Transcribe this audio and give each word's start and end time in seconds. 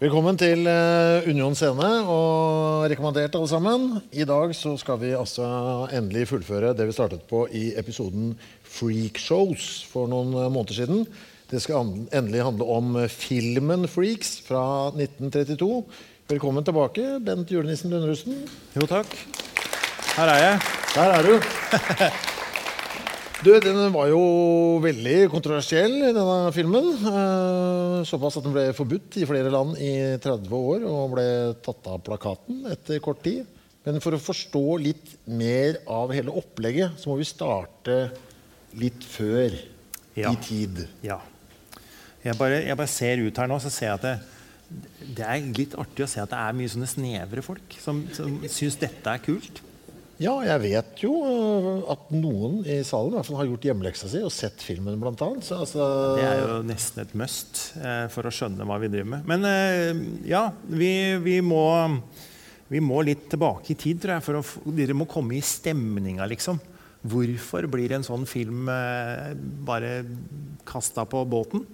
Velkommen 0.00 0.32
til 0.40 0.64
eh, 0.64 1.26
Union 1.28 1.52
scene, 1.52 1.88
og 2.08 2.86
rekommandert 2.88 3.34
alle 3.36 3.48
sammen. 3.50 3.82
I 4.16 4.24
dag 4.24 4.54
så 4.56 4.72
skal 4.80 4.96
vi 5.02 5.10
altså 5.12 5.44
endelig 5.92 6.22
fullføre 6.30 6.70
det 6.72 6.86
vi 6.88 6.94
startet 6.96 7.26
på 7.28 7.42
i 7.52 7.74
episoden 7.76 8.30
Freakshows 8.64 9.68
for 9.92 10.08
noen 10.08 10.32
eh, 10.32 10.48
måneder 10.48 10.78
siden. 10.78 11.04
Det 11.52 11.60
skal 11.60 11.92
endelig 12.16 12.46
handle 12.48 12.72
om 12.78 12.96
eh, 12.96 13.12
filmen 13.12 13.84
Freaks 13.92 14.38
fra 14.48 14.64
1932. 14.96 15.70
Velkommen 16.32 16.64
tilbake, 16.64 17.18
Bent 17.20 17.52
Julenissen 17.52 17.92
Lundrusten. 17.92 18.40
Jo, 18.80 18.88
takk. 18.88 19.12
Her 20.16 20.32
er 20.32 20.44
jeg. 20.46 20.68
Der 20.96 21.18
er 21.20 21.28
du. 21.28 22.38
Du, 23.40 23.54
Den 23.64 23.78
var 23.94 24.10
jo 24.10 24.20
veldig 24.84 25.14
kontroversiell, 25.32 25.94
denne 26.12 26.50
filmen. 26.52 26.90
Eh, 27.08 28.02
Såpass 28.08 28.36
at 28.36 28.44
den 28.44 28.52
ble 28.52 28.66
forbudt 28.76 29.16
i 29.20 29.24
flere 29.28 29.52
land 29.52 29.78
i 29.80 29.92
30 30.20 30.52
år 30.56 30.84
og 30.88 31.14
ble 31.14 31.24
tatt 31.64 31.88
av 31.88 32.02
plakaten 32.04 32.66
etter 32.72 33.00
kort 33.04 33.22
tid. 33.24 33.48
Men 33.86 33.96
for 34.04 34.12
å 34.12 34.20
forstå 34.20 34.62
litt 34.84 35.14
mer 35.24 35.78
av 35.88 36.12
hele 36.12 36.34
opplegget, 36.36 36.98
så 37.00 37.08
må 37.08 37.16
vi 37.20 37.28
starte 37.28 37.96
litt 38.76 39.04
før 39.08 39.56
Ja. 40.18 40.32
i 40.32 40.36
tid. 40.44 40.82
Ja. 41.06 41.20
Jeg 42.24 42.36
bare, 42.36 42.60
jeg 42.66 42.76
bare 42.76 42.92
ser 42.92 43.22
ut 43.24 43.36
her 43.40 43.48
nå, 43.48 43.56
så 43.62 43.70
ser 43.72 43.86
jeg 43.86 43.94
at 43.94 44.02
det, 44.04 45.16
det 45.16 45.24
er 45.24 45.48
litt 45.56 45.72
artig 45.80 46.04
å 46.04 46.08
se 46.12 46.20
at 46.20 46.28
det 46.34 46.36
er 46.44 46.52
mye 46.58 46.68
sånne 46.68 46.88
snevre 46.92 47.42
folk 47.46 47.76
som, 47.80 48.02
som 48.12 48.36
syns 48.52 48.76
dette 48.76 49.08
er 49.08 49.22
kult. 49.24 49.62
Ja, 50.20 50.34
jeg 50.44 50.60
vet 50.66 51.00
jo 51.00 51.14
eh, 51.24 51.68
at 51.94 52.10
noen 52.12 52.58
i 52.68 52.80
salen 52.84 53.14
i 53.14 53.16
hvert 53.16 53.28
fall 53.30 53.38
har 53.40 53.48
gjort 53.48 53.64
hjemmeleksa 53.70 54.10
si 54.12 54.20
og 54.20 54.32
sett 54.34 54.60
filmen, 54.60 54.98
blant 55.00 55.22
annet. 55.24 55.46
Så, 55.46 55.62
altså, 55.64 55.86
Det 56.18 56.26
er 56.28 56.42
jo 56.42 56.58
nesten 56.68 57.00
et 57.06 57.14
must 57.16 57.62
eh, 57.80 58.04
for 58.12 58.28
å 58.28 58.32
skjønne 58.34 58.66
hva 58.68 58.76
vi 58.82 58.90
driver 58.92 59.14
med. 59.14 59.30
Men 59.30 59.48
eh, 59.48 60.02
ja, 60.28 60.42
vi, 60.68 60.90
vi, 61.24 61.38
må, 61.40 61.62
vi 62.68 62.82
må 62.84 63.00
litt 63.08 63.30
tilbake 63.32 63.72
i 63.72 63.78
tid, 63.80 64.02
tror 64.02 64.18
jeg, 64.18 64.26
for 64.28 64.42
å 64.42 64.74
dere 64.76 64.98
må 64.98 65.08
komme 65.08 65.38
i 65.38 65.42
stemninga, 65.44 66.28
liksom. 66.28 66.60
Hvorfor 67.00 67.64
blir 67.72 67.96
en 67.96 68.04
sånn 68.04 68.26
film 68.28 68.68
eh, 68.68 69.30
bare 69.64 70.02
kasta 70.68 71.06
på 71.08 71.24
båten? 71.32 71.64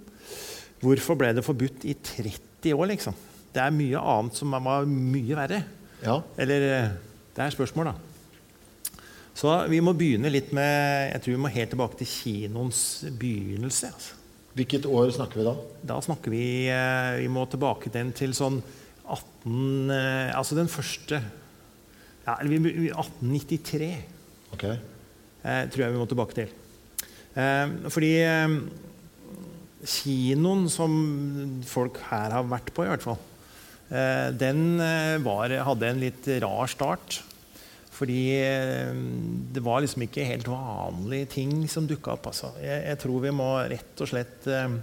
Hvorfor 0.79 1.19
ble 1.19 1.33
det 1.35 1.43
forbudt 1.43 1.83
i 1.89 1.97
30 1.99 2.71
år, 2.77 2.87
liksom? 2.93 3.15
Det 3.51 3.59
er 3.59 3.75
mye 3.75 3.99
annet 3.99 4.39
som 4.39 4.55
var 4.55 4.87
mye 4.87 5.35
verre. 5.35 5.63
ja. 6.05 6.21
Eller 6.39 6.69
eh, 6.71 6.91
Det 7.35 7.43
er 7.43 7.53
spørsmål, 7.53 7.91
da. 7.91 8.06
Så 9.37 9.51
vi 9.69 9.77
må 9.85 9.93
begynne 9.93 10.31
litt 10.33 10.49
med 10.55 11.11
Jeg 11.11 11.21
tror 11.21 11.35
vi 11.35 11.41
må 11.43 11.51
helt 11.53 11.69
tilbake 11.73 11.99
til 11.99 12.09
kinoens 12.09 12.79
begynnelse. 13.21 13.91
Altså. 13.93 14.15
Hvilket 14.57 14.87
år 14.89 15.11
snakker 15.13 15.37
vi 15.37 15.45
da? 15.45 15.53
Da 15.93 15.97
snakker 16.01 16.33
vi 16.33 16.43
eh, 16.73 17.19
Vi 17.21 17.27
må 17.29 17.43
tilbake 17.51 17.91
den 17.93 18.09
til 18.17 18.33
sånn 18.37 18.57
18 19.05 19.93
eh, 19.93 20.31
Altså 20.37 20.57
den 20.57 20.71
første 20.71 21.21
ja, 22.27 22.33
eller 22.41 22.49
vi- 22.57 22.73
vi- 22.75 22.89
1893 22.91 23.91
Ok. 24.57 24.63
eh, 24.67 25.61
tror 25.71 25.83
jeg 25.85 25.93
vi 25.93 25.99
må 26.01 26.07
tilbake 26.11 26.35
til. 26.35 26.49
Eh, 27.39 27.69
fordi 27.93 28.09
eh, 28.25 28.55
kinoen 29.87 30.65
som 30.73 30.97
folk 31.63 32.01
her 32.09 32.33
har 32.35 32.43
vært 32.51 32.73
på, 32.75 32.83
i 32.83 32.89
hvert 32.91 33.05
fall, 33.05 33.19
den 34.35 34.59
var, 35.23 35.53
hadde 35.63 35.87
en 35.87 36.01
litt 36.01 36.27
rar 36.43 36.67
start. 36.67 37.21
Fordi 37.97 38.19
eh, 38.37 38.91
det 39.55 39.63
var 39.65 39.81
liksom 39.81 40.03
ikke 40.05 40.25
helt 40.27 40.47
vanlige 40.51 41.31
ting 41.33 41.63
som 41.71 41.87
dukka 41.89 42.13
opp. 42.13 42.27
Altså. 42.29 42.51
Jeg, 42.61 42.83
jeg 42.91 42.99
tror 43.01 43.23
vi 43.23 43.31
må 43.33 43.47
rett 43.71 44.03
og 44.05 44.11
slett 44.11 44.45
eh, 44.53 44.77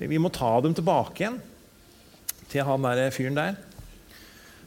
Vi 0.00 0.20
må 0.20 0.30
ta 0.32 0.54
dem 0.64 0.74
tilbake 0.76 1.20
igjen 1.24 1.36
til 2.46 2.62
han 2.64 2.84
der 2.86 3.10
fyren 3.12 3.36
der. 3.36 3.56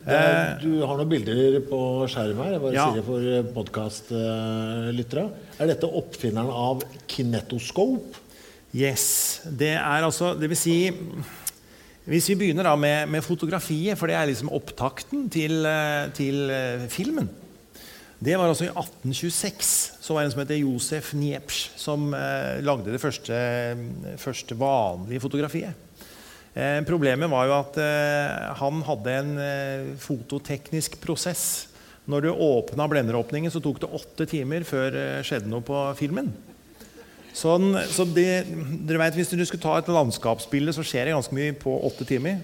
Er, 0.09 0.53
du 0.61 0.79
har 0.87 0.95
noen 0.99 1.09
bilder 1.11 1.57
på 1.67 1.79
skjermen 2.11 2.45
her. 2.45 2.53
Jeg 2.55 2.61
bare 2.63 2.73
Ja. 2.75 2.85
sier 2.87 2.99
det 3.01 3.05
for 3.07 3.53
podkastlyttere. 3.57 5.25
Er 5.59 5.69
dette 5.73 5.89
oppfinneren 5.99 6.49
av 6.55 6.83
kinetoscope? 7.11 8.21
Yes. 8.75 9.41
Det 9.49 9.71
er 9.79 10.05
altså 10.05 10.35
Det 10.37 10.45
vil 10.51 10.59
si 10.59 10.75
Hvis 12.09 12.27
vi 12.29 12.35
begynner 12.37 12.63
da 12.69 12.75
med, 12.77 13.09
med 13.09 13.21
fotografiet, 13.25 13.97
for 13.97 14.09
det 14.09 14.15
er 14.17 14.29
liksom 14.29 14.49
opptakten 14.55 15.27
til, 15.29 15.59
eh, 15.65 16.07
til 16.17 16.49
eh, 16.49 16.87
filmen. 16.89 17.27
Det 18.19 18.35
var 18.35 18.49
altså 18.51 18.67
i 18.67 18.71
1826. 18.73 19.69
Så 20.03 20.13
var 20.13 20.21
det 20.21 20.27
en 20.27 20.33
som 20.33 20.41
heter 20.43 20.59
Josef 20.59 21.13
Niepsch, 21.15 21.69
som 21.79 22.09
eh, 22.13 22.59
lagde 22.65 22.91
det 22.91 22.99
første, 22.99 23.37
første 24.19 24.57
vanlige 24.59 25.23
fotografiet. 25.23 25.85
Eh, 26.59 26.81
problemet 26.83 27.31
var 27.31 27.47
jo 27.47 27.55
at 27.55 27.79
eh, 27.79 28.51
han 28.59 28.83
hadde 28.83 29.15
en 29.21 29.31
eh, 29.39 29.89
fototeknisk 30.03 30.99
prosess. 31.03 31.69
Når 32.09 32.25
du 32.25 32.29
åpna 32.33 32.89
blenderåpningen, 32.89 33.53
så 33.53 33.61
tok 33.63 33.79
det 33.83 33.91
åtte 33.95 34.27
timer 34.27 34.65
før 34.67 34.91
det 34.95 35.07
skjedde 35.29 35.51
noe 35.51 35.63
på 35.63 35.83
filmen. 35.99 36.31
Sånn, 37.37 37.71
så 37.87 38.03
det, 38.03 38.49
dere 38.89 38.99
vet, 39.05 39.15
Hvis 39.15 39.31
du 39.31 39.45
skulle 39.45 39.63
ta 39.63 39.77
et 39.77 39.91
landskapsbilde, 39.93 40.73
så 40.75 40.83
skjer 40.83 41.07
det 41.07 41.15
ganske 41.15 41.37
mye 41.37 41.53
på 41.55 41.71
åtte 41.87 42.07
timer. 42.09 42.41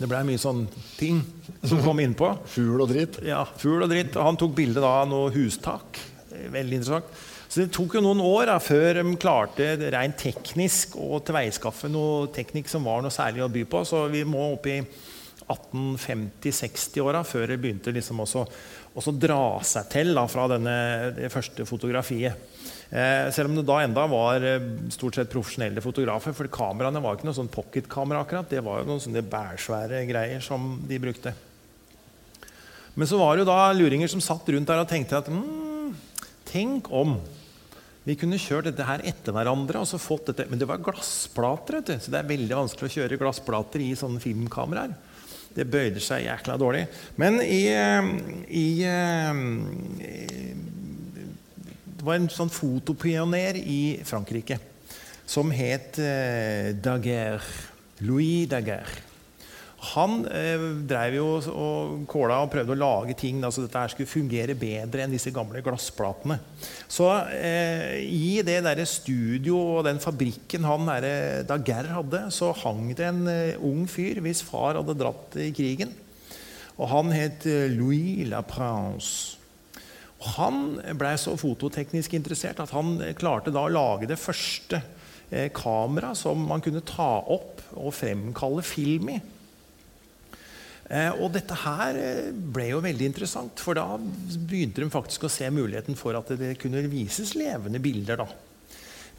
Det 0.00 0.08
ble 0.08 0.22
mye 0.24 0.40
sånn 0.40 0.62
ting 0.96 1.18
som 1.60 1.82
kom 1.84 2.00
innpå. 2.00 2.30
Fugl 2.48 2.80
og 2.80 2.88
dritt. 2.88 3.18
Ja, 3.26 3.42
Fugl 3.60 3.84
og 3.84 3.90
dritt. 3.92 4.16
Han 4.16 4.38
tok 4.40 4.54
bilde 4.56 4.80
av 4.80 5.04
noe 5.10 5.28
hustak. 5.34 6.00
Veldig 6.30 6.78
interessant. 6.78 7.10
Så 7.50 7.64
det 7.64 7.72
tok 7.74 7.96
jo 7.98 8.02
noen 8.04 8.22
år 8.22 8.46
da, 8.48 8.56
før 8.62 9.00
de 9.00 9.12
klarte 9.20 9.72
rent 9.92 10.16
teknisk 10.22 10.94
å 11.02 11.18
tilveiskaffe 11.26 11.90
noe 11.90 12.28
teknikk 12.32 12.70
som 12.70 12.86
var 12.86 13.02
noe 13.02 13.12
særlig 13.12 13.42
å 13.44 13.50
by 13.52 13.64
på. 13.68 13.82
Så 13.84 14.04
vi 14.12 14.22
må 14.24 14.52
opp 14.54 14.68
i 14.70 14.78
1850-60-åra 15.50 17.24
før 17.26 17.50
det 17.50 17.58
begynte 17.60 17.92
liksom 17.92 18.22
også, 18.22 18.44
også 18.94 19.16
dra 19.18 19.42
seg 19.66 19.90
til 19.92 20.14
da, 20.14 20.24
fra 20.30 20.46
denne, 20.54 20.76
det 21.16 21.32
første 21.34 21.66
fotografiet. 21.68 22.38
Eh, 22.90 23.28
selv 23.30 23.52
om 23.52 23.54
det 23.54 23.62
da 23.68 23.76
enda 23.84 24.04
var 24.10 24.42
eh, 24.42 24.64
stort 24.90 25.14
sett 25.14 25.30
profesjonelle 25.30 25.82
fotografer. 25.84 26.34
For 26.34 26.50
kameraene 26.50 27.02
var 27.02 27.16
ikke 27.16 27.28
noe 27.28 27.38
sånn 27.38 27.52
pocketkamera 27.52 28.24
akkurat. 28.24 28.50
Det 28.50 28.62
var 28.66 28.80
jo 28.80 28.88
noen 28.88 29.02
sånne 29.02 29.22
bærsvære 29.30 30.02
greier 30.08 30.42
som 30.42 30.72
de 30.88 30.98
brukte. 31.02 31.34
Men 32.98 33.06
så 33.06 33.20
var 33.20 33.36
det 33.36 33.44
jo 33.44 33.52
da 33.52 33.70
luringer 33.76 34.10
som 34.10 34.22
satt 34.24 34.48
rundt 34.50 34.66
der 34.68 34.82
og 34.82 34.90
tenkte 34.90 35.20
at 35.20 35.30
mm, 35.30 35.92
tenk 36.50 36.90
om 36.90 37.14
vi 38.02 38.16
kunne 38.18 38.40
kjørt 38.40 38.66
dette 38.66 38.86
her 38.88 39.04
etter 39.06 39.34
hverandre. 39.36 39.78
og 39.78 39.86
så 39.86 40.00
fått 40.00 40.32
dette, 40.32 40.48
Men 40.50 40.58
det 40.58 40.66
var 40.66 40.82
glassplater, 40.82 41.78
vet 41.78 41.92
du, 41.92 41.94
så 42.00 42.10
det 42.10 42.18
er 42.18 42.32
veldig 42.32 42.58
vanskelig 42.58 42.90
å 42.90 42.94
kjøre 42.96 43.20
glassplater 43.20 43.84
i 43.84 43.94
sånne 43.94 44.22
filmkameraer. 44.24 44.96
Det 45.54 45.66
bøyde 45.66 46.02
seg 46.02 46.24
jækla 46.24 46.56
dårlig. 46.58 46.84
Men 47.20 47.38
i, 47.42 47.62
i, 47.70 48.66
i, 48.66 48.82
eh, 48.86 49.34
Det 52.00 52.06
var 52.08 52.16
en 52.16 52.30
sånn 52.32 52.48
fotopioner 52.48 53.58
i 53.60 54.00
Frankrike 54.08 54.56
som 55.28 55.50
het 55.52 55.98
eh, 56.00 56.72
Daguerre. 56.80 57.44
Louis 58.00 58.46
Daguerre. 58.48 59.02
Han 59.90 60.22
eh, 60.32 60.62
drev 60.88 61.18
jo 61.18 61.26
og 61.52 62.06
kåla 62.08 62.38
og 62.40 62.48
prøvde 62.54 62.72
å 62.72 62.80
lage 62.80 63.16
ting 63.20 63.42
da, 63.44 63.50
så 63.52 63.66
dette 63.66 63.82
her 63.82 63.92
skulle 63.92 64.08
fungere 64.08 64.56
bedre 64.56 65.04
enn 65.04 65.12
disse 65.12 65.32
gamle 65.32 65.60
glassplatene. 65.64 66.38
Så 66.88 67.10
eh, 67.36 68.00
i 68.00 68.40
det 68.48 68.62
der 68.64 68.80
studio 68.88 69.58
og 69.76 69.84
den 69.84 70.00
fabrikken 70.00 70.64
han 70.64 70.88
der, 70.88 71.44
Daguerre 71.48 71.98
hadde, 71.98 72.22
så 72.32 72.54
hang 72.62 72.94
det 72.96 73.10
en 73.10 73.28
eh, 73.28 73.60
ung 73.60 73.84
fyr 73.92 74.22
hvis 74.24 74.40
far 74.48 74.80
hadde 74.80 74.96
dratt 74.96 75.36
i 75.36 75.50
krigen. 75.52 75.92
Og 76.80 76.88
han 76.94 77.12
het 77.12 77.44
eh, 77.44 77.68
Louis 77.76 78.24
La 78.32 78.40
Prince. 78.40 79.39
Han 80.20 80.80
blei 81.00 81.14
så 81.20 81.32
fototeknisk 81.40 82.14
interessert 82.18 82.60
at 82.60 82.72
han 82.76 82.98
klarte 83.16 83.52
da 83.54 83.64
å 83.64 83.72
lage 83.72 84.08
det 84.10 84.20
første 84.20 84.82
eh, 85.30 85.48
kamera 85.56 86.12
som 86.18 86.42
man 86.50 86.60
kunne 86.64 86.84
ta 86.84 87.12
opp 87.24 87.62
og 87.80 87.94
fremkalle 87.96 88.64
film 88.66 89.14
i. 89.14 89.20
Eh, 90.90 91.10
og 91.22 91.30
dette 91.36 91.54
her 91.62 91.96
eh, 91.96 92.28
ble 92.34 92.72
jo 92.72 92.82
veldig 92.82 93.06
interessant, 93.06 93.62
for 93.62 93.78
da 93.78 93.94
begynte 93.96 94.82
de 94.82 94.90
faktisk 94.90 95.24
å 95.24 95.32
se 95.32 95.46
muligheten 95.54 95.96
for 95.98 96.18
at 96.18 96.32
det 96.36 96.56
kunne 96.60 96.82
vises 96.90 97.36
levende 97.38 97.80
bilder. 97.82 98.24
da. 98.24 98.28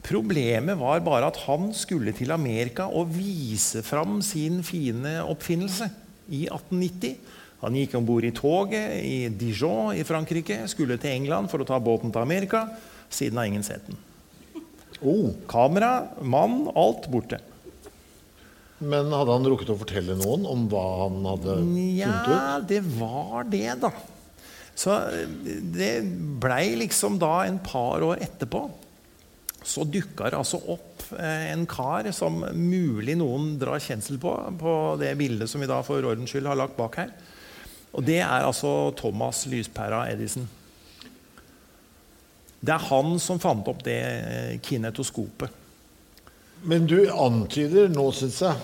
Problemet 0.02 0.76
var 0.78 1.00
bare 1.06 1.30
at 1.30 1.44
han 1.46 1.70
skulle 1.74 2.12
til 2.14 2.34
Amerika 2.34 2.88
og 2.90 3.14
vise 3.14 3.84
fram 3.86 4.20
sin 4.26 4.60
fine 4.66 5.20
oppfinnelse 5.24 5.88
i 6.28 6.44
1890. 6.50 7.16
Han 7.62 7.76
gikk 7.78 7.94
om 7.94 8.06
bord 8.08 8.24
i 8.26 8.32
toget 8.34 8.96
i 9.06 9.28
Dijon 9.30 9.94
i 9.94 10.02
Frankrike, 10.06 10.64
skulle 10.70 10.96
til 10.98 11.14
England 11.14 11.50
for 11.52 11.62
å 11.62 11.66
ta 11.68 11.78
båten 11.82 12.10
til 12.12 12.22
Amerika. 12.24 12.64
Siden 13.12 13.38
har 13.38 13.46
ingen 13.50 13.62
sett 13.66 13.86
den. 13.86 13.98
Oh, 15.02 15.30
Kamera, 15.50 16.08
mann, 16.22 16.68
alt 16.78 17.08
borte. 17.10 17.38
men 18.82 19.12
hadde 19.14 19.30
han 19.30 19.44
rukket 19.46 19.68
å 19.70 19.76
fortelle 19.78 20.16
noen 20.18 20.42
om 20.50 20.64
hva 20.70 20.82
han 21.04 21.20
hadde 21.26 21.52
funnet 21.60 21.98
Ja, 22.00 22.14
ut? 22.58 22.64
det 22.70 22.80
var 22.98 23.44
det, 23.46 23.76
da. 23.82 23.92
Så 24.74 24.96
det 25.76 25.92
blei 26.42 26.72
liksom 26.80 27.18
da 27.22 27.44
en 27.46 27.60
par 27.62 28.02
år 28.02 28.22
etterpå 28.24 28.64
så 29.62 29.84
dukka 29.86 30.32
det 30.32 30.38
altså 30.40 30.58
opp 30.74 31.04
eh, 31.14 31.52
en 31.52 31.62
kar 31.70 32.08
som 32.16 32.40
mulig 32.58 33.14
noen 33.20 33.52
drar 33.60 33.78
kjensel 33.78 34.18
på, 34.18 34.32
på 34.58 34.72
det 34.98 35.12
bildet 35.20 35.46
som 35.50 35.62
vi 35.62 35.68
da 35.70 35.78
for 35.86 36.02
ordens 36.02 36.32
skyld 36.34 36.48
har 36.50 36.58
lagt 36.58 36.74
bak 36.80 36.98
her. 36.98 37.12
Og 37.92 38.04
det 38.06 38.20
er 38.24 38.46
altså 38.46 38.92
Thomas 38.96 39.44
Lyspæra 39.50 40.06
Edison. 40.12 40.48
Det 42.62 42.70
er 42.72 42.84
han 42.88 43.16
som 43.20 43.40
fant 43.42 43.66
opp 43.68 43.82
det 43.84 43.98
eh, 43.98 44.52
kinetoskopet. 44.62 45.50
Men 46.62 46.86
du 46.86 47.00
antyder 47.10 47.90
nå, 47.90 48.04
syns 48.14 48.38
jeg, 48.44 48.54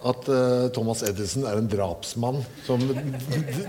at 0.00 0.28
eh, 0.32 0.64
Thomas 0.74 1.02
Edison 1.06 1.44
er 1.46 1.60
en 1.60 1.68
drapsmann 1.70 2.40
som 2.66 2.82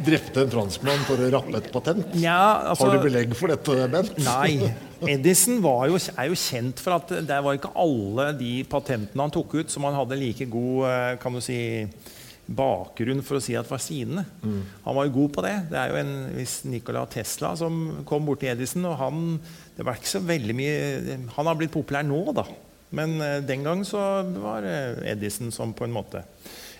drepte 0.06 0.46
en 0.46 0.54
franskmann 0.54 1.04
for 1.06 1.22
å 1.22 1.28
rappe 1.34 1.60
et 1.60 1.68
patent. 1.74 2.16
Ja, 2.18 2.72
altså, 2.72 2.88
Har 2.88 2.98
du 2.98 3.06
belegg 3.06 3.36
for 3.38 3.52
dette, 3.54 3.76
Bent? 3.92 4.18
Nei. 4.26 4.72
Edison 5.12 5.60
var 5.64 5.90
jo, 5.92 6.00
er 6.16 6.32
jo 6.32 6.40
kjent 6.40 6.82
for 6.82 6.98
at 6.98 7.14
det 7.28 7.42
var 7.46 7.60
ikke 7.60 7.74
alle 7.84 8.32
de 8.40 8.56
patentene 8.72 9.28
han 9.28 9.34
tok 9.34 9.60
ut, 9.60 9.74
som 9.74 9.86
han 9.90 9.98
hadde 10.00 10.20
like 10.20 10.50
god 10.50 10.88
eh, 10.90 11.12
kan 11.22 11.38
du 11.38 11.44
si, 11.44 11.60
bakgrunn 12.58 13.24
for 13.26 13.40
å 13.40 13.44
si 13.44 13.56
at 13.58 13.70
var 13.70 13.82
sine. 13.84 14.26
Han 14.42 14.98
var 14.98 15.08
jo 15.08 15.16
god 15.20 15.36
på 15.38 15.46
det. 15.46 15.56
Det 15.72 15.80
er 15.80 15.94
jo 15.94 16.02
en 16.02 16.14
viss 16.36 16.58
Nikola 16.70 17.06
Tesla 17.12 17.54
som 17.60 18.04
kom 18.08 18.28
borti 18.28 18.50
Edison, 18.52 18.86
og 18.90 19.00
han 19.02 19.24
det 19.78 19.88
var 19.88 19.98
ikke 19.98 20.12
så 20.12 20.20
veldig 20.22 20.54
mye 20.54 21.16
Han 21.38 21.48
har 21.48 21.56
blitt 21.58 21.74
populær 21.74 22.06
nå, 22.06 22.20
da. 22.38 22.44
Men 22.98 23.16
eh, 23.24 23.40
den 23.48 23.64
gang 23.66 23.86
så 23.88 24.02
var 24.44 24.68
eh, 24.68 25.00
Edison 25.14 25.52
som 25.54 25.72
på 25.74 25.88
en 25.88 25.94
måte 25.96 26.24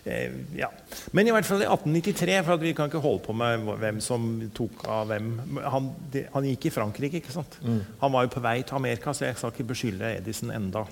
eh, 0.04 0.34
ja. 0.58 0.68
Men 1.16 1.30
i 1.30 1.34
hvert 1.34 1.48
fall 1.48 1.64
i 1.64 1.70
1893, 1.70 2.36
for 2.44 2.58
at 2.58 2.66
vi 2.66 2.74
kan 2.78 2.92
ikke 2.92 3.04
holde 3.04 3.24
på 3.26 3.36
med 3.38 3.64
hvem 3.82 4.02
som 4.04 4.28
tok 4.56 4.84
av 4.92 5.08
hvem 5.12 5.32
Han, 5.72 5.92
de, 6.14 6.26
han 6.34 6.50
gikk 6.52 6.68
i 6.68 6.74
Frankrike, 6.76 7.22
ikke 7.22 7.36
sant? 7.36 7.58
Han 8.04 8.14
var 8.14 8.28
jo 8.28 8.34
på 8.36 8.44
vei 8.44 8.60
til 8.62 8.80
Amerika, 8.82 9.16
så 9.16 9.30
jeg 9.30 9.40
skal 9.40 9.56
ikke 9.56 9.70
beskylde 9.72 10.18
Edison 10.18 10.52
enda 10.54 10.84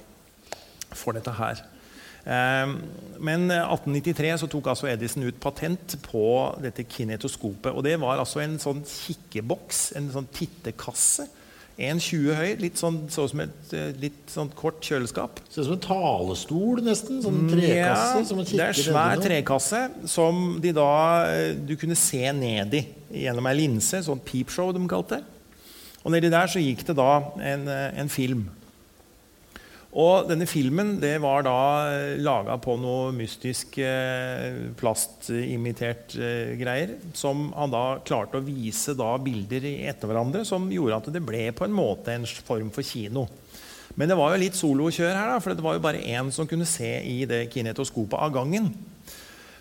for 0.95 1.13
dette 1.13 1.35
her. 1.37 1.61
Eh, 2.29 2.73
Men 3.19 3.49
1893 3.51 4.37
så 4.39 4.47
tok 4.47 4.69
altså 4.71 4.87
Edison 4.87 5.25
ut 5.27 5.39
patent 5.43 5.97
på 6.05 6.21
dette 6.63 6.85
kinetoskopet. 6.87 7.73
Og 7.73 7.83
det 7.83 7.97
var 7.99 8.21
altså 8.21 8.39
en 8.45 8.55
sånn 8.61 8.79
kikkeboks, 8.87 9.89
en 9.99 10.07
sånn 10.13 10.29
tittekasse. 10.31 11.25
1,20 11.79 12.35
høy, 12.35 12.49
litt 12.59 12.79
sånn, 12.79 12.97
så 13.11 13.23
som 13.31 13.39
et 13.45 13.73
eh, 13.75 13.91
litt 14.01 14.31
sånn 14.31 14.49
kort 14.55 14.83
kjøleskap. 14.83 15.39
Ser 15.47 15.63
ut 15.63 15.69
som 15.69 15.75
en 15.77 15.83
talestol, 15.85 16.81
nesten. 16.83 17.21
Sånn 17.23 17.45
trekasse. 17.47 18.25
som 18.27 18.39
man 18.41 18.47
Mm, 18.49 18.57
det 18.59 18.65
er 18.65 18.79
svær 18.83 19.23
trekasse 19.23 19.81
som 20.11 20.59
de 20.59 20.73
da, 20.75 20.89
eh, 21.31 21.53
du 21.55 21.75
kunne 21.79 21.95
se 21.95 22.23
ned 22.35 22.75
i 22.75 22.85
gjennom 23.23 23.47
ei 23.47 23.55
linse. 23.61 24.03
Sånn 24.03 24.19
peepshow, 24.19 24.73
de 24.75 24.83
kalte 24.91 25.19
det. 25.19 25.23
Og 26.03 26.11
nedi 26.11 26.29
der 26.31 26.47
så 26.51 26.59
gikk 26.59 26.83
det 26.87 26.95
da 26.99 27.11
en, 27.39 27.67
eh, 27.67 27.99
en 27.99 28.09
film. 28.09 28.49
Og 29.89 30.27
denne 30.29 30.45
filmen 30.45 30.99
det 31.01 31.15
var 31.23 31.41
da 31.47 31.59
laga 32.21 32.59
på 32.61 32.75
noe 32.77 33.09
mystisk 33.15 33.79
eh, 33.81 34.69
plastimitert 34.77 36.13
eh, 36.13 36.53
greier. 36.59 36.93
Som 37.17 37.47
han 37.57 37.73
da 37.73 37.83
klarte 38.05 38.37
å 38.37 38.45
vise 38.45 38.93
da 38.97 39.15
bilder 39.17 39.65
etter 39.89 40.11
hverandre, 40.11 40.45
som 40.45 40.69
gjorde 40.69 41.01
at 41.01 41.09
det 41.15 41.23
ble 41.25 41.47
på 41.57 41.65
en 41.65 41.73
måte 41.73 42.13
en 42.13 42.27
form 42.29 42.69
for 42.75 42.85
kino. 42.85 43.25
Men 43.97 44.11
det 44.11 44.19
var 44.19 44.35
jo 44.35 44.43
litt 44.43 44.55
solokjør 44.55 45.09
her, 45.09 45.33
da, 45.33 45.41
for 45.41 45.57
det 45.57 45.65
var 45.65 45.75
jo 45.75 45.83
bare 45.83 46.05
én 46.05 46.29
som 46.31 46.47
kunne 46.47 46.69
se 46.69 46.91
i 47.01 47.23
det 47.27 47.47
kinetoskopet 47.51 48.21
av 48.21 48.31
gangen. 48.37 48.69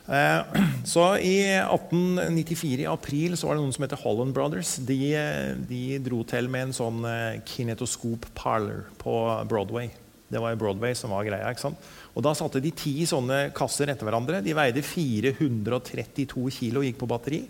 Eh, 0.09 0.41
Så 0.85 1.07
i 1.25 1.39
1894 1.57 2.85
i 2.85 2.87
april 2.87 3.37
så 3.37 3.49
var 3.49 3.57
det 3.57 3.65
noen 3.65 3.75
som 3.77 3.85
heter 3.85 4.01
Holland 4.05 4.37
Brothers. 4.37 4.77
De, 4.89 4.99
eh, 5.17 5.57
de 5.69 5.99
dro 6.05 6.21
til 6.29 6.53
med 6.53 6.69
en 6.69 6.77
sånn 6.77 7.01
eh, 7.09 7.41
kinetoskop 7.49 8.29
parlor 8.37 8.87
på 9.01 9.17
Broadway. 9.49 9.91
Det 10.29 10.41
var 10.43 10.53
jo 10.53 10.61
Broadway 10.61 10.97
som 10.97 11.15
var 11.15 11.25
greia. 11.25 11.49
ikke 11.51 11.65
sant? 11.65 11.89
Og 12.15 12.25
Da 12.25 12.35
satte 12.37 12.61
de 12.61 12.73
ti 12.77 13.07
sånne 13.09 13.49
kasser 13.57 13.89
etter 13.89 14.05
hverandre. 14.09 14.43
De 14.45 14.57
veide 14.57 14.85
432 14.85 16.51
kilo 16.53 16.83
og 16.83 16.89
gikk 16.89 17.01
på 17.01 17.09
batteri. 17.09 17.43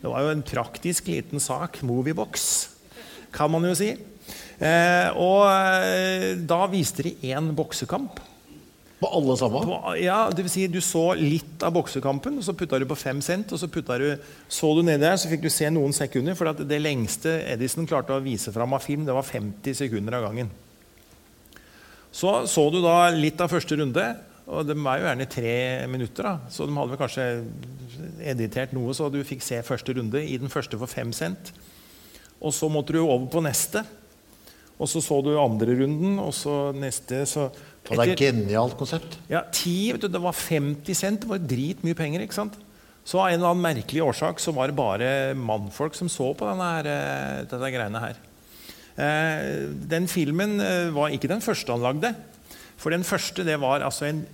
Det 0.00 0.08
var 0.08 0.24
jo 0.24 0.32
en 0.32 0.42
praktisk 0.46 1.10
liten 1.12 1.42
sak. 1.42 1.82
Moviebox, 1.86 2.70
kan 3.32 3.50
man 3.52 3.68
jo 3.68 3.74
si. 3.78 3.92
Eh, 4.60 5.08
og 5.16 5.46
eh, 5.48 6.34
da 6.36 6.64
viste 6.72 7.06
de 7.06 7.14
én 7.30 7.52
boksekamp. 7.56 8.18
På 9.00 9.08
alle 9.16 9.36
sammen? 9.40 9.64
På, 9.64 9.94
ja, 9.96 10.26
det 10.28 10.44
vil 10.44 10.52
si, 10.52 10.66
du 10.68 10.80
så 10.84 11.14
litt 11.16 11.62
av 11.64 11.72
boksekampen, 11.72 12.36
og 12.36 12.44
så 12.44 12.52
putta 12.52 12.80
du 12.80 12.84
på 12.88 12.98
fem 13.00 13.22
cent. 13.24 13.52
og 13.52 13.60
Så 13.60 13.70
du, 13.70 14.10
så 14.48 14.72
du 14.76 14.82
nedi 14.82 15.00
der, 15.06 15.16
så 15.16 15.30
fikk 15.30 15.46
du 15.46 15.52
se 15.52 15.70
noen 15.72 15.94
sekunder. 15.96 16.36
For 16.36 16.52
at 16.52 16.60
det 16.68 16.82
lengste 16.82 17.38
Edison 17.48 17.88
klarte 17.88 18.12
å 18.16 18.24
vise 18.24 18.52
fram 18.52 18.76
av 18.76 18.84
film, 18.84 19.06
det 19.08 19.16
var 19.16 19.24
50 19.24 19.78
sekunder 19.78 20.18
av 20.18 20.28
gangen. 20.28 20.50
Så 22.12 22.46
så 22.50 22.64
du 22.72 22.80
da 22.82 23.10
litt 23.14 23.40
av 23.40 23.52
første 23.52 23.76
runde, 23.78 24.04
og 24.50 24.66
de 24.66 24.74
var 24.82 24.98
jo 24.98 25.06
gjerne 25.06 25.28
tre 25.30 25.54
minutter. 25.86 26.26
da, 26.26 26.38
Så 26.50 26.66
de 26.66 26.74
hadde 26.74 26.90
vel 26.90 26.98
kanskje 26.98 27.26
editert 28.32 28.72
noe, 28.74 28.94
så 28.96 29.10
du 29.12 29.22
fikk 29.26 29.44
se 29.46 29.60
første 29.62 29.94
runde 29.94 30.22
i 30.26 30.36
den 30.40 30.50
første 30.50 30.78
for 30.78 30.90
fem 30.90 31.12
cent. 31.14 31.52
Og 32.40 32.52
så 32.56 32.70
måtte 32.72 32.96
du 32.96 33.02
over 33.04 33.28
på 33.30 33.42
neste. 33.44 33.84
Og 34.80 34.88
så 34.88 35.02
så 35.04 35.20
du 35.22 35.34
andre 35.38 35.76
runden, 35.82 36.18
og 36.18 36.32
så 36.34 36.72
neste. 36.72 37.26
så 37.28 37.50
Og 37.90 37.96
det 37.96 38.08
er 38.08 38.12
et 38.14 38.18
genialt 38.18 38.76
konsept. 38.80 39.18
ja, 39.28 39.42
ti, 39.52 39.92
vet 39.92 40.00
du, 40.00 40.08
Det 40.08 40.22
var 40.22 40.32
50 40.32 40.94
cent. 40.94 41.20
Det 41.20 41.28
var 41.28 41.38
dritmye 41.38 41.94
penger. 41.94 42.20
ikke 42.22 42.34
sant? 42.34 42.56
Så 43.04 43.18
av 43.20 43.28
en 43.28 43.34
eller 43.40 43.50
annen 43.52 43.64
merkelig 43.64 44.02
årsak 44.02 44.40
så 44.40 44.52
var 44.54 44.68
det 44.68 44.76
bare 44.76 45.34
mannfolk 45.34 45.94
som 45.94 46.08
så 46.08 46.34
på 46.36 46.46
denne, 46.48 46.64
her, 46.76 46.86
eh, 46.86 47.44
dette 47.44 47.70
greiene 47.72 48.00
her. 48.00 48.16
Eh, 48.96 49.70
den 49.90 50.08
filmen 50.10 50.58
eh, 50.64 50.90
var 50.94 51.14
ikke 51.14 51.30
den 51.30 51.44
første 51.44 51.72
han 51.72 51.84
lagde. 51.84 52.14
For 52.80 52.94
den 52.94 53.04
første 53.04 53.44
det 53.46 53.58
var 53.60 53.84
altså 53.84 54.08
en 54.08 54.24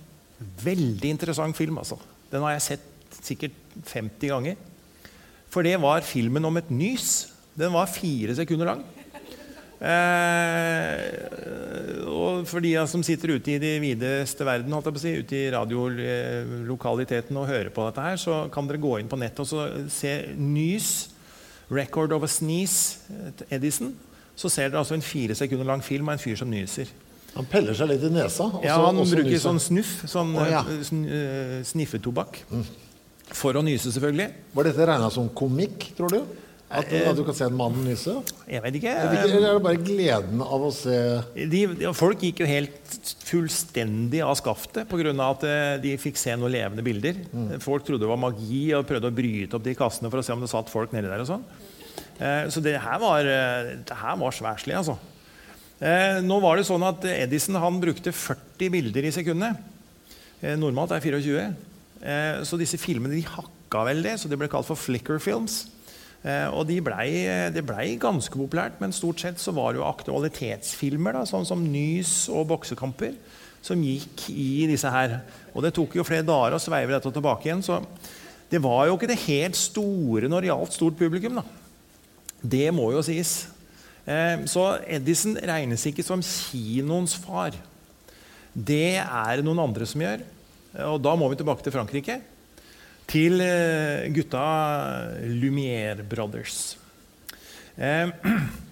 veldig 0.63 1.09
interessant 1.09 1.57
film. 1.57 1.77
Altså. 1.77 1.99
Den 2.31 2.45
har 2.45 2.57
jeg 2.57 2.67
sett 2.71 3.21
sikkert 3.21 3.57
50 3.85 4.33
ganger. 4.33 4.55
For 5.51 5.65
det 5.65 5.77
var 5.81 6.05
filmen 6.05 6.45
om 6.45 6.57
et 6.59 6.71
nys. 6.71 7.27
Den 7.57 7.73
var 7.73 7.89
fire 7.91 8.35
sekunder 8.37 8.73
lang. 8.73 8.85
Eh, 9.77 11.03
og 12.09 12.47
for 12.49 12.63
de 12.65 12.71
som 12.89 13.03
sitter 13.05 13.35
ute 13.37 13.51
i 13.53 13.59
de 13.61 13.75
videste 13.81 14.45
verden, 14.45 14.73
si, 14.97 15.11
ute 15.21 15.37
i 15.37 15.51
radiolokaliteten 15.53 17.37
og 17.37 17.49
hører 17.51 17.69
på 17.73 17.85
dette 17.85 18.01
her, 18.07 18.17
så 18.17 18.39
kan 18.53 18.69
dere 18.69 18.81
gå 18.81 18.95
inn 18.97 19.11
på 19.11 19.19
nettet 19.21 19.53
og 19.53 19.91
se 19.93 20.33
Nys, 20.33 21.09
'Record 21.69 22.13
of 22.15 22.23
a 22.23 22.27
Sneeze', 22.27 22.97
eh, 23.11 23.57
Edison. 23.57 23.95
Så 24.37 24.51
ser 24.53 24.69
dere 24.69 24.83
altså 24.83 24.93
en 24.97 25.05
fire 25.05 25.35
sekunder 25.37 25.65
lang 25.65 25.81
film 25.85 26.09
av 26.11 26.17
en 26.17 26.21
fyr 26.21 26.37
som 26.39 26.49
nyser. 26.51 26.91
Han 27.37 27.45
peller 27.49 27.77
seg 27.77 27.89
litt 27.91 28.03
i 28.05 28.09
nesa. 28.13 28.47
og 28.49 28.65
Ja, 28.65 28.77
Han 28.81 28.97
bruker 29.01 29.25
nyser 29.25 29.45
sånn 29.45 29.61
snuff, 29.61 29.93
sånn 30.09 30.33
oh, 30.37 30.45
ja. 30.49 30.63
eh, 30.65 30.83
sn 30.85 31.05
eh, 31.05 31.55
sniffetobakk. 31.67 32.43
For 33.37 33.57
å 33.59 33.63
nyse, 33.65 33.91
selvfølgelig. 33.93 34.29
Var 34.55 34.69
dette 34.69 34.85
regna 34.89 35.09
som 35.13 35.27
komikk, 35.35 35.89
tror 35.97 36.13
du? 36.13 36.21
At, 36.67 36.89
Eh, 36.91 37.05
at 37.07 37.15
du 37.15 37.21
kan 37.23 37.35
se 37.35 37.45
en 37.45 37.55
mann 37.55 37.77
nyse? 37.85 38.13
Jeg 38.49 38.61
vet 38.63 38.77
ikke. 38.79 38.91
Eller 38.91 39.37
er 39.37 39.53
det 39.55 39.63
bare 39.63 39.79
gleden 39.79 40.41
av 40.43 40.65
å 40.67 40.71
se 40.75 40.95
De, 41.37 41.61
de, 41.79 41.93
folk 41.95 42.25
gikk 42.27 42.41
jo 42.43 42.49
helt 42.49 42.97
fullstendig 43.23 44.19
av 44.25 44.35
skaftet 44.35 44.89
pga. 44.89 45.13
at 45.29 45.45
de 45.83 45.93
fikk 46.01 46.19
se 46.19 46.35
noen 46.35 46.51
levende 46.51 46.83
bilder. 46.83 47.21
Folk 47.63 47.87
trodde 47.87 48.03
det 48.03 48.11
var 48.11 48.19
magi 48.19 48.65
og 48.75 48.85
prøvde 48.89 49.07
å 49.07 49.15
bryte 49.15 49.55
opp 49.55 49.63
de 49.63 49.77
kassene 49.79 50.11
for 50.11 50.19
å 50.19 50.25
se 50.27 50.35
om 50.35 50.43
det 50.43 50.51
satt 50.51 50.69
folk 50.73 50.91
nedi 50.91 51.07
der. 51.07 51.23
og 51.23 51.31
sånn. 51.31 51.47
Eh, 52.17 52.49
så 52.49 52.61
det 52.63 52.79
her 52.81 52.99
var, 53.01 53.19
eh, 53.25 53.77
det 53.85 53.97
her 53.97 54.17
var 54.17 54.33
sværslig, 54.33 54.75
altså. 54.75 54.97
Eh, 55.79 56.19
nå 56.25 56.39
var 56.41 56.57
det 56.57 56.65
sånn 56.65 56.85
at 56.87 57.05
Edison 57.05 57.59
han 57.61 57.79
brukte 57.81 58.11
40 58.11 58.71
bilder 58.73 59.05
i 59.05 59.13
sekundet. 59.13 59.57
Normalt 60.57 60.93
er 60.93 61.01
24. 61.01 61.55
Eh, 62.01 62.43
så 62.45 62.57
disse 62.57 62.77
filmene 62.77 63.15
de 63.17 63.25
hakka 63.25 63.85
veldig, 63.85 64.17
så 64.17 64.29
det 64.29 64.37
ble 64.37 64.49
kalt 64.49 64.69
for 64.69 64.77
flicker 64.77 65.21
films. 65.21 65.67
Og 66.27 66.65
de 66.67 66.81
blei, 66.83 67.23
det 67.53 67.61
blei 67.63 67.93
ganske 68.01 68.33
populært, 68.35 68.81
men 68.81 68.91
stort 68.91 69.21
sett 69.21 69.37
så 69.39 69.53
var 69.55 69.71
det 69.71 69.79
jo 69.79 69.85
aktualitetsfilmer, 69.87 71.13
da, 71.15 71.21
sånn 71.29 71.45
som 71.47 71.61
Nys 71.63 72.25
og 72.33 72.49
boksekamper, 72.49 73.13
som 73.63 73.79
gikk 73.79 74.25
i 74.33 74.65
disse 74.67 74.91
her. 74.91 75.21
Og 75.53 75.63
det 75.63 75.71
tok 75.77 75.95
jo 75.95 76.03
flere 76.03 76.25
dager 76.27 76.57
å 76.57 76.59
sveive 76.59 76.91
dette 76.91 77.13
tilbake 77.15 77.47
igjen. 77.47 77.63
Så 77.63 77.79
det 78.51 78.59
var 78.65 78.89
jo 78.89 78.97
ikke 78.97 79.07
det 79.13 79.21
helt 79.23 79.55
store 79.55 80.27
når 80.27 80.43
det 80.43 80.51
gjaldt 80.51 80.75
stort 80.75 80.99
publikum. 80.99 81.39
da. 81.39 81.45
Det 82.41 82.67
må 82.75 82.91
jo 82.93 83.03
sies. 83.05 83.47
Eh, 84.07 84.45
så 84.49 84.69
Edison 84.85 85.37
regnes 85.37 85.85
ikke 85.89 86.05
som 86.05 86.23
kinoens 86.23 87.17
far. 87.19 87.57
Det 88.53 88.97
er 88.97 89.37
det 89.37 89.45
noen 89.45 89.65
andre 89.67 89.87
som 89.89 90.01
gjør. 90.01 90.25
Og 90.87 90.99
da 91.01 91.13
må 91.17 91.29
vi 91.31 91.39
tilbake 91.39 91.65
til 91.65 91.73
Frankrike 91.73 92.21
til 93.07 93.39
eh, 93.43 94.07
gutta 94.11 94.43
Lumière 95.23 96.03
Brothers. 96.07 96.75
Eh, 97.79 98.11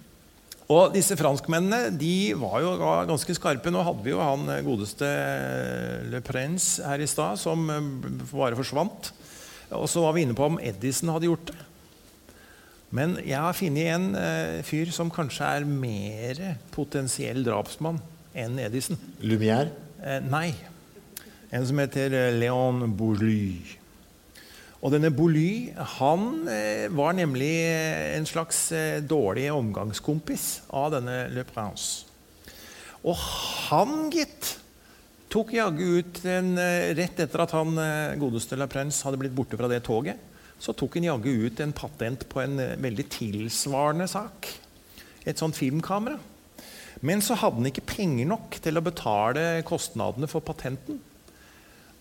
og 0.76 0.96
disse 0.96 1.16
franskmennene 1.16 1.94
de 1.96 2.34
var 2.38 2.60
jo 2.64 2.74
ganske 3.08 3.36
skarpe. 3.38 3.72
Nå 3.72 3.84
hadde 3.86 4.04
vi 4.04 4.12
jo 4.12 4.20
han 4.20 4.48
eh, 4.52 4.64
godeste 4.66 5.08
Le 6.12 6.20
Prince 6.24 6.84
her 6.84 7.02
i 7.02 7.08
stad, 7.10 7.40
som 7.40 7.64
bare 8.30 8.58
forsvant. 8.58 9.12
Og 9.76 9.88
så 9.90 10.04
var 10.04 10.14
vi 10.14 10.26
inne 10.26 10.36
på 10.36 10.46
om 10.46 10.60
Edison 10.62 11.14
hadde 11.14 11.30
gjort 11.30 11.50
det. 11.50 11.62
Men 12.94 13.16
jeg 13.24 13.40
har 13.42 13.56
funnet 13.56 13.90
en 13.94 14.06
eh, 14.18 14.60
fyr 14.66 14.92
som 14.94 15.10
kanskje 15.12 15.48
er 15.58 15.66
mer 15.66 16.42
potensiell 16.74 17.42
drapsmann 17.46 17.98
enn 18.36 18.60
Edison. 18.62 18.98
Lumière? 19.24 19.72
Eh, 20.02 20.22
nei. 20.22 20.52
En 21.50 21.66
som 21.66 21.80
heter 21.82 22.14
Leon 22.36 22.84
Bourly. 22.96 23.78
Og 24.84 24.92
denne 24.92 25.10
Bouly, 25.10 25.72
han 25.96 26.46
eh, 26.52 26.86
var 26.94 27.16
nemlig 27.16 27.50
en 28.14 28.28
slags 28.28 28.68
eh, 28.76 29.00
dårlig 29.02 29.48
omgangskompis 29.54 30.44
av 30.70 30.92
denne 30.94 31.24
Le 31.32 31.42
Prince. 31.48 32.04
Og 33.06 33.16
han, 33.16 34.10
gitt, 34.14 34.52
tok 35.32 35.54
jaggu 35.56 35.84
ut 36.02 36.20
en, 36.28 36.54
eh, 36.60 36.92
Rett 36.98 37.24
etter 37.24 37.42
at 37.42 37.54
han 37.56 37.74
eh, 37.82 38.16
godeste 38.20 38.58
Le 38.58 38.68
Prince 38.70 39.02
hadde 39.06 39.18
blitt 39.22 39.34
borte 39.34 39.58
fra 39.58 39.70
det 39.70 39.82
toget, 39.86 40.20
så 40.58 40.72
tok 40.72 40.96
han 40.98 41.10
jaggu 41.10 41.32
ut 41.46 41.60
en 41.60 41.74
patent 41.76 42.24
på 42.30 42.40
en 42.42 42.60
eh, 42.62 42.78
veldig 42.80 43.08
tilsvarende 43.12 44.08
sak. 44.08 44.48
Et 45.26 45.36
sånt 45.38 45.56
filmkamera. 45.58 46.18
Men 47.04 47.20
så 47.20 47.36
hadde 47.36 47.60
han 47.60 47.68
ikke 47.68 47.84
penger 47.90 48.28
nok 48.30 48.56
til 48.64 48.78
å 48.78 48.84
betale 48.84 49.44
kostnadene 49.68 50.30
for 50.30 50.44
patenten. 50.44 51.02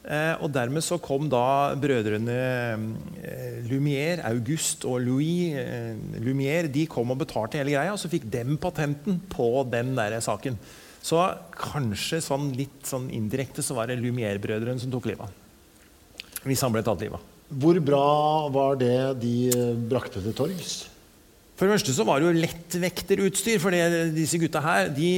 Eh, 0.05 0.37
og 0.39 0.53
dermed 0.55 0.85
så 0.85 0.99
kom 1.03 1.27
da 1.31 1.73
brødrene 1.81 2.37
eh, 2.37 3.59
Lumière, 3.67 4.23
August 4.29 4.85
og 4.85 4.99
Louis 5.01 5.57
Lumière 6.21 6.69
de 6.71 6.85
kom 6.87 7.11
og 7.11 7.23
betalte 7.23 7.59
hele 7.59 7.73
greia, 7.73 7.91
og 7.91 7.99
så 7.99 8.11
fikk 8.11 8.29
dem 8.31 8.55
patenten 8.61 9.19
på 9.33 9.49
den 9.67 9.95
der 9.97 10.15
saken. 10.23 10.59
Så 11.05 11.19
kanskje 11.53 12.23
sånn 12.23 12.49
litt 12.57 12.87
sånn 12.87 13.11
indirekte 13.13 13.65
så 13.65 13.75
var 13.77 13.91
det 13.91 13.99
Lumière-brødrene 13.99 14.81
som 14.81 14.93
tok 14.93 15.11
livet 15.11 15.27
av 15.27 16.45
Hvis 16.47 16.63
han 16.65 16.73
ble 16.73 16.85
tatt 16.85 17.03
livet 17.03 17.19
av. 17.19 17.34
Hvor 17.49 17.77
bra 17.83 18.09
var 18.49 18.77
det 18.81 19.21
de 19.21 19.35
brakte 19.89 20.23
til 20.23 20.33
torgs? 20.33 20.75
For 21.55 21.63
det 21.63 21.77
første 21.77 21.93
så 21.95 22.03
var 22.03 22.19
det 22.19 22.27
jo 22.27 22.39
lettvekterutstyr. 22.43 23.61
For 23.63 23.75
disse 24.11 24.39
gutta 24.41 24.59
her 24.63 24.89
de, 24.91 25.11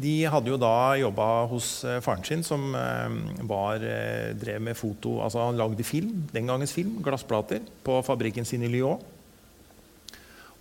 de, 0.00 0.14
hadde 0.32 0.48
jo 0.48 0.60
da 0.60 0.94
jobba 0.96 1.26
hos 1.50 1.82
eh, 1.84 2.00
faren 2.04 2.24
sin, 2.24 2.44
som 2.46 2.70
eh, 2.78 3.18
var, 3.44 3.84
eh, 3.84 4.32
drev 4.40 4.62
med 4.64 4.78
foto 4.78 5.18
Altså 5.20 5.42
han 5.44 5.60
lagde 5.60 5.84
film, 5.84 6.22
den 6.32 6.48
gangens 6.48 6.72
film, 6.72 6.96
glassplater, 7.04 7.60
på 7.84 7.98
fabrikken 8.06 8.48
sin 8.48 8.64
i 8.64 8.72
Lyon. 8.72 9.02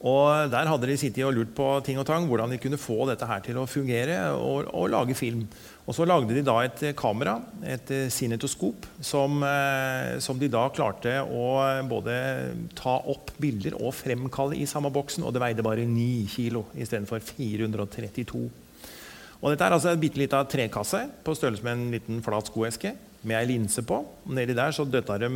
Og 0.03 0.51
Der 0.51 0.67
hadde 0.67 0.89
de 0.89 0.97
sittet 0.99 1.23
og 1.23 1.31
lurt 1.31 1.53
på 1.55 1.69
ting 1.87 1.95
og 2.01 2.05
tang, 2.09 2.27
hvordan 2.27 2.51
de 2.51 2.59
kunne 2.59 2.81
få 2.81 3.05
dette 3.07 3.23
her 3.23 3.39
til 3.45 3.61
å 3.61 3.69
fungere 3.69 4.17
og, 4.35 4.67
og 4.75 4.89
lage 4.91 5.15
film. 5.15 5.45
Og 5.83 5.95
Så 5.95 6.05
lagde 6.07 6.31
de 6.31 6.41
da 6.45 6.61
et 6.63 6.81
kamera, 6.95 7.41
et 7.67 7.89
cinetoskop, 8.07 8.85
som, 9.03 9.43
eh, 9.43 10.17
som, 10.23 10.39
de 10.39 10.47
da 10.47 10.69
klarte 10.71 11.17
å 11.19 11.83
både 11.89 12.55
ta 12.73 13.01
opp 13.03 13.33
bilder 13.37 13.75
og 13.75 13.91
fremkalle 13.91 14.55
i 14.55 14.65
samme 14.65 14.91
boksen. 14.93 15.25
Og 15.27 15.33
det 15.33 15.41
veide 15.43 15.65
bare 15.65 15.83
9 15.83 16.27
kilo 16.31 16.65
istedenfor 16.73 17.19
432. 17.19 18.49
Og 19.43 19.51
dette 19.51 19.65
er 19.65 19.75
altså 19.75 19.91
en 19.91 19.99
bitte 19.99 20.21
lita 20.21 20.39
trekasse 20.47 21.01
på 21.23 21.35
størrelse 21.35 21.65
med 21.65 21.73
en 21.75 21.91
liten 21.91 22.23
flat 22.23 22.47
skoeske 22.47 22.93
med 23.27 23.37
ei 23.41 23.47
linse 23.51 23.83
på. 23.83 23.97
Nedi 24.31 24.55
der 24.55 24.71
så 24.71 24.85
døtta 24.87 25.17
de 25.19 25.29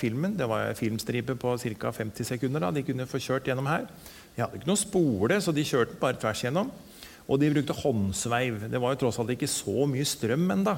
filmen. 0.00 0.32
Det 0.36 0.48
var 0.48 0.72
filmstripe 0.76 1.36
på 1.36 1.58
ca. 1.60 1.92
50 1.92 2.24
sekunder. 2.24 2.60
da. 2.60 2.70
De 2.70 2.82
kunne 2.82 3.06
få 3.06 3.20
kjørt 3.20 3.44
gjennom 3.44 3.68
her. 3.68 3.84
De 4.34 4.40
hadde 4.40 4.56
ikke 4.56 4.70
noe 4.70 4.80
spole, 4.80 5.40
så 5.40 5.52
de 5.52 5.64
kjørte 5.64 6.00
bare 6.00 6.16
tvers 6.16 6.40
gjennom. 6.40 6.72
Og 7.28 7.40
de 7.40 7.50
brukte 7.52 7.76
håndsveiv. 7.76 8.64
Det 8.70 8.80
var 8.80 8.94
jo 8.94 9.02
tross 9.04 9.20
alt 9.22 9.34
ikke 9.34 9.50
så 9.50 9.86
mye 9.90 10.06
strøm 10.08 10.48
ennå. 10.56 10.76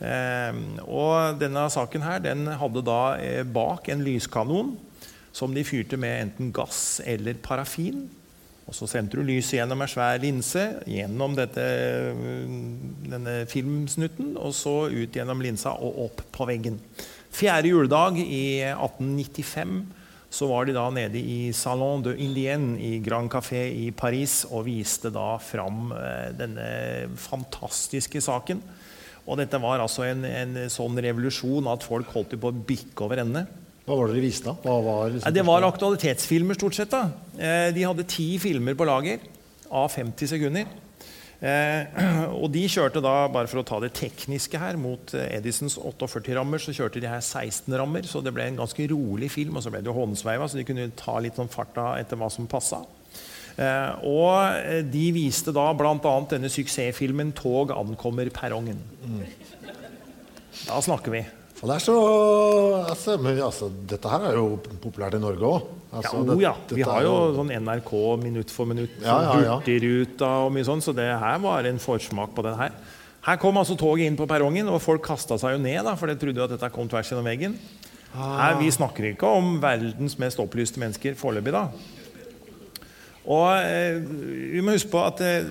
Eh, 0.00 0.60
og 0.86 1.40
denne 1.40 1.66
saken 1.72 2.04
her, 2.06 2.22
den 2.24 2.46
hadde 2.60 2.84
da 2.86 3.02
eh, 3.20 3.42
bak 3.44 3.90
en 3.92 4.04
lyskanon 4.06 4.76
som 5.32 5.52
de 5.54 5.64
fyrte 5.66 5.98
med 6.00 6.24
enten 6.24 6.54
gass 6.54 7.00
eller 7.06 7.38
parafin. 7.42 8.08
Og 8.70 8.76
Så 8.76 8.86
sendte 8.86 9.18
du 9.18 9.26
lyset 9.26 9.58
gjennom 9.58 9.80
en 9.82 9.90
svær 9.90 10.20
linse, 10.22 10.62
gjennom 10.86 11.34
dette, 11.34 11.64
denne 13.10 13.40
filmsnutten, 13.50 14.36
og 14.38 14.54
så 14.54 14.84
ut 14.86 15.16
gjennom 15.16 15.42
linsa 15.42 15.72
og 15.74 16.04
opp 16.04 16.22
på 16.30 16.46
veggen. 16.46 16.78
Fjerde 17.34 17.72
juledag 17.72 18.20
i 18.22 18.62
1895 18.70 19.80
så 20.30 20.46
var 20.46 20.66
de 20.66 20.74
da 20.76 20.84
nede 20.94 21.18
i 21.18 21.50
Salon 21.56 22.04
de 22.06 22.14
Indienne 22.22 22.78
i 22.78 22.98
Grand 23.02 23.30
Café 23.32 23.64
i 23.74 23.88
Paris 23.90 24.44
og 24.50 24.68
viste 24.68 25.10
da 25.10 25.34
fram 25.42 25.90
eh, 25.96 26.28
denne 26.38 26.68
fantastiske 27.18 28.22
saken. 28.22 28.62
Og 29.26 29.40
dette 29.40 29.58
var 29.62 29.82
altså 29.82 30.06
en, 30.06 30.22
en 30.24 30.60
sånn 30.72 30.98
revolusjon 31.02 31.66
at 31.70 31.84
folk 31.86 32.14
holdt 32.14 32.38
på 32.40 32.50
å 32.52 32.62
bikke 32.70 33.06
over 33.06 33.24
ende. 33.24 33.44
Hva 33.86 33.96
var 33.98 34.06
det 34.06 34.16
dere 34.16 34.28
viste, 34.28 34.52
da? 34.54 34.76
Var 34.86 35.16
liksom 35.16 35.34
det 35.34 35.44
var 35.48 35.66
aktualitetsfilmer, 35.66 36.58
stort 36.58 36.78
sett. 36.78 36.94
da. 36.94 37.10
Eh, 37.34 37.68
de 37.74 37.86
hadde 37.86 38.06
ti 38.10 38.30
filmer 38.42 38.78
på 38.78 38.86
lager 38.86 39.18
av 39.66 39.90
50 39.90 40.30
sekunder. 40.30 40.70
Eh, 41.40 42.00
og 42.42 42.50
de 42.52 42.66
kjørte 42.68 43.02
da, 43.04 43.14
bare 43.32 43.48
for 43.50 43.62
å 43.62 43.66
ta 43.66 43.80
det 43.82 43.94
tekniske 43.96 44.60
her, 44.60 44.76
mot 44.80 45.14
eh, 45.16 45.38
Edisons 45.38 45.78
48-rammer, 45.80 46.60
så 46.62 46.74
kjørte 46.76 47.02
de 47.02 47.10
her 47.10 47.22
16-rammer. 47.24 48.08
Så 48.08 48.22
det 48.24 48.34
ble 48.36 48.50
en 48.50 48.60
ganske 48.60 48.88
rolig 48.92 49.30
film, 49.32 49.56
og 49.56 49.64
så 49.64 49.72
ble 49.72 49.82
det 49.84 49.90
jo 49.90 49.96
håndsveiva, 49.96 50.48
så 50.48 50.60
de 50.60 50.66
kunne 50.68 50.90
ta 50.98 51.16
litt 51.22 51.40
sånn 51.40 51.52
farta 51.52 51.94
etter 52.00 52.20
hva 52.20 52.30
som 52.32 52.50
passa. 52.50 52.84
og 54.06 54.86
de 54.88 55.06
viste 55.12 55.52
da 55.52 55.66
bl.a. 55.76 56.12
denne 56.30 56.48
suksessfilmen 56.48 57.34
'Tog 57.36 57.74
ankommer 57.74 58.30
perrongen'. 58.32 58.80
Mm. 59.04 59.26
Da 60.66 60.80
snakker 60.80 61.12
vi. 61.12 61.24
Og 61.60 61.68
det 61.68 61.74
er 61.74 61.82
så, 61.84 61.94
altså, 62.88 63.16
men 63.20 63.40
altså, 63.44 63.68
Dette 63.68 64.08
her 64.08 64.30
er 64.30 64.38
jo 64.38 64.54
populært 64.80 65.18
i 65.18 65.20
Norge 65.20 65.44
òg. 65.44 65.66
Altså, 65.90 66.22
ja, 66.22 66.32
oh, 66.32 66.40
ja. 66.40 66.52
Vi 66.70 66.86
har 66.86 67.04
jo 67.04 67.12
sånn 67.36 67.50
NRK 67.66 67.92
minutt 68.22 68.54
for 68.54 68.70
minutt, 68.70 68.94
ja, 69.02 69.16
ja, 69.26 69.34
ja. 69.44 69.58
Hurtigruta 69.58 70.30
og 70.46 70.54
mye 70.54 70.64
sånn, 70.64 70.80
så 70.84 70.94
det 70.96 71.08
her 71.20 71.42
var 71.42 71.68
en 71.68 71.82
forsmak 71.82 72.32
på 72.36 72.46
den 72.46 72.56
her. 72.56 72.72
Her 73.26 73.36
kom 73.42 73.58
altså 73.60 73.76
toget 73.76 74.08
inn 74.08 74.16
på 74.16 74.28
perrongen, 74.30 74.70
og 74.72 74.80
folk 74.80 75.04
kasta 75.04 75.36
seg 75.40 75.58
jo 75.58 75.60
ned, 75.60 75.82
da, 75.84 75.92
for 76.00 76.08
de 76.08 76.16
trodde 76.16 76.46
at 76.46 76.54
dette 76.54 76.72
kom 76.72 76.88
tvers 76.88 77.10
gjennom 77.10 77.28
veggen. 77.28 77.58
Her, 78.14 78.56
vi 78.58 78.70
snakker 78.72 79.10
ikke 79.12 79.28
om 79.38 79.58
verdens 79.62 80.16
mest 80.18 80.40
opplyste 80.42 80.80
mennesker 80.82 81.18
foreløpig, 81.18 81.52
da. 81.54 81.66
Og 83.30 83.50
eh, 83.60 84.00
vi 84.54 84.62
må 84.64 84.72
huske 84.74 84.90
på 84.90 85.02
at 85.04 85.20
eh, 85.22 85.50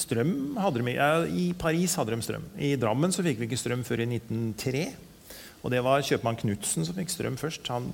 strøm 0.00 0.56
hadde 0.60 0.82
de, 0.82 0.94
ja, 0.96 1.10
I 1.26 1.50
Paris 1.58 1.94
hadde 1.98 2.16
de 2.16 2.24
strøm. 2.24 2.46
I 2.56 2.74
Drammen 2.80 3.14
så 3.14 3.24
fikk 3.26 3.40
vi 3.40 3.48
ikke 3.48 3.60
strøm 3.60 3.84
før 3.86 4.04
i 4.04 4.08
1903. 4.18 4.86
Og 5.64 5.72
det 5.74 5.82
var 5.82 6.04
kjøpmann 6.06 6.38
Knutsen 6.38 6.86
som 6.86 6.96
fikk 6.96 7.10
strøm 7.12 7.38
først. 7.40 7.66
han 7.72 7.90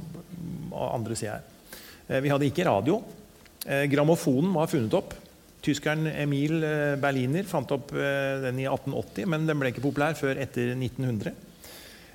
andre 0.74 1.16
sida. 1.16 1.40
Eh, 2.08 2.20
vi 2.20 2.32
hadde 2.32 2.48
ikke 2.48 2.66
radio. 2.68 3.00
Eh, 3.64 3.86
grammofonen 3.92 4.52
var 4.54 4.68
funnet 4.68 4.96
opp. 4.96 5.14
Tyskeren 5.64 6.06
Emil 6.12 6.58
eh, 6.60 6.96
Berliner 7.00 7.48
fant 7.48 7.70
opp 7.72 7.94
den 7.94 8.60
i 8.60 8.68
1880, 8.68 9.28
men 9.30 9.48
den 9.48 9.60
ble 9.60 9.72
ikke 9.72 9.84
populær 9.86 10.16
før 10.18 10.40
etter 10.42 10.74
1900. 10.74 11.32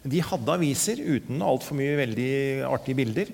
De 0.10 0.22
hadde 0.24 0.54
aviser 0.54 1.02
uten 1.02 1.42
altfor 1.44 1.76
mye 1.80 1.98
veldig 2.00 2.32
artige 2.70 3.00
bilder. 3.02 3.32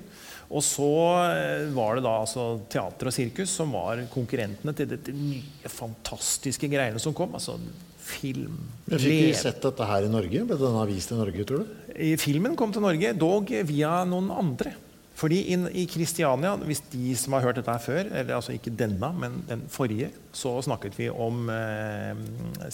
Og 0.50 0.62
så 0.66 0.92
eh, 1.32 1.66
var 1.74 1.98
det 1.98 2.06
da 2.06 2.14
altså 2.22 2.46
teater 2.70 3.10
og 3.10 3.16
sirkus 3.16 3.56
som 3.62 3.74
var 3.74 4.04
konkurrentene 4.14 4.76
til 4.78 4.90
dette 4.92 5.16
nye, 5.16 5.42
fantastiske 5.72 6.70
greiene 6.72 7.02
som 7.02 7.16
kom. 7.18 7.34
altså 7.38 7.58
film. 8.06 8.58
Men 8.86 9.02
Fikk 9.02 9.10
vi 9.10 9.34
sett 9.34 9.64
dette 9.64 9.90
her 9.90 10.06
i 10.06 10.12
Norge? 10.14 10.46
Ble 10.46 10.58
denne 10.62 10.88
vist 10.92 11.10
i 11.10 11.18
Norge, 11.18 11.46
tror 11.48 11.64
du? 11.64 11.78
Filmen 12.22 12.58
kom 12.60 12.74
til 12.76 12.84
Norge, 12.86 13.16
dog 13.18 13.50
via 13.66 14.02
noen 14.06 14.30
andre. 14.30 14.76
Fordi 15.16 15.38
i 15.80 15.86
Kristiania, 15.88 16.58
hvis 16.68 16.82
de 16.92 17.14
som 17.16 17.38
har 17.38 17.46
hørt 17.46 17.56
dette 17.56 17.72
her 17.72 17.80
før, 17.80 18.02
eller 18.10 18.36
altså 18.36 18.52
ikke 18.52 18.74
denne, 18.76 19.10
men 19.16 19.38
den 19.48 19.64
forrige, 19.72 20.10
så 20.36 20.58
snakket 20.66 20.98
vi 21.00 21.08
om 21.08 21.48
eh, 21.54 22.20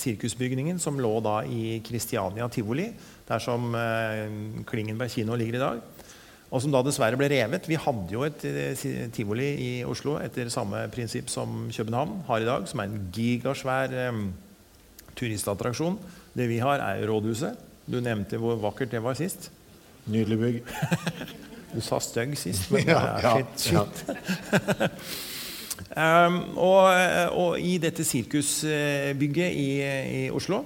sirkusbygningen 0.01 0.81
som 0.81 0.97
lå 0.97 1.13
da 1.21 1.43
i 1.45 1.77
Kristiania 1.85 2.49
tivoli, 2.49 2.87
der 3.29 3.43
som 3.45 3.69
eh, 3.77 4.25
Klingenberg 4.65 5.13
kino 5.13 5.37
ligger 5.37 5.59
i 5.59 5.61
dag. 5.61 5.83
Og 6.51 6.59
som 6.59 6.73
da 6.73 6.81
dessverre 6.83 7.15
ble 7.19 7.29
revet. 7.31 7.67
Vi 7.69 7.79
hadde 7.79 8.11
jo 8.11 8.25
et 8.27 8.43
eh, 8.47 8.83
tivoli 9.15 9.47
i 9.55 9.69
Oslo 9.87 10.17
etter 10.19 10.51
samme 10.51 10.83
prinsipp 10.91 11.31
som 11.31 11.69
København 11.71 12.25
har 12.27 12.43
i 12.43 12.47
dag, 12.49 12.65
som 12.67 12.83
er 12.83 12.89
en 12.91 13.05
gigasvær 13.15 13.95
eh, 13.95 14.19
turistattraksjon. 15.15 15.95
Det 16.35 16.49
vi 16.51 16.59
har, 16.63 16.83
er 16.83 17.07
Rådhuset. 17.07 17.55
Du 17.87 18.01
nevnte 18.03 18.39
hvor 18.39 18.59
vakkert 18.59 18.91
det 18.91 19.03
var 19.03 19.15
sist. 19.19 19.47
Nydelig 20.11 20.39
bygg. 20.41 20.59
du 21.75 21.79
sa 21.83 22.01
stygg 22.03 22.35
sist, 22.39 22.67
men 22.73 22.87
Ja, 22.91 22.99
ja, 23.23 23.33
shit. 23.55 23.71
shit. 23.71 24.03
um, 25.95 26.39
og, 26.69 26.91
og 27.39 27.63
i 27.63 27.77
dette 27.79 28.03
sirkusbygget 28.07 29.55
i, 29.55 29.69
i 30.25 30.29
Oslo 30.35 30.65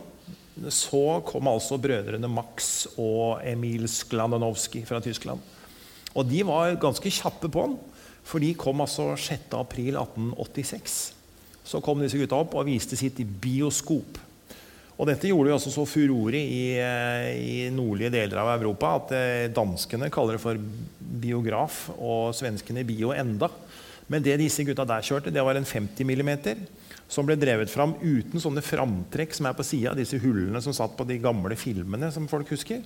så 0.72 1.20
kom 1.28 1.50
altså 1.52 1.78
brødrene 1.84 2.30
Max 2.32 2.86
og 2.96 3.42
Emil 3.46 3.90
Skladanowski 3.92 4.86
fra 4.88 5.02
Tyskland. 5.04 5.44
Og 6.16 6.28
de 6.30 6.42
var 6.48 6.78
ganske 6.82 7.12
kjappe 7.12 7.52
på 7.52 7.68
den, 7.68 7.76
for 8.26 8.42
de 8.42 8.54
kom 8.58 8.82
altså 8.82 9.12
6.4.1886. 9.20 10.96
Så 11.66 11.82
kom 11.84 12.02
disse 12.02 12.20
gutta 12.20 12.40
opp 12.40 12.56
og 12.56 12.68
viste 12.70 12.98
sitt 12.98 13.20
bioskop. 13.42 14.22
Og 14.96 15.10
dette 15.10 15.28
gjorde 15.28 15.52
jo 15.52 15.58
også 15.58 15.74
så 15.74 15.84
furore 15.90 16.40
i, 16.40 16.78
eh, 16.80 17.30
i 17.36 17.58
nordlige 17.74 18.14
deler 18.14 18.40
av 18.40 18.54
Europa 18.54 18.94
at 18.96 19.12
eh, 19.18 19.52
danskene 19.52 20.08
kaller 20.14 20.38
det 20.38 20.44
for 20.46 20.60
biograf, 21.26 21.90
og 21.98 22.32
svenskene 22.38 22.86
bio 22.88 23.12
enda. 23.12 23.50
Men 24.08 24.24
det 24.24 24.38
disse 24.40 24.64
gutta 24.64 24.86
der 24.88 25.04
kjørte, 25.04 25.34
det 25.34 25.44
var 25.44 25.58
en 25.58 25.68
50 25.68 26.06
mm 26.06 26.32
som 27.12 27.28
ble 27.28 27.36
drevet 27.38 27.70
fram 27.70 27.94
uten 28.02 28.42
sånne 28.42 28.64
framtrekk 28.66 29.36
som 29.36 29.50
er 29.50 29.58
på 29.58 29.66
sida, 29.66 29.94
disse 29.98 30.18
hullene 30.22 30.62
som 30.64 30.74
satt 30.74 30.96
på 30.98 31.06
de 31.06 31.20
gamle 31.22 31.58
filmene 31.60 32.10
som 32.14 32.30
folk 32.32 32.50
husker. 32.56 32.82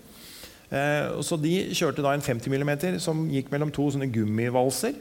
Eh, 0.69 1.21
så 1.25 1.37
de 1.41 1.53
kjørte 1.73 2.03
da 2.05 2.13
en 2.13 2.23
50 2.25 2.51
mm 2.53 2.99
som 3.01 3.25
gikk 3.33 3.49
mellom 3.53 3.71
to 3.73 3.87
sånne 3.89 4.09
gummivalser. 4.13 4.97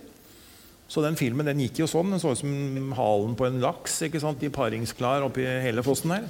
Så 0.88 1.04
den 1.04 1.18
filmen 1.20 1.44
den 1.48 1.60
gikk 1.60 1.82
jo 1.82 1.88
sånn. 1.90 2.14
Den 2.14 2.22
så 2.22 2.32
ut 2.32 2.40
som 2.40 2.92
halen 2.96 3.36
på 3.36 3.48
en 3.48 3.60
laks 3.60 4.00
ikke 4.06 4.22
sant? 4.22 4.42
i 4.42 4.52
paringsklar 4.52 5.26
oppi 5.26 5.44
hele 5.44 5.84
fossen 5.84 6.16
her. 6.16 6.28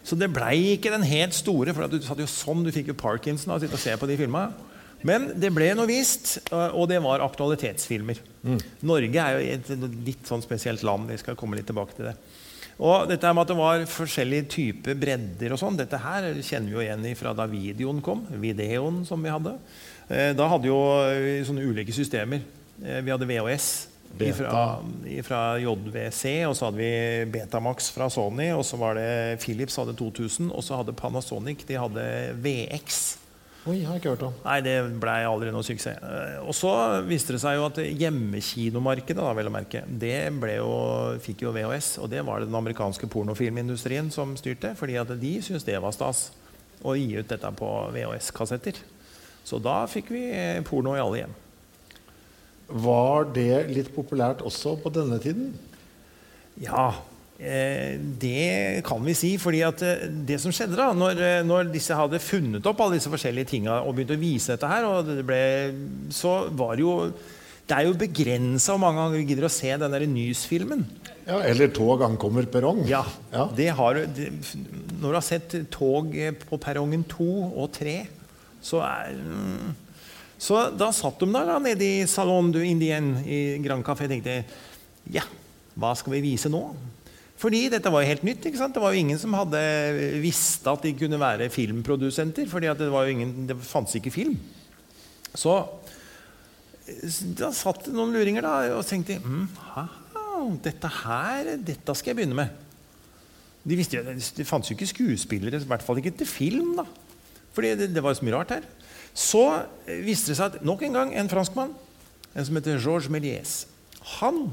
Så 0.00 0.16
det 0.16 0.30
blei 0.32 0.78
ikke 0.78 0.92
den 0.94 1.04
helt 1.04 1.36
store, 1.36 1.74
for 1.76 1.90
du 1.92 2.00
satt 2.00 2.22
jo 2.22 2.28
sånn, 2.30 2.64
du 2.64 2.72
fikk 2.72 2.88
jo 2.88 2.96
Parkinson 2.96 3.52
av 3.52 3.58
å 3.58 3.62
sitte 3.62 3.76
og 3.76 3.82
se 3.82 3.96
på 4.00 4.08
de 4.08 4.16
filmene. 4.16 4.68
Men 5.06 5.30
det 5.40 5.48
ble 5.56 5.70
noe 5.76 5.88
vist, 5.88 6.38
og 6.52 6.88
det 6.90 6.98
var 7.04 7.22
aktualitetsfilmer. 7.24 8.18
Mm. 8.44 8.58
Norge 8.88 9.22
er 9.22 9.36
jo 9.36 9.54
et 9.54 9.70
litt 10.08 10.28
sånn 10.28 10.44
spesielt 10.44 10.84
land. 10.84 11.08
Vi 11.08 11.20
skal 11.20 11.38
komme 11.40 11.56
litt 11.56 11.68
tilbake 11.68 11.96
til 11.96 12.10
det. 12.10 12.16
Og 12.80 13.10
dette 13.10 13.32
med 13.36 13.44
at 13.44 13.50
det 13.52 13.58
var 13.58 13.82
forskjellige 13.92 14.48
typer 14.54 14.96
bredder 14.96 15.52
og 15.52 15.60
sånn, 15.60 15.76
dette 15.76 16.00
her 16.00 16.30
kjenner 16.40 16.70
vi 16.70 16.76
jo 16.78 16.84
igjen 16.84 17.04
fra 17.18 17.34
da 17.36 17.44
videoen 17.50 18.00
kom. 18.04 18.24
Videoen 18.40 19.02
som 19.08 19.20
vi 19.20 19.32
hadde. 19.32 19.52
Eh, 20.08 20.32
da 20.36 20.48
hadde 20.48 20.70
jo 20.70 20.80
sånne 21.46 21.66
ulike 21.68 21.92
systemer. 21.92 22.40
Eh, 22.80 23.02
vi 23.04 23.12
hadde 23.12 23.28
VHS 23.28 23.70
fra, 24.34 24.80
fra 25.22 25.42
JVC, 25.60 26.24
og 26.48 26.56
så 26.56 26.66
hadde 26.66 26.80
vi 26.80 27.30
Betamax 27.30 27.92
fra 27.94 28.08
Sony, 28.10 28.50
og 28.56 28.64
så 28.66 28.80
var 28.80 28.96
det 28.98 29.40
Philips 29.44 29.76
hadde 29.76 29.94
2000, 29.94 30.50
og 30.50 30.64
så 30.64 30.80
hadde 30.80 30.96
Panasonic 30.96 31.66
de 31.68 31.78
hadde 31.78 32.06
VX. 32.42 33.19
Oi, 33.68 33.82
har 33.84 33.98
jeg 33.98 34.00
ikke 34.00 34.12
hørt 34.14 34.22
om. 34.24 34.36
Nei, 34.46 34.56
det 34.64 34.74
blei 35.02 35.18
aldri 35.28 35.50
noe 35.52 35.64
suksess. 35.66 35.98
Eh, 36.00 36.36
og 36.40 36.54
så 36.56 36.70
viste 37.04 37.34
det 37.34 37.42
seg 37.42 37.58
jo 37.58 37.66
at 37.66 37.80
hjemmekinomarkedet 37.84 39.20
da, 39.20 39.34
vel 39.36 39.50
å 39.50 39.52
merke, 39.52 39.82
det 39.84 40.14
jo, 40.56 40.70
fikk 41.20 41.44
jo 41.44 41.52
VHS. 41.52 41.90
Og 42.00 42.08
det 42.08 42.24
var 42.24 42.40
det 42.40 42.48
den 42.48 42.56
amerikanske 42.56 43.10
pornofilmindustrien 43.12 44.08
som 44.14 44.32
styrte. 44.40 44.72
fordi 44.78 44.96
at 44.96 45.12
de 45.20 45.34
syntes 45.44 45.68
det 45.68 45.76
var 45.76 45.92
stas 45.92 46.30
å 46.80 46.96
gi 46.96 47.20
ut 47.20 47.28
dette 47.28 47.52
på 47.52 47.68
VHS-kassetter. 47.92 48.80
Så 49.44 49.60
da 49.60 49.84
fikk 49.90 50.08
vi 50.14 50.24
porno 50.64 50.96
i 50.96 51.04
alle 51.04 51.20
hjem. 51.20 51.38
Var 52.70 53.30
det 53.34 53.66
litt 53.74 53.92
populært 53.92 54.40
også 54.40 54.78
på 54.80 54.92
denne 54.94 55.20
tiden? 55.20 55.52
Ja, 56.60 56.94
Eh, 56.94 57.19
det 57.40 58.82
kan 58.84 59.00
vi 59.04 59.14
si. 59.16 59.32
fordi 59.40 59.62
at 59.64 59.82
eh, 59.86 60.06
det 60.28 60.36
som 60.42 60.52
skjedde 60.52 60.76
da, 60.76 60.90
når, 60.92 61.20
eh, 61.24 61.42
når 61.46 61.70
disse 61.72 61.96
hadde 61.96 62.20
funnet 62.20 62.66
opp 62.68 62.82
alle 62.84 62.98
disse 62.98 63.12
forskjellige 63.12 63.54
tinga 63.54 63.80
og 63.80 63.94
begynte 63.96 64.18
å 64.18 64.20
vise 64.20 64.52
dette 64.52 64.68
her, 64.68 64.88
det 65.06 65.24
ble, 65.24 65.40
så 66.12 66.50
var 66.52 66.76
det 66.76 66.84
jo 66.84 66.96
det 67.70 67.76
er 67.78 67.86
jo 67.86 67.94
begrensa 67.94 68.74
hvor 68.74 68.82
mange 68.82 68.98
ganger 68.98 69.20
vi 69.20 69.26
gidder 69.30 69.46
å 69.46 69.52
se 69.54 69.70
den 69.78 69.92
der 69.94 70.04
Nys-filmen. 70.10 70.80
Ja, 71.22 71.38
Eller 71.46 71.68
'Tog 71.70 72.02
ankommer 72.02 72.42
perrong'. 72.42 72.82
Ja, 72.88 73.04
ja. 73.30 73.44
Det 73.54 73.68
har, 73.78 73.94
det, 73.94 74.32
Når 74.98 75.08
du 75.08 75.14
har 75.14 75.22
sett 75.22 75.54
tog 75.70 76.10
på 76.48 76.58
perrongen 76.58 77.04
2 77.06 77.28
og 77.54 77.70
3, 77.70 78.08
så 78.60 78.82
er 78.82 79.14
mm, 79.14 79.76
Så 80.40 80.58
da 80.74 80.90
satt 80.90 81.20
de 81.20 81.30
da 81.30 81.58
nede 81.62 81.84
i 81.84 82.06
Salon 82.06 82.50
du 82.50 82.58
Indien 82.58 83.14
i 83.22 83.62
Grand 83.62 83.84
Café 83.84 84.08
og 84.08 84.16
tenkte 84.16 84.42
Ja, 85.06 85.22
hva 85.78 85.94
skal 85.94 86.18
vi 86.18 86.26
vise 86.32 86.50
nå? 86.50 86.64
Fordi 87.40 87.62
dette 87.72 87.88
var 87.92 88.04
jo 88.04 88.10
helt 88.10 88.24
nytt. 88.26 88.44
ikke 88.44 88.60
sant? 88.60 88.74
Det 88.76 88.82
var 88.82 88.92
jo 88.92 89.00
ingen 89.00 89.20
som 89.20 89.34
hadde 89.38 89.60
visst 90.20 90.66
at 90.68 90.82
de 90.84 90.92
kunne 90.96 91.20
være 91.20 91.48
filmprodusenter. 91.52 92.48
fordi 92.48 92.68
det, 92.78 92.90
var 92.92 93.06
jo 93.06 93.14
ingen, 93.16 93.46
det 93.48 93.56
fantes 93.64 93.96
ikke 93.96 94.12
film. 94.12 94.36
Så 95.34 95.54
da 97.38 97.52
satt 97.54 97.86
det 97.86 97.94
noen 97.94 98.12
luringer 98.12 98.44
da, 98.44 98.54
og 98.74 98.84
tenkte 98.86 99.20
mm, 99.22 99.46
dette 100.64 100.90
her, 101.04 101.54
dette 101.62 101.94
skal 101.96 102.12
jeg 102.12 102.20
begynne 102.20 102.38
med. 102.38 102.66
De 103.62 103.76
visste, 103.76 104.00
det 104.00 104.48
fantes 104.48 104.72
jo 104.72 104.76
ikke 104.76 104.88
skuespillere, 104.90 105.60
i 105.60 105.70
hvert 105.70 105.84
fall 105.84 106.00
ikke 106.00 106.16
til 106.20 106.28
film. 106.28 106.74
da. 106.80 106.84
Fordi 107.56 107.74
det, 107.78 107.92
det 107.94 108.02
var 108.04 108.16
så 108.16 108.26
mye 108.26 108.36
rart 108.36 108.56
her. 108.56 108.66
Så 109.16 109.44
viste 110.04 110.32
det 110.32 110.38
seg 110.38 110.56
at 110.56 110.64
nok 110.66 110.82
en 110.86 110.96
gang 110.96 111.14
en 111.18 111.30
franskmann, 111.30 111.72
en 112.30 112.46
som 112.46 112.56
heter 112.56 112.78
Georges 112.78 113.10
Méliès, 113.10 113.62
han 114.18 114.50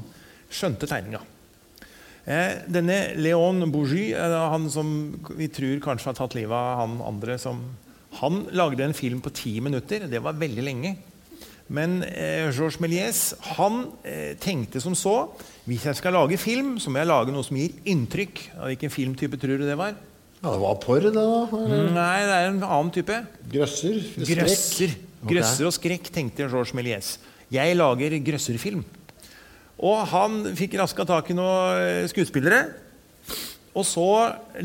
skjønte 0.50 0.88
tegninga. 0.88 1.20
Eh, 2.28 2.58
denne 2.68 2.96
Leon 3.16 3.62
Bourgie, 3.72 4.12
han 4.12 4.66
som 4.68 4.88
vi 5.38 5.46
tror 5.48 5.78
kanskje 5.80 6.10
har 6.10 6.16
tatt 6.18 6.34
livet 6.36 6.52
av 6.52 6.82
han 6.82 6.98
andre 7.08 7.38
som 7.40 7.62
Han 8.18 8.46
lagde 8.56 8.82
en 8.84 8.94
film 8.96 9.20
på 9.20 9.30
ti 9.36 9.60
minutter. 9.60 10.06
Det 10.08 10.20
var 10.24 10.32
veldig 10.36 10.62
lenge. 10.64 10.94
Men 11.68 12.02
eh, 12.02 12.48
Georges 12.48 12.78
Méliès 12.80 13.34
han 13.56 13.82
eh, 14.02 14.32
tenkte 14.40 14.80
som 14.80 14.94
så 14.96 15.28
Hvis 15.68 15.84
jeg 15.84 15.98
skal 15.98 16.16
lage 16.16 16.38
film, 16.40 16.78
så 16.80 16.88
må 16.88 17.02
jeg 17.02 17.10
lage 17.10 17.32
noe 17.34 17.44
som 17.44 17.58
gir 17.60 17.74
inntrykk. 17.84 18.40
Av 18.56 18.70
hvilken 18.70 18.92
filmtype 18.92 19.40
tror 19.40 19.60
du 19.60 19.66
det 19.68 19.76
var? 19.76 19.92
Ja, 20.40 20.52
Det 20.54 20.60
var 20.62 20.78
porr, 20.80 21.04
det, 21.04 21.12
da? 21.12 21.26
Eller? 21.58 21.90
Nei, 21.92 22.18
det 22.24 22.36
er 22.38 22.48
en 22.48 22.62
annen 22.64 22.92
type. 22.94 23.20
Grøsser? 23.52 24.00
Grøsser. 24.16 24.96
Grøsser 25.28 25.68
og 25.68 25.74
skrekk, 25.76 26.08
tenkte 26.14 26.46
Georges 26.48 26.72
Méliès. 26.78 27.16
Jeg 27.52 27.76
lager 27.76 28.16
grøsserfilm. 28.24 28.84
Og 29.78 30.02
han 30.10 30.42
fikk 30.58 30.76
raska 30.80 31.06
tak 31.06 31.30
i 31.30 31.36
noen 31.38 31.82
eh, 31.82 32.08
skuespillere. 32.10 32.64
Og 33.78 33.84
så 33.86 34.08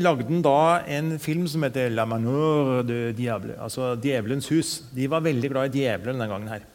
lagde 0.02 0.26
han 0.26 0.42
da 0.42 0.82
en 0.90 1.14
film 1.22 1.46
som 1.46 1.62
heter 1.62 1.92
'La 1.92 2.06
Manure 2.08 2.82
de 2.82 3.12
Diable'. 3.14 3.58
Altså 3.62 3.94
'Djevelens 3.94 4.50
hus'. 4.50 4.82
De 4.94 5.06
var 5.10 5.22
veldig 5.22 5.50
glad 5.50 5.70
i 5.70 5.84
djevelen 5.84 6.18
den 6.18 6.28
gangen 6.28 6.48
her. 6.48 6.66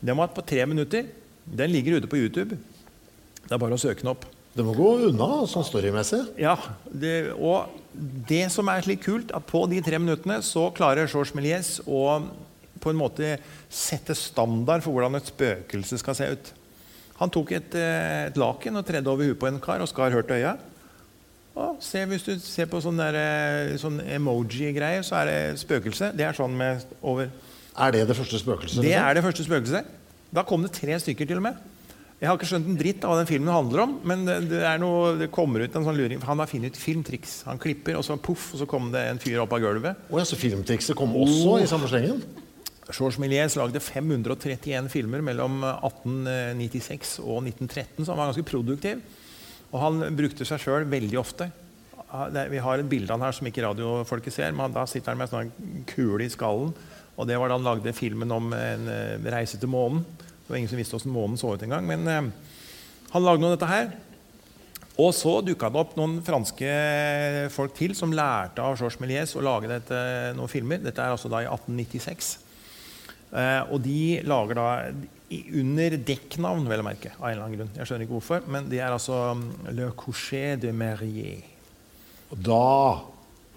Den 0.00 0.16
var 0.16 0.28
på 0.28 0.44
tre 0.44 0.66
minutter. 0.66 1.06
Den 1.44 1.70
ligger 1.70 1.96
ute 1.96 2.06
på 2.06 2.16
YouTube. 2.16 2.58
Det 3.48 3.52
er 3.52 3.58
bare 3.58 3.74
å 3.74 3.80
søke 3.80 4.02
den 4.02 4.12
opp. 4.12 4.26
Det 4.52 4.64
må 4.64 4.74
gå 4.76 5.08
unna 5.08 5.46
sånn 5.48 5.64
storymessig. 5.64 6.20
Ja, 6.36 6.58
det, 6.92 7.32
og 7.32 7.72
det 8.28 8.50
som 8.52 8.68
er 8.68 8.84
slik 8.84 9.00
kult, 9.06 9.32
at 9.32 9.46
på 9.48 9.64
de 9.70 9.80
tre 9.80 9.98
minuttene 9.98 10.42
så 10.44 10.68
klarer 10.76 11.08
Georges 11.08 11.32
Méliès 11.32 11.78
å 11.88 12.20
på 12.82 12.90
en 12.90 12.98
måte 12.98 13.38
sette 13.70 14.14
standard 14.18 14.82
for 14.84 14.92
hvordan 14.92 15.16
et 15.16 15.30
spøkelse 15.30 16.00
skal 16.02 16.18
se 16.18 16.28
ut. 16.34 16.52
Han 17.22 17.30
tok 17.30 17.54
et, 17.54 17.74
eh, 17.78 18.26
et 18.28 18.38
laken 18.40 18.80
og 18.80 18.86
tredde 18.86 19.10
over 19.10 19.30
huet 19.30 19.38
på 19.38 19.48
en 19.48 19.60
kar 19.62 19.82
og 19.82 19.90
skar 19.90 20.14
hørt 20.14 20.30
øya. 20.34 20.56
Og 21.52 21.76
se, 21.84 22.00
hvis 22.08 22.24
du 22.24 22.32
ser 22.40 22.66
på 22.70 22.80
sånn, 22.80 22.98
eh, 23.04 23.76
sånn 23.78 24.00
emoji-greier, 24.00 25.04
så 25.04 25.20
er 25.20 25.28
det 25.28 25.60
spøkelse. 25.60 26.14
Det 26.16 26.24
er 26.24 26.32
sånn 26.32 26.56
med 26.56 26.84
over 27.02 27.30
Er 27.72 27.92
det 27.92 28.06
det 28.08 28.16
første 28.16 28.38
spøkelset? 28.40 28.82
Det 28.82 28.90
liksom? 28.90 29.08
er 29.08 29.14
det 29.14 29.22
første 29.24 29.44
spøkelset. 29.44 29.84
Da 30.32 30.42
kom 30.42 30.62
det 30.62 30.72
tre 30.72 30.98
stykker 31.00 31.28
til 31.28 31.36
og 31.36 31.42
med. 31.42 31.56
Jeg 32.20 32.28
har 32.28 32.36
ikke 32.38 32.46
skjønt 32.46 32.68
en 32.70 32.76
dritt 32.78 33.02
av 33.04 33.10
hva 33.10 33.18
den 33.18 33.26
filmen 33.26 33.50
handler 33.50 33.80
om, 33.82 33.94
men 34.06 34.20
det, 34.24 34.60
noe, 34.78 35.16
det 35.18 35.30
kommer 35.34 35.64
ut 35.64 35.74
en 35.74 35.86
sånn 35.88 35.96
luring. 35.98 36.20
Han 36.22 36.38
har 36.38 36.46
funnet 36.46 36.76
filmtriks. 36.78 37.42
Han 37.48 37.58
klipper, 37.58 37.96
og 37.98 38.04
så 38.06 38.14
poff, 38.16 38.52
og 38.54 38.62
så 38.62 38.68
kom 38.70 38.92
det 38.92 39.02
en 39.10 39.18
fyr 39.18 39.40
opp 39.42 39.52
av 39.56 39.64
gulvet. 39.64 40.04
Oh, 40.08 40.20
ja, 40.20 40.24
så 40.28 40.38
filmtrikset 40.38 40.94
kom 40.96 41.16
også 41.18 41.56
oh. 41.56 41.58
i 41.58 41.66
samme 41.66 41.90
slengen? 41.90 42.22
Georges 42.92 43.18
Méliès 43.22 43.56
lagde 43.56 43.80
531 43.80 44.90
filmer 44.92 45.24
mellom 45.24 45.62
1896 45.64 47.18
og 47.22 47.42
1913, 47.46 48.04
så 48.04 48.12
han 48.12 48.20
var 48.20 48.30
ganske 48.30 48.48
produktiv. 48.48 49.02
Og 49.72 49.80
han 49.80 50.02
brukte 50.16 50.44
seg 50.48 50.60
sjøl 50.60 50.88
veldig 50.90 51.18
ofte. 51.20 51.48
Vi 52.52 52.60
har 52.60 52.80
et 52.80 52.88
bilde 52.90 53.08
av 53.08 53.16
han 53.16 53.30
her 53.30 53.36
som 53.36 53.48
ikke 53.48 53.64
radiofolket 53.64 54.34
ser, 54.34 54.52
men 54.56 54.74
da 54.74 54.84
sitter 54.88 55.14
han 55.14 55.22
med 55.22 55.30
en 55.30 55.32
sånn 55.32 55.86
kule 55.88 56.26
i 56.26 56.32
skallen. 56.32 56.74
Og 57.16 57.28
det 57.28 57.38
var 57.40 57.48
da 57.48 57.56
han 57.56 57.64
lagde 57.64 57.96
filmen 57.96 58.32
om 58.32 58.52
en 58.56 58.88
eh, 58.88 59.32
reise 59.32 59.58
til 59.60 59.70
månen. 59.72 60.04
Det 60.12 60.48
var 60.48 60.58
ingen 60.58 60.70
som 60.70 60.80
visste 60.80 60.96
åssen 60.96 61.12
månen 61.12 61.40
så 61.40 61.54
ut 61.54 61.64
engang. 61.64 61.88
Men 61.88 62.08
eh, 62.08 62.30
han 63.12 63.24
lagde 63.24 63.44
noe 63.44 63.54
dette 63.54 63.68
her. 63.68 63.92
Og 65.00 65.12
så 65.16 65.38
dukka 65.44 65.70
det 65.72 65.80
opp 65.80 65.94
noen 65.96 66.18
franske 66.24 66.72
folk 67.52 67.72
til 67.76 67.94
som 67.96 68.12
lærte 68.12 68.60
av 68.64 68.76
Georges 68.76 69.00
Méliès 69.00 69.32
å 69.36 69.44
lage 69.44 69.70
dette, 69.70 70.00
noen 70.36 70.52
filmer. 70.52 70.82
Dette 70.84 71.00
er 71.00 71.14
altså 71.14 71.32
da 71.32 71.40
i 71.44 71.48
1896. 71.48 72.34
Eh, 73.32 73.72
og 73.72 73.80
de 73.84 74.20
lager 74.28 74.58
da 74.58 74.66
under 75.56 75.94
dekknavn, 76.04 76.66
vel 76.68 76.82
å 76.82 76.84
merke. 76.84 77.14
av 77.16 77.24
en 77.30 77.32
eller 77.32 77.44
annen 77.46 77.56
grunn. 77.62 77.70
Jeg 77.78 77.88
skjønner 77.88 78.04
ikke 78.04 78.16
hvorfor, 78.18 78.42
men 78.52 78.66
de 78.68 78.80
er 78.84 78.92
altså 78.92 79.16
um, 79.32 79.46
Le 79.72 79.86
Coucher 79.96 80.58
de 80.60 80.72
Merier. 80.76 81.40
Og 82.32 82.38
da 82.44 82.60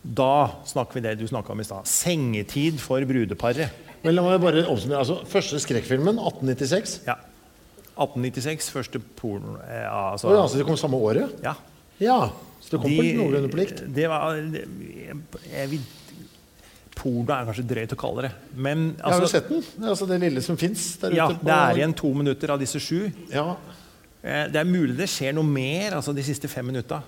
Da 0.05 0.29
snakker 0.69 0.99
vi 0.99 1.01
det 1.01 1.15
du 1.19 1.25
snakka 1.27 1.51
om 1.51 1.59
i 1.59 1.65
stad. 1.65 1.87
Sengetid 1.89 2.77
for 2.79 3.01
brudeparet. 3.09 3.73
Men 4.05 4.13
la 4.15 4.21
meg 4.21 4.37
bare 4.43 4.61
oppsummere. 4.69 4.99
Altså, 5.01 5.15
første 5.27 5.57
skrekkfilmen, 5.63 6.19
1896. 6.21 6.99
Ja. 7.07 7.15
1896, 7.97 8.69
første 8.75 8.99
porno... 9.17 9.55
Eh, 9.65 9.87
altså, 9.89 10.29
oh, 10.29 10.35
ja, 10.37 10.43
så 10.51 10.59
det 10.59 10.65
kom 10.67 10.77
samme 10.77 10.99
året? 11.01 11.35
ja. 11.43 11.55
Ja. 12.03 12.29
Så 12.59 12.73
det 12.75 12.81
kom 12.83 12.91
på 12.91 13.03
De- 13.05 13.13
noenlunde 13.15 13.49
på 13.53 13.57
likt? 13.59 13.81
Det 13.95 14.07
var 14.11 14.35
jeg 14.35 15.69
vil, 15.71 15.83
Porno 16.95 17.33
er 17.35 17.45
kanskje 17.49 17.65
drøyt 17.67 17.91
å 17.93 17.97
kalle 17.99 18.21
det. 18.27 18.31
Men 18.55 18.85
Jeg 18.97 19.03
har 19.03 19.11
jo 19.11 19.25
altså, 19.25 19.31
sett 19.35 19.49
den. 19.49 19.61
Det 19.77 19.89
altså 19.91 20.07
det 20.07 20.19
lille 20.21 20.41
som 20.41 20.57
fins 20.57 20.97
der 21.01 21.09
ute. 21.11 21.15
ja, 21.17 21.27
på- 21.27 21.43
det 21.45 21.53
er 21.53 21.75
igjen 21.81 21.93
to 21.95 22.13
minutter 22.13 22.49
av 22.55 22.59
disse 22.59 22.79
sju. 22.79 23.11
Ja, 23.31 23.55
Eh, 24.25 24.47
Det 24.49 24.55
er 24.57 24.65
mulig 24.65 24.95
det 24.97 25.05
skjer 25.07 25.33
noe 25.35 25.43
mer 25.45 25.91
altså 25.99 26.11
de 26.15 26.23
siste 26.23 26.47
fem 26.49 26.65
minutta. 26.65 27.03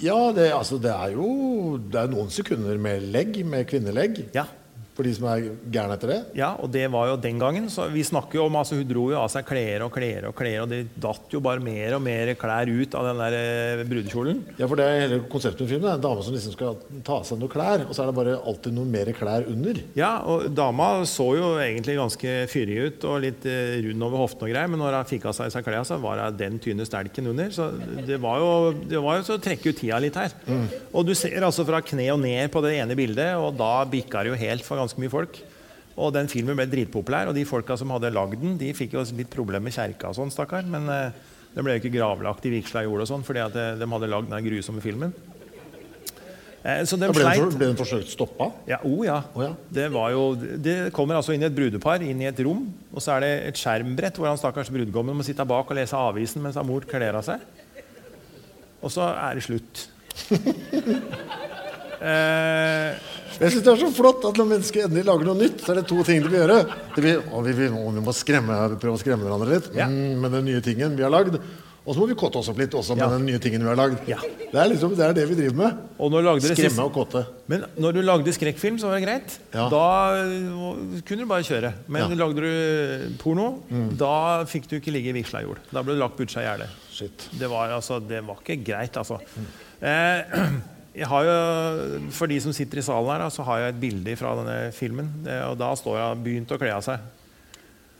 ja 0.00 0.30
det, 0.32 0.52
altså, 0.52 0.78
det 0.80 0.92
er 0.92 1.10
jo 1.16 1.78
det 1.78 1.98
er 1.98 2.06
noen 2.12 2.30
sekunder 2.30 2.78
med 2.78 3.02
legg, 3.12 3.44
med 3.44 3.66
kvinnelegg. 3.66 4.28
Ja. 4.32 4.44
For 4.92 5.08
de 5.08 5.12
som 5.16 5.24
er 5.32 5.46
gærne 5.72 5.96
etter 5.96 6.10
det. 6.10 6.18
ja, 6.36 6.50
og 6.60 6.68
det 6.72 6.84
var 6.92 7.08
jo 7.08 7.16
den 7.16 7.38
gangen. 7.40 7.68
Så 7.72 7.86
vi 7.92 8.02
snakker 8.04 8.36
jo 8.38 8.46
om, 8.48 8.56
altså 8.60 8.76
Hun 8.76 8.88
dro 8.88 9.06
jo 9.12 9.16
av 9.16 9.30
seg 9.32 9.46
klær 9.48 9.86
og 9.86 9.92
klær 9.94 10.26
og 10.28 10.34
klær, 10.36 10.58
og 10.64 10.68
det 10.68 10.82
datt 11.00 11.32
jo 11.32 11.40
bare 11.44 11.62
mer 11.64 11.96
og 11.96 12.02
mer 12.04 12.34
klær 12.36 12.68
ut 12.68 12.96
av 12.98 13.06
den 13.08 13.22
der 13.22 13.36
eh, 13.38 13.84
brudekjolen. 13.88 14.42
Ja, 14.58 14.68
for 14.68 14.76
det 14.76 14.84
er 14.88 15.00
hele 15.06 15.20
konseptet 15.32 15.64
med 15.64 15.72
filmen. 15.72 15.86
Det 15.86 15.94
er 15.94 16.00
en 16.00 16.04
dame 16.04 16.26
som 16.26 16.36
liksom 16.36 16.56
skal 16.56 16.76
ta 17.06 17.16
av 17.22 17.24
seg 17.28 17.40
noen 17.40 17.52
klær, 17.54 17.86
og 17.86 17.94
så 17.96 18.04
er 18.04 18.10
det 18.10 18.16
bare 18.18 18.36
alltid 18.52 18.76
noe 18.76 18.90
mer 18.92 19.12
klær 19.16 19.48
under. 19.48 19.80
Ja, 19.96 20.10
og 20.28 20.44
dama 20.56 20.90
så 21.08 21.28
jo 21.38 21.48
egentlig 21.62 21.96
ganske 21.96 22.34
fyrig 22.52 22.78
ut 22.84 23.08
og 23.08 23.22
litt 23.24 23.48
eh, 23.48 23.78
rund 23.88 24.08
over 24.10 24.24
hoften 24.26 24.48
og 24.48 24.52
greier, 24.52 24.68
men 24.72 24.82
når 24.82 24.98
hun 25.00 25.10
fikk 25.14 25.28
av 25.30 25.38
seg 25.38 25.52
seg 25.56 25.64
klærne, 25.66 25.88
så 25.88 25.96
var 26.02 26.20
hun 26.26 26.36
den 26.36 26.60
tynne 26.62 26.84
stelken 26.88 27.32
under. 27.32 27.48
Så 27.54 27.70
det 28.04 28.20
var 28.20 28.42
jo, 28.44 28.52
det 28.92 29.00
var 29.00 29.20
jo 29.20 29.26
så 29.30 29.38
å 29.40 29.42
trekke 29.48 29.72
ut 29.72 29.80
tida 29.80 30.02
litt 30.04 30.20
her. 30.20 30.36
Og 30.92 31.08
du 31.08 31.14
ser 31.16 31.40
altså 31.40 31.64
fra 31.68 31.80
kne 31.84 32.10
og 32.12 32.20
ned 32.22 32.52
på 32.52 32.60
det 32.64 32.76
ene 32.82 32.98
bildet, 32.98 33.34
og 33.40 33.56
da 33.56 33.72
bikka 33.88 34.22
det 34.26 34.34
jo 34.34 34.40
helt 34.42 34.66
for 34.66 34.81
ganske 34.82 35.02
mye 35.02 35.12
folk. 35.12 35.42
Og 36.00 36.12
den 36.14 36.30
filmen 36.32 36.56
ble 36.56 36.66
dritpopulær, 36.70 37.28
og 37.28 37.36
de 37.36 37.44
folka 37.48 37.76
som 37.76 37.92
hadde 37.92 38.12
lagd 38.14 38.40
den, 38.40 38.56
de 38.60 38.70
fikk 38.76 38.96
jo 38.96 39.04
litt 39.18 39.32
problemer 39.32 39.66
med 39.66 39.76
kjerka 39.76 40.12
og 40.12 40.16
sånn, 40.16 40.32
stakkar. 40.32 40.64
Men 40.68 40.88
eh, 40.88 41.20
det 41.52 41.64
ble 41.64 41.76
jo 41.76 41.82
ikke 41.82 41.96
gravlagt 41.98 42.48
i 42.48 42.54
Vigsla 42.54 42.86
jord 42.86 43.04
og 43.04 43.10
sånn, 43.10 43.26
fordi 43.26 43.44
at 43.44 43.58
eh, 43.60 43.74
de 43.80 43.88
hadde 43.90 44.10
lagd 44.12 44.32
den 44.32 44.46
grusomme 44.46 44.84
filmen. 44.84 45.12
Eh, 46.62 46.80
så 46.86 46.96
de 46.96 47.08
ble, 47.10 47.18
den 47.18 47.26
sleit. 47.26 47.42
for, 47.42 47.56
ble 47.58 47.68
den 47.72 47.78
forsøkt 47.78 48.12
stoppa? 48.12 48.48
Ja, 48.70 48.78
oh 48.88 49.02
ja. 49.04 49.18
Oh, 49.34 49.44
ja. 49.44 49.52
Det, 49.68 49.88
var 49.92 50.12
jo, 50.14 50.24
det 50.38 50.76
kommer 50.96 51.18
altså 51.18 51.34
inn 51.36 51.44
et 51.44 51.56
brudepar 51.56 52.04
inn 52.06 52.22
i 52.22 52.30
et 52.30 52.42
rom, 52.46 52.64
og 52.94 53.04
så 53.04 53.18
er 53.18 53.26
det 53.26 53.32
et 53.50 53.60
skjermbrett 53.60 54.20
hvor 54.20 54.30
han 54.30 54.40
stakkars 54.40 54.72
brudgommen 54.72 55.18
må 55.18 55.26
sitte 55.26 55.44
bak 55.48 55.68
og 55.68 55.76
lese 55.76 55.98
avisen 55.98 56.44
mens 56.44 56.56
han 56.60 56.68
mor 56.68 56.86
kler 56.88 57.18
av 57.18 57.26
seg. 57.26 57.42
Og 58.82 58.90
så 58.90 59.12
er 59.12 59.38
det 59.38 59.44
slutt. 59.44 59.88
eh, 62.02 63.00
Jeg 63.40 63.50
synes 63.54 63.64
Det 63.64 63.72
er 63.72 63.80
så 63.80 63.90
flott 63.96 64.24
at 64.28 64.38
når 64.38 64.50
mennesker 64.52 64.86
endelig 64.86 65.04
lager 65.08 65.28
noe 65.30 65.38
nytt, 65.40 65.62
så 65.64 65.72
er 65.72 65.80
det 65.80 65.88
to 65.90 66.02
ting 66.06 66.22
de 66.22 66.28
vil 66.30 66.40
gjøre. 66.42 66.60
De 66.96 67.04
vil, 67.04 67.20
å, 67.32 67.42
vi, 67.46 67.56
vil, 67.58 67.74
å, 67.78 67.90
vi 67.96 68.04
må 68.04 68.14
skremme, 68.16 68.60
prøve 68.82 68.98
å 68.98 69.02
skremme 69.02 69.24
hverandre 69.26 69.56
litt 69.56 69.70
Ja. 69.78 69.88
mm, 69.90 70.16
med 70.22 70.34
den 70.38 70.48
nye 70.50 70.64
tingen 70.64 70.96
vi 70.98 71.06
har 71.06 71.12
lagd. 71.14 71.38
Og 71.82 71.96
så 71.96 71.98
må 71.98 72.06
vi 72.06 72.14
kåte 72.14 72.38
oss 72.38 72.46
opp 72.52 72.60
litt 72.60 72.70
også 72.78 72.94
med 72.94 73.02
Ja. 73.02 73.08
den 73.10 73.24
nye 73.26 73.40
tingen 73.42 73.64
vi 73.64 73.66
har 73.66 73.78
lagd. 73.78 74.04
Ja. 74.06 74.20
Det, 74.22 74.54
er 74.54 74.68
liksom, 74.70 74.92
det 74.94 75.02
er 75.02 75.16
det 75.16 75.24
vi 75.32 75.34
driver 75.34 75.56
med. 75.58 75.80
og 75.98 76.12
Skremme 76.14 76.54
siste, 76.54 76.84
og 76.84 76.92
kåte. 76.94 77.24
men 77.50 77.64
når 77.76 77.96
du 77.96 78.00
lagde 78.06 78.34
skrekkfilm, 78.36 78.78
så 78.78 78.86
var 78.86 79.00
det 79.00 79.06
greit. 79.08 79.34
Ja. 79.50 79.64
Da 79.72 79.86
kunne 81.02 81.24
du 81.24 81.26
bare 81.26 81.42
kjøre. 81.42 81.72
Men. 81.88 82.12
Mm. 82.12 82.18
lagde 82.20 82.44
du 82.44 83.16
porno, 83.18 83.48
da 83.98 84.44
fikk 84.46 84.68
du 84.70 84.76
ikke 84.78 84.94
ligge 84.94 85.10
i 85.10 85.16
vigsla 85.18 85.42
jord. 85.42 85.58
Da 85.72 85.82
ble 85.82 85.96
du 85.96 86.00
lagt 86.04 86.16
butcha 86.20 86.44
i 86.44 86.46
gjerdet. 86.46 86.70
Det 87.34 87.50
var, 87.50 87.74
altså, 87.74 87.98
det 87.98 88.22
var 88.22 88.38
ikke 88.44 88.60
greit, 88.62 88.94
altså. 89.00 89.18
Eh, 89.82 90.22
jeg 90.92 91.08
har 91.08 91.24
jo, 91.24 91.34
for 92.12 92.28
de 92.28 92.36
som 92.44 92.52
sitter 92.52 92.82
i 92.82 92.84
salen 92.84 93.14
her, 93.14 93.26
så 93.32 93.44
har 93.48 93.62
jeg 93.62 93.74
et 93.74 93.80
bilde 93.80 94.16
fra 94.20 94.34
denne 94.40 94.56
filmen. 94.76 95.08
Eh, 95.24 95.42
og 95.48 95.58
da 95.60 95.72
står 95.78 95.98
jeg 95.98 96.22
begynt 96.26 96.52
å 96.52 96.60
kle 96.60 96.72
av 96.76 96.84
seg. 96.84 97.10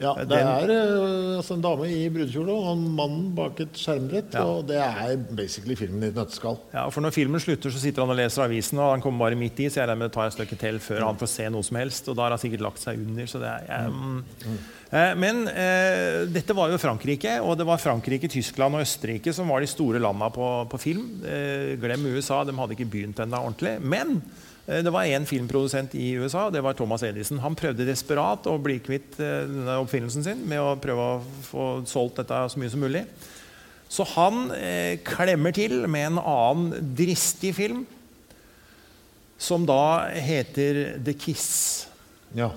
Ja, 0.02 0.14
det 0.18 0.28
Den- 0.28 0.48
er 0.48 0.70
eh, 0.70 1.37
altså 1.38 1.55
en 1.55 1.62
dame 1.62 1.87
i 1.87 2.09
brudekjole 2.11 2.50
og 2.50 2.72
en 2.72 2.88
mann 2.96 3.35
bak 3.37 3.61
et 3.61 3.72
skjermbrett. 3.78 4.35
Ja. 4.35 4.42
Og 4.44 4.66
det 4.66 4.76
er 4.83 5.16
basically 5.16 5.76
filmen 5.78 6.02
i 6.02 6.11
et 6.11 6.14
nøtteskall. 6.18 6.59
Ja, 6.74 6.88
for 6.90 7.00
Når 7.00 7.14
filmen 7.14 7.40
slutter, 7.40 7.70
så 7.70 7.78
sitter 7.78 8.02
han 8.02 8.11
og 8.11 8.18
leser 8.18 8.44
avisen, 8.44 8.78
og 8.78 8.90
han 8.90 9.00
kommer 9.00 9.28
bare 9.28 9.38
midt 9.38 9.61
i, 9.61 9.70
så 9.70 9.81
jeg 9.81 9.88
regner 9.88 10.02
med 10.02 10.11
det 10.11 10.16
tar 10.16 10.26
et 10.26 10.37
stykke 10.37 10.59
til 10.59 10.81
før 10.83 11.07
han 11.07 11.16
får 11.16 11.28
se 11.28 11.48
noe 11.48 11.62
som 11.62 11.76
helst. 11.76 12.09
Og 12.09 12.16
da 12.16 12.22
har 12.22 12.31
han 12.31 12.42
sikkert 12.42 12.66
lagt 12.66 12.83
seg 12.83 12.98
under. 12.98 13.26
så 13.26 13.38
det 13.38 13.48
er... 13.48 13.66
jeg, 13.68 13.90
mm. 13.90 14.59
Eh, 14.92 15.14
Men 15.16 15.46
eh, 15.48 16.28
dette 16.28 16.52
var 16.57 16.68
jo 16.68 16.81
Frankrike, 16.81 17.38
og 17.40 17.57
det 17.57 17.64
var 17.64 17.81
Frankrike, 17.81 18.28
Tyskland 18.28 18.76
og 18.76 18.85
Østerrike 18.85 19.33
som 19.33 19.48
var 19.48 19.64
de 19.64 19.70
store 19.70 20.02
landa 20.02 20.28
på, 20.33 20.48
på 20.68 20.81
film. 20.81 21.07
Eh, 21.24 21.74
glem 21.81 22.11
USA, 22.12 22.42
de 22.44 22.57
hadde 22.59 22.76
ikke 22.76 22.90
begynt 22.92 23.22
ennå 23.24 23.40
ordentlig. 23.40 23.78
Men 23.81 24.18
eh, 24.66 24.83
det 24.85 24.92
var 24.92 25.09
én 25.09 25.24
filmprodusent 25.28 25.96
i 25.96 26.11
USA, 26.20 26.50
det 26.52 26.61
var 26.64 26.76
Thomas 26.76 27.05
Edison. 27.09 27.40
Han 27.40 27.57
prøvde 27.57 27.88
desperat 27.88 28.48
å 28.52 28.59
bli 28.61 28.76
kvitt 28.85 29.16
eh, 29.16 29.46
denne 29.48 29.78
oppfinnelsen 29.81 30.26
sin 30.26 30.42
med 30.48 30.61
å 30.61 30.74
prøve 30.83 31.07
å 31.14 31.22
få 31.46 31.70
solgt 31.88 32.20
dette 32.20 32.42
så 32.52 32.61
mye 32.61 32.74
som 32.74 32.85
mulig. 32.85 33.07
Så 33.92 34.05
han 34.12 34.46
eh, 34.57 35.00
klemmer 35.05 35.57
til 35.57 35.83
med 35.88 36.11
en 36.11 36.20
annen 36.20 36.92
dristig 36.96 37.55
film, 37.57 37.87
som 39.40 39.64
da 39.66 40.12
heter 40.12 41.00
The 41.02 41.16
Kiss. 41.18 41.48
Ja. 42.37 42.52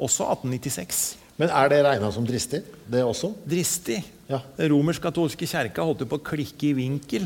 Også 0.00 0.28
1896. 0.28 1.19
Men 1.40 1.52
er 1.56 1.70
det 1.72 1.78
regna 1.86 2.10
som 2.12 2.26
dristig, 2.28 2.60
det 2.90 3.00
også? 3.00 3.32
Dristig. 3.48 4.02
Ja. 4.28 4.42
Den 4.58 4.70
romersk-katolske 4.74 5.48
kjerka 5.48 5.86
holdt 5.86 6.04
på 6.10 6.18
å 6.20 6.26
klikke 6.26 6.68
i 6.68 6.74
vinkel. 6.76 7.24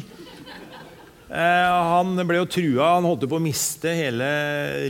Eh, 1.35 1.73
han 1.91 2.15
ble 2.29 2.39
jo 2.39 2.47
trua, 2.47 2.93
han 2.95 3.09
holdt 3.09 3.27
på 3.27 3.41
å 3.41 3.43
miste 3.43 3.91
hele 3.97 4.29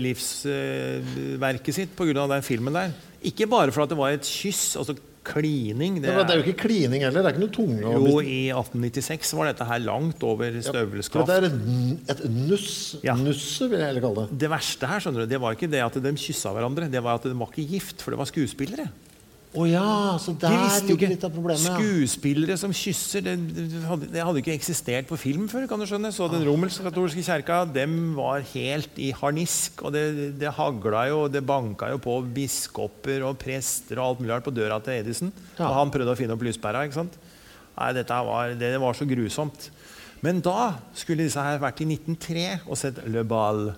livsverket 0.04 1.72
eh, 1.72 1.78
sitt 1.78 1.96
pga. 1.96 2.26
den 2.34 2.44
filmen 2.44 2.76
der. 2.76 2.92
Ikke 3.24 3.48
bare 3.48 3.72
for 3.72 3.86
at 3.86 3.94
det 3.94 3.98
var 3.98 4.12
et 4.12 4.28
kyss, 4.28 4.74
altså 4.76 4.98
klining. 5.24 6.02
Det, 6.02 6.10
ja, 6.12 6.22
det 6.26 6.34
er 6.34 6.40
jo 6.40 6.44
ikke 6.44 6.66
klining 6.66 7.04
heller. 7.06 7.24
Det 7.24 7.30
er 7.30 7.36
ikke 7.38 7.44
noe 7.46 7.54
tunge. 7.54 7.80
Jo, 7.80 8.18
i 8.20 8.50
1896 8.52 9.32
var 9.38 9.48
dette 9.50 9.68
her 9.68 9.80
langt 9.86 10.26
over 10.26 10.58
støvelskraft. 10.66 11.32
Ja, 11.32 11.40
det 11.40 11.48
er 11.48 11.56
et, 12.12 12.12
et 12.12 12.24
nuss. 12.28 12.74
Ja. 13.06 13.16
Nusset, 13.16 13.70
vil 13.72 13.80
jeg 13.80 13.88
heller 13.88 14.04
kalle 14.04 14.26
det. 14.26 14.40
Det 14.44 14.52
verste 14.52 14.90
her 14.90 15.00
skjønner 15.00 15.24
du, 15.24 15.32
det 15.32 15.40
var 15.40 15.56
ikke 15.56 15.70
det 15.72 15.80
at 15.86 15.96
de 16.04 16.14
kyssa 16.26 16.52
hverandre, 16.52 16.90
det 16.92 17.02
var 17.04 17.22
at 17.22 17.26
de 17.30 17.34
var 17.40 17.52
ikke 17.54 17.66
gift, 17.72 18.04
for 18.04 18.14
det 18.14 18.20
var 18.20 18.28
skuespillere. 18.28 18.90
Å 19.54 19.64
ja, 19.70 20.18
så 20.18 20.32
De 20.34 20.48
der 20.48 20.54
visste 20.64 20.88
jo 20.88 20.96
ligger 20.96 21.06
ikke 21.06 21.14
litt 21.14 21.24
av 21.28 21.34
problemet. 21.34 21.66
Ja. 21.68 21.74
Skuespillere 21.78 22.56
som 22.58 22.72
kysser, 22.74 23.22
det, 23.22 23.34
det, 23.54 23.82
hadde, 23.86 24.08
det 24.10 24.24
hadde 24.26 24.40
ikke 24.42 24.54
eksistert 24.56 25.06
på 25.06 25.18
film 25.20 25.44
før. 25.50 25.68
kan 25.70 25.78
du 25.78 25.86
skjønne. 25.86 26.10
Så 26.14 26.26
den 26.32 26.42
romersk-katolske 26.48 27.22
kjerka 27.22 27.60
dem 27.70 28.16
var 28.18 28.42
helt 28.50 28.98
i 28.98 29.12
harnisk. 29.14 29.84
Og 29.86 29.94
det, 29.94 30.02
det 30.40 30.50
hagla 30.58 31.04
jo, 31.12 31.20
det 31.30 31.44
banka 31.46 31.92
jo 31.92 32.02
på 32.02 32.16
biskoper 32.34 33.22
og 33.28 33.38
prester 33.38 34.00
og 34.00 34.08
alt 34.08 34.24
mulig 34.24 34.34
rart 34.34 34.48
på 34.48 34.56
døra 34.56 34.80
til 34.82 34.98
Edison. 34.98 35.30
Ja. 35.54 35.68
Og 35.68 35.78
han 35.78 35.94
prøvde 35.94 36.16
å 36.16 36.18
finne 36.18 36.34
opp 36.34 36.42
lyspæra. 36.42 36.82
ikke 36.88 36.98
sant? 37.04 37.18
Nei, 37.78 37.94
var, 38.02 38.58
det 38.58 38.74
var 38.82 38.98
så 38.98 39.06
grusomt. 39.06 39.70
Men 40.24 40.42
da 40.42 40.74
skulle 40.98 41.28
disse 41.28 41.42
her 41.42 41.62
vært 41.62 41.82
i 41.84 41.88
1903 41.94 42.46
og 42.64 42.78
sett 42.80 43.02
Le 43.06 43.22
Ball. 43.28 43.68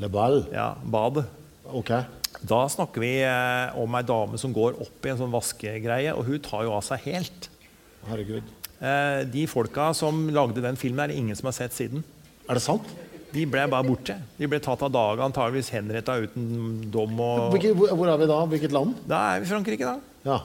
Le 0.00 0.08
Ball? 0.08 0.46
Ja, 0.54 0.72
badet. 0.80 1.28
Ok. 1.68 1.92
Da 2.44 2.64
snakker 2.68 3.00
vi 3.00 3.14
eh, 3.24 3.78
om 3.80 3.96
ei 3.96 4.04
dame 4.04 4.38
som 4.40 4.52
går 4.52 4.76
opp 4.84 5.06
i 5.06 5.12
en 5.12 5.20
sånn 5.22 5.32
vaskegreie, 5.32 6.12
og 6.12 6.26
hun 6.28 6.42
tar 6.44 6.66
jo 6.66 6.74
av 6.76 6.84
seg 6.84 7.06
helt. 7.08 7.48
Herregud. 8.10 8.50
Eh, 8.84 9.22
de 9.32 9.46
folka 9.48 9.88
som 9.96 10.26
lagde 10.34 10.64
den 10.64 10.76
filmen, 10.76 11.06
er 11.06 11.12
det 11.12 11.20
ingen 11.22 11.38
som 11.38 11.48
har 11.48 11.56
sett 11.56 11.76
siden. 11.76 12.04
Er 12.44 12.58
det 12.58 12.64
sant? 12.66 12.90
De 13.34 13.46
ble 13.50 13.64
bare 13.70 13.86
borte. 13.86 14.18
De 14.36 14.48
ble 14.50 14.60
tatt 14.62 14.82
av 14.84 14.92
dage, 14.92 15.24
antageligvis 15.24 15.72
henretta 15.74 16.18
uten 16.20 16.84
dom. 16.92 17.16
Og... 17.16 17.56
Hvor, 17.56 18.10
er 18.12 18.20
vi 18.20 18.28
da? 18.30 18.42
Hvilket 18.52 18.76
land? 18.76 18.92
Da 19.08 19.22
er 19.32 19.40
vi 19.40 19.48
i 19.48 19.50
Frankrike, 19.54 19.94
da. 19.94 20.20
Ja. 20.28 20.42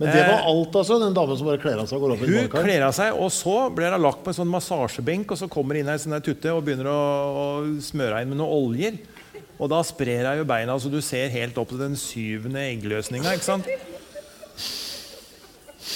Men 0.00 0.10
det 0.10 0.22
var 0.26 0.40
Eh, 0.40 0.48
alt, 0.50 0.74
altså? 0.80 0.96
Den 0.98 1.14
damen 1.14 1.38
som 1.38 1.46
bare 1.46 1.60
kler 1.62 1.78
av 1.78 1.86
seg 1.86 2.00
og 2.00 2.08
går 2.08 2.16
opp 2.16 2.24
i 2.24 2.30
Hun 2.32 2.48
kler 2.50 2.86
av 2.88 2.94
seg, 2.96 3.14
og 3.14 3.30
så 3.30 3.68
blir 3.70 3.94
hun 3.94 4.02
lagt 4.02 4.24
på 4.24 4.32
en 4.32 4.38
sånn 4.40 4.50
massasjebenk, 4.50 5.30
og 5.30 5.38
så 5.38 5.46
kommer 5.52 5.78
inn 5.78 5.92
ei 5.92 5.98
tutte 6.24 6.50
og 6.50 6.64
begynner 6.66 6.88
å, 6.90 7.02
å 7.44 7.46
smøre 7.84 8.24
inn 8.24 8.32
med 8.32 8.40
noen 8.40 8.64
oljer. 8.64 8.98
Og 9.58 9.68
da 9.70 9.82
sprer 9.86 10.24
jeg 10.26 10.38
jo 10.40 10.44
beina 10.48 10.74
så 10.82 10.90
du 10.90 11.00
ser 11.04 11.28
helt 11.30 11.58
opp 11.60 11.68
til 11.70 11.78
den 11.78 11.94
syvende 12.00 12.62
eggløsninga. 12.72 13.34
ikke 13.36 13.44
sant? 13.46 13.68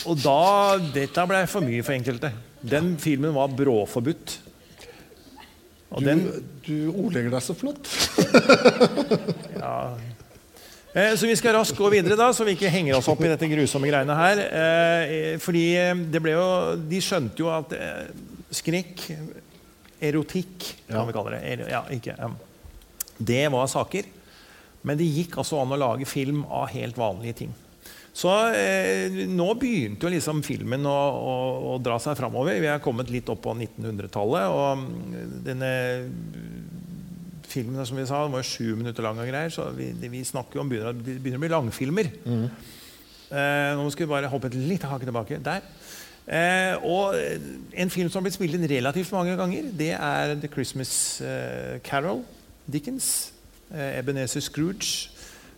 Og 0.07 0.19
da 0.23 0.79
Dette 0.95 1.25
ble 1.27 1.41
for 1.51 1.65
mye 1.67 1.83
for 1.83 1.97
enkelte. 1.97 2.31
Den 2.63 2.95
filmen 3.03 3.35
var 3.35 3.49
bråforbudt. 3.55 4.39
Og 5.91 6.05
den, 6.05 6.21
Du, 6.67 6.69
du 6.69 6.75
ordlegger 7.07 7.31
deg 7.33 7.43
så 7.43 7.55
flott. 7.57 7.89
Eh, 10.97 11.13
Så 11.21 11.27
vi 11.29 11.35
skal 11.37 11.53
raskt 11.55 11.77
gå 11.79 11.89
videre, 11.93 12.17
da, 12.19 12.31
så 12.33 12.47
vi 12.49 12.55
ikke 12.57 12.71
henger 12.73 12.97
oss 12.97 13.09
opp 13.13 13.21
i 13.23 13.29
dette 13.29 13.47
grusomme 13.51 13.91
greiene 13.91 14.15
her. 14.17 14.41
Eh, 14.49 15.35
Fordi 15.43 15.65
eh, 15.77 15.95
det 16.11 16.23
ble 16.25 16.33
jo 16.33 16.47
De 16.91 17.01
skjønte 17.05 17.43
jo 17.45 17.51
at 17.53 17.75
eh, 17.77 18.09
skrekk, 18.57 19.05
erotikk, 20.01 20.71
kan 20.89 20.97
Ja. 21.03 21.05
vi 21.05 21.13
kalle 21.19 21.37
det 21.37 21.43
er- 21.53 21.69
ja, 21.71 21.83
ikke, 21.93 22.15
ja. 22.17 22.31
Det 23.19 23.45
var 23.53 23.71
saker. 23.71 24.09
Men 24.87 24.99
det 24.99 25.09
gikk 25.11 25.39
altså 25.41 25.59
an 25.61 25.75
å 25.75 25.81
lage 25.81 26.07
film 26.09 26.45
av 26.45 26.71
helt 26.73 26.99
vanlige 26.99 27.43
ting. 27.43 27.57
Så 28.19 28.31
eh, 28.57 29.15
nå 29.31 29.47
begynte 29.61 30.09
jo 30.09 30.11
liksom 30.11 30.41
filmen 30.43 30.87
å, 30.89 30.95
å, 30.95 31.35
å 31.71 31.75
dra 31.83 32.01
seg 32.03 32.17
framover. 32.19 32.59
Vi 32.59 32.71
er 32.71 32.83
kommet 32.83 33.13
litt 33.15 33.29
opp 33.31 33.45
på 33.45 33.55
1900-tallet. 33.55 34.49
Og 34.51 34.81
mm, 34.81 35.37
denne 35.47 35.71
filmen 37.49 37.87
som 37.87 37.99
vi 37.99 38.07
sa, 38.09 38.25
den 38.25 38.35
var 38.35 38.47
sju 38.47 38.75
minutter 38.79 39.07
lang, 39.07 39.21
og 39.23 39.29
greier, 39.31 39.53
så 39.55 39.69
vi, 39.77 39.93
vi 40.11 40.25
snakker 40.27 40.59
jo 40.59 40.65
om 40.65 40.73
begynner, 40.73 40.99
begynner 40.99 41.39
å 41.39 41.45
bli 41.45 41.53
langfilmer. 41.53 42.11
Mm. 42.27 42.49
Eh, 43.29 43.71
nå 43.79 43.87
skal 43.93 44.07
vi 44.07 44.13
bare 44.13 44.33
hoppe 44.33 44.51
et 44.51 44.59
lite 44.59 44.91
hakk 44.91 45.07
tilbake. 45.07 45.39
Der. 45.45 45.69
Eh, 46.29 46.75
og 46.85 47.15
en 47.15 47.93
film 47.93 48.11
som 48.11 48.21
har 48.21 48.27
blitt 48.27 48.37
spilt 48.37 48.59
inn 48.59 48.67
relativt 48.69 49.15
mange 49.15 49.37
ganger, 49.39 49.71
det 49.79 49.95
er 49.95 50.35
The 50.43 50.51
Christmas 50.53 50.93
eh, 51.25 51.79
Carol. 51.87 52.25
Dickens. 52.69 53.33
Eh, 53.73 53.99
Ebenezer 53.99 54.41
Scrooge. 54.45 55.09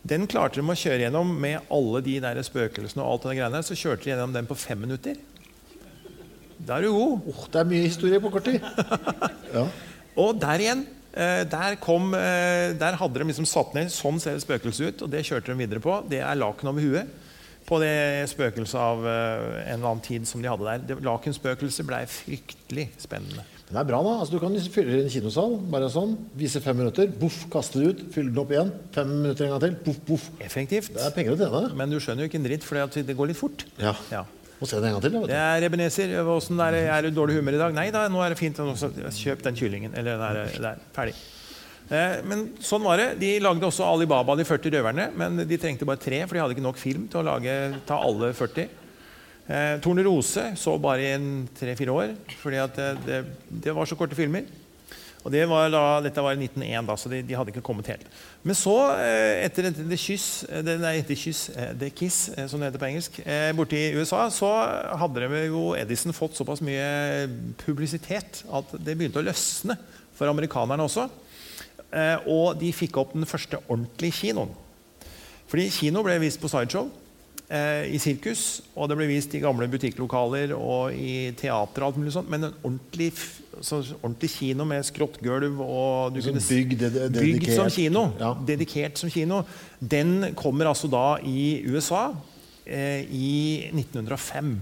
Den 0.03 0.27
klarte 0.31 0.61
de 0.61 0.65
å 0.65 0.77
kjøre 0.79 1.05
gjennom 1.05 1.35
med 1.43 1.67
alle 1.71 2.01
de 2.07 2.17
der 2.23 2.41
spøkelsene. 2.47 3.03
og 3.03 3.13
alt 3.13 3.29
det 3.29 3.37
greiene. 3.39 3.63
Så 3.63 3.77
kjørte 3.77 4.05
de 4.05 4.13
gjennom 4.15 4.33
den 4.33 4.49
på 4.49 4.57
fem 4.57 4.79
minutter. 4.81 5.19
Da 6.59 6.77
er 6.77 6.83
du 6.83 6.93
god. 6.93 7.29
Oh, 7.29 7.45
det 7.51 7.61
er 7.61 7.69
mye 7.69 7.87
historie 7.89 8.21
på 8.21 8.31
kort 8.33 8.45
tid. 8.45 8.61
ja. 9.57 9.67
Og 10.17 10.41
der 10.41 10.65
igjen. 10.65 10.87
Eh, 11.11 11.43
der, 11.51 11.75
kom, 11.83 12.15
eh, 12.15 12.71
der, 12.79 12.95
hadde 12.95 13.19
de 13.19 13.27
liksom 13.27 13.47
satt 13.49 13.73
ned 13.75 13.89
Sånn 13.91 14.21
ser 14.23 14.37
et 14.39 14.45
spøkelse 14.45 14.93
ut, 14.93 15.01
og 15.03 15.11
det 15.11 15.25
kjørte 15.27 15.51
de 15.51 15.59
videre 15.59 15.83
på. 15.83 15.97
Det 16.07 16.23
er 16.23 16.39
laken 16.39 16.71
over 16.71 16.87
huet 16.87 17.19
på 17.67 17.79
det 17.83 18.27
spøkelset 18.31 18.79
av 18.81 19.05
en 19.05 19.77
eller 19.77 19.91
annen 19.91 20.03
tid 20.03 20.27
som 20.27 20.43
de 20.43 20.49
hadde 20.51 20.67
der. 20.87 21.03
Lakenspøkelset 21.07 21.87
blei 21.87 22.01
fryktelig 22.11 22.89
spennende. 22.99 23.45
Det 23.71 23.79
er 23.79 23.87
bra, 23.87 24.01
da. 24.03 24.17
Altså, 24.19 24.35
du 24.35 24.43
kan 24.43 24.51
liksom 24.55 24.73
fylle 24.75 24.97
i 24.97 25.05
en 25.05 25.13
kinosal. 25.13 25.53
bare 25.71 25.91
sånn, 25.95 26.17
Vise 26.39 26.59
fem 26.65 26.77
minutter. 26.81 27.07
Boff, 27.21 27.45
kaste 27.53 27.79
det 27.79 27.93
ut. 27.93 28.03
Fylle 28.15 28.33
den 28.33 28.43
opp 28.43 28.51
igjen. 28.51 28.73
Fem 28.97 29.13
minutter 29.15 29.47
en 29.47 29.55
gang 29.55 29.63
til. 29.63 29.77
Boff, 29.87 30.01
boff. 30.09 30.27
Effektivt. 30.43 30.91
Det 30.97 31.05
er 31.07 31.15
penger 31.15 31.37
å 31.37 31.39
tjene. 31.39 31.63
Men 31.79 31.95
du 31.95 32.01
skjønner 32.03 32.27
jo 32.27 32.33
ikke 32.33 32.41
en 32.43 32.49
dritt, 32.49 32.67
for 32.67 32.99
det 32.99 33.17
går 33.17 33.31
litt 33.31 33.39
fort. 33.39 33.65
Ja. 33.79 33.95
ja. 34.11 34.25
Må 34.61 34.69
se 34.69 34.81
det 34.83 34.91
en 34.91 34.97
gang 34.99 35.05
til. 35.05 35.15
Da, 35.15 35.23
det 35.31 35.39
er 35.41 35.69
Ebenezer. 35.71 36.17
Åssen 36.35 36.59
er, 36.67 36.81
er 36.83 37.07
du 37.07 37.15
dårlig 37.15 37.39
humør 37.39 37.57
i 37.57 37.63
dag? 37.63 37.77
Nei 37.79 37.87
da, 37.95 38.09
nå 38.11 38.25
er 38.25 38.35
det 38.35 38.41
fint. 38.43 38.59
Kjøp 38.59 39.47
den 39.47 39.61
kyllingen. 39.63 39.95
Eller 39.97 40.19
det 40.19 40.59
der. 40.67 40.83
Ferdig. 40.97 41.15
Eh, 41.91 42.21
men 42.27 42.45
sånn 42.63 42.85
var 42.85 43.01
det. 43.01 43.09
De 43.23 43.33
lagde 43.43 43.67
også 43.67 43.87
Alibaba, 43.87 44.37
de 44.39 44.45
40 44.47 44.77
røverne. 44.77 45.09
Men 45.19 45.45
de 45.47 45.59
trengte 45.63 45.89
bare 45.89 46.03
tre, 46.03 46.21
for 46.27 46.37
de 46.37 46.43
hadde 46.43 46.59
ikke 46.59 46.67
nok 46.67 46.83
film 46.83 47.07
til 47.11 47.23
å 47.23 47.27
lage, 47.33 47.57
ta 47.89 48.03
alle 48.03 48.35
40. 48.37 48.80
Eh, 49.51 49.77
Tornerose 49.83 50.53
så 50.55 50.77
bare 50.79 51.11
i 51.11 51.45
tre-fire 51.59 51.95
år, 51.95 52.17
fordi 52.39 52.65
det, 52.77 52.89
det, 53.07 53.21
det, 53.65 53.75
var 53.75 53.89
så 53.89 53.99
korte 53.99 54.19
filmer. 54.19 54.47
Og 55.21 55.33
det 55.35 55.43
var 55.51 55.67
da, 55.69 55.83
Dette 56.01 56.23
var 56.25 56.33
i 56.33 56.41
1901, 56.47 56.87
da, 56.87 56.97
så 56.97 57.11
de, 57.13 57.19
de, 57.27 57.37
hadde 57.37 57.53
ikke 57.53 57.65
kommet 57.67 57.91
helt. 57.91 58.07
Men 58.47 58.57
så, 58.57 58.77
eh, 59.03 59.43
etter 59.45 59.69
The 59.75 59.99
Kyss, 60.01 60.29
det, 60.65 60.79
nei, 60.81 60.95
etter 61.03 61.19
kyss, 61.19 61.43
The 61.81 61.91
Kiss, 61.93 62.23
som 62.49 62.63
det 62.63 62.71
heter 62.71 62.81
på 62.81 62.89
engelsk, 62.89 63.19
borte 63.59 63.77
i 63.77 63.91
USA, 63.99 64.23
så 64.33 64.53
hadde 65.03 65.27
de 65.27 65.43
jo 65.51 65.73
Edison 65.77 66.17
fått 66.17 66.39
såpass 66.39 66.63
mye 66.65 67.27
publisitet 67.67 68.45
at 68.49 68.79
det 68.79 68.97
begynte 68.97 69.21
å 69.21 69.29
løsne 69.29 69.77
for 70.17 70.31
amerikanerne 70.31 70.87
også. 70.87 71.11
Eh, 71.91 72.27
og 72.31 72.59
de 72.61 72.71
fikk 72.75 73.01
opp 73.01 73.15
den 73.17 73.27
første 73.27 73.59
ordentlige 73.67 74.21
kinoen. 74.21 74.53
Fordi 75.51 75.67
kino 75.75 76.05
ble 76.07 76.21
vist 76.23 76.39
på 76.43 76.51
sideshow, 76.51 76.87
eh, 76.87 77.10
i 77.51 77.99
sirkus, 77.99 78.61
og 78.79 78.87
det 78.87 78.95
ble 78.95 79.09
vist 79.11 79.33
i 79.35 79.41
gamle 79.43 79.67
butikklokaler 79.67 80.53
og 80.55 80.95
i 80.95 81.33
teater. 81.35 81.83
og 81.83 81.89
alt 81.89 81.97
mulig 81.99 82.13
sånt, 82.15 82.31
Men 82.31 82.45
en 82.47 82.53
ordentlig, 82.63 83.09
så, 83.61 83.81
ordentlig 84.03 84.31
kino 84.37 84.65
med 84.65 84.87
skrått 84.87 85.19
gulv 85.19 85.59
og 85.59 86.15
du 86.15 86.21
kunne, 86.23 86.39
bygd, 86.39 86.85
bygd 87.17 87.49
som 87.57 87.67
kino, 87.75 88.05
ja. 88.21 88.37
dedikert 88.47 89.03
som 89.03 89.11
kino, 89.11 89.43
den 89.83 90.31
kommer 90.39 90.71
altså 90.71 90.87
da 90.87 91.19
i 91.27 91.65
USA 91.67 92.13
eh, 92.67 93.03
i 93.11 93.71
1905. 93.75 94.55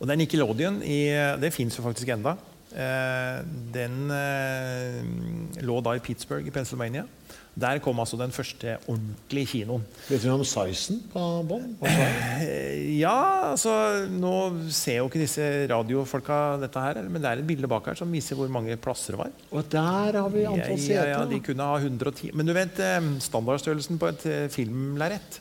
Og 0.00 0.08
det 0.08 0.12
er 0.12 0.20
Nickelodeon. 0.20 0.82
I, 0.82 1.00
det 1.40 1.54
fins 1.54 1.78
jo 1.78 1.84
faktisk 1.86 2.10
enda. 2.12 2.34
Eh, 2.74 3.36
den 3.74 4.10
eh, 4.10 5.62
lå 5.62 5.78
da 5.84 5.94
i 5.94 6.02
Pittsburgh 6.02 6.46
i 6.46 6.54
Pennsylvania. 6.54 7.06
Der 7.54 7.78
kom 7.78 8.00
altså 8.02 8.18
den 8.18 8.32
første 8.34 8.76
ordentlige 8.90 9.46
kinoen. 9.52 9.84
Vet 10.08 10.24
du 10.24 10.26
noe 10.26 10.40
om 10.40 10.48
sizen 10.48 10.98
på 11.12 11.22
bånd? 11.46 11.76
Eh, 11.86 12.98
ja, 12.98 13.52
altså 13.52 13.72
Nå 14.10 14.32
ser 14.74 14.98
jo 14.98 15.06
ikke 15.06 15.22
disse 15.22 15.46
radiofolka 15.70 16.40
dette 16.64 16.82
her, 16.82 17.00
men 17.06 17.22
det 17.22 17.30
er 17.30 17.42
et 17.44 17.46
bilde 17.46 17.70
bak 17.70 17.86
her 17.92 18.00
som 18.00 18.10
viser 18.10 18.38
hvor 18.38 18.50
mange 18.50 18.74
plasser 18.82 19.14
det 19.14 19.22
var. 19.22 19.32
Og 19.54 19.70
der 19.70 20.18
har 20.18 20.34
vi 20.34 20.44
antall 20.50 20.80
seter. 20.82 21.12
Ja, 21.12 21.20
ja, 21.20 21.22
de 21.30 21.40
kunne 21.46 21.70
ha 21.70 21.78
110. 21.78 22.34
Men 22.34 22.50
du 22.50 22.54
vet, 22.56 22.82
standardstørrelsen 23.28 24.02
på 24.02 24.10
et 24.10 24.28
filmlerret 24.54 25.40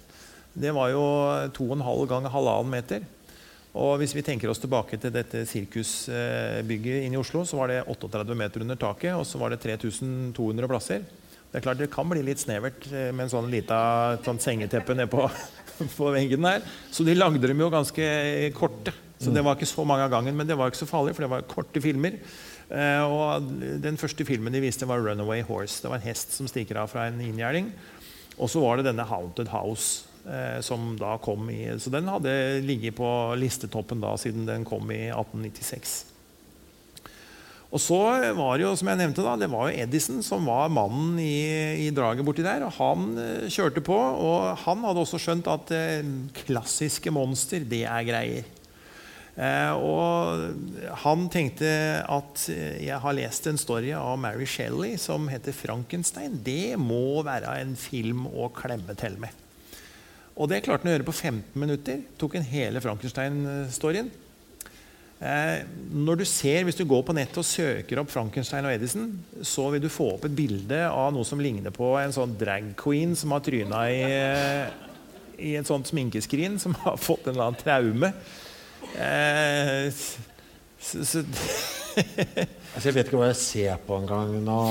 det 0.53 0.69
var 0.75 0.91
jo 0.93 1.03
2,5 1.55 2.07
ganger 2.09 2.33
halvannen 2.33 2.69
meter. 2.69 3.05
Og 3.73 3.95
hvis 3.97 4.13
vi 4.13 4.21
tenker 4.21 4.51
oss 4.51 4.61
tilbake 4.61 4.99
til 5.01 5.13
dette 5.13 5.47
sirkusbygget 5.49 7.07
inne 7.07 7.17
i 7.17 7.21
Oslo, 7.21 7.41
så 7.41 7.57
var 7.57 7.71
det 7.71 7.79
38 7.89 8.37
meter 8.37 8.61
under 8.61 8.77
taket, 8.77 9.15
og 9.17 9.25
så 9.25 9.41
var 9.41 9.49
det 9.49 9.63
3200 9.63 10.69
plasser. 10.69 11.07
Det 11.53 11.59
er 11.59 11.65
klart 11.67 11.81
det 11.83 11.91
kan 11.93 12.09
bli 12.09 12.23
litt 12.25 12.41
snevert 12.41 12.87
eh, 12.89 13.11
med 13.13 13.27
en 13.27 13.31
sånn 13.35 13.51
lita 13.53 13.77
sånn 14.25 14.41
sengeteppe 14.41 14.95
nedpå 14.97 15.27
på, 15.99 16.07
veggen 16.15 16.47
der. 16.47 16.63
Så 16.89 17.05
de 17.05 17.13
lagde 17.13 17.45
dem 17.45 17.61
jo 17.61 17.69
ganske 17.69 18.07
korte. 18.57 18.95
Så 19.21 19.31
det 19.31 19.43
var 19.45 19.55
ikke 19.55 19.69
så 19.69 19.85
mange 19.87 20.03
av 20.03 20.09
gangen, 20.11 20.35
men 20.35 20.49
det 20.49 20.57
var 20.59 20.67
ikke 20.67 20.81
så 20.81 20.89
farlig, 20.89 21.13
for 21.13 21.23
det 21.23 21.29
var 21.31 21.45
korte 21.47 21.79
filmer. 21.79 22.17
Eh, 22.73 23.03
og 23.05 23.45
den 23.85 23.99
første 24.01 24.25
filmen 24.25 24.51
de 24.51 24.63
viste, 24.65 24.87
var 24.89 24.99
'Runaway 24.99 25.45
Horse'. 25.45 25.83
Det 25.83 25.93
var 25.93 26.01
en 26.01 26.09
hest 26.09 26.33
som 26.33 26.49
stikker 26.49 26.81
av 26.81 26.89
fra 26.89 27.05
en 27.07 27.21
inngjerding. 27.21 27.69
Og 28.41 28.49
så 28.49 28.59
var 28.59 28.81
det 28.81 28.89
denne 28.89 29.05
'Haunted 29.05 29.53
House'. 29.53 30.09
Eh, 30.25 30.61
som 30.63 30.97
da 30.97 31.17
kom 31.19 31.49
i, 31.51 31.67
så 31.79 31.91
den 31.91 32.07
hadde 32.07 32.61
ligget 32.63 32.95
på 32.95 33.35
listetoppen 33.35 33.99
da, 33.99 34.15
siden 34.15 34.45
den 34.47 34.63
kom 34.63 34.87
i 34.91 35.09
1896. 35.11 36.12
Og 37.73 37.81
så 37.81 37.99
var 38.37 38.57
det 38.59 38.67
jo, 38.67 38.75
som 38.77 38.91
jeg 38.91 38.99
nevnte 38.99 39.23
da, 39.25 39.33
det 39.39 39.49
var 39.49 39.69
jo 39.69 39.77
Edison 39.81 40.19
som 40.21 40.45
var 40.45 40.69
mannen 40.69 41.15
i, 41.17 41.87
i 41.87 41.91
draget 41.95 42.25
borti 42.25 42.45
der. 42.45 42.67
og 42.67 42.75
Han 42.77 43.15
eh, 43.17 43.47
kjørte 43.49 43.81
på, 43.81 43.97
og 43.97 44.51
han 44.61 44.83
hadde 44.85 45.01
også 45.01 45.21
skjønt 45.21 45.49
at 45.49 45.73
eh, 45.73 46.11
klassiske 46.43 47.13
monster, 47.13 47.65
det 47.65 47.87
er 47.89 48.05
greier. 48.05 48.51
Eh, 49.33 49.73
og 49.73 50.93
han 51.01 51.23
tenkte 51.33 51.69
at 52.05 52.43
eh, 52.53 52.83
jeg 52.85 53.01
har 53.01 53.15
lest 53.17 53.49
en 53.49 53.57
story 53.57 53.89
av 53.97 54.19
Mary 54.21 54.45
Shelley 54.45 54.93
som 55.01 55.25
heter 55.31 55.55
'Frankenstein'. 55.57 56.37
Det 56.45 56.77
må 56.77 57.23
være 57.25 57.57
en 57.63 57.73
film 57.75 58.27
å 58.29 58.51
klemme 58.53 58.93
til 58.93 59.17
med. 59.17 59.33
Og 60.37 60.49
det 60.49 60.63
klarte 60.65 60.85
han 60.85 60.93
å 60.93 60.97
gjøre 60.97 61.09
på 61.09 61.17
15 61.17 61.57
minutter. 61.61 62.05
Tok 62.17 62.37
en 62.37 62.45
hele 62.45 62.81
Frankenstein-storyen. 62.81 64.13
Eh, 65.23 65.63
når 65.95 66.19
du 66.19 66.25
ser, 66.27 66.65
Hvis 66.67 66.75
du 66.75 66.83
går 66.89 67.03
på 67.07 67.15
nettet 67.15 67.39
og 67.39 67.47
søker 67.47 68.01
opp 68.01 68.11
Frankenstein 68.11 68.65
og 68.67 68.73
Edison, 68.73 69.07
så 69.41 69.69
vil 69.71 69.85
du 69.85 69.91
få 69.91 70.09
opp 70.17 70.25
et 70.27 70.35
bilde 70.35 70.81
av 70.89 71.13
noe 71.15 71.27
som 71.27 71.39
ligner 71.39 71.71
på 71.71 71.93
en 72.01 72.11
sånn 72.15 72.35
drag 72.39 72.73
queen 72.79 73.15
som 73.15 73.31
har 73.31 73.43
tryna 73.45 73.85
i, 73.93 74.03
i 75.39 75.55
et 75.59 75.69
sånt 75.69 75.87
sminkeskrin, 75.87 76.59
som 76.59 76.75
har 76.83 76.99
fått 76.99 77.29
en 77.29 77.37
eller 77.37 77.53
annen 77.53 77.61
traume. 77.61 78.11
Eh, 78.99 79.87
så, 80.83 81.05
så 81.07 81.23
altså 82.73 82.89
jeg 82.89 82.97
vet 82.97 83.07
ikke 83.07 83.21
hva 83.21 83.29
jeg 83.31 83.39
ser 83.39 83.83
på 83.87 84.01
engang 84.01 84.35
nå. 84.43 84.61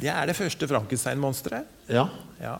Det 0.00 0.08
er 0.14 0.30
det 0.30 0.38
første 0.38 0.70
Frankenstein-monsteret. 0.70 1.68
Ja. 1.92 2.08
ja. 2.40 2.56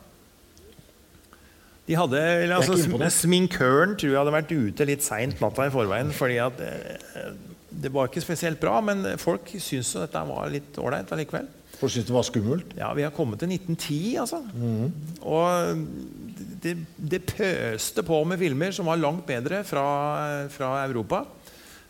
De 1.85 1.97
hadde, 1.97 2.21
altså, 2.55 2.77
Sminkøren 3.13 3.93
tror 3.93 4.09
jeg 4.09 4.17
hadde 4.17 4.33
vært 4.33 4.53
ute 4.55 4.87
litt 4.89 5.05
seint 5.05 5.41
natta 5.43 5.67
i 5.67 5.73
forveien. 5.73 6.09
fordi 6.15 6.39
at 6.41 6.63
eh, 6.65 7.27
Det 7.69 7.91
var 7.93 8.09
ikke 8.09 8.23
spesielt 8.25 8.59
bra, 8.61 8.79
men 8.81 9.05
folk 9.21 9.51
syntes 9.53 9.93
dette 9.99 10.25
var 10.31 10.49
litt 10.49 10.79
ålreit 10.81 11.13
allikevel. 11.13 11.47
Folk 11.75 11.91
syntes 11.91 12.09
det 12.09 12.15
var 12.15 12.25
skummelt? 12.25 12.73
Ja, 12.79 12.89
vi 12.95 13.03
har 13.05 13.13
kommet 13.13 13.41
til 13.43 13.51
1910, 13.51 14.17
altså. 14.23 14.41
Mm. 14.55 14.91
Og 15.27 15.85
det, 16.63 16.77
det, 16.97 17.21
pøste 17.29 18.03
på 18.07 18.21
med 18.27 18.41
filmer 18.41 18.73
som 18.75 18.89
var 18.89 19.01
langt 19.01 19.25
bedre 19.27 19.61
fra, 19.67 19.85
fra 20.51 20.71
Europa. 20.87 21.25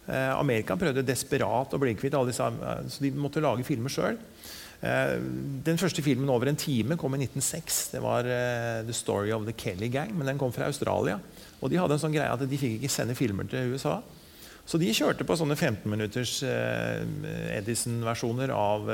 Eh, 0.06 0.32
Amerika 0.36 0.78
prøvde 0.78 1.06
desperat 1.06 1.74
å 1.74 1.82
bli 1.82 1.96
kvitt 1.98 2.18
alle 2.18 2.30
disse, 2.30 2.46
eh, 2.46 2.82
så 2.90 3.06
de 3.06 3.14
måtte 3.18 3.44
lage 3.44 3.66
filmer 3.66 3.94
sjøl. 3.94 4.20
Eh, 4.86 5.16
den 5.66 5.80
første 5.82 6.04
filmen 6.06 6.30
over 6.30 6.50
en 6.50 6.60
time 6.60 6.98
kom 7.00 7.16
i 7.18 7.24
1906. 7.24 7.80
Det 7.96 8.02
var 8.04 8.28
uh, 8.28 8.84
'The 8.86 8.94
Story 8.94 9.32
of 9.34 9.48
the 9.48 9.56
Kelly 9.58 9.90
Gang'. 9.90 10.14
Men 10.14 10.28
den 10.28 10.38
kom 10.38 10.54
fra 10.54 10.70
Australia. 10.70 11.20
Og 11.62 11.72
de 11.72 11.80
hadde 11.82 11.98
en 11.98 12.04
sånn 12.04 12.14
greie 12.14 12.30
at 12.30 12.44
de 12.46 12.60
fikk 12.60 12.78
ikke 12.78 12.94
sende 12.94 13.18
filmer 13.18 13.50
til 13.50 13.74
USA. 13.74 13.98
Så 14.66 14.78
de 14.82 14.94
kjørte 14.94 15.26
på 15.26 15.38
sånne 15.38 15.58
15 15.58 15.90
minutters 15.90 16.40
uh, 16.46 17.02
Edison-versjoner 17.58 18.54
av, 18.54 18.90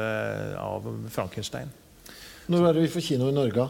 av, 0.60 0.90
Frankenstein. 1.12 1.72
Når 2.52 2.68
er 2.68 2.76
det 2.76 2.88
vi 2.88 2.92
får 2.96 3.08
kino 3.12 3.30
i 3.32 3.36
Norge? 3.36 3.70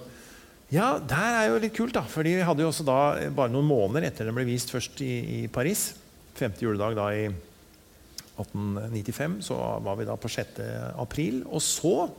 Ja, 0.72 0.96
Der 1.00 1.38
er 1.38 1.48
jo 1.50 1.62
litt 1.62 1.76
kult. 1.78 1.94
da, 1.94 2.02
fordi 2.02 2.38
Vi 2.38 2.46
hadde 2.48 2.64
jo 2.64 2.70
også 2.70 2.86
da, 2.86 3.30
bare 3.30 3.54
noen 3.54 3.70
måneder 3.70 4.10
etter 4.10 4.26
den 4.26 4.38
ble 4.38 4.46
vist 4.50 4.72
først 4.74 5.02
i, 5.02 5.14
i 5.42 5.48
Paris, 5.48 5.94
femte 6.38 6.66
juledag 6.66 6.96
da 6.98 7.10
i 7.14 7.30
1895 8.44 9.40
så 9.48 9.56
var 9.86 9.96
vi 10.00 10.10
da 10.10 10.16
på 10.20 10.32
6. 10.32 10.60
april. 11.00 11.36
Og 11.50 11.62
så, 11.64 12.10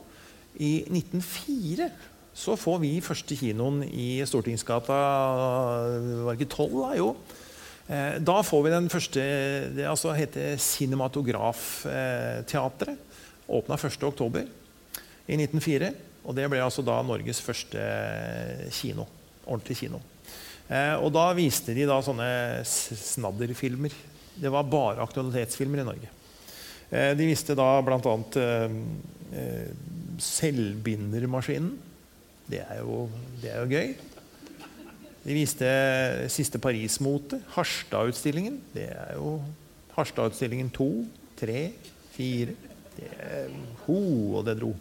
i 0.56 0.84
1904, 0.88 1.90
så 2.32 2.56
får 2.56 2.80
vi 2.80 3.04
første 3.04 3.36
kinoen 3.36 3.82
i 3.84 4.24
Stortingsgata 4.24 4.96
Var 6.24 6.32
det 6.32 6.40
ikke 6.40 6.54
12, 6.54 6.78
da? 6.80 6.96
Jo. 6.96 7.12
Eh, 7.92 8.16
da 8.24 8.42
får 8.46 8.62
vi 8.64 8.70
den 8.72 8.88
første 8.92 9.20
Det 9.76 9.84
altså 9.88 10.12
heter 10.16 10.56
Cinematografteatret. 10.56 12.96
Åpna 13.52 13.76
1.10. 13.76 14.48
i 15.28 15.36
1904. 15.36 15.92
Og 16.22 16.36
det 16.38 16.46
ble 16.48 16.62
altså 16.62 16.82
da 16.86 17.02
Norges 17.04 17.40
første 17.42 17.78
kino. 18.72 19.04
Ordentlig 19.44 19.76
kino. 19.82 19.98
Eh, 20.70 20.94
og 21.02 21.10
da 21.12 21.32
viste 21.36 21.74
de 21.76 21.84
da 21.88 21.98
sånne 22.04 22.62
snadderfilmer. 22.64 23.92
Det 24.40 24.50
var 24.52 24.64
bare 24.64 25.02
aktualitetsfilmer 25.04 25.82
i 25.82 25.86
Norge. 25.86 26.08
Eh, 26.90 27.12
de 27.16 27.26
viste 27.28 27.56
da 27.58 27.68
bl.a. 27.84 28.14
Eh, 29.32 29.68
Selvbindermaskinen. 30.22 31.72
Det 32.50 32.60
er, 32.64 32.80
jo, 32.82 33.06
det 33.40 33.52
er 33.52 33.62
jo 33.62 33.70
gøy. 33.70 33.92
De 35.22 35.36
viste 35.36 35.68
siste 36.34 36.58
Paris-mote. 36.60 37.38
Harstad-utstillingen. 37.54 38.58
Det 38.74 38.88
er 38.90 39.14
jo 39.16 39.36
Harstad-utstillingen 39.96 40.70
2, 40.74 40.88
3, 41.40 41.62
4 42.16 42.56
det, 42.92 43.08
Ho, 43.86 43.96
og 44.36 44.42
det 44.48 44.58
dro. 44.60 44.72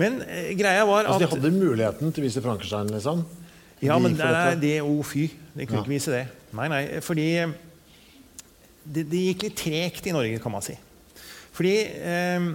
Men 0.00 0.20
eh, 0.26 0.50
greia 0.58 0.82
var 0.88 1.06
at 1.06 1.14
Altså, 1.14 1.24
de 1.24 1.30
hadde 1.38 1.54
muligheten 1.56 2.12
til 2.12 2.22
å 2.22 2.26
vise 2.26 2.42
Frankenstein, 2.44 2.90
liksom? 2.92 3.22
Ja, 3.80 3.96
men 4.02 4.12
det 4.18 4.26
er 4.28 4.58
det 4.60 4.74
Å, 4.84 4.92
fy. 5.08 5.28
De 5.54 5.64
kunne 5.64 5.80
Ja. 5.80 5.84
ikke 5.86 5.94
vise 5.94 6.12
det. 6.12 6.24
Nei, 6.52 6.66
nei, 6.68 6.82
fordi 7.04 7.26
det, 8.84 9.04
det 9.10 9.24
gikk 9.30 9.42
litt 9.48 9.58
tregt 9.60 10.06
i 10.06 10.14
Norge, 10.14 10.38
kan 10.42 10.52
man 10.52 10.64
si. 10.64 10.76
Fordi 11.56 11.74
eh, 11.84 12.46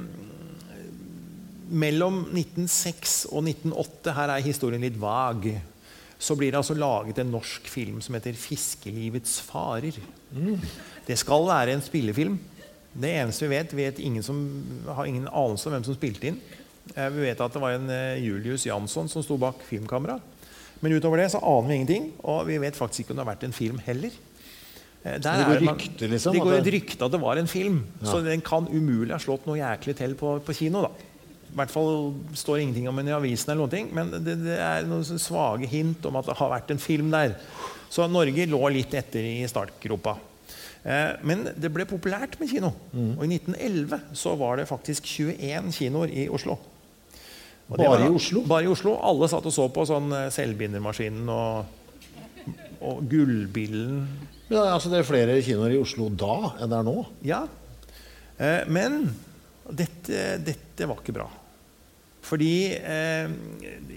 mellom 1.70 2.22
1906 2.32 3.26
og 3.32 3.46
1908 3.50 4.14
Her 4.16 4.34
er 4.36 4.46
historien 4.46 4.84
litt 4.86 4.98
vag. 5.02 5.48
Så 6.18 6.38
blir 6.40 6.54
det 6.54 6.60
altså 6.62 6.78
laget 6.78 7.20
en 7.22 7.34
norsk 7.34 7.68
film 7.70 8.02
som 8.02 8.16
heter 8.16 8.34
'Fiskelivets 8.34 9.42
farer'. 9.46 10.00
Det 11.06 11.18
skal 11.20 11.48
være 11.48 11.74
en 11.74 11.82
spillefilm. 11.82 12.38
Det 12.96 13.12
eneste 13.12 13.46
vi 13.46 13.56
vet, 13.56 13.74
vet 13.76 14.00
ingen 14.00 14.24
som 14.24 14.38
har 14.88 15.06
ingen 15.06 15.28
anelse 15.28 15.68
om 15.68 15.74
hvem 15.76 15.84
som 15.84 15.96
spilte 15.96 16.28
inn. 16.28 16.40
Eh, 16.96 17.10
Vi 17.10 17.22
vet 17.22 17.42
at 17.42 17.54
det 17.54 17.62
var 17.62 17.76
en 17.76 17.90
eh, 17.90 18.24
Julius 18.24 18.66
Jansson 18.66 19.10
som 19.10 19.24
sto 19.24 19.38
bak 19.38 19.60
filmkamera. 19.68 20.20
Men 20.82 20.94
utover 20.94 21.18
det 21.18 21.32
så 21.32 21.40
aner 21.40 21.68
vi 21.68 21.76
ingenting, 21.76 22.12
og 22.24 22.48
vi 22.48 22.58
vet 22.58 22.76
faktisk 22.76 23.00
ikke 23.00 23.12
om 23.12 23.18
det 23.18 23.26
har 23.26 23.34
vært 23.36 23.44
en 23.48 23.54
film 23.54 23.78
heller. 23.80 24.12
Eh, 25.06 25.20
der 25.22 25.38
det 25.38 25.46
går 25.48 25.56
er 25.56 25.65
rykter, 25.70 26.10
liksom, 26.10 26.34
Det 26.34 26.41
går 26.41 26.56
et 26.60 26.72
rykte 26.74 27.06
at 27.06 27.12
det 27.13 27.22
var 27.22 27.38
en 27.38 27.48
film. 27.48 27.84
Ja. 28.02 28.08
Så 28.12 28.22
den 28.26 28.41
kan 28.41 28.68
umulig 28.68 29.13
ha 29.13 29.20
slått 29.22 29.46
noe 29.46 29.60
jæklig 29.60 29.96
til 30.00 30.15
på, 30.18 30.39
på 30.41 30.56
kino. 30.58 30.82
da. 30.82 30.91
I 31.46 31.58
hvert 31.62 31.72
fall 31.72 32.13
står 32.36 32.60
ingenting 32.60 32.89
om 32.89 32.98
den 33.00 33.08
i 33.08 33.15
avisen, 33.15 33.52
eller 33.54 33.62
noen 33.63 33.72
ting, 33.72 33.91
men 33.96 34.10
det, 34.26 34.34
det 34.44 34.58
er 34.60 34.88
noen 34.89 35.06
svake 35.06 35.70
hint 35.72 36.04
om 36.10 36.18
at 36.20 36.26
det 36.28 36.36
har 36.36 36.52
vært 36.52 36.74
en 36.74 36.82
film 36.82 37.13
der. 37.13 37.38
Så 37.88 38.10
Norge 38.12 38.48
lå 38.50 38.60
litt 38.74 38.91
etter 38.98 39.24
i 39.24 39.46
startgropa. 39.48 40.18
Eh, 40.84 41.13
men 41.24 41.48
det 41.56 41.72
ble 41.74 41.86
populært 41.88 42.36
med 42.41 42.52
kino. 42.52 42.74
Mm. 42.91 43.13
Og 43.15 43.24
i 43.24 43.38
1911 43.38 44.02
så 44.20 44.36
var 44.41 44.60
det 44.60 44.68
faktisk 44.68 45.08
21 45.08 45.72
kinoer 45.78 46.12
i 46.12 46.28
Oslo. 46.28 46.58
Og 47.70 47.78
Bare 47.78 47.89
var- 47.89 48.06
i 48.06 48.13
Oslo? 48.13 48.41
Bare 48.46 48.65
i 48.65 48.68
Oslo. 48.70 48.98
Alle 49.02 49.30
satt 49.30 49.46
og 49.46 49.54
så 49.54 49.70
på 49.74 49.86
sånn 49.88 50.12
eh, 50.13 50.30
Selvbindermaskinen 50.30 51.30
og, 51.30 51.65
og 52.82 53.08
Gullbillen. 53.10 54.04
Ja, 54.45 54.75
altså, 54.75 54.91
det 54.91 54.99
er 54.99 55.08
flere 55.08 55.39
kinoer 55.41 55.73
i 55.73 55.79
Oslo 55.81 56.12
da 56.13 56.36
enn 56.60 56.69
det 56.69 56.77
er 56.77 56.86
nå. 56.86 56.99
Ja. 57.25 57.41
Eh, 58.38 58.62
men 58.69 59.08
dette, 59.65 60.38
dette 60.45 60.89
var 60.89 61.01
ikke 61.01 61.15
bra. 61.17 61.25
Fordi 62.25 62.53
eh, 62.73 63.34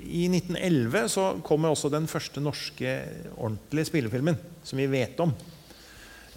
i 0.09 0.25
1911 0.29 1.05
så 1.13 1.29
kommer 1.45 1.73
også 1.73 1.91
den 1.93 2.09
første 2.11 2.43
norske 2.45 2.97
ordentlige 3.37 3.89
spillefilmen 3.89 4.37
som 4.65 4.81
vi 4.81 4.89
vet 4.93 5.21
om. 5.25 5.33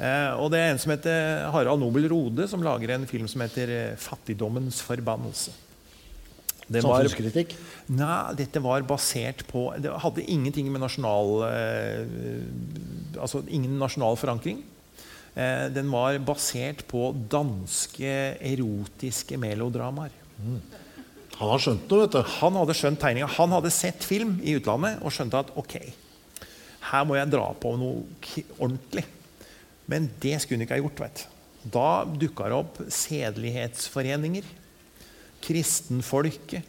Eh, 0.01 0.31
og 0.39 0.51
det 0.53 0.61
er 0.61 0.71
en 0.71 0.79
som 0.81 0.93
heter 0.93 1.49
Harald 1.51 1.81
Nobel 1.81 2.07
Rode, 2.11 2.47
som 2.51 2.63
lager 2.63 2.95
en 2.95 3.07
film 3.09 3.27
som 3.31 3.43
heter 3.43 3.75
eh, 3.75 3.97
'Fattigdommens 3.99 4.79
forbannelse'. 4.87 5.55
Det 6.71 6.81
var- 6.85 7.01
Samfunnskritikk. 7.03 7.55
Nei, 7.91 8.33
dette 8.39 8.61
var 8.63 8.81
basert 8.87 9.43
på 9.49 9.65
Det 9.81 9.91
hadde 10.03 10.23
ingenting 10.23 10.69
med 10.71 10.79
nasjonal 10.79 11.43
eh, 11.49 13.19
Altså 13.19 13.41
ingen 13.51 13.77
nasjonal 13.81 14.15
forankring. 14.15 14.61
Eh, 15.35 15.67
den 15.75 15.89
var 15.91 16.17
basert 16.23 16.85
på 16.87 17.09
danske 17.31 18.13
erotiske 18.39 19.37
melodramaer. 19.39 20.11
Han 21.41 21.49
har 21.49 21.59
skjønt 21.63 21.89
noe, 21.89 22.05
vet 22.05 22.15
du. 22.15 22.21
Han 22.39 22.53
hadde 22.59 22.75
skjønt 22.77 22.99
tegninga. 23.01 23.27
Han 23.37 23.53
hadde 23.55 23.71
sett 23.73 24.03
film 24.07 24.37
i 24.43 24.55
utlandet 24.59 25.01
og 25.01 25.11
skjønte 25.15 25.39
at 25.43 25.51
ok, 25.57 25.75
her 26.91 27.05
må 27.07 27.15
jeg 27.17 27.31
dra 27.33 27.47
på 27.57 27.75
noe 27.79 28.03
ordentlig. 28.59 29.03
Men 29.91 30.09
det 30.23 30.37
skulle 30.41 30.61
hun 30.61 30.65
ikke 30.67 30.77
ha 30.77 30.83
gjort. 30.83 30.99
vet. 31.03 31.27
Da 31.71 31.87
dukka 32.05 32.47
det 32.49 32.57
opp 32.57 32.77
sedelighetsforeninger. 32.89 34.43
Kristenfolket. 35.43 36.67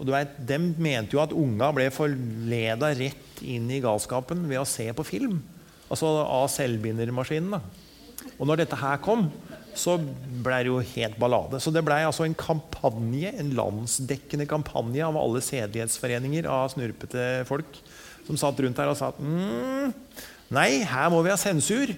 Og 0.00 0.06
du 0.08 0.14
vet, 0.14 0.32
De 0.48 0.58
mente 0.58 1.16
jo 1.16 1.22
at 1.22 1.34
unga 1.36 1.70
ble 1.76 1.90
forleda 1.92 2.92
rett 2.96 3.42
inn 3.44 3.68
i 3.72 3.82
galskapen 3.84 4.46
ved 4.48 4.62
å 4.62 4.68
se 4.68 4.88
på 4.96 5.06
film. 5.06 5.40
Altså 5.90 6.08
av 6.22 6.48
selvbindermaskinen. 6.52 7.60
Og 8.38 8.48
når 8.48 8.62
dette 8.62 8.78
her 8.78 9.00
kom, 9.02 9.28
så 9.76 9.96
ble 10.00 10.58
det 10.64 10.70
jo 10.70 10.80
helt 10.94 11.18
ballade. 11.20 11.60
Så 11.62 11.72
det 11.74 11.82
ble 11.86 11.98
altså 12.04 12.26
en 12.26 12.36
kampanje, 12.36 13.32
en 13.38 13.52
landsdekkende 13.56 14.46
kampanje 14.50 15.04
av 15.06 15.18
alle 15.20 15.42
sedelighetsforeninger 15.44 16.48
av 16.50 16.70
snurpete 16.74 17.26
folk 17.48 17.80
som 18.26 18.38
satt 18.40 18.60
rundt 18.62 18.78
her 18.78 18.90
og 18.90 18.98
sa 18.98 19.10
at 19.10 19.20
mm, 19.20 19.92
nei, 20.54 20.82
her 20.86 21.10
må 21.12 21.22
vi 21.24 21.32
ha 21.32 21.38
sensur. 21.40 21.92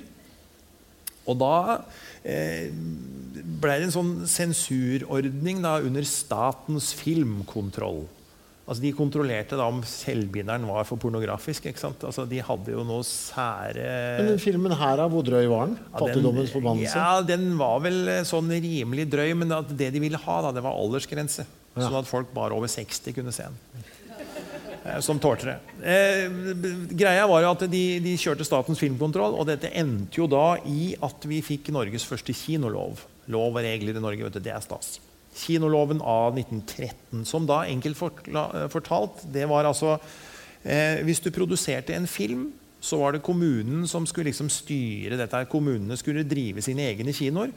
Og 1.28 1.38
da 1.38 1.54
eh, 2.26 2.70
ble 3.62 3.76
det 3.78 3.86
en 3.88 3.94
sånn 3.94 4.12
sensurordning 4.28 5.62
da, 5.64 5.76
under 5.84 6.04
statens 6.08 6.90
filmkontroll. 6.98 8.04
Altså 8.62 8.84
De 8.84 8.92
kontrollerte 8.94 9.56
da 9.58 9.64
om 9.66 9.80
selvbinderen 9.86 10.62
var 10.68 10.84
for 10.86 11.00
pornografisk. 11.02 11.64
ikke 11.66 11.80
sant? 11.82 12.04
Altså 12.06 12.22
De 12.30 12.38
hadde 12.46 12.70
jo 12.76 12.84
noe 12.86 13.02
sære 13.04 13.86
Men 14.20 14.28
den 14.30 14.38
filmen 14.42 14.72
her, 14.78 15.02
hvor 15.10 15.24
drøy 15.26 15.48
var 15.50 15.66
den? 15.66 15.74
ja, 15.80 15.98
Fattigdommens 15.98 16.52
forbannelse? 16.54 16.94
Ja, 17.02 17.16
Den 17.26 17.48
var 17.58 17.80
vel 17.82 17.98
eh, 18.08 18.22
sånn 18.28 18.48
rimelig 18.54 19.08
drøy, 19.10 19.32
men 19.42 19.50
at 19.58 19.72
det 19.76 19.90
de 19.96 20.04
ville 20.04 20.20
ha, 20.22 20.36
da, 20.46 20.52
det 20.54 20.62
var 20.62 20.78
aldersgrense. 20.78 21.44
Ja. 21.74 21.88
Sånn 21.88 21.98
at 22.04 22.08
folk 22.08 22.30
bare 22.36 22.54
over 22.54 22.70
60 22.70 23.16
kunne 23.18 23.34
se 23.34 23.48
den. 23.50 23.84
Eh, 24.86 25.00
Som 25.04 25.18
tålte 25.22 25.50
det. 25.50 25.58
Eh, 25.82 26.28
greia 26.94 27.26
var 27.30 27.42
jo 27.42 27.50
at 27.56 27.66
de, 27.70 27.82
de 28.04 28.14
kjørte 28.18 28.46
Statens 28.46 28.78
filmkontroll, 28.78 29.34
og 29.42 29.50
dette 29.50 29.74
endte 29.74 30.22
jo 30.22 30.30
da 30.30 30.54
i 30.70 30.92
at 31.02 31.26
vi 31.28 31.42
fikk 31.42 31.74
Norges 31.74 32.06
første 32.08 32.32
kinolov. 32.36 33.02
Lov 33.30 33.54
og 33.56 33.62
regler 33.62 33.96
i 33.96 34.02
Norge, 34.02 34.26
vet 34.26 34.38
du, 34.38 34.42
det 34.42 34.54
er 34.54 34.64
stas. 34.64 34.96
Kinoloven 35.36 36.02
av 36.04 36.36
1913, 36.36 37.22
som 37.28 37.46
da 37.48 37.62
enkelt 37.64 37.96
fortalt 37.96 39.22
Det 39.32 39.46
var 39.48 39.64
altså 39.64 39.94
eh, 39.96 41.00
Hvis 41.06 41.22
du 41.24 41.30
produserte 41.32 41.94
en 41.96 42.06
film, 42.10 42.50
så 42.82 42.98
var 43.00 43.14
det 43.14 43.22
kommunen 43.24 43.86
som 43.88 44.04
skulle 44.06 44.28
liksom 44.28 44.50
styre 44.52 45.16
dette. 45.16 45.44
Kommunene 45.48 45.96
skulle 45.96 46.26
drive 46.26 46.64
sine 46.66 46.84
egne 46.90 47.14
kinoer. 47.14 47.54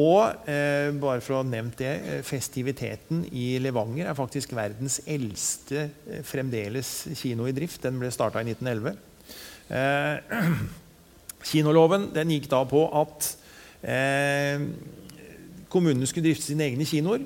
Og 0.00 0.48
eh, 0.48 0.88
bare 0.96 1.20
for 1.20 1.36
å 1.36 1.40
ha 1.42 1.44
nevnt 1.44 1.76
det, 1.82 1.92
eh, 2.00 2.22
festiviteten 2.24 3.26
i 3.28 3.58
Levanger 3.60 4.08
er 4.08 4.16
faktisk 4.16 4.54
verdens 4.56 5.02
eldste 5.04 5.82
eh, 6.08 6.22
fremdeles 6.24 6.94
kino 7.20 7.44
i 7.44 7.52
drift. 7.52 7.82
Den 7.84 8.00
ble 8.00 8.08
starta 8.14 8.40
i 8.40 8.54
1911. 8.54 8.96
Eh, 9.68 10.40
kinoloven 11.52 12.08
den 12.16 12.32
gikk 12.32 12.48
da 12.54 12.62
på 12.68 12.86
at 13.02 13.34
eh, 13.82 14.64
kommunene 15.72 16.08
skulle 16.08 16.30
drifte 16.30 16.50
sine 16.50 16.68
egne 16.70 16.86
kinoer. 16.88 17.24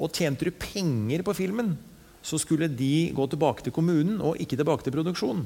Og 0.00 0.12
tjente 0.16 0.46
du 0.48 0.54
penger 0.56 1.24
på 1.26 1.34
filmen, 1.36 1.74
så 2.24 2.38
skulle 2.40 2.68
de 2.72 3.10
gå 3.16 3.26
tilbake 3.32 3.64
til 3.64 3.74
kommunen 3.74 4.20
og 4.24 4.40
ikke 4.40 4.56
tilbake 4.60 4.86
til 4.86 4.94
produksjonen. 4.96 5.44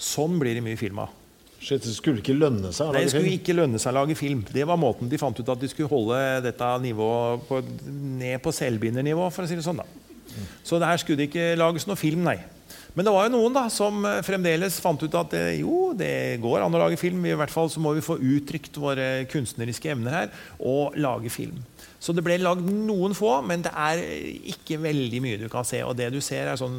Sånn 0.00 0.38
blir 0.40 0.56
det 0.56 0.64
mye 0.64 0.80
film 0.80 1.00
av. 1.04 1.16
Shit, 1.60 1.84
det 1.84 1.92
skulle 1.92 2.22
ikke 2.22 2.32
lønne 2.32 2.70
seg 2.72 2.88
å 2.88 2.94
Nei, 2.94 3.02
Det 3.04 3.12
skulle 3.12 3.34
ikke 3.36 3.56
lønne 3.56 3.80
seg 3.80 3.92
å 3.92 3.98
lage 3.98 4.16
film. 4.16 4.40
Det 4.48 4.64
var 4.68 4.80
måten 4.80 5.10
de 5.12 5.18
fant 5.20 5.36
ut 5.36 5.50
at 5.52 5.60
de 5.60 5.68
skulle 5.68 5.90
holde 5.92 6.20
dette 6.46 6.68
nivået 6.80 7.44
på, 7.48 7.58
ned 8.20 8.40
på 8.40 8.54
selvbindernivå. 8.56 9.26
for 9.28 9.44
å 9.44 9.50
si 9.50 9.58
det 9.58 9.66
sånn 9.66 9.82
da. 9.82 9.88
Så 10.64 10.80
her 10.80 10.96
skulle 11.02 11.20
det 11.20 11.28
ikke 11.28 11.58
lages 11.60 11.84
noe 11.90 12.00
film, 12.00 12.24
nei. 12.24 12.38
Men 13.00 13.06
det 13.08 13.12
var 13.14 13.30
jo 13.30 13.32
noen 13.32 13.54
da 13.56 13.62
som 13.72 14.02
eh, 14.04 14.18
fremdeles 14.20 14.74
fant 14.84 15.00
ut 15.00 15.14
at 15.16 15.32
eh, 15.32 15.62
jo, 15.62 15.94
det 15.96 16.36
går 16.42 16.60
an 16.60 16.74
å 16.76 16.82
lage 16.82 16.98
film. 17.00 17.22
I 17.24 17.32
hvert 17.32 17.48
fall 17.48 17.70
så 17.72 17.80
må 17.80 17.94
vi 17.96 18.02
få 18.04 18.18
uttrykt 18.20 18.76
våre 18.76 19.24
kunstneriske 19.32 19.88
evner 19.94 20.12
her 20.12 20.34
og 20.60 20.98
lage 21.00 21.32
film. 21.32 21.62
Så 21.96 22.12
det 22.12 22.20
ble 22.26 22.36
lagd 22.42 22.68
noen 22.68 23.16
få, 23.16 23.38
men 23.48 23.64
det 23.64 23.72
er 23.72 24.02
ikke 24.52 24.82
veldig 24.84 25.22
mye 25.24 25.40
du 25.40 25.46
kan 25.48 25.64
se. 25.64 25.80
Og 25.80 25.96
det 25.96 26.10
du 26.12 26.20
ser, 26.20 26.52
er 26.52 26.60
sånn 26.60 26.76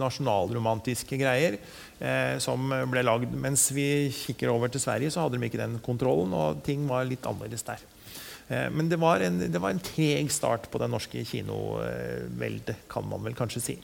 nasjonalromantiske 0.00 1.20
greier 1.20 1.58
eh, 1.60 2.40
som 2.40 2.72
ble 2.88 3.04
lagd. 3.04 3.36
Mens 3.36 3.68
vi 3.76 4.08
kikker 4.16 4.48
over 4.48 4.72
til 4.72 4.80
Sverige, 4.80 5.12
så 5.12 5.26
hadde 5.26 5.36
de 5.36 5.52
ikke 5.52 5.60
den 5.60 5.76
kontrollen, 5.84 6.32
og 6.32 6.64
ting 6.64 6.88
var 6.88 7.04
litt 7.04 7.28
annerledes 7.28 7.68
der. 7.68 7.84
Eh, 8.48 8.70
men 8.72 8.88
det 8.88 8.96
var, 8.96 9.20
en, 9.28 9.44
det 9.44 9.60
var 9.60 9.76
en 9.76 9.88
treg 9.92 10.32
start 10.32 10.72
på 10.72 10.80
det 10.80 10.88
norske 10.96 11.28
kinoveldet, 11.28 12.88
kan 12.88 13.12
man 13.12 13.28
vel 13.28 13.36
kanskje 13.36 13.68
si. 13.68 13.82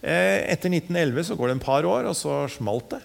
Eh, 0.00 0.48
etter 0.48 0.72
1911 0.72 1.28
så 1.28 1.36
går 1.36 1.50
det 1.50 1.56
en 1.58 1.62
par 1.64 1.84
år, 1.84 2.08
og 2.08 2.16
så 2.16 2.42
smalt 2.52 2.94
det. 2.94 3.02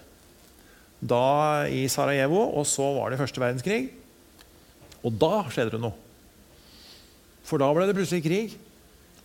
Da 1.04 1.66
i 1.68 1.84
Sarajevo, 1.92 2.40
og 2.56 2.64
så 2.68 2.86
var 2.96 3.12
det 3.12 3.20
første 3.20 3.42
verdenskrig. 3.42 3.82
Og 5.04 5.12
da 5.20 5.44
skjedde 5.52 5.76
det 5.76 5.82
noe. 5.82 5.96
For 7.46 7.62
da 7.62 7.68
ble 7.76 7.86
det 7.86 7.94
plutselig 7.98 8.24
krig. 8.24 8.56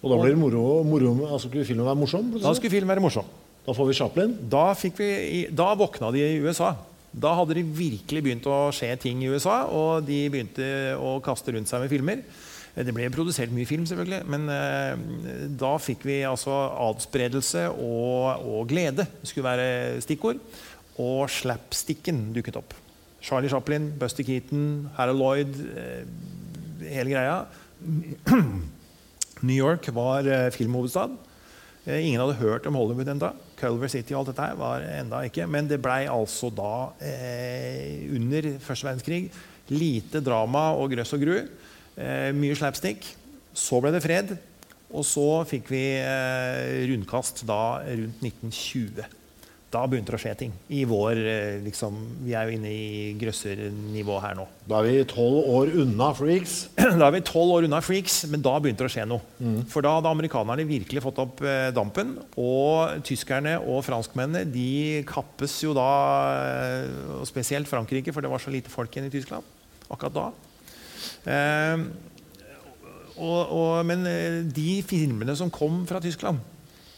Og 0.02 0.12
da 0.12 0.18
blir 0.18 0.36
det 0.36 0.42
moro, 0.42 0.82
moro 0.86 1.14
altså 1.28 1.48
skulle 1.48 1.66
filmen 1.66 1.86
være 1.86 2.00
morsom? 2.00 2.30
Da 2.42 2.54
skulle 2.58 2.74
filmen 2.74 2.92
være 2.92 3.04
morsom. 3.04 3.28
Da 3.66 3.74
får 3.78 3.88
vi 3.88 3.98
Chaplin. 3.98 4.32
Da, 4.50 4.72
vi, 4.98 5.42
da 5.54 5.74
våkna 5.78 6.10
de 6.14 6.24
i 6.26 6.40
USA. 6.42 6.74
Da 7.12 7.34
hadde 7.38 7.58
det 7.58 7.66
virkelig 7.78 8.24
begynt 8.24 8.48
å 8.50 8.72
skje 8.74 8.94
ting 9.02 9.22
i 9.22 9.30
USA, 9.30 9.66
og 9.68 10.08
de 10.08 10.24
begynte 10.32 10.66
å 10.98 11.20
kaste 11.24 11.54
rundt 11.54 11.70
seg 11.70 11.84
med 11.84 11.92
filmer. 11.92 12.24
Det 12.72 12.94
ble 12.96 13.10
produsert 13.12 13.52
mye 13.52 13.68
film, 13.68 13.84
selvfølgelig, 13.90 14.22
men 14.32 14.48
eh, 14.54 15.50
da 15.60 15.72
fikk 15.82 16.06
vi 16.08 16.22
altså 16.28 16.54
adspredelse 16.88 17.66
og, 17.74 18.46
og 18.48 18.70
glede. 18.72 19.08
Skulle 19.24 19.50
være 19.50 20.04
stikkord. 20.06 20.40
Og 21.02 21.26
slapsticken 21.32 22.30
dukket 22.36 22.60
opp. 22.60 22.76
Charlie 23.22 23.52
Chaplin, 23.52 23.90
Buster 24.00 24.26
Keaton, 24.26 24.90
Harold 24.96 25.20
Lloyd, 25.20 25.60
eh, 25.76 26.06
hele 26.92 27.12
greia. 27.14 27.42
New 29.42 29.58
York 29.58 29.90
var 29.94 30.28
eh, 30.28 30.50
filmhovedstad. 30.54 31.18
Eh, 31.86 32.08
ingen 32.08 32.22
hadde 32.22 32.40
hørt 32.42 32.68
om 32.70 32.78
Hollywood 32.78 33.10
enda. 33.10 33.32
Culver 33.60 33.90
City 33.90 34.14
og 34.14 34.22
alt 34.22 34.32
dette 34.32 34.46
her 34.46 34.58
var 34.60 34.86
enda 34.86 35.22
ikke. 35.26 35.48
Men 35.50 35.70
det 35.70 35.82
blei 35.82 36.06
altså 36.10 36.52
da, 36.54 36.92
eh, 37.04 38.08
under 38.16 38.54
første 38.62 38.88
verdenskrig, 38.88 39.24
lite 39.72 40.22
drama 40.22 40.72
og 40.78 40.94
grøss 40.94 41.14
og 41.18 41.26
gru. 41.26 41.38
Eh, 42.00 42.32
mye 42.36 42.58
slapstick. 42.58 43.08
Så 43.54 43.82
ble 43.84 43.94
det 43.96 44.04
fred. 44.04 44.36
Og 44.92 45.08
så 45.08 45.26
fikk 45.48 45.72
vi 45.72 45.86
eh, 46.02 46.84
rundkast 46.92 47.46
da 47.48 47.82
rundt 47.86 48.24
1920. 48.24 49.18
Da 49.72 49.86
begynte 49.88 50.12
det 50.12 50.18
å 50.18 50.20
skje 50.20 50.34
ting. 50.36 50.56
I 50.76 50.82
vår, 50.84 51.20
eh, 51.32 51.60
liksom, 51.64 51.96
Vi 52.26 52.34
er 52.36 52.50
jo 52.50 52.58
inne 52.58 52.72
i 52.76 53.14
grøssernivå 53.16 54.18
her 54.20 54.36
nå. 54.36 54.44
Da 54.68 54.82
er 54.82 54.90
vi 54.90 55.06
tolv 55.08 55.48
år 55.48 55.72
unna 55.86 56.10
Freaks. 56.18 56.58
Da 57.00 57.08
er 57.08 57.16
vi 57.16 57.24
tolv 57.24 57.56
år 57.56 57.70
unna 57.70 57.80
Freaks, 57.80 58.26
men 58.28 58.44
da 58.44 58.58
begynte 58.60 58.84
det 58.84 58.92
å 58.92 58.96
skje 58.98 59.08
noe. 59.08 59.24
For 59.72 59.86
da 59.86 59.96
hadde 59.96 60.12
amerikanerne 60.12 60.68
virkelig 60.68 61.06
fått 61.08 61.24
opp 61.24 61.40
dampen. 61.76 62.18
Og 62.36 63.00
tyskerne 63.08 63.62
og 63.64 63.86
franskmennene 63.88 64.44
de 64.52 65.06
kappes 65.08 65.56
jo 65.64 65.72
da 65.78 65.88
Og 67.22 67.28
spesielt 67.32 67.72
Frankrike, 67.72 68.12
for 68.12 68.24
det 68.24 68.32
var 68.32 68.44
så 68.44 68.52
lite 68.52 68.72
folk 68.74 68.92
igjen 68.92 69.08
i 69.08 69.16
Tyskland 69.16 69.48
akkurat 69.92 70.16
da. 70.16 70.51
Eh, 71.26 71.84
og, 73.22 73.42
og, 73.54 73.74
men 73.86 74.06
eh, 74.10 74.40
de 74.50 74.80
filmene 74.88 75.36
som 75.38 75.52
kom 75.54 75.84
fra 75.90 76.02
Tyskland, 76.02 76.42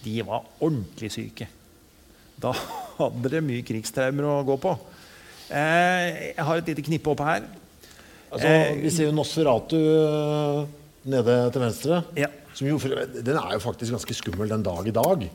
de 0.03 0.15
var 0.27 0.45
ordentlig 0.63 1.11
syke. 1.13 1.49
Da 2.39 2.53
hadde 2.99 3.27
dere 3.27 3.43
mye 3.45 3.65
krigstraumer 3.67 4.29
å 4.29 4.37
gå 4.47 4.57
på. 4.63 4.77
Eh, 5.49 6.31
jeg 6.33 6.47
har 6.47 6.61
et 6.61 6.71
lite 6.71 6.85
knippe 6.87 7.13
oppe 7.13 7.27
her. 7.27 7.49
Altså, 8.33 8.49
vi 8.79 8.89
ser 8.89 9.11
jo 9.11 9.13
Nosferatu 9.13 9.77
nede 11.05 11.35
til 11.53 11.61
venstre. 11.61 11.99
Ja. 12.17 12.31
Som 12.57 12.69
jo, 12.69 12.79
den 12.81 13.37
er 13.37 13.51
jo 13.53 13.61
faktisk 13.61 13.93
ganske 13.93 14.15
skummel 14.17 14.49
den 14.49 14.63
dag 14.65 14.87
i 14.89 14.93
dag. 14.95 15.27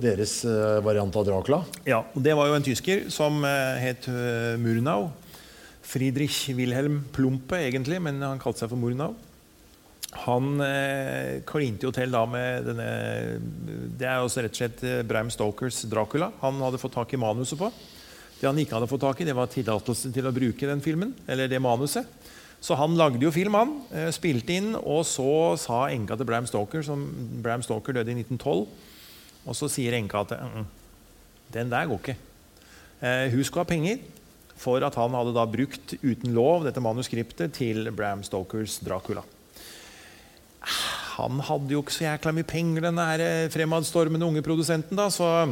Deres 0.00 0.38
variant 0.84 1.12
av 1.16 1.24
Dracula. 1.24 1.58
Ja, 1.88 2.00
og 2.00 2.24
Det 2.24 2.32
var 2.36 2.48
jo 2.48 2.56
en 2.56 2.64
tysker 2.64 3.06
som 3.12 3.44
het 3.44 4.08
Murnau. 4.60 5.10
Friedrich 5.86 6.48
Wilhelm 6.58 7.04
Plumpe, 7.14 7.58
egentlig, 7.68 8.00
men 8.02 8.18
han 8.24 8.42
kalte 8.42 8.64
seg 8.64 8.72
for 8.72 8.80
Murnau. 8.80 9.14
Han 10.26 10.60
eh, 10.64 11.42
klinte 11.46 11.86
jo 11.86 11.92
til 11.92 12.12
da 12.14 12.22
med 12.30 12.64
denne 12.64 12.86
Det 13.98 14.06
er 14.06 14.22
også 14.22 14.44
rett 14.44 14.54
og 14.54 14.60
slett 14.60 14.84
eh, 14.86 15.02
Bram 15.06 15.30
Stokers 15.30 15.82
Dracula. 15.90 16.30
Han 16.40 16.62
hadde 16.62 16.80
fått 16.80 16.94
tak 16.96 17.12
i 17.14 17.20
manuset 17.20 17.58
på. 17.60 17.68
Det 18.36 18.48
han 18.48 18.58
ikke 18.60 18.76
hadde 18.76 18.88
fått 18.90 19.04
tak 19.04 19.20
i, 19.20 19.26
det 19.28 19.36
var 19.36 19.50
tillatelse 19.52 20.12
til 20.14 20.28
å 20.28 20.34
bruke 20.34 20.68
den 20.68 20.82
filmen. 20.84 21.14
eller 21.26 21.50
det 21.50 21.60
manuset. 21.62 22.06
Så 22.60 22.74
han 22.78 22.96
lagde 22.96 23.22
jo 23.22 23.30
film, 23.34 23.54
han. 23.54 23.74
eh, 23.92 24.10
Spilte 24.14 24.56
inn, 24.56 24.74
og 24.76 25.04
så 25.06 25.56
sa 25.60 25.86
enka 25.92 26.16
til 26.16 26.28
Bram 26.28 26.48
Stoker 26.48 26.82
som 26.86 27.04
Bram 27.44 27.62
Stoker 27.62 27.98
døde 27.98 28.10
i 28.14 28.18
1912. 28.22 28.66
Og 29.46 29.54
så 29.54 29.68
sier 29.70 29.94
enka 29.94 30.24
at 30.24 30.34
«Mm, 30.40 30.62
mm, 30.62 30.66
den 31.54 31.70
der 31.70 31.86
går 31.86 32.00
ikke. 32.00 32.16
Eh, 33.02 33.26
hun 33.30 33.44
skulle 33.44 33.62
ha 33.62 33.68
penger 33.68 34.00
for 34.56 34.84
at 34.84 34.96
han 34.98 35.14
hadde 35.16 35.34
da 35.36 35.44
brukt 35.48 35.94
uten 36.00 36.34
lov 36.36 36.64
dette 36.66 36.82
manuskriptet 36.82 37.54
til 37.58 37.90
Bram 37.96 38.24
Stokers 38.26 38.78
Dracula. 38.84 39.24
Han 41.16 41.40
hadde 41.44 41.72
jo 41.72 41.82
ikke 41.84 41.94
så 41.94 42.08
jækla 42.08 42.32
mye 42.36 42.48
penger, 42.48 42.88
den 42.88 43.00
eh, 43.00 43.46
fremadstormende 43.52 44.26
unge 44.26 44.42
produsenten, 44.44 44.98
da, 44.98 45.08
så 45.12 45.46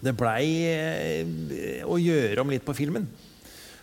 det 0.00 0.14
blei 0.16 0.44
eh, 0.70 1.82
å 1.84 1.98
gjøre 2.00 2.40
om 2.40 2.52
litt 2.52 2.64
på 2.64 2.76
filmen. 2.76 3.08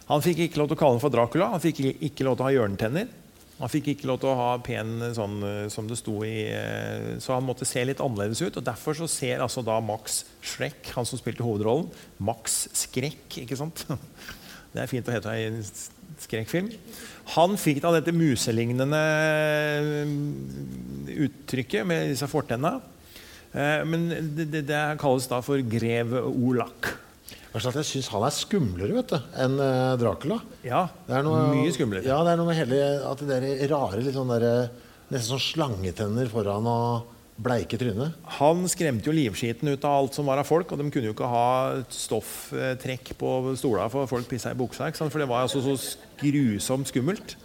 Han 0.07 0.23
fikk 0.23 0.45
ikke 0.45 0.61
lov 0.61 0.71
til 0.71 0.77
å 0.77 0.79
kalle 0.79 0.97
den 0.97 1.03
for 1.03 1.13
Dracula, 1.13 1.51
han 1.53 1.61
fikk 1.61 1.83
ikke 1.91 2.25
lov 2.25 2.37
til 2.37 2.45
å 2.45 2.47
ha 2.47 2.55
hjørnetenner. 2.55 3.11
Han 3.57 3.71
fikk 3.73 3.87
ikke 3.91 4.05
lov 4.09 4.19
til 4.21 4.29
å 4.29 4.37
ha 4.37 4.49
pen 4.61 4.99
sånn 5.17 5.37
eh, 5.45 5.63
som 5.73 5.87
det 5.89 5.97
sto 5.97 6.19
i 6.25 6.45
eh, 6.53 7.15
Så 7.23 7.33
han 7.33 7.45
måtte 7.45 7.65
se 7.65 7.81
litt 7.87 8.01
annerledes 8.03 8.43
ut. 8.43 8.59
Og 8.59 8.65
derfor 8.65 8.97
så 8.99 9.09
ser 9.09 9.41
altså 9.41 9.63
da 9.65 9.79
Max 9.81 10.21
Schreck, 10.45 10.91
han 10.93 11.07
som 11.09 11.17
spilte 11.17 11.45
hovedrollen, 11.45 11.89
Max 12.21 12.65
Skrekk, 12.77 13.41
ikke 13.43 13.57
sant? 13.59 13.85
Det 14.73 14.83
er 14.83 14.91
fint 14.91 15.07
å 15.09 15.13
hete 15.15 15.31
i 15.33 15.45
en 15.47 15.61
skrekkfilm. 16.21 16.67
Han 17.33 17.55
fikk 17.57 17.79
da 17.81 17.95
dette 17.95 18.13
muselignende 18.13 18.99
eh, 19.81 20.13
uttrykket 21.25 21.87
med 21.87 22.11
disse 22.11 22.29
fortenna. 22.29 22.75
Eh, 23.57 23.81
Men 23.89 24.09
det, 24.37 24.51
det, 24.53 24.63
det 24.69 24.83
kalles 25.01 25.25
da 25.31 25.41
for 25.45 25.61
grev 25.65 26.13
Olak. 26.27 26.91
At 27.57 27.79
jeg 27.81 27.89
syns 27.89 28.11
han 28.13 28.25
er 28.27 28.35
skumlere 28.35 28.95
vet 28.99 29.13
du, 29.13 29.17
enn 29.43 29.57
øh, 29.57 29.97
Dracula. 30.01 30.39
Ja, 30.65 30.85
Det 31.07 31.23
noe, 31.25 31.47
mye 31.55 31.73
skumlere. 31.73 32.05
Ja, 32.05 32.19
det 32.25 32.33
er 32.33 32.39
noe 32.39 32.49
med 32.51 32.59
hele 32.59 32.81
at 33.07 33.23
de 33.23 33.29
der 33.29 33.47
rare, 33.71 34.01
litt 34.03 34.17
sånn 34.17 34.33
der, 34.35 34.69
nesten 35.09 35.33
sånn 35.33 35.45
slangetenner 35.45 36.29
foran 36.31 36.67
og 36.69 37.13
bleike 37.37 37.77
tryne. 37.77 38.11
Han 38.39 38.63
skremte 38.69 39.09
jo 39.09 39.15
livskiten 39.15 39.69
ut 39.69 39.85
av 39.85 39.99
alt 40.01 40.17
som 40.17 40.29
var 40.29 40.41
av 40.41 40.47
folk, 40.49 40.71
og 40.73 40.81
de 40.81 40.89
kunne 40.93 41.11
jo 41.11 41.15
ikke 41.15 41.29
ha 41.29 41.49
stofftrekk 41.93 43.13
på 43.19 43.33
stola 43.59 43.85
for 43.93 44.09
folk 44.09 44.29
pissa 44.29 44.53
i 44.53 44.57
buksa. 44.57 44.89
For 44.97 45.21
det 45.21 45.29
var 45.29 45.45
altså 45.45 45.61
så 45.61 45.77
grusomt 46.21 46.89
skummelt. 46.89 47.37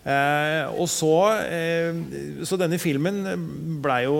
Eh, 0.00 0.64
og 0.80 0.88
så, 0.88 1.12
eh, 1.44 2.44
så 2.48 2.56
denne 2.60 2.78
filmen 2.80 3.20
blei 3.84 4.04
jo 4.06 4.16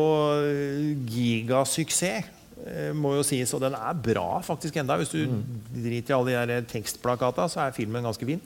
gigasuksess, 1.09 2.03
eh, 2.05 2.39
må 2.94 3.14
jo 3.16 3.26
sies. 3.26 3.52
Og 3.56 3.62
den 3.62 3.76
er 3.78 4.00
bra 4.04 4.40
faktisk 4.44 4.76
enda. 4.80 4.96
Hvis 5.00 5.12
du 5.14 5.24
driter 5.74 6.14
i 6.14 6.18
alle 6.18 6.32
de 6.32 6.54
der 6.54 6.66
tekstplakata, 6.70 7.48
så 7.48 7.66
er 7.66 7.76
filmen 7.76 8.06
ganske 8.06 8.28
fin. 8.28 8.42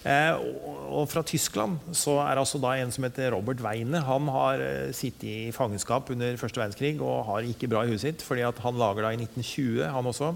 Eh, 0.00 0.32
og, 0.32 0.78
og 1.02 1.08
fra 1.12 1.20
Tyskland 1.28 1.76
så 1.92 2.14
er 2.22 2.38
altså 2.40 2.56
da 2.62 2.72
en 2.80 2.92
som 2.94 3.04
heter 3.04 3.34
Robert 3.34 3.60
Weine. 3.60 4.00
Han 4.06 4.30
har 4.32 4.62
eh, 4.64 4.92
sittet 4.96 5.26
i 5.28 5.52
fangenskap 5.52 6.08
under 6.14 6.38
første 6.40 6.60
verdenskrig 6.60 6.94
og 7.04 7.26
har 7.28 7.48
ikke 7.48 7.68
bra 7.68 7.84
i 7.84 7.92
huet 7.92 8.00
sitt. 8.06 8.24
fordi 8.24 8.46
at 8.48 8.62
han 8.64 8.80
lager 8.80 9.04
da 9.04 9.12
i 9.12 9.20
1920, 9.20 9.84
han 9.92 10.08
også, 10.08 10.30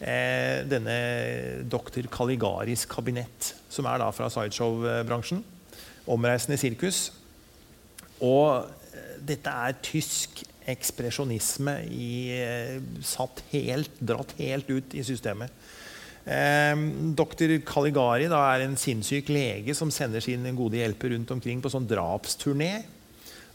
eh, 0.00 0.64
denne 0.66 0.96
doktor 1.70 2.10
Caligaris 2.10 2.86
kabinett. 2.90 3.54
Som 3.70 3.86
er 3.86 4.02
da 4.02 4.10
fra 4.10 4.30
sideshow-bransjen. 4.32 5.44
Omreisende 6.10 6.58
sirkus. 6.58 7.12
Og 8.18 8.66
eh, 8.90 9.14
dette 9.22 9.54
er 9.54 9.78
tysk 9.86 10.42
ekspresjonisme 10.66 11.76
i, 11.92 12.10
eh, 12.34 12.78
satt 13.02 13.42
helt, 13.52 13.92
dratt 14.00 14.34
helt 14.38 14.70
ut 14.70 14.94
i 14.94 15.04
systemet. 15.06 15.52
Eh, 16.26 16.74
Dr. 17.14 17.54
Caligari 17.64 18.26
da, 18.28 18.42
er 18.54 18.66
en 18.66 18.76
sinnssyk 18.76 19.30
lege 19.30 19.74
som 19.78 19.92
sender 19.94 20.20
sin 20.20 20.42
gode 20.58 20.80
hjelper 20.80 21.14
rundt 21.14 21.30
omkring 21.30 21.62
på 21.62 21.70
sånn 21.70 21.86
drapsturné. 21.86 22.84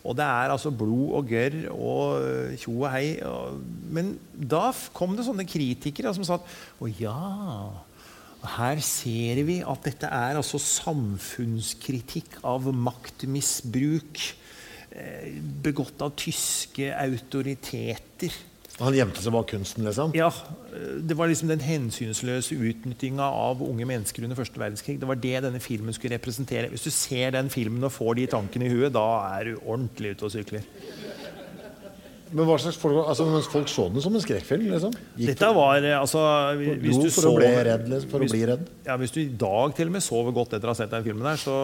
Og 0.01 0.15
det 0.17 0.25
er 0.25 0.49
altså 0.49 0.71
blod 0.73 1.13
og 1.19 1.29
gørr 1.29 1.57
og 1.75 2.21
øh, 2.23 2.55
tjo 2.57 2.73
og 2.79 2.89
hei. 2.89 3.19
Og, 3.27 3.59
men 3.93 4.15
da 4.33 4.71
kom 4.95 5.13
det 5.17 5.27
sånne 5.27 5.45
kritikere 5.45 6.13
som 6.15 6.25
sa 6.25 6.39
at 6.39 6.47
å 6.81 6.89
ja, 6.89 7.19
her 8.57 8.81
ser 8.81 9.43
vi 9.45 9.59
at 9.61 9.85
dette 9.85 10.09
er 10.09 10.39
altså 10.39 10.57
samfunnskritikk 10.57 12.39
av 12.47 12.65
maktmisbruk 12.73 14.23
eh, 14.23 14.40
begått 15.63 16.01
av 16.03 16.15
tyske 16.19 16.91
autoriteter. 16.99 18.33
Han 18.81 18.95
gjemte 18.95 19.21
seg 19.21 19.33
bak 19.35 19.49
kunsten, 19.51 19.85
liksom. 19.85 20.13
Ja, 20.17 20.31
eh, 20.73 20.97
Det 21.03 21.17
var 21.17 21.27
liksom 21.27 21.49
den 21.51 21.59
hensynsløse 21.59 22.55
utnyttinga 22.55 23.23
av 23.23 23.61
unge 23.61 23.85
mennesker 23.85 24.23
under 24.23 24.35
første 24.35 24.59
verdenskrig. 24.59 24.99
Det 24.99 25.07
var 25.07 25.15
det 25.15 25.43
denne 25.43 25.59
filmen 25.59 25.93
skulle 25.93 26.17
representere. 26.17 26.69
Hvis 26.69 26.83
du 26.83 26.91
ser 26.91 27.31
den 27.31 27.49
filmen 27.49 27.83
og 27.83 27.91
får 27.91 28.15
de 28.15 28.27
tankene 28.27 28.65
i 28.65 28.73
huet, 28.73 28.93
da 28.93 29.37
er 29.37 29.43
du 29.43 29.59
ordentlig 29.65 30.15
ute 30.15 30.25
og 30.25 30.31
sykler. 30.31 30.63
Men 32.31 32.47
hva 32.47 32.55
slags 32.63 32.77
folk, 32.79 32.95
altså, 33.11 33.25
mens 33.27 33.47
folk 33.51 33.67
så 33.67 33.87
den 33.91 34.03
som 34.03 34.15
en 34.15 34.23
skrekkfilm? 34.23 34.69
Liksom. 34.71 34.93
Gikk 35.19 35.33
Dette 35.33 35.49
var 35.57 35.83
eh, 35.83 35.97
altså 35.99 36.21
Hvis 36.61 36.99
du 37.01 37.09
for 37.11 37.31
å 37.31 37.33
bli 37.35 37.49
redd? 37.67 37.89
Liksom, 37.91 38.09
for 38.13 38.23
hvis- 38.23 38.31
å 38.31 38.37
bli 38.37 38.45
redd? 38.47 38.63
Ja, 38.87 38.95
Hvis 39.01 39.11
du 39.15 39.19
i 39.21 39.27
dag 39.43 39.75
til 39.75 39.87
og 39.91 39.95
med 39.97 40.05
sover 40.05 40.31
godt 40.35 40.53
etter 40.55 40.69
å 40.71 40.73
ha 40.75 40.79
sett 40.79 40.93
den 40.93 41.03
filmen, 41.03 41.23
der, 41.27 41.35
så 41.41 41.57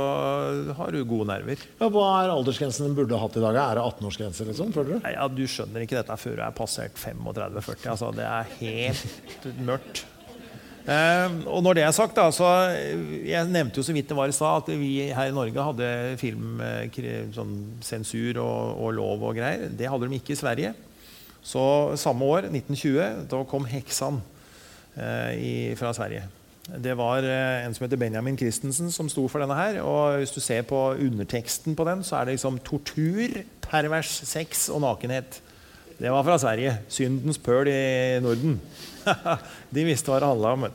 har 0.75 0.91
du 0.91 0.99
gode 1.07 1.27
nerver. 1.31 1.63
Ja, 1.79 1.89
hva 1.93 2.07
er 2.23 2.33
aldersgrensen 2.35 2.87
den 2.89 2.95
burde 2.99 3.19
hatt 3.21 3.37
i 3.39 3.43
dag? 3.43 3.55
Er 3.63 3.79
det 3.79 3.85
18-årsgrense? 3.87 4.47
Liksom, 4.51 4.73
du? 4.75 4.93
Ja, 5.07 5.27
Du 5.27 5.43
skjønner 5.47 5.85
ikke 5.87 6.01
dette 6.01 6.17
før 6.19 6.35
du 6.35 6.43
er 6.43 6.51
passert 6.57 6.99
35-40. 6.99 7.87
Altså, 7.93 8.11
det 8.15 8.27
er 8.27 8.53
helt 8.59 9.49
mørkt. 9.63 10.03
Eh, 10.87 11.33
og 11.51 11.59
når 11.65 11.73
det 11.75 11.83
er 11.83 11.91
sagt, 11.91 12.15
da, 12.15 12.29
så 12.31 12.47
Jeg 13.27 13.43
nevnte 13.51 13.81
jo 13.81 13.83
så 13.83 13.91
vidt 13.91 14.07
det 14.07 14.15
var 14.15 14.31
i 14.31 14.35
stad, 14.35 14.63
at 14.63 14.79
vi 14.79 15.11
her 15.11 15.27
i 15.27 15.35
Norge 15.35 15.65
hadde 15.69 16.15
filmsensur 16.21 17.35
sånn 18.31 18.43
og, 18.43 18.79
og 18.79 18.93
lov 18.95 19.25
og 19.27 19.35
greier. 19.35 19.67
Det 19.67 19.89
hadde 19.91 20.07
de 20.07 20.19
ikke 20.21 20.35
i 20.35 20.39
Sverige. 20.39 20.73
Så 21.43 21.95
samme 21.99 22.25
år, 22.25 22.47
1920, 22.51 23.27
da 23.31 23.43
kom 23.47 23.67
'Heksan' 23.67 24.21
eh, 24.95 25.33
i, 25.35 25.75
fra 25.75 25.93
Sverige. 25.93 26.23
Det 26.67 26.97
var 26.99 27.23
eh, 27.23 27.65
en 27.65 27.73
som 27.75 27.85
heter 27.85 27.99
Benjamin 27.99 28.37
Christensen 28.37 28.91
som 28.91 29.07
sto 29.11 29.27
for 29.27 29.39
denne 29.43 29.55
her. 29.55 29.81
Og 29.83 30.19
hvis 30.19 30.35
du 30.35 30.39
ser 30.43 30.61
på 30.67 30.95
underteksten 30.95 31.75
på 31.75 31.85
den, 31.87 32.03
så 32.03 32.15
er 32.17 32.25
det 32.25 32.35
liksom 32.35 32.59
tortur, 32.59 33.43
pervers 33.63 34.11
sex 34.27 34.67
og 34.69 34.81
nakenhet. 34.83 35.41
Det 35.99 36.11
var 36.11 36.23
fra 36.23 36.37
Sverige. 36.37 36.77
Syndens 36.89 37.39
pøl 37.39 37.67
i 37.71 38.19
Norden. 38.19 38.59
De 39.75 39.85
visste 39.87 40.11
hva 40.11 40.21
det 40.21 40.29
handla 40.29 40.53
om. 40.55 40.65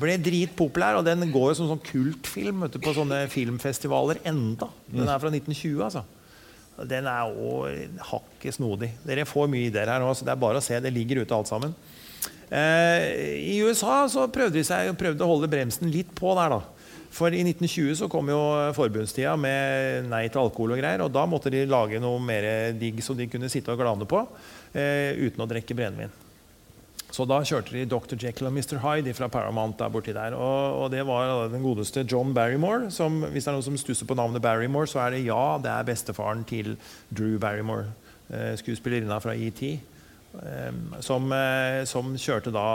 Ble 0.00 0.16
dritpopulær, 0.20 1.00
og 1.00 1.06
den 1.06 1.30
går 1.32 1.50
jo 1.50 1.58
som 1.60 1.70
sånn 1.72 1.84
kultfilm 1.84 2.66
du, 2.68 2.80
på 2.82 2.94
sånne 2.96 3.24
filmfestivaler 3.32 4.22
enda. 4.28 4.70
Den 4.90 5.08
er 5.08 5.22
fra 5.22 5.32
1920, 5.32 5.78
altså. 5.86 6.04
Den 6.90 7.08
er 7.10 7.28
òg 7.28 8.02
hakket 8.10 8.56
snodig. 8.56 8.92
Dere 9.04 9.28
får 9.28 9.48
mye 9.52 9.68
ideer 9.68 9.90
her 9.92 10.02
nå, 10.02 10.12
så 10.16 10.26
det 10.26 10.32
er 10.32 10.40
bare 10.40 10.60
å 10.60 10.64
se. 10.64 10.78
Det 10.80 10.92
ligger 10.94 11.22
ute 11.24 11.36
alt 11.36 11.50
sammen. 11.50 11.74
Eh, 12.50 13.06
I 13.52 13.58
USA 13.62 14.02
så 14.10 14.26
prøvde 14.32 14.58
de 14.58 14.66
seg, 14.66 14.90
prøvde 14.98 15.24
å 15.24 15.30
holde 15.30 15.50
bremsen 15.50 15.90
litt 15.92 16.12
på 16.16 16.32
der, 16.38 16.56
da. 16.56 16.80
For 17.10 17.34
i 17.34 17.42
1920 17.42 17.96
så 17.98 18.08
kom 18.10 18.30
jo 18.30 18.38
forbundstida 18.76 19.34
med 19.38 20.06
nei 20.12 20.28
til 20.30 20.44
alkohol 20.44 20.76
og 20.76 20.80
greier. 20.80 21.02
Og 21.04 21.12
da 21.14 21.26
måtte 21.26 21.50
de 21.52 21.64
lage 21.68 21.98
noe 22.02 22.22
mer 22.22 22.72
digg 22.78 23.02
som 23.02 23.18
de 23.18 23.26
kunne 23.30 23.50
sitte 23.50 23.74
og 23.74 23.82
glane 23.82 24.06
på 24.08 24.22
eh, 24.78 25.18
uten 25.18 25.42
å 25.42 25.48
drikke 25.50 25.76
brennevin. 25.78 26.14
Så 27.10 27.26
da 27.26 27.40
kjørte 27.42 27.74
de 27.74 27.86
Dr. 27.90 28.14
Jekyll 28.20 28.48
og 28.48 28.54
Mr. 28.54 28.78
Hyde 28.84 29.14
fra 29.18 29.28
Paramount 29.32 29.78
der 29.80 29.90
borti 29.90 30.14
der. 30.14 30.36
Og, 30.38 30.84
og 30.84 30.90
det 30.92 31.02
var 31.06 31.48
den 31.50 31.62
godeste 31.62 32.04
John 32.06 32.34
Barrymore. 32.34 32.90
Som, 32.94 33.22
hvis 33.32 33.44
det 33.44 33.50
er 33.50 33.58
noen 33.58 33.66
som 33.66 33.78
stusser 33.80 34.06
på 34.06 34.16
navnet 34.18 34.42
Barrymore, 34.42 34.88
så 34.90 35.02
er 35.04 35.16
det 35.16 35.24
ja, 35.26 35.58
det 35.62 35.72
er 35.72 35.88
bestefaren 35.88 36.44
til 36.46 36.76
Drew 37.10 37.38
Barrymore, 37.42 37.90
eh, 38.30 38.54
skuespillerinna 38.60 39.18
fra 39.22 39.34
ET, 39.34 39.62
eh, 39.66 40.82
som, 41.02 41.32
eh, 41.34 41.82
som 41.90 42.14
kjørte 42.14 42.54
da 42.54 42.66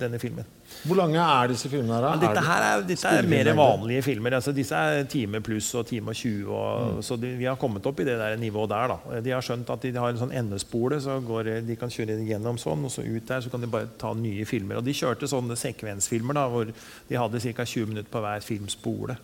denne 0.00 0.20
filmen. 0.20 0.48
Hvor 0.80 0.96
lange 0.96 1.20
er 1.20 1.50
disse 1.52 1.68
filmene 1.68 1.96
her? 1.98 2.04
da? 2.06 2.10
Men 2.14 2.22
dette 2.24 2.44
her 2.46 2.64
er, 2.66 2.84
dette 2.88 3.10
er 3.18 3.26
mer 3.28 3.50
vanlige 3.58 4.04
filmer. 4.06 4.36
Altså, 4.38 4.54
disse 4.56 4.76
er 4.76 5.04
time 5.12 5.42
pluss 5.44 5.68
og 5.76 5.84
time 5.90 6.14
og 6.14 6.16
20. 6.16 6.46
Og, 6.48 6.68
Mm. 6.80 7.02
Så 7.04 7.16
de, 7.20 7.34
vi 7.36 7.44
har 7.44 7.58
kommet 7.60 7.84
opp 7.86 8.00
i 8.00 8.06
det 8.08 8.16
der 8.18 8.36
nivået 8.40 8.70
der. 8.70 8.94
Da. 8.94 9.20
De 9.20 9.34
har 9.34 9.44
skjønt 9.44 9.68
at 9.70 9.82
de 9.84 9.92
har 9.96 10.14
en 10.14 10.20
sånn 10.22 10.32
endespole, 10.32 11.00
så 11.00 11.18
går, 11.20 11.52
de 11.66 11.76
kan 11.76 11.92
kjøre 11.92 12.16
gjennom 12.24 12.56
sånn, 12.60 12.84
og 12.88 12.90
så 12.94 13.04
ut 13.04 13.26
der 13.28 13.44
så 13.44 13.52
kan 13.52 13.60
de 13.60 13.68
bare 13.70 13.90
ta 14.00 14.14
nye 14.16 14.46
filmer. 14.48 14.80
Og 14.80 14.84
de 14.86 14.96
kjørte 14.96 15.28
sånne 15.28 15.56
sekvensfilmer 15.60 16.38
da, 16.40 16.46
hvor 16.48 16.70
de 16.72 17.20
hadde 17.20 17.42
ca. 17.44 17.64
20 17.64 17.92
minutter 17.92 18.10
på 18.10 18.24
hver 18.24 18.40
filmspole. 18.46 19.18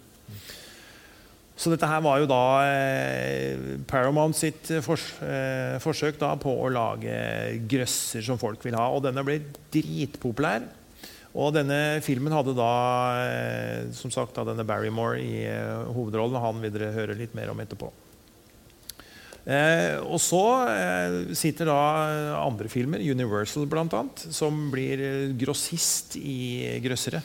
Så 1.56 1.70
dette 1.72 1.88
her 1.88 2.02
var 2.04 2.18
jo 2.20 2.26
da 2.28 2.40
eh, 2.68 3.76
Paramount 3.88 4.36
sitt 4.36 4.68
eh, 4.74 4.82
fors 4.84 5.06
eh, 5.24 5.78
forsøk 5.80 6.18
da 6.20 6.34
på 6.36 6.52
å 6.52 6.68
lage 6.68 7.14
grøsser 7.64 8.20
som 8.26 8.36
folk 8.36 8.60
vil 8.66 8.76
ha. 8.76 8.90
Og 8.92 9.00
denne 9.06 9.24
ble 9.24 9.38
dritpopulær. 9.72 10.66
Og 11.36 11.52
denne 11.52 12.00
filmen 12.04 12.32
hadde 12.32 12.56
da 12.56 12.72
eh, 13.20 13.92
som 13.96 14.12
sagt 14.12 14.38
denne 14.40 14.64
Barrymore 14.64 15.20
i 15.20 15.44
eh, 15.44 15.92
hovedrollen. 15.92 16.40
Han 16.40 16.62
vil 16.64 16.72
dere 16.72 16.94
høre 16.96 17.16
litt 17.18 17.36
mer 17.36 17.52
om 17.52 17.60
etterpå. 17.60 17.90
Eh, 19.46 20.00
og 20.00 20.18
så 20.18 20.42
eh, 20.72 21.16
sitter 21.38 21.68
da 21.68 21.80
andre 22.40 22.70
filmer, 22.72 23.04
Universal 23.04 23.68
bl.a., 23.70 24.02
som 24.16 24.64
blir 24.72 25.02
eh, 25.04 25.34
grossist 25.38 26.16
i 26.18 26.80
grøssere. 26.82 27.20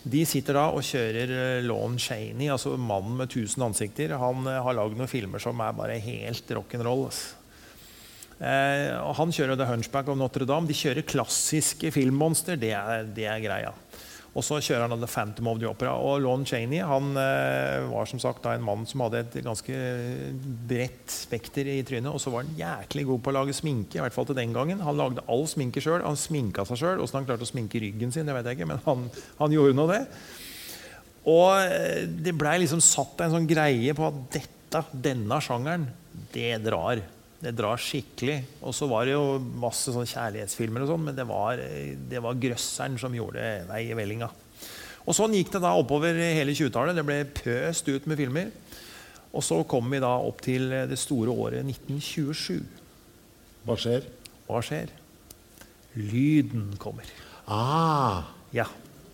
De 0.00 0.22
sitter 0.24 0.56
da 0.56 0.70
og 0.72 0.84
kjører 0.86 1.34
eh, 1.34 1.66
Lon 1.66 1.98
Chaney, 2.00 2.48
altså 2.48 2.72
mannen 2.80 3.18
med 3.20 3.30
tusen 3.32 3.66
ansikter. 3.66 4.16
Han 4.16 4.48
eh, 4.48 4.62
har 4.64 4.76
lagd 4.78 4.96
noen 4.96 5.10
filmer 5.10 5.42
som 5.42 5.60
er 5.60 5.76
bare 5.76 6.00
helt 6.00 6.56
rock'n'roll. 6.56 7.04
Altså. 7.10 7.36
Eh, 8.40 8.96
han 9.18 9.32
kjører 9.36 9.58
The 9.60 9.68
Hunchback 9.68 10.08
of 10.08 10.16
Notre-Dame. 10.16 10.68
De 10.70 10.76
kjører 10.76 11.04
klassiske 11.04 11.92
filmmonster. 11.92 12.56
Det 12.60 12.72
er, 12.76 13.04
det 13.16 13.28
er 13.28 13.42
greia. 13.44 13.74
Og 14.30 14.44
så 14.46 14.60
kjører 14.62 14.86
han 14.86 15.00
The 15.02 15.08
Phantom 15.10 15.48
of 15.50 15.58
the 15.58 15.66
Opera. 15.68 15.96
Og 15.98 16.22
Lon 16.22 16.46
Chaney 16.46 16.80
han 16.86 17.10
eh, 17.18 17.88
var 17.90 18.08
som 18.08 18.22
sagt 18.22 18.44
da 18.44 18.54
en 18.54 18.64
mann 18.64 18.86
som 18.88 19.02
hadde 19.04 19.24
et 19.24 19.36
ganske 19.44 19.76
bredt 20.70 21.12
spekter 21.12 21.68
i 21.68 21.80
trynet. 21.86 22.12
Og 22.12 22.22
så 22.22 22.32
var 22.32 22.46
han 22.46 22.56
jæklig 22.58 23.08
god 23.10 23.24
på 23.26 23.32
å 23.32 23.36
lage 23.40 23.56
sminke. 23.58 23.98
i 23.98 24.04
hvert 24.04 24.16
fall 24.16 24.30
til 24.30 24.38
den 24.38 24.54
gangen. 24.56 24.84
Han 24.86 24.98
lagde 25.00 25.26
all 25.28 25.44
sminke 25.50 25.82
sjøl. 25.82 26.06
Han 26.06 26.18
sminka 26.18 26.64
seg 26.68 26.80
sjøl. 26.80 27.02
Åssen 27.02 27.20
han 27.20 27.28
klarte 27.28 27.48
å 27.48 27.50
sminke 27.50 27.82
ryggen 27.82 28.14
sin, 28.14 28.30
det 28.30 28.38
vet 28.38 28.52
jeg 28.52 28.60
ikke, 28.60 28.70
men 28.70 28.82
han, 28.86 29.08
han 29.42 29.58
gjorde 29.58 29.76
nå 29.76 29.88
det. 29.90 30.04
Og 31.28 31.50
eh, 31.66 32.06
det 32.08 32.38
blei 32.38 32.60
liksom 32.62 32.80
satt 32.84 33.20
en 33.26 33.34
sånn 33.34 33.50
greie 33.50 33.92
på 33.98 34.08
at 34.08 34.26
dette, 34.38 34.86
denne 34.94 35.42
sjangeren, 35.42 35.90
det 36.32 36.54
drar. 36.64 37.02
Det 37.40 37.54
drar 37.56 37.80
skikkelig. 37.80 38.36
Og 38.68 38.74
så 38.76 38.88
var 38.90 39.06
det 39.08 39.14
jo 39.14 39.38
masse 39.62 39.92
sånn 39.94 40.08
kjærlighetsfilmer, 40.08 40.84
og 40.84 40.90
sånn, 40.92 41.06
men 41.08 41.16
det 41.16 41.24
var, 41.28 41.60
det 42.10 42.20
var 42.20 42.36
grøsseren 42.40 42.98
som 43.00 43.14
gjorde 43.16 43.46
vei 43.70 43.86
i 43.88 43.96
vellinga. 43.96 44.28
Og 45.08 45.16
sånn 45.16 45.32
gikk 45.34 45.54
det 45.54 45.62
da 45.64 45.72
oppover 45.80 46.18
hele 46.20 46.52
20-tallet. 46.52 46.98
Det 46.98 47.06
ble 47.08 47.22
pøst 47.38 47.88
ut 47.88 48.08
med 48.10 48.20
filmer. 48.20 48.50
Og 49.32 49.44
så 49.46 49.60
kom 49.70 49.88
vi 49.92 50.00
da 50.02 50.10
opp 50.26 50.42
til 50.44 50.68
det 50.90 50.98
store 51.00 51.32
året 51.32 51.64
1927. 51.64 52.60
Hva 53.64 53.76
skjer? 53.78 54.06
Hva 54.48 54.60
skjer? 54.66 54.92
Lyden 55.96 56.74
kommer. 56.82 57.08
Ah, 57.46 58.28
Ja. 58.54 58.66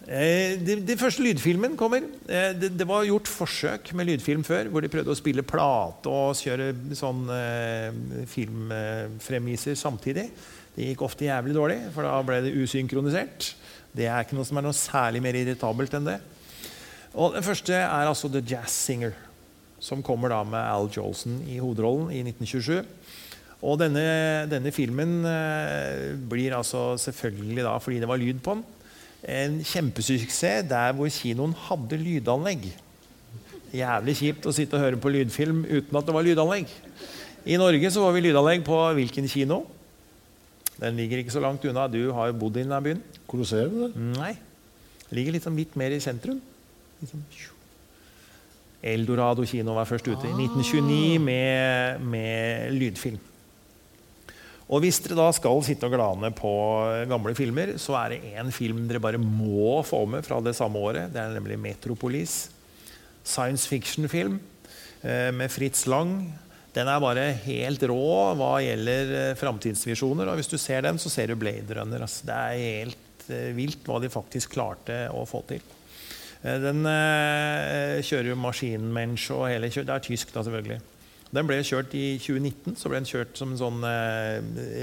Eh, 0.06 0.54
det 0.62 0.98
første 1.00 1.24
lydfilmen 1.24 1.74
kommer. 1.78 2.04
Eh, 2.30 2.52
det, 2.54 2.70
det 2.78 2.86
var 2.86 3.06
gjort 3.08 3.26
forsøk 3.26 3.90
med 3.98 4.06
lydfilm 4.06 4.44
før, 4.46 4.70
hvor 4.70 4.84
de 4.84 4.90
prøvde 4.90 5.10
å 5.10 5.18
spille 5.18 5.42
plate 5.42 6.10
og 6.10 6.38
kjøre 6.38 6.70
sånn 6.94 7.24
eh, 7.34 7.90
filmfremviser 8.30 9.74
samtidig. 9.78 10.28
Det 10.76 10.92
gikk 10.92 11.02
ofte 11.02 11.26
jævlig 11.26 11.56
dårlig, 11.56 11.80
for 11.94 12.06
da 12.06 12.20
ble 12.22 12.38
det 12.44 12.54
usynkronisert. 12.54 13.50
Det 13.96 14.06
er 14.06 14.22
ikke 14.22 14.38
noe 14.38 14.46
som 14.46 14.60
er 14.60 14.66
noe 14.68 14.76
særlig 14.76 15.24
mer 15.24 15.38
irritabelt 15.40 15.98
enn 15.98 16.06
det. 16.12 16.20
Og 17.16 17.34
Den 17.34 17.46
første 17.46 17.74
er 17.74 18.06
altså 18.06 18.30
The 18.30 18.44
Jazz 18.46 18.76
Singer, 18.86 19.16
som 19.82 20.04
kommer 20.06 20.30
da 20.30 20.42
med 20.46 20.60
Al 20.60 20.86
Jolson 20.92 21.40
i 21.48 21.58
hovedrollen 21.58 22.12
i 22.14 22.22
1927. 22.22 22.78
Og 23.66 23.78
denne, 23.80 24.06
denne 24.52 24.70
filmen 24.70 25.18
eh, 25.26 26.14
blir 26.30 26.54
altså 26.54 26.92
selvfølgelig 27.00 27.64
da, 27.66 27.74
fordi 27.82 28.02
det 28.04 28.10
var 28.12 28.20
lyd 28.22 28.38
på 28.44 28.54
den, 28.54 28.66
en 29.26 29.58
kjempesuksess 29.66 30.66
der 30.70 30.92
hvor 30.94 31.10
kinoen 31.10 31.54
hadde 31.66 31.98
lydanlegg. 31.98 32.68
Jævlig 33.74 34.14
kjipt 34.20 34.46
å 34.46 34.54
sitte 34.54 34.78
og 34.78 34.84
høre 34.84 35.00
på 35.02 35.10
lydfilm 35.10 35.64
uten 35.66 35.98
at 35.98 36.06
det 36.06 36.14
var 36.14 36.26
lydanlegg. 36.26 36.70
I 37.46 37.58
Norge 37.58 37.90
så 37.90 38.04
var 38.04 38.14
vi 38.14 38.22
lydanlegg 38.28 38.62
på 38.66 38.78
hvilken 38.98 39.26
kino? 39.30 39.64
Den 40.76 40.98
ligger 40.98 41.22
ikke 41.22 41.34
så 41.34 41.42
langt 41.42 41.64
unna. 41.66 41.88
Du 41.88 42.12
har 42.14 42.30
jo 42.30 42.38
bodd 42.38 42.58
i 42.58 42.62
denne 42.62 42.80
byen. 42.84 43.02
Colosseum? 43.26 43.76
det? 43.82 43.90
Nei. 44.16 44.32
Ligger 45.14 45.36
liksom 45.36 45.56
litt 45.58 45.76
mer 45.78 45.94
i 45.94 46.02
sentrum. 46.02 46.40
Liksom. 47.00 47.22
Eldorado 48.86 49.46
kino 49.48 49.74
var 49.74 49.88
først 49.88 50.06
ute 50.06 50.28
i 50.28 50.34
1929 50.36 51.18
med, 51.22 52.04
med 52.04 52.76
lydfilm. 52.76 53.18
Og 54.66 54.82
hvis 54.82 54.98
dere 55.04 55.14
da 55.20 55.28
skal 55.34 55.60
sitte 55.62 55.86
og 55.86 55.94
glane 55.94 56.32
på 56.34 56.52
gamle 57.06 57.36
filmer, 57.38 57.76
så 57.78 57.94
er 58.00 58.16
det 58.16 58.32
én 58.34 58.50
film 58.54 58.82
dere 58.90 59.02
bare 59.02 59.20
må 59.22 59.78
få 59.86 60.02
med 60.10 60.26
fra 60.26 60.40
det 60.42 60.56
samme 60.58 60.80
året. 60.82 61.12
Det 61.14 61.22
er 61.22 61.36
nemlig 61.36 61.58
'Metropolis'. 61.58 62.48
Science 63.26 63.66
fiction-film 63.66 64.40
eh, 65.02 65.30
med 65.34 65.50
Fritz 65.50 65.86
Lang. 65.86 66.32
Den 66.74 66.88
er 66.88 67.00
bare 67.00 67.30
helt 67.46 67.82
rå 67.82 68.34
hva 68.38 68.58
gjelder 68.62 69.14
eh, 69.30 69.36
framtidsvisjoner. 69.38 70.28
Og 70.30 70.38
hvis 70.38 70.50
du 70.50 70.58
ser 70.58 70.82
den, 70.82 70.98
så 70.98 71.10
ser 71.10 71.30
du 71.30 71.38
Blade 71.38 71.74
Runner. 71.78 72.02
Altså. 72.02 72.26
Det 72.26 72.34
er 72.34 72.66
helt 72.82 73.30
eh, 73.30 73.54
vilt 73.56 73.86
hva 73.86 73.98
de 74.02 74.10
faktisk 74.10 74.54
klarte 74.54 75.06
å 75.14 75.24
få 75.26 75.42
til. 75.46 75.62
Eh, 76.42 76.58
Den 76.62 76.82
eh, 76.90 78.02
kjører 78.02 78.30
jo 78.30 78.38
Maskinmensch 78.42 79.30
og 79.34 79.48
hele 79.50 79.70
kjøret. 79.70 79.90
Det 79.90 79.96
er 79.96 80.06
tysk, 80.10 80.34
da, 80.34 80.42
selvfølgelig. 80.46 80.80
Den 81.34 81.48
ble 81.48 81.56
kjørt 81.66 81.94
i 81.98 82.04
2019. 82.22 82.76
Så 82.78 82.90
ble 82.90 83.00
den 83.00 83.08
kjørt 83.08 83.38
som 83.38 83.50
en 83.52 83.58
sånn 83.58 83.82
eh, 83.88 84.36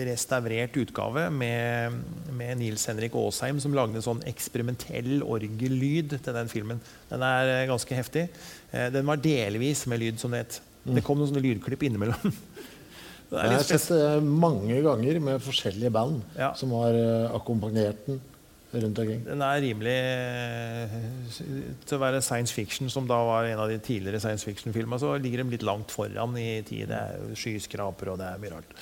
restaurert 0.09 0.75
utgave 0.81 1.29
med, 1.31 1.95
med 2.35 2.59
Nils 2.59 2.83
Henrik 2.89 3.15
Aasheim, 3.17 3.61
som 3.63 3.75
lagde 3.77 3.95
en 3.99 4.05
sånn 4.05 4.21
eksperimentell 4.29 5.23
orgellyd 5.23 6.17
til 6.19 6.35
den 6.35 6.51
filmen. 6.51 6.83
Den 7.09 7.23
er 7.25 7.53
eh, 7.53 7.63
ganske 7.71 7.95
heftig. 7.97 8.27
Eh, 8.73 8.89
den 8.93 9.07
var 9.07 9.23
delvis 9.23 9.85
med 9.89 10.03
lyd, 10.03 10.19
som 10.21 10.35
det 10.35 10.43
het. 10.43 10.59
Det 10.83 11.05
kom 11.07 11.21
noen 11.21 11.31
sånne 11.31 11.45
lydklipp 11.45 11.87
innimellom. 11.87 12.35
Det 13.33 13.39
er 13.41 13.47
Jeg 13.49 13.57
har 13.57 13.63
sett 13.65 13.87
det 13.95 14.25
mange 14.27 14.75
ganger 14.85 15.15
med 15.23 15.41
forskjellige 15.41 15.89
band 15.95 16.19
Ja. 16.37 16.51
som 16.53 16.69
har 16.77 16.93
akkompagnert 17.33 18.03
den 18.05 18.19
rundt 18.81 18.99
omkring. 18.99 19.21
Den 19.25 19.43
er 19.45 19.61
rimelig 19.61 19.93
eh, 19.93 20.95
Til 21.85 21.97
å 21.97 22.01
være 22.01 22.21
science 22.25 22.55
fiction, 22.55 22.89
som 22.89 23.07
da 23.09 23.19
var 23.27 23.49
en 23.49 23.61
av 23.63 23.69
de 23.71 23.79
tidligere 23.83 24.21
science 24.23 24.47
fiction-filmene, 24.47 24.99
så 25.01 25.13
ligger 25.21 25.43
de 25.43 25.55
litt 25.55 25.67
langt 25.67 25.93
foran 25.93 26.37
i 26.39 26.63
tid. 26.65 26.89
Det 26.89 26.99
er 26.99 27.37
skyskraper 27.37 28.13
og 28.13 28.21
det 28.21 28.29
er 28.31 28.41
mye 28.41 28.55
rart. 28.55 28.77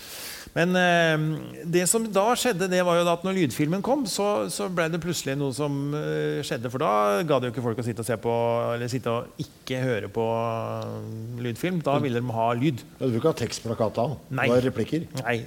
Men 0.57 0.75
eh, 0.75 1.25
det 1.63 1.85
som 1.87 2.03
da 2.11 2.31
skjedde, 2.35 2.67
det 2.71 2.81
var 2.87 2.99
jo 2.99 3.05
at 3.07 3.23
når 3.23 3.37
lydfilmen 3.37 3.83
kom, 3.85 4.03
så, 4.09 4.49
så 4.51 4.67
ble 4.71 4.89
det 4.91 4.99
plutselig 5.03 5.37
noe 5.39 5.55
som 5.55 5.95
eh, 5.97 6.41
skjedde. 6.45 6.71
For 6.73 6.83
da 6.83 7.21
ga 7.27 7.39
det 7.39 7.49
jo 7.49 7.55
ikke 7.55 7.65
folk 7.69 7.79
å 7.79 7.87
sitte 7.87 8.03
og 8.03 8.09
se 8.09 8.17
på 8.21 8.35
Eller 8.73 8.91
sitte 8.91 9.13
og 9.13 9.41
ikke 9.41 9.79
høre 9.85 10.11
på 10.11 10.27
eh, 10.27 10.99
lydfilm. 11.47 11.79
Da 11.85 11.97
ville 12.03 12.19
de 12.19 12.35
ha 12.35 12.51
lyd. 12.57 12.83
Du 12.99 13.07
vil 13.07 13.21
ikke 13.21 13.33
ha 13.33 13.41
tekstplakat 13.45 13.97
da? 13.99 14.11
Nei. 14.29 14.47
Det 14.49 14.55
var 14.57 14.69
replikker. 14.71 15.09
Nei. 15.23 15.39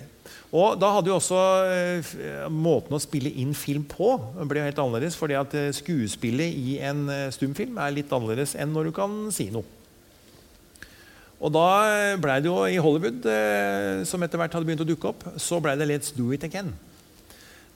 Og 0.55 0.77
da 0.79 0.93
hadde 0.95 1.11
jo 1.11 1.19
også 1.19 1.39
eh, 1.67 2.11
måten 2.53 2.95
å 2.95 3.03
spille 3.03 3.33
inn 3.43 3.55
film 3.59 3.85
på 3.91 4.15
ble 4.47 4.63
helt 4.63 4.79
annerledes. 4.79 5.17
fordi 5.19 5.37
at 5.39 5.55
eh, 5.59 5.73
skuespillet 5.75 6.55
i 6.55 6.79
en 6.87 7.09
eh, 7.11 7.31
stumfilm 7.35 7.81
er 7.83 7.97
litt 7.97 8.13
annerledes 8.15 8.55
enn 8.55 8.71
når 8.75 8.91
du 8.91 8.95
kan 8.95 9.17
si 9.35 9.49
noe. 9.55 9.67
Og 11.45 11.53
da 11.53 12.16
blei 12.20 12.38
det 12.40 12.49
jo 12.49 12.62
i 12.64 12.80
Hollywood, 12.80 13.26
eh, 13.28 14.03
som 14.09 14.22
etter 14.24 14.40
hvert 14.40 14.55
hadde 14.57 14.64
begynt 14.64 14.84
å 14.84 14.88
dukke 14.88 15.11
opp, 15.11 15.26
så 15.36 15.61
blei 15.61 15.76
det 15.76 15.88
Let's 15.90 16.14
Do 16.16 16.30
It 16.32 16.47
Again. 16.47 16.72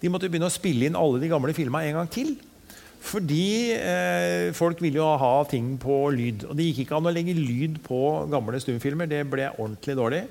De 0.00 0.08
måtte 0.08 0.30
begynne 0.30 0.48
å 0.48 0.54
spille 0.54 0.88
inn 0.88 0.96
alle 0.96 1.20
de 1.20 1.28
gamle 1.28 1.52
filma 1.56 1.82
en 1.84 2.00
gang 2.00 2.08
til. 2.12 2.36
Fordi 3.04 3.74
eh, 3.76 4.48
folk 4.56 4.80
ville 4.82 5.00
jo 5.00 5.06
ha 5.20 5.34
ting 5.50 5.74
på 5.80 6.00
lyd. 6.14 6.46
Og 6.48 6.56
det 6.56 6.70
gikk 6.70 6.86
ikke 6.86 6.98
an 6.98 7.10
å 7.10 7.14
legge 7.14 7.36
lyd 7.36 7.78
på 7.84 8.00
gamle 8.32 8.60
stumfilmer. 8.62 9.10
Det 9.10 9.22
ble 9.30 9.50
ordentlig 9.54 9.98
dårlig. 9.98 10.24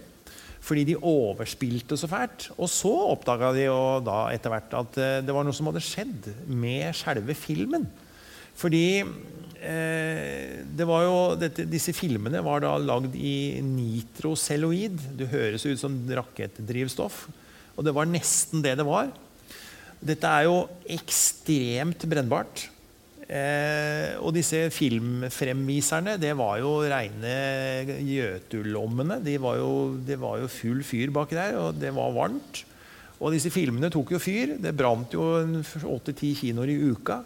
Fordi 0.67 0.83
de 0.89 0.97
overspilte 0.97 1.97
så 1.99 2.09
fælt. 2.11 2.49
Og 2.57 2.71
så 2.71 2.91
oppdaga 3.13 3.53
de 3.55 3.67
jo 3.67 3.79
da 4.03 4.27
etter 4.33 4.51
hvert 4.51 4.75
at 4.81 4.99
eh, 5.03 5.19
det 5.25 5.35
var 5.35 5.47
noe 5.47 5.55
som 5.55 5.69
hadde 5.69 5.83
skjedd 5.85 6.31
med 6.49 6.89
selve 6.97 7.38
filmen. 7.38 7.88
Fordi 8.57 9.05
jo, 9.68 11.18
dette, 11.39 11.65
disse 11.68 11.93
filmene 11.95 12.41
var 12.45 12.63
da 12.63 12.76
lagd 12.80 13.15
i 13.15 13.59
nitrocelloid. 13.63 15.01
Det 15.20 15.28
høres 15.32 15.65
ut 15.68 15.82
som 15.82 15.97
rakettdrivstoff. 16.07 17.28
Og 17.78 17.86
det 17.86 17.93
var 17.93 18.09
nesten 18.09 18.63
det 18.63 18.78
det 18.80 18.88
var. 18.88 19.11
Dette 19.97 20.30
er 20.30 20.47
jo 20.47 20.65
ekstremt 20.93 22.05
brennbart. 22.09 22.68
Eh, 23.28 24.15
og 24.24 24.32
disse 24.38 24.70
filmfremviserne, 24.72 26.15
det 26.22 26.32
var 26.39 26.61
jo 26.61 26.78
reine 26.88 27.34
gjøtulommene. 28.07 29.20
Det 29.24 29.36
var 29.43 29.59
de 30.07 30.20
var 30.22 30.39
jo 30.43 30.51
full 30.51 30.84
fyr 30.88 31.11
baki 31.11 31.36
der, 31.36 31.57
og 31.59 31.82
det 31.82 31.91
var 31.95 32.15
varmt. 32.15 32.63
Og 33.18 33.34
disse 33.34 33.51
filmene 33.51 33.89
tok 33.91 34.13
jo 34.15 34.22
fyr. 34.22 34.55
Det 34.61 34.76
brant 34.78 35.13
jo 35.18 35.26
åtte-ti 35.97 36.36
kinoer 36.38 36.72
i 36.72 36.80
uka. 36.93 37.24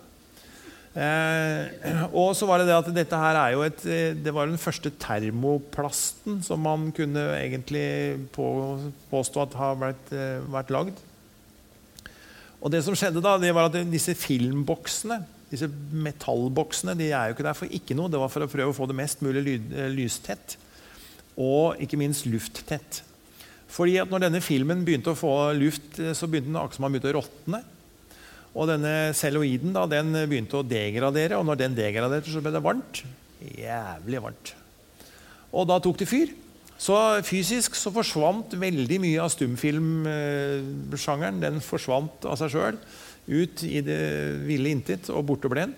Eh, 0.92 2.02
og 2.12 2.34
så 2.36 2.48
var 2.50 2.60
det 2.60 2.68
det 2.68 2.76
at 2.76 2.90
dette 2.92 3.16
her 3.16 3.38
er 3.40 3.54
jo 3.54 3.62
et 3.64 3.84
eh, 3.88 4.10
Det 4.12 4.34
var 4.36 4.50
den 4.50 4.60
første 4.60 4.90
termoplasten 5.00 6.42
som 6.44 6.60
man 6.60 6.90
kunne 6.92 7.30
egentlig 7.38 8.20
på, 8.36 8.48
påstå 9.08 9.46
at 9.46 9.56
har 9.56 9.80
vært, 9.80 10.12
eh, 10.12 10.44
vært 10.52 10.74
lagd. 10.76 11.00
Og 12.60 12.74
det 12.74 12.84
som 12.84 12.98
skjedde 12.98 13.24
da, 13.24 13.38
det 13.40 13.54
var 13.56 13.70
at 13.70 13.80
disse 13.88 14.18
filmboksene, 14.20 15.22
disse 15.50 15.72
metallboksene, 15.72 16.98
de 17.00 17.08
er 17.16 17.30
jo 17.30 17.38
ikke 17.38 17.48
der 17.48 17.58
for 17.58 17.72
ikke 17.80 17.96
noe. 17.96 18.12
Det 18.12 18.20
var 18.20 18.34
for 18.34 18.44
å 18.44 18.52
prøve 18.52 18.76
å 18.76 18.76
få 18.76 18.90
det 18.92 19.00
mest 19.00 19.24
mulig 19.24 19.48
lyd, 19.48 19.72
eh, 19.72 19.90
lystett. 19.96 20.58
Og 21.40 21.80
ikke 21.80 22.02
minst 22.04 22.28
lufttett. 22.28 23.00
Fordi 23.72 23.96
at 24.04 24.12
når 24.12 24.28
denne 24.28 24.44
filmen 24.44 24.84
begynte 24.84 25.16
å 25.16 25.18
få 25.18 25.56
luft, 25.56 25.96
så 25.96 26.28
begynte 26.28 26.52
den 26.52 26.60
akkurat 26.60 26.76
som 26.76 26.92
å 26.92 27.16
råtne. 27.16 27.64
Og 28.52 28.68
denne 28.68 29.14
celloiden 29.16 29.72
da, 29.76 29.86
den 29.88 30.12
begynte 30.28 30.60
å 30.60 30.68
degradere, 30.68 31.38
og 31.40 31.46
når 31.48 31.62
den 31.64 31.78
degraderte, 31.78 32.32
så 32.34 32.42
ble 32.44 32.52
det 32.52 32.64
varmt. 32.64 33.04
Jævlig 33.42 34.22
varmt. 34.24 34.54
Og 35.56 35.68
da 35.70 35.80
tok 35.84 35.98
det 36.02 36.10
fyr. 36.10 36.30
Så 36.82 36.96
fysisk 37.28 37.76
så 37.78 37.92
forsvant 37.94 38.56
veldig 38.58 38.98
mye 39.04 39.22
av 39.22 39.30
stumfilmsjangeren. 39.36 41.42
Den 41.44 41.60
forsvant 41.64 42.26
av 42.26 42.36
seg 42.42 42.50
sjøl 42.56 42.78
ut 43.32 43.64
i 43.68 43.82
det 43.86 44.00
ville 44.48 44.70
intet 44.74 45.10
og 45.14 45.28
borte 45.30 45.50
ble 45.52 45.62
den. 45.68 45.76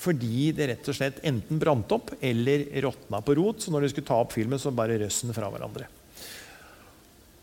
Fordi 0.00 0.52
det 0.56 0.68
rett 0.70 0.88
og 0.90 0.96
slett 0.96 1.24
enten 1.28 1.60
brant 1.60 1.92
opp 1.92 2.06
eller 2.24 2.58
råtna 2.84 3.18
på 3.24 3.34
rot. 3.38 3.58
Så 3.62 3.68
når 3.72 3.80
de 3.84 3.88
skulle 3.92 4.08
ta 4.08 4.18
opp 4.24 4.32
filmen, 4.34 4.58
så 4.60 4.70
bare 4.74 5.00
røss 5.02 5.18
den 5.24 5.36
fra 5.36 5.48
hverandre. 5.52 5.86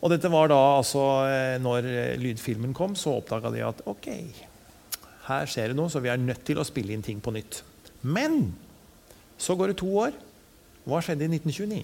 Og 0.04 0.08
dette 0.12 0.34
var 0.34 0.46
da 0.52 0.62
altså 0.82 1.04
eh, 1.30 1.58
Når 1.64 1.82
lydfilmen 2.20 2.74
kom, 2.76 2.92
så 3.00 3.10
oppdaga 3.22 3.48
de 3.54 3.62
at 3.64 3.80
ok, 3.88 4.08
her 5.28 5.48
skjer 5.50 5.72
det 5.72 5.78
noe, 5.78 5.92
så 5.92 6.02
vi 6.04 6.12
er 6.12 6.20
nødt 6.20 6.44
til 6.48 6.60
å 6.60 6.68
spille 6.68 6.96
inn 6.96 7.04
ting 7.06 7.22
på 7.24 7.32
nytt. 7.36 7.62
Men 8.04 8.54
så 9.40 9.56
går 9.56 9.72
det 9.72 9.82
to 9.82 9.90
år. 10.06 10.16
Hva 10.84 11.00
skjedde 11.04 11.28
i 11.28 11.32
1929? 11.40 11.84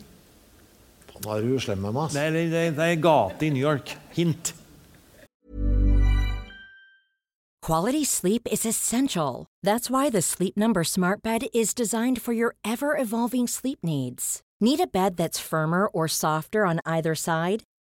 Nå 1.19 1.35
er 1.35 1.43
du 1.43 1.59
slem 1.59 1.81
med 1.83 1.95
meg. 1.95 2.13
Det 2.15 2.23
er, 2.23 2.35
det 2.35 2.63
er, 2.63 2.71
det 2.75 2.87
er 2.93 3.03
gate 3.03 3.47
i 3.47 3.51
New 3.55 3.63
York. 3.63 3.95
Hint. 4.15 4.53
Quality 7.61 8.03
sleep 8.03 8.47
is 8.51 8.65
essential. 8.65 9.45
That's 9.63 9.89
why 9.89 10.09
the 10.09 10.21
Sleep 10.21 10.57
Number 10.57 10.83
Smart 10.83 11.21
Bed 11.21 11.47
is 11.53 11.73
designed 11.73 12.21
for 12.21 12.33
your 12.33 12.55
ever 12.63 12.97
evolving 12.97 13.47
sleep 13.47 13.79
needs. 13.83 14.41
Need 14.61 14.79
a 14.79 14.87
bed 14.87 15.17
that's 15.17 15.39
firmer 15.39 15.87
or 15.87 16.07
softer 16.07 16.65
on 16.65 16.79
either 16.85 17.15
side? 17.15 17.63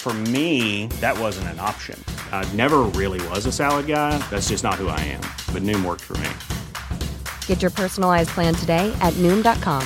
For 0.00 0.14
me, 0.14 0.86
that 1.00 1.18
wasn't 1.18 1.48
an 1.48 1.60
option. 1.60 2.02
I 2.32 2.46
never 2.54 2.78
really 2.94 3.20
was 3.28 3.46
a 3.46 3.52
salad 3.52 3.86
guy. 3.86 4.16
That's 4.30 4.48
just 4.48 4.64
not 4.64 4.76
who 4.76 4.88
I 4.88 5.00
am. 5.00 5.20
But 5.52 5.62
Noom 5.62 5.84
worked 5.84 6.04
for 6.04 6.16
me. 6.18 6.30
Get 7.46 7.60
your 7.60 7.70
personalized 7.72 8.30
plan 8.30 8.54
today 8.54 8.94
at 9.02 9.12
Noom.com. 9.14 9.82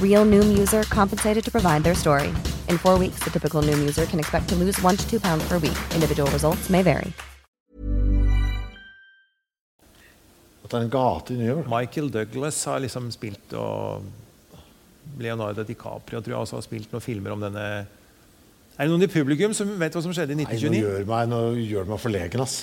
Real 0.00 0.24
Noom 0.24 0.56
user 0.56 0.82
compensated 0.84 1.44
to 1.44 1.50
provide 1.50 1.82
their 1.82 1.94
story. 1.94 2.28
In 2.68 2.78
four 2.78 2.98
weeks, 2.98 3.24
the 3.24 3.30
typical 3.30 3.62
Noom 3.62 3.80
user 3.80 4.06
can 4.06 4.20
expect 4.20 4.48
to 4.50 4.54
lose 4.54 4.80
one 4.82 4.96
to 4.96 5.10
two 5.10 5.18
pounds 5.18 5.48
per 5.48 5.58
week. 5.58 5.78
Individual 5.94 6.30
results 6.30 6.70
may 6.70 6.82
vary. 6.82 7.12
At 10.64 10.70
det 10.70 10.78
en 10.78 10.90
gate 10.90 11.34
i 11.34 11.36
New 11.36 11.46
York. 11.46 11.66
Michael 11.68 12.10
Douglas 12.10 12.64
har 12.64 12.78
liksom 12.78 13.10
spilt 13.10 13.52
og 13.52 14.04
Leonardo 15.18 15.64
DiCaprio 15.64 16.20
tror 16.20 16.32
jeg 16.32 16.40
også 16.40 16.56
har 16.56 16.64
spilt 16.64 16.92
noen 16.92 17.04
filmer 17.04 17.34
om 17.34 17.42
denne 17.42 17.66
Er 18.78 18.88
det 18.88 18.92
noen 18.92 19.04
i 19.04 19.10
publikum 19.12 19.52
som 19.56 19.68
vet 19.80 19.94
hva 19.96 20.02
som 20.04 20.14
skjedde 20.14 20.32
i 20.32 20.38
Nei, 20.38 20.46
nå 20.46 20.54
1929? 20.56 20.84
gjør 20.84 21.10
meg, 21.10 21.26
nå 21.28 21.40
gjør 21.60 21.90
meg 21.92 22.00
forlegen, 22.00 22.44
ass. 22.44 22.62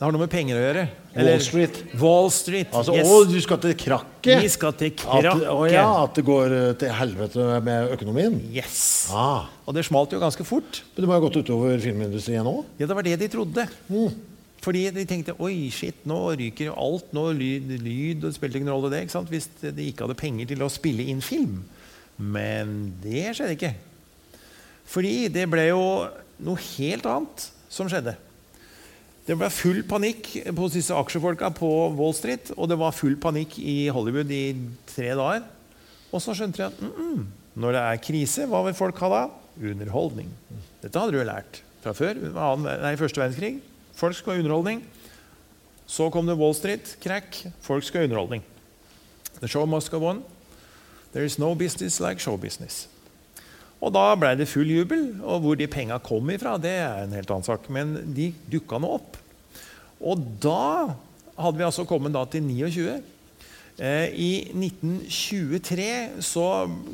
Det 0.00 0.06
har 0.06 0.14
noe 0.16 0.22
med 0.22 0.30
penger 0.32 0.56
å 0.56 0.60
gjøre. 0.62 0.82
Wall 1.12 1.42
Street. 1.44 1.78
Wall 2.00 2.30
Street, 2.32 2.70
Altså, 2.72 2.94
yes. 2.96 3.04
Å, 3.04 3.16
du 3.28 3.36
skal 3.44 3.58
til 3.60 3.74
krakket? 3.76 4.40
Vi 4.40 4.48
skal 4.48 4.72
til 4.80 4.94
At, 5.04 5.26
å 5.52 5.66
ja, 5.68 5.82
at 6.06 6.16
det 6.16 6.24
går 6.24 6.54
eh, 6.56 6.68
til 6.80 6.94
helvete 6.96 7.48
med 7.66 7.92
økonomien? 7.98 8.38
Yes. 8.48 8.78
Ah. 9.12 9.50
Og 9.68 9.76
det 9.76 9.84
smalt 9.84 10.16
jo 10.16 10.22
ganske 10.22 10.46
fort. 10.48 10.80
Men 10.94 11.04
det 11.04 11.10
må 11.10 11.18
ha 11.18 11.20
gått 11.20 11.36
utover 11.42 11.76
filmindustrien 11.84 12.48
òg? 12.48 12.62
Ja, 12.80 12.88
det 12.88 12.96
var 12.96 13.04
det 13.04 13.18
de 13.20 13.28
trodde. 13.28 13.66
Fordi 14.64 14.86
de 14.96 15.04
tenkte 15.08 15.36
oi, 15.36 15.68
shit, 15.68 16.00
nå 16.08 16.16
ryker 16.32 16.70
jo 16.70 16.78
alt. 16.80 17.12
Nå 17.12 17.26
lyd, 17.36 17.68
lyd 17.84 18.24
det 18.24 18.32
spilte 18.38 18.56
ingen 18.56 18.72
rolle 18.72 18.88
det 18.94 19.04
ikke 19.04 19.18
sant? 19.18 19.28
hvis 19.28 19.50
de 19.60 19.90
ikke 19.90 20.08
hadde 20.08 20.16
penger 20.20 20.48
til 20.54 20.64
å 20.64 20.72
spille 20.72 21.04
inn 21.12 21.20
film. 21.20 21.60
Men 22.16 22.94
det 23.04 23.34
skjedde 23.36 23.56
ikke. 23.58 23.74
Fordi 24.90 25.30
det 25.30 25.46
ble 25.50 25.68
jo 25.70 25.84
noe 26.42 26.66
helt 26.74 27.06
annet 27.06 27.46
som 27.70 27.88
skjedde. 27.90 28.16
Det 29.26 29.36
ble 29.38 29.50
full 29.52 29.84
panikk 29.86 30.32
hos 30.56 30.74
disse 30.74 30.96
aksjefolka 30.96 31.52
på 31.54 31.68
Wall 31.94 32.14
Street, 32.16 32.50
og 32.56 32.70
det 32.72 32.78
var 32.80 32.96
full 32.96 33.14
panikk 33.20 33.60
i 33.62 33.84
Hollywood 33.94 34.32
i 34.34 34.44
tre 34.90 35.12
dager. 35.14 35.44
Og 36.10 36.22
så 36.24 36.34
skjønte 36.34 36.58
de 36.58 36.66
at 36.66 36.80
mm 36.82 36.90
-mm, 36.90 37.26
når 37.54 37.72
det 37.72 37.80
er 37.80 38.02
krise, 38.02 38.46
hva 38.46 38.64
vil 38.66 38.74
folk 38.74 38.98
ha 38.98 39.08
da? 39.08 39.22
Underholdning. 39.62 40.30
Dette 40.82 40.98
hadde 40.98 41.12
du 41.12 41.18
jo 41.18 41.24
lært 41.24 41.62
fra 41.82 41.92
før. 41.92 42.14
Nei, 42.82 42.96
første 42.96 43.20
verdenskrig. 43.20 43.60
Folk 43.94 44.14
skulle 44.14 44.36
ha 44.36 44.42
underholdning. 44.42 44.82
Så 45.86 46.10
kom 46.10 46.26
det 46.26 46.38
Wall 46.38 46.54
Street, 46.54 46.96
crack. 47.00 47.46
Folk 47.60 47.84
skulle 47.84 48.00
ha 48.00 48.04
underholdning. 48.04 48.42
The 49.40 49.48
show 49.48 49.66
must 49.66 49.90
go 49.90 50.08
on. 50.08 50.24
There 51.12 51.24
is 51.24 51.38
no 51.38 51.54
business 51.54 52.00
like 52.00 52.20
show 52.20 52.36
business. 52.36 52.88
Og 53.80 53.92
da 53.96 54.10
ble 54.20 54.34
det 54.36 54.48
full 54.50 54.68
jubel. 54.68 55.06
Og 55.24 55.44
hvor 55.44 55.56
de 55.58 55.68
penga 55.70 55.98
kom 56.04 56.28
ifra, 56.32 56.56
det 56.60 56.74
er 56.82 57.04
en 57.04 57.16
helt 57.16 57.30
annen 57.32 57.46
sak. 57.46 57.68
Men 57.72 57.96
de 58.16 58.30
dukka 58.52 58.80
nå 58.80 58.92
opp. 58.98 59.16
Og 60.00 60.20
da 60.42 60.96
hadde 61.40 61.56
vi 61.56 61.66
altså 61.66 61.86
kommet 61.88 62.14
da 62.14 62.26
til 62.28 62.44
29. 62.44 63.00
Eh, 63.80 64.12
I 64.12 64.30
1923 64.52 65.88
så 66.24 66.46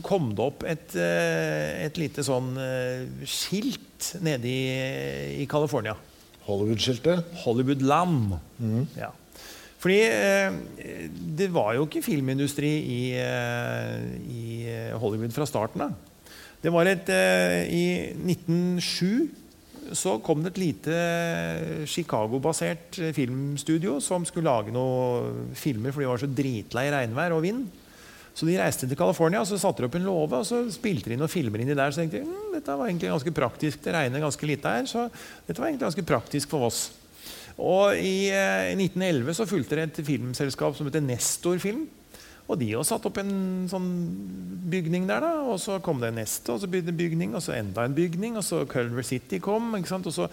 kom 0.07 0.31
det 0.39 0.45
opp 0.45 0.63
et, 0.69 0.95
eh, 0.95 1.83
et 1.87 1.99
lite 1.99 2.23
sånn 2.27 2.53
eh, 2.63 3.27
skilt 3.27 4.13
nede 4.23 4.47
i, 4.47 5.43
i 5.43 5.47
California. 5.51 5.97
Hollywood-skiltet? 6.47 7.25
Hollywoodland. 7.43 8.37
Ja. 8.95 9.11
Fordi 9.83 9.99
eh, 10.07 10.61
det 11.39 11.51
var 11.55 11.75
jo 11.75 11.89
ikke 11.89 12.05
filmindustri 12.07 12.71
i, 12.71 13.01
i 14.31 14.45
Hollywood 14.95 15.35
fra 15.35 15.49
starten 15.51 15.89
av. 15.89 15.97
Det 16.63 16.73
var 16.73 16.89
et 16.91 17.11
eh, 17.13 17.67
I 17.71 17.85
1907 18.25 19.45
så 19.95 20.17
kom 20.25 20.43
det 20.43 20.55
et 20.55 20.63
lite 20.63 20.95
Chicago-basert 21.87 22.99
filmstudio 23.15 24.01
som 24.03 24.25
skulle 24.27 24.51
lage 24.51 24.75
noen 24.75 25.53
filmer, 25.55 25.95
for 25.95 26.03
de 26.03 26.09
var 26.11 26.23
så 26.23 26.31
dritlei 26.31 26.89
regnvær 26.91 27.37
og 27.37 27.45
vind. 27.45 27.67
Så 28.37 28.45
de 28.45 28.59
reiste 28.61 28.85
til 28.89 28.99
California 28.99 29.41
og 29.41 29.49
så 29.49 29.57
satte 29.61 29.81
de 29.81 29.89
opp 29.89 29.97
en 29.97 30.05
låve 30.05 30.43
og 30.43 30.45
så 30.49 30.59
spilte 30.73 31.09
de 31.09 31.17
noen 31.17 31.33
filmer 31.33 31.63
inni 31.63 31.77
der. 31.77 31.93
Så 31.95 32.03
tenkte 32.03 32.21
de 32.21 32.29
hm, 32.29 32.53
dette 32.53 32.77
var 32.77 32.91
egentlig 32.91 33.13
ganske 33.15 33.35
praktisk. 33.39 33.81
Det 33.85 33.95
regner 33.95 34.25
ganske 34.27 34.49
lite 34.51 34.73
her, 34.75 34.89
så 34.91 35.07
dette 35.47 35.61
var 35.61 35.71
egentlig 35.71 35.87
ganske 35.87 36.07
praktisk 36.11 36.53
for 36.53 36.69
oss. 36.69 36.83
Og 37.57 37.97
I 37.97 38.29
eh, 38.29 38.75
1911 38.77 39.39
så 39.39 39.49
fulgte 39.49 39.79
det 39.79 39.87
et 39.87 40.03
filmselskap 40.05 40.77
som 40.77 40.91
heter 40.91 41.05
Nestor 41.05 41.57
Film. 41.63 41.87
Og 42.47 42.59
de 42.61 42.69
også 42.79 42.95
satte 42.95 43.11
opp 43.11 43.19
en 43.19 43.67
sånn 43.71 43.89
bygning 44.71 45.09
der. 45.09 45.25
da, 45.25 45.33
Og 45.51 45.59
så 45.63 45.81
kom 45.83 46.01
det 46.03 46.13
neste, 46.15 46.53
og 46.53 46.63
så 46.63 46.71
begynte 46.71 46.95
bygning, 46.95 47.35
og 47.35 47.43
så 47.43 47.57
enda 47.57 47.85
en 47.85 47.97
bygning. 47.97 48.37
Og 48.39 48.45
så 48.47 48.65
Culver 48.71 49.03
City 49.03 49.41
kom. 49.43 49.75
ikke 49.77 49.95
sant, 49.95 50.07
og 50.07 50.15
så... 50.15 50.29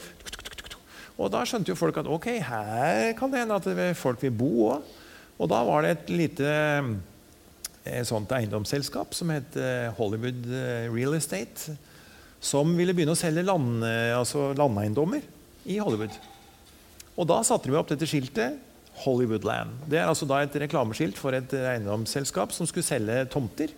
Og 1.14 1.30
da 1.30 1.44
skjønte 1.46 1.70
jo 1.70 1.78
folk 1.78 1.98
at 2.02 2.10
ok, 2.10 2.26
her 2.42 3.12
kan 3.18 3.30
det 3.30 3.44
hende 3.44 3.58
at 3.60 3.98
folk 3.98 4.22
vil 4.24 4.34
bo 4.34 4.52
òg. 4.74 4.94
Og 5.42 5.50
da 5.50 5.60
var 5.66 5.86
det 5.86 5.92
et 5.94 6.14
lite 6.14 6.54
et 7.84 8.08
sånt 8.08 8.32
eiendomsselskap 8.32 9.12
som 9.16 9.32
het 9.34 9.58
eh, 9.60 9.90
Hollywood 9.98 10.46
eh, 10.48 10.88
Real 10.94 11.16
Estate. 11.18 11.76
Som 12.44 12.74
ville 12.78 12.96
begynne 12.96 13.16
å 13.16 13.20
selge 13.20 13.44
land, 13.46 13.84
eh, 13.88 14.12
altså 14.16 14.52
landeiendommer 14.58 15.24
i 15.70 15.80
Hollywood. 15.84 16.16
Og 17.14 17.28
da 17.30 17.42
satte 17.46 17.70
de 17.70 17.78
opp 17.78 17.92
dette 17.92 18.08
skiltet 18.10 18.58
Hollywoodland. 19.02 19.88
Det 19.90 20.00
er 20.00 20.08
altså 20.08 20.28
da 20.30 20.44
et 20.44 20.56
reklameskilt 20.66 21.18
for 21.18 21.36
et 21.36 21.54
eiendomsselskap 21.58 22.54
som 22.56 22.70
skulle 22.70 22.86
selge 22.86 23.26
tomter. 23.34 23.74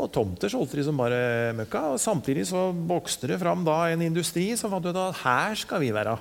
Og 0.00 0.08
tomter 0.14 0.52
solgte 0.52 0.78
de 0.78 0.86
som 0.86 0.98
bare 1.00 1.54
møkka. 1.58 1.90
Og 1.94 2.00
samtidig 2.00 2.46
så 2.48 2.70
vokste 2.72 3.28
det 3.30 3.40
fram 3.42 3.64
da 3.66 3.82
en 3.90 4.04
industri 4.06 4.52
som 4.56 4.72
fant 4.72 4.86
ut 4.86 4.96
at 4.96 5.24
her 5.24 5.58
skal 5.58 5.82
vi 5.82 5.90
være. 5.94 6.18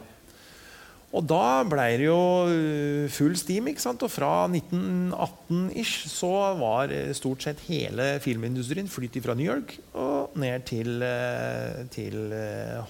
Og 1.09 1.25
da 1.25 1.63
ble 1.65 1.85
det 1.97 2.05
jo 2.05 2.21
øh, 2.53 3.07
full 3.09 3.33
steam. 3.37 3.67
ikke 3.71 3.81
sant? 3.81 4.03
Og 4.05 4.11
fra 4.13 4.45
1918-ish 4.45 6.05
så 6.11 6.29
var 6.59 6.93
øh, 6.93 7.13
stort 7.17 7.47
sett 7.47 7.63
hele 7.65 8.19
filmindustrien 8.21 8.87
flyttet 8.87 9.25
fra 9.25 9.33
New 9.33 9.47
York 9.47 9.79
og 9.97 10.37
ned 10.37 10.67
til, 10.69 11.01
øh, 11.01 11.87
til 11.89 12.33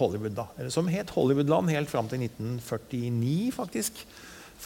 Hollywood. 0.02 0.36
da. 0.36 0.70
Som 0.70 0.92
het 0.92 1.16
Hollywoodland 1.16 1.72
helt 1.72 1.90
fram 1.90 2.12
til 2.12 2.20
1949, 2.20 3.52
faktisk. 3.56 4.06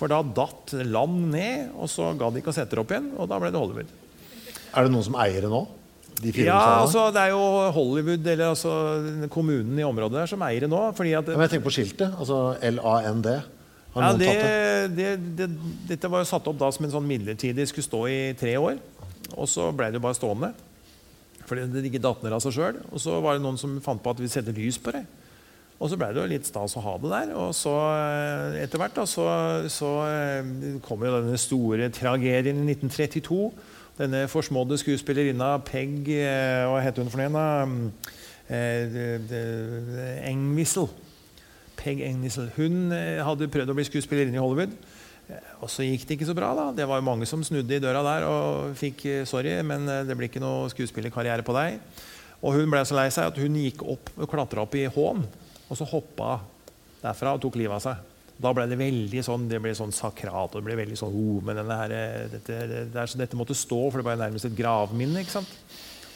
For 0.03 0.11
da 0.11 0.19
datt 0.35 0.73
land 0.83 1.29
ned, 1.31 1.69
og 1.79 1.87
så 1.87 2.09
gadd 2.19 2.35
de 2.35 2.41
ikke 2.41 2.51
å 2.51 2.55
sette 2.57 2.75
det 2.75 2.81
opp 2.81 2.89
igjen. 2.91 3.05
Og 3.15 3.29
da 3.31 3.37
ble 3.39 3.53
det 3.53 3.59
Hollywood. 3.61 3.93
Er 4.73 4.83
det 4.83 4.91
noen 4.91 5.05
som 5.07 5.15
eier 5.23 5.45
det 5.45 5.51
nå? 5.53 5.61
De 6.19 6.31
Ja, 6.43 6.81
altså 6.83 7.05
Det 7.15 7.21
er 7.21 7.31
jo 7.31 7.43
Hollywood, 7.71 8.27
eller 8.33 8.51
altså 8.51 8.73
kommunen 9.31 9.79
i 9.79 9.85
området 9.87 10.19
der, 10.19 10.31
som 10.33 10.43
eier 10.43 10.65
det 10.65 10.69
nå. 10.73 10.81
fordi 10.97 11.15
at 11.15 11.31
Ja, 11.31 11.37
Men 11.37 11.47
jeg 11.47 11.53
tenker 11.55 11.69
på 11.69 11.75
skiltet. 11.77 12.19
Altså 12.19 12.41
LAND. 12.59 13.31
Ja, 13.95 14.11
det? 14.19 14.35
det, 14.97 15.09
det, 15.39 15.49
dette 15.93 16.11
var 16.11 16.25
jo 16.25 16.27
satt 16.27 16.51
opp 16.51 16.59
da 16.59 16.67
som 16.73 16.83
en 16.83 16.95
sånn 16.97 17.07
midlertidig 17.07 17.69
skulle 17.71 17.87
stå 17.87 18.03
i 18.11 18.19
tre 18.35 18.57
år. 18.59 18.83
Og 19.37 19.47
så 19.47 19.71
ble 19.71 19.87
det 19.87 20.01
jo 20.01 20.03
bare 20.03 20.19
stående. 20.19 20.51
Fordi 21.47 21.69
det 21.71 21.87
ikke 21.87 22.03
datt 22.03 22.27
ned 22.27 22.35
av 22.35 22.43
seg 22.43 22.57
sjøl. 22.59 22.83
Og 22.91 22.99
så 22.99 23.23
var 23.23 23.39
det 23.39 23.45
noen 23.45 23.61
som 23.61 23.79
fant 23.85 24.03
på 24.03 24.11
at 24.11 24.19
vi 24.19 24.27
setter 24.27 24.51
lys 24.51 24.81
på 24.83 24.97
det. 24.97 25.05
Og 25.81 25.89
så 25.91 25.97
ble 25.99 26.07
det 26.13 26.21
jo 26.21 26.29
litt 26.29 26.47
stas 26.47 26.75
å 26.79 26.83
ha 26.85 26.93
det 27.01 27.09
der. 27.11 27.31
Og 27.35 27.51
så 27.57 27.73
eh, 27.91 28.59
etter 28.63 28.79
hvert 28.79 28.99
så, 29.09 29.25
så 29.73 29.89
eh, 30.07 30.51
kom 30.85 31.01
jo 31.03 31.13
denne 31.17 31.39
store 31.41 31.89
tragedien 31.93 32.61
i 32.63 32.75
1932. 32.77 33.39
Denne 33.97 34.23
forsmådde 34.31 34.77
skuespillerinna 34.81 35.51
Peg 35.67 36.07
eh, 36.15 36.63
Hva 36.69 36.79
het 36.85 36.97
hun 37.01 37.11
for 37.13 37.21
noe? 37.25 37.91
det- 39.33 40.29
Engwissel. 40.29 40.87
Peg 41.79 42.01
Engwissel. 42.05 42.49
Hun 42.57 42.91
hadde 42.93 43.49
prøvd 43.51 43.73
å 43.73 43.77
bli 43.77 43.85
skuespillerinne 43.87 44.37
i 44.39 44.43
Hollywood. 44.43 44.73
Og 45.63 45.69
så 45.71 45.85
gikk 45.87 46.03
det 46.07 46.17
ikke 46.17 46.27
så 46.29 46.35
bra. 46.37 46.53
da. 46.55 46.65
Det 46.75 46.87
var 46.87 46.99
jo 46.99 47.07
mange 47.07 47.25
som 47.27 47.43
snudde 47.43 47.75
i 47.77 47.81
døra 47.83 48.01
der 48.05 48.25
og 48.27 48.73
fikk 48.77 49.05
sorry, 49.27 49.55
men 49.65 49.87
det 50.07 50.15
blir 50.19 50.29
ikke 50.29 50.43
noe 50.43 50.67
skuespillerkarriere 50.71 51.43
på 51.47 51.55
deg. 51.55 51.79
Og 52.43 52.57
hun 52.59 52.71
ble 52.71 52.81
så 52.85 52.97
lei 52.97 53.07
seg 53.15 53.29
at 53.31 53.39
hun 53.39 53.55
gikk 53.55 53.81
opp 53.87 54.11
og 54.19 54.27
klatra 54.29 54.65
opp 54.65 54.75
i 54.75 54.83
Hån, 54.91 55.23
og 55.73 55.79
så 55.79 55.87
hoppa 55.89 56.35
derfra 57.03 57.35
og 57.35 57.41
tok 57.43 57.57
livet 57.59 57.77
av 57.79 57.83
seg. 57.83 58.09
Da 58.43 58.51
ble 58.55 58.65
det 58.69 58.79
veldig 58.79 59.21
sånn 59.25 59.47
det 59.49 59.59
ble 59.61 59.73
sånn 59.77 59.93
sakrat. 59.93 60.55
og 60.55 60.61
det 60.61 60.67
ble 60.67 60.77
veldig 60.79 60.97
sånn, 60.99 61.13
oh, 61.13 61.41
men 61.45 61.59
her, 61.69 61.91
eh, 61.93 62.27
dette, 62.31 62.61
det 62.93 63.07
så 63.09 63.19
dette 63.21 63.37
måtte 63.39 63.55
stå, 63.57 63.81
for 63.91 64.01
det 64.01 64.07
var 64.07 64.21
nærmest 64.21 64.49
et 64.49 64.57
gravminne. 64.57 65.21
ikke 65.21 65.37
sant? 65.37 65.51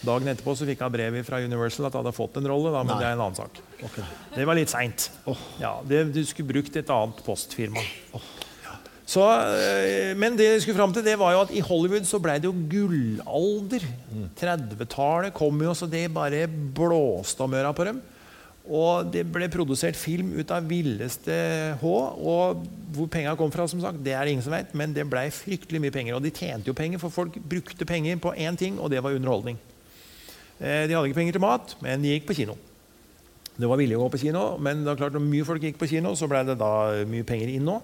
Dagen 0.05 0.30
etterpå 0.30 0.53
så 0.53 0.66
fikk 0.68 0.82
jeg 0.84 0.93
brev 0.93 1.16
fra 1.26 1.39
Universal 1.41 1.88
at 1.88 1.95
jeg 1.95 2.03
hadde 2.03 2.14
fått 2.14 2.38
en 2.38 2.49
rolle. 2.49 2.72
Da, 2.74 2.84
men 2.86 2.93
Nei. 2.93 2.97
det 3.01 3.08
er 3.08 3.16
en 3.16 3.24
annen 3.26 3.38
sak. 3.38 3.62
Det 4.36 4.45
var 4.45 4.58
litt 4.60 4.70
seint. 4.70 5.10
Ja, 5.60 5.80
det- 5.82 6.14
du 6.14 6.24
skulle 6.26 6.51
brukt 6.51 6.76
et 6.76 6.89
annet 6.93 7.24
postfirma. 7.26 7.82
Så, 9.08 9.24
øh, 9.24 10.14
men 10.20 10.36
det 10.36 10.43
jeg 10.43 10.62
skulle 10.62 10.76
fram 10.76 10.91
til, 10.93 11.01
det 11.01 11.18
var 11.18 11.32
jo 11.32 11.41
at 11.45 11.51
i 11.55 11.62
Hollywood 11.64 12.03
så 12.05 12.20
ble 12.20 12.34
det 12.34 12.43
jo 12.43 12.51
gullalder. 12.51 13.82
30-tallet 14.36 15.34
kom 15.34 15.62
jo, 15.64 15.72
så 15.74 15.88
det 15.89 16.14
bare 16.14 16.45
blåste 16.47 17.39
om 17.41 17.53
øra 17.55 17.74
på 17.74 17.86
dem. 17.88 18.01
Og 18.68 19.07
det 19.13 19.24
ble 19.32 19.47
produsert 19.51 19.95
film 19.95 20.34
ut 20.36 20.51
av 20.51 20.65
villeste 20.68 21.34
H. 21.80 21.91
Og 22.20 22.65
hvor 22.95 23.09
penga 23.11 23.36
kom 23.39 23.51
fra, 23.53 23.68
som 23.72 23.80
sagt, 23.84 24.01
det 24.03 24.13
er 24.13 24.28
det 24.28 24.36
ingen 24.36 24.45
som 24.45 24.55
vet, 24.55 24.74
men 24.76 24.95
det 24.95 25.07
ble 25.07 25.24
fryktelig 25.32 25.82
mye 25.84 25.95
penger. 25.95 26.18
Og 26.18 26.26
de 26.26 26.34
tjente 26.36 26.68
jo 26.68 26.76
penger, 26.78 26.99
for 26.99 27.13
folk 27.13 27.38
brukte 27.39 27.88
penger 27.88 28.20
på 28.24 28.36
én 28.36 28.59
ting, 28.59 28.80
og 28.80 28.91
det 28.91 29.03
var 29.03 29.15
underholdning. 29.15 29.59
Eh, 30.59 30.88
De 30.88 30.95
hadde 30.97 31.07
ikke 31.07 31.22
penger 31.22 31.38
til 31.38 31.45
mat, 31.45 31.78
men 31.86 32.03
de 32.03 32.11
gikk 32.15 32.28
på 32.28 32.38
kino. 32.41 32.57
Det 33.57 33.70
var 33.70 33.80
villig 33.80 33.95
å 33.97 34.03
gå 34.03 34.11
på 34.13 34.22
kino, 34.28 34.43
men 34.61 34.84
det 34.84 34.91
var 34.91 34.99
klart 34.99 35.15
når 35.18 35.24
mye 35.26 35.47
folk 35.47 35.63
gikk 35.63 35.80
på 35.82 35.89
kino, 35.89 36.11
så 36.13 36.28
ble 36.30 36.43
det 36.45 36.59
da 36.59 36.74
mye 37.09 37.26
penger 37.26 37.55
inn 37.55 37.65
nå. 37.65 37.80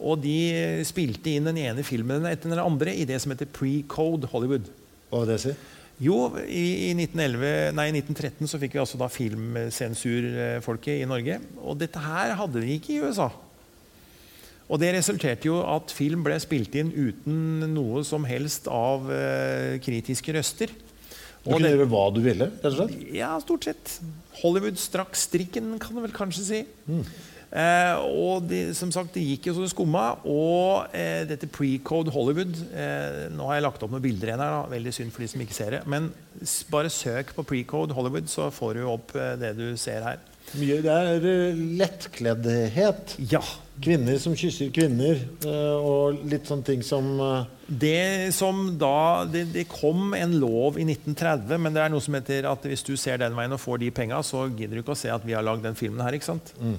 Og 0.00 0.22
de 0.22 0.80
spilte 0.88 1.34
inn 1.34 1.44
den 1.44 1.58
ene 1.60 1.84
filmen 1.84 2.24
etter 2.30 2.48
den 2.48 2.62
andre 2.62 2.94
i 2.96 3.04
det 3.04 3.18
som 3.20 3.34
heter 3.34 3.50
pre-code 3.52 4.30
Hollywood. 4.32 4.70
Hva 5.10 5.24
vil 5.24 5.34
det 5.34 5.40
si? 5.42 5.52
Jo, 6.00 6.30
i, 6.48 6.88
i 6.88 6.92
1911, 6.96 7.74
nei, 7.76 7.90
1913 7.92 8.48
så 8.48 8.58
fikk 8.62 8.78
vi 8.78 8.80
altså 8.80 8.96
da 9.00 9.08
filmsensurfolket 9.12 11.02
i 11.02 11.08
Norge. 11.08 11.36
Og 11.60 11.76
dette 11.80 12.00
her 12.00 12.32
hadde 12.38 12.62
de 12.64 12.76
ikke 12.78 12.94
i 12.94 13.02
USA. 13.04 13.28
Og 14.70 14.78
det 14.80 14.94
resulterte 14.94 15.50
jo 15.50 15.58
at 15.66 15.92
film 15.92 16.22
ble 16.24 16.38
spilt 16.40 16.76
inn 16.78 16.92
uten 16.94 17.66
noe 17.74 18.04
som 18.06 18.24
helst 18.28 18.70
av 18.70 19.08
uh, 19.10 19.76
kritiske 19.82 20.32
røster. 20.36 20.72
Du 21.40 21.50
kunne 21.50 21.72
gjøre 21.72 21.88
hva 21.90 22.04
du 22.14 22.20
ville? 22.22 22.48
rett 22.52 22.68
og 22.68 22.76
slett? 22.76 22.96
Ja, 23.16 23.32
stort 23.42 23.66
sett. 23.68 23.98
Hollywood 24.40 24.78
strakk 24.80 25.16
strikken, 25.18 25.74
kan 25.82 25.96
du 25.96 26.04
vel 26.04 26.14
kanskje 26.16 26.44
si. 26.46 26.60
Eh, 27.50 27.98
og 28.14 28.44
de, 28.46 28.60
som 28.78 28.92
sagt, 28.94 29.14
det 29.16 29.24
gikk 29.26 29.48
jo 29.50 29.56
så 29.56 29.64
det 29.64 29.72
skumma. 29.72 30.04
Og 30.30 30.94
eh, 30.94 31.24
dette 31.28 31.50
Precode 31.50 32.12
Hollywood 32.14 32.54
eh, 32.70 33.26
Nå 33.34 33.48
har 33.48 33.58
jeg 33.58 33.66
lagt 33.66 33.82
opp 33.82 33.94
noen 33.94 34.04
bilder 34.04 34.30
igjen 34.32 34.44
her. 34.44 34.56
da, 34.60 34.64
Veldig 34.70 34.94
synd 34.94 35.14
for 35.14 35.24
de 35.24 35.30
som 35.32 35.42
ikke 35.42 35.56
ser 35.58 35.78
det. 35.78 35.84
Men 35.90 36.12
bare 36.70 36.92
søk 36.94 37.34
på 37.36 37.46
pre-code 37.50 37.96
Hollywood, 37.96 38.30
så 38.30 38.50
får 38.54 38.78
du 38.78 38.84
opp 38.90 39.16
eh, 39.18 39.34
det 39.40 39.56
du 39.58 39.66
ser 39.80 40.06
her. 40.06 40.22
Mye, 40.58 40.78
det 40.82 40.94
er 40.94 41.26
eh, 41.30 41.58
lettkleddhet. 41.80 43.18
Ja. 43.30 43.42
Kvinner 43.80 44.18
som 44.20 44.34
kysser 44.36 44.68
kvinner, 44.76 45.22
eh, 45.48 45.76
og 45.80 46.18
litt 46.28 46.48
sånne 46.50 46.66
ting 46.66 46.82
som 46.84 47.06
Det 47.64 48.28
som 48.36 48.74
da 48.76 49.24
det, 49.30 49.46
det 49.54 49.64
kom 49.70 50.12
en 50.18 50.34
lov 50.42 50.76
i 50.76 50.84
1930, 50.84 51.54
men 51.56 51.72
det 51.76 51.84
er 51.84 51.92
noe 51.94 52.04
som 52.04 52.18
heter 52.18 52.48
at 52.50 52.66
hvis 52.66 52.84
du 52.84 52.92
ser 53.00 53.22
den 53.22 53.36
veien 53.38 53.54
og 53.56 53.62
får 53.62 53.80
de 53.80 53.92
penga, 53.94 54.20
så 54.26 54.48
gidder 54.50 54.76
du 54.76 54.82
ikke 54.84 54.96
å 54.96 55.00
se 55.00 55.12
at 55.14 55.24
vi 55.24 55.36
har 55.38 55.46
lagd 55.46 55.64
den 55.64 55.78
filmen 55.78 56.02
her. 56.04 56.12
ikke 56.18 56.28
sant? 56.32 56.52
Eh, 56.60 56.76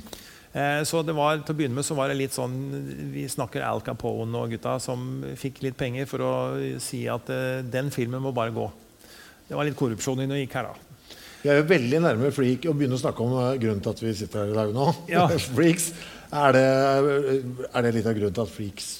så 0.83 0.99
det 1.07 1.13
var, 1.15 1.37
til 1.39 1.53
å 1.53 1.57
begynne 1.61 1.77
med 1.77 1.85
så 1.87 1.95
var 1.95 2.11
det 2.11 2.17
litt 2.19 2.35
sånn 2.35 2.55
Vi 3.13 3.23
snakker 3.31 3.63
Al 3.63 3.79
Capone 3.85 4.35
og 4.35 4.51
gutta 4.51 4.73
som 4.83 5.21
fikk 5.39 5.61
litt 5.63 5.77
penger 5.79 6.09
for 6.09 6.25
å 6.27 6.31
si 6.83 7.05
at 7.07 7.31
eh, 7.31 7.61
den 7.63 7.91
filmen 7.93 8.23
må 8.23 8.33
bare 8.35 8.51
gå. 8.55 8.65
Det 9.47 9.55
var 9.55 9.67
litt 9.67 9.79
korrupsjon 9.79 10.23
inne 10.23 10.35
og 10.35 10.43
gikk 10.43 10.57
her, 10.59 10.71
da. 10.71 11.15
Vi 11.41 11.49
er 11.49 11.61
jo 11.61 11.69
veldig 11.71 12.01
nærme 12.03 12.29
freak 12.35 12.67
å 12.69 12.75
begynne 12.77 12.99
å 12.99 13.01
snakke 13.01 13.23
om 13.23 13.37
eh, 13.39 13.59
grunnen 13.63 13.83
til 13.83 13.95
at 13.95 14.03
vi 14.03 14.15
sitter 14.17 14.43
her 14.43 14.51
i 14.51 14.57
dag 14.59 14.73
nå. 14.75 14.89
Ja. 15.11 15.27
freaks. 15.57 15.91
Er 16.31 16.55
det, 16.55 16.67
er 17.71 17.85
det 17.87 17.95
litt 17.95 18.11
av 18.11 18.17
grunnen 18.19 18.35
til 18.35 18.43
at 18.45 18.51
freaks 18.51 18.91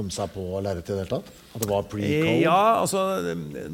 kom 0.00 0.10
seg 0.12 0.32
på 0.34 0.42
lerretet 0.64 0.90
i 0.90 0.96
det 0.96 1.04
hele 1.04 1.12
tatt? 1.20 1.30
At 1.50 1.62
det 1.64 1.68
var 1.70 1.86
pre-code? 1.90 2.26
Eh, 2.30 2.40
Ja, 2.42 2.80
altså 2.80 3.00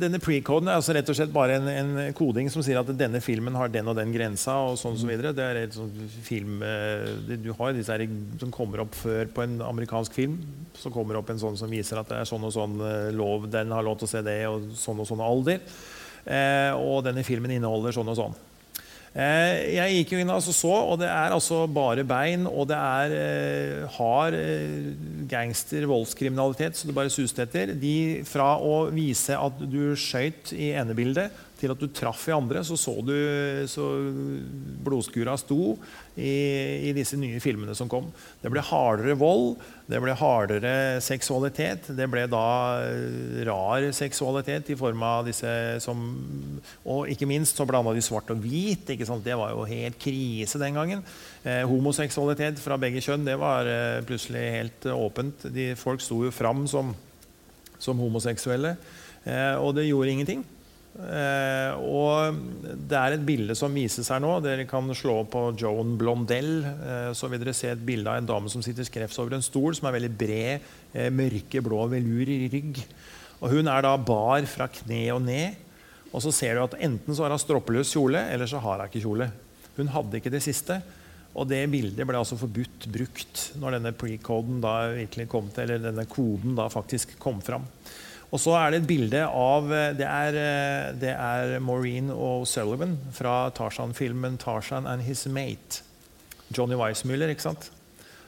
Denne 0.00 0.18
pre-coden 0.22 0.68
er 0.70 0.78
altså 0.80 0.94
rett 0.96 1.08
og 1.12 1.16
slett 1.18 1.32
bare 1.34 1.58
en, 1.60 1.66
en 1.70 2.12
koding 2.16 2.48
som 2.52 2.64
sier 2.66 2.80
at 2.80 2.90
denne 2.98 3.20
filmen 3.24 3.54
har 3.56 3.70
den 3.72 3.88
og 3.92 3.96
den 3.98 4.12
grensa. 4.14 4.58
og 4.66 4.78
sånn 4.80 4.96
og 4.96 5.02
så 5.02 5.08
videre. 5.10 5.32
Det 5.36 5.44
er 5.46 5.60
et 5.62 5.76
sånt 5.76 5.96
film 6.26 6.62
eh, 6.66 7.36
Du 7.40 7.52
har 7.58 7.76
disse 7.76 7.92
her 7.92 8.06
som 8.40 8.52
kommer 8.54 8.82
opp 8.86 8.96
før 8.96 9.28
på 9.32 9.44
en 9.44 9.60
amerikansk 9.64 10.16
film. 10.16 10.38
Så 10.76 10.90
kommer 10.92 11.14
det 11.16 11.22
opp 11.22 11.30
en 11.32 11.40
sånn 11.40 11.56
som 11.60 11.70
viser 11.72 12.00
at 12.00 12.08
det 12.10 12.22
er 12.22 12.28
sånn 12.28 12.44
og 12.48 12.52
sånn 12.56 12.80
eh, 12.80 13.10
lov, 13.16 13.46
den 13.52 13.72
har 13.72 13.84
lov 13.86 14.00
til 14.00 14.08
å 14.08 14.12
se 14.16 14.24
det, 14.26 14.40
og 14.50 14.70
sånn 14.76 15.00
og 15.04 15.08
sånn 15.08 15.22
alder. 15.24 15.62
Eh, 16.26 16.72
og 16.74 17.04
denne 17.06 17.22
filmen 17.26 17.52
inneholder 17.54 17.94
sånn 17.96 18.10
og 18.12 18.18
sånn. 18.18 18.36
Eh, 19.16 19.72
jeg 19.72 19.92
gikk 19.94 20.10
jo 20.12 20.18
inn 20.20 20.30
og 20.34 20.42
så, 20.44 20.72
og 20.92 20.98
det 21.00 21.08
er 21.08 21.32
altså 21.32 21.62
bare 21.72 22.04
bein, 22.04 22.44
og 22.44 22.66
det 22.68 22.76
er 22.76 23.14
eh, 23.16 23.94
hard 23.96 24.36
eh, 24.36 24.90
gangster-voldskriminalitet, 25.30 26.76
så 26.76 26.90
det 26.90 26.96
bare 26.98 27.12
suste 27.12 27.46
etter. 27.46 27.72
De, 27.80 28.20
fra 28.28 28.52
å 28.60 28.90
vise 28.92 29.38
at 29.40 29.62
du 29.64 29.94
skøyt 29.96 30.52
i 30.52 30.74
ene 30.76 30.96
bildet, 30.98 31.44
til 31.56 31.72
at 31.72 31.80
du 31.80 31.88
traff 31.88 32.26
i 32.28 32.34
andre, 32.36 32.60
så 32.60 32.76
så 32.76 32.98
du 33.00 33.14
så 33.72 33.86
blodskura 34.84 35.38
sto 35.40 35.78
i, 36.16 36.88
i 36.88 36.92
disse 36.96 37.18
nye 37.20 37.40
filmene 37.44 37.74
som 37.76 37.90
kom. 37.92 38.08
Det 38.40 38.50
ble 38.52 38.62
hardere 38.64 39.16
vold, 39.20 39.58
det 39.86 40.00
ble 40.02 40.14
hardere 40.16 40.72
seksualitet. 41.04 41.90
Det 41.96 42.08
ble 42.10 42.24
da 42.32 42.46
eh, 42.88 43.42
rar 43.46 43.84
seksualitet 43.96 44.72
i 44.72 44.78
form 44.78 45.04
av 45.06 45.28
disse 45.28 45.50
som 45.84 46.00
Og 46.88 47.10
ikke 47.12 47.28
minst 47.28 47.58
så 47.58 47.66
blanda 47.68 47.92
de 47.94 48.02
svart 48.04 48.30
og 48.32 48.40
hvit. 48.42 48.88
ikke 48.90 49.06
sant? 49.08 49.24
Det 49.24 49.36
var 49.36 49.52
jo 49.52 49.68
helt 49.68 50.00
krise 50.00 50.60
den 50.62 50.80
gangen. 50.80 51.04
Eh, 51.44 51.62
homoseksualitet 51.68 52.58
fra 52.62 52.80
begge 52.80 53.04
kjønn 53.04 53.28
det 53.28 53.36
var 53.38 53.68
eh, 53.68 54.02
plutselig 54.06 54.44
helt 54.56 54.88
åpent. 54.90 55.48
De, 55.52 55.74
folk 55.78 56.02
sto 56.02 56.24
jo 56.24 56.34
fram 56.34 56.64
som, 56.70 56.94
som 57.78 58.00
homoseksuelle, 58.00 58.76
eh, 59.28 59.54
og 59.60 59.76
det 59.76 59.90
gjorde 59.90 60.14
ingenting. 60.16 60.46
Eh, 60.96 61.76
og 61.76 62.38
det 62.88 62.96
er 62.96 63.14
et 63.16 63.24
bilde 63.26 63.56
som 63.58 63.74
vises 63.76 64.08
her 64.12 64.22
nå. 64.22 64.32
Dere 64.44 64.64
kan 64.68 64.88
slå 64.96 65.18
opp 65.22 65.34
på 65.34 65.42
Joan 65.60 65.94
Blondell. 66.00 66.64
Eh, 66.64 67.10
så 67.16 67.28
vil 67.30 67.42
dere 67.42 67.54
se 67.56 67.70
et 67.72 67.84
bilde 67.84 68.10
av 68.10 68.20
en 68.20 68.30
dame 68.30 68.52
som 68.52 68.64
sitter 68.64 68.86
skrevs 68.88 69.18
over 69.20 69.36
en 69.36 69.44
stol, 69.44 69.76
som 69.76 69.90
er 69.90 69.98
veldig 69.98 70.12
bred, 70.16 70.66
eh, 70.96 71.10
mørkeblå 71.12 71.84
velur 71.92 72.32
i 72.32 72.40
rygg. 72.52 72.82
Og 73.42 73.52
hun 73.52 73.68
er 73.68 73.84
da 73.84 73.96
bar 74.00 74.48
fra 74.48 74.70
kne 74.72 75.04
og 75.12 75.22
ned. 75.26 75.62
Og 76.14 76.22
så 76.24 76.32
ser 76.32 76.56
du 76.56 76.64
at 76.64 76.78
enten 76.80 77.12
så 77.12 77.26
har 77.26 77.34
hun 77.34 77.42
stroppeløs 77.42 77.92
kjole, 77.92 78.22
eller 78.32 78.48
så 78.48 78.62
har 78.62 78.80
hun 78.80 78.88
ikke 78.88 79.04
kjole. 79.04 79.28
Hun 79.76 79.92
hadde 79.92 80.22
ikke 80.22 80.32
det 80.32 80.44
siste. 80.46 80.80
Og 81.36 81.44
det 81.50 81.66
bildet 81.68 82.06
ble 82.08 82.16
altså 82.16 82.38
forbudt 82.40 82.86
brukt 82.88 83.42
når 83.60 83.76
denne 83.76 83.92
pre-koden 83.92 84.62
da 84.64 84.94
virkelig 84.96 85.28
kom 85.28 85.50
til, 85.52 85.68
eller 85.68 85.90
denne 85.90 86.06
koden 86.08 86.56
da 86.56 86.70
faktisk 86.72 87.18
kom 87.20 87.42
fram. 87.44 87.66
Og 88.36 88.40
så 88.42 88.52
er 88.58 88.70
det 88.70 88.78
et 88.82 88.90
bilde 88.90 89.22
av 89.24 89.70
Det 89.96 90.04
er, 90.04 90.36
eh, 90.36 90.92
det 91.00 91.14
er 91.14 91.60
Maureen 91.64 92.10
O'Sullivan 92.12 92.98
fra 93.16 93.48
Tarzan-filmen 93.56 94.36
'Tarzan 94.36 94.86
and 94.86 95.02
His 95.02 95.26
Mate'. 95.26 95.82
Johnny 96.52 96.76
Weissmuller, 96.76 97.28
ikke 97.32 97.48
sant? 97.48 97.70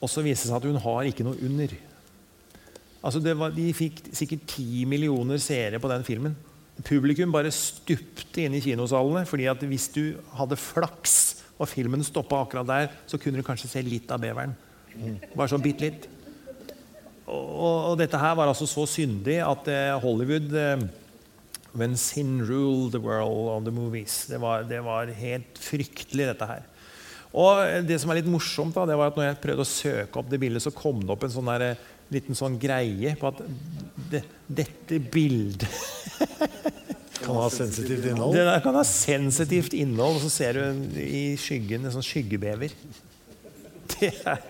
Og 0.00 0.08
så 0.08 0.22
viser 0.24 0.42
det 0.46 0.48
seg 0.48 0.56
at 0.56 0.68
hun 0.70 0.84
har 0.86 1.02
ikke 1.10 1.24
noe 1.26 1.42
under. 1.44 1.68
Altså 3.04 3.18
var, 3.36 3.50
de 3.54 3.74
fikk 3.76 3.96
sikkert 4.16 4.46
ti 4.56 4.84
millioner 4.88 5.38
seere 5.42 5.78
på 5.78 5.88
den 5.92 6.04
filmen. 6.06 6.34
Publikum 6.86 7.32
bare 7.34 7.50
stupte 7.54 8.44
inn 8.44 8.54
i 8.54 8.62
kinosalene. 8.62 9.24
fordi 9.26 9.48
at 9.50 9.62
hvis 9.66 9.88
du 9.94 10.18
hadde 10.38 10.56
flaks 10.56 11.44
og 11.58 11.66
filmen 11.68 12.04
stoppa 12.06 12.44
akkurat 12.44 12.66
der, 12.68 12.88
så 13.06 13.18
kunne 13.18 13.40
du 13.40 13.46
kanskje 13.46 13.70
se 13.72 13.82
litt 13.82 14.10
av 14.14 14.22
beveren. 14.22 14.54
Bare 15.34 15.50
sånn 15.50 15.64
bitte 15.64 15.88
litt. 15.88 16.08
Og, 17.28 17.92
og, 17.92 17.94
dette 18.00 18.18
her 18.18 18.36
var 18.38 18.48
altså 18.48 18.66
så 18.66 18.86
syndig 18.88 19.36
at 19.44 19.66
eh, 19.68 19.98
Hollywood 20.00 20.54
eh, 20.56 20.86
When 21.76 21.96
sin 22.00 22.40
ruled 22.48 22.92
the 22.92 22.98
world 22.98 23.50
of 23.52 23.64
the 23.66 23.70
movies. 23.70 24.24
Det 24.26 24.40
var, 24.40 24.64
det 24.64 24.80
var 24.82 25.10
helt 25.12 25.60
fryktelig, 25.60 26.30
dette 26.30 26.48
her. 26.48 26.64
Og 27.36 27.60
eh, 27.66 27.82
det 27.84 27.98
som 28.00 28.10
er 28.10 28.22
litt 28.22 28.30
morsomt, 28.30 28.74
da, 28.74 28.86
det 28.88 28.96
var 28.98 29.12
at 29.12 29.18
når 29.20 29.28
jeg 29.28 29.40
prøvde 29.42 29.66
å 29.66 29.68
søke 29.68 30.20
opp 30.20 30.30
det 30.32 30.40
bildet, 30.40 30.64
så 30.64 30.72
kom 30.74 31.02
det 31.02 31.12
opp 31.12 31.26
en 31.26 31.34
sånn 31.34 31.50
der, 31.52 31.66
eh, 31.72 31.86
liten 32.14 32.38
sånn 32.38 32.56
greie 32.60 33.14
på 33.18 33.30
at 33.30 33.42
det, 34.12 34.22
dette 34.46 35.00
bildet 35.12 35.66
Kan 37.18 37.34
ha 37.34 37.48
sensitivt 37.50 38.06
innhold. 38.08 38.36
det 38.36 38.44
der 38.46 38.60
kan 38.64 38.76
ha 38.78 38.84
sensitivt 38.86 39.74
innhold, 39.76 40.16
og 40.16 40.22
så 40.22 40.30
ser 40.32 40.58
du 40.58 40.98
i 41.02 41.34
skyggen 41.40 41.84
en 41.84 41.92
sånn 41.92 42.06
skyggebever. 42.06 42.72
Det 43.98 44.12
er, 44.22 44.44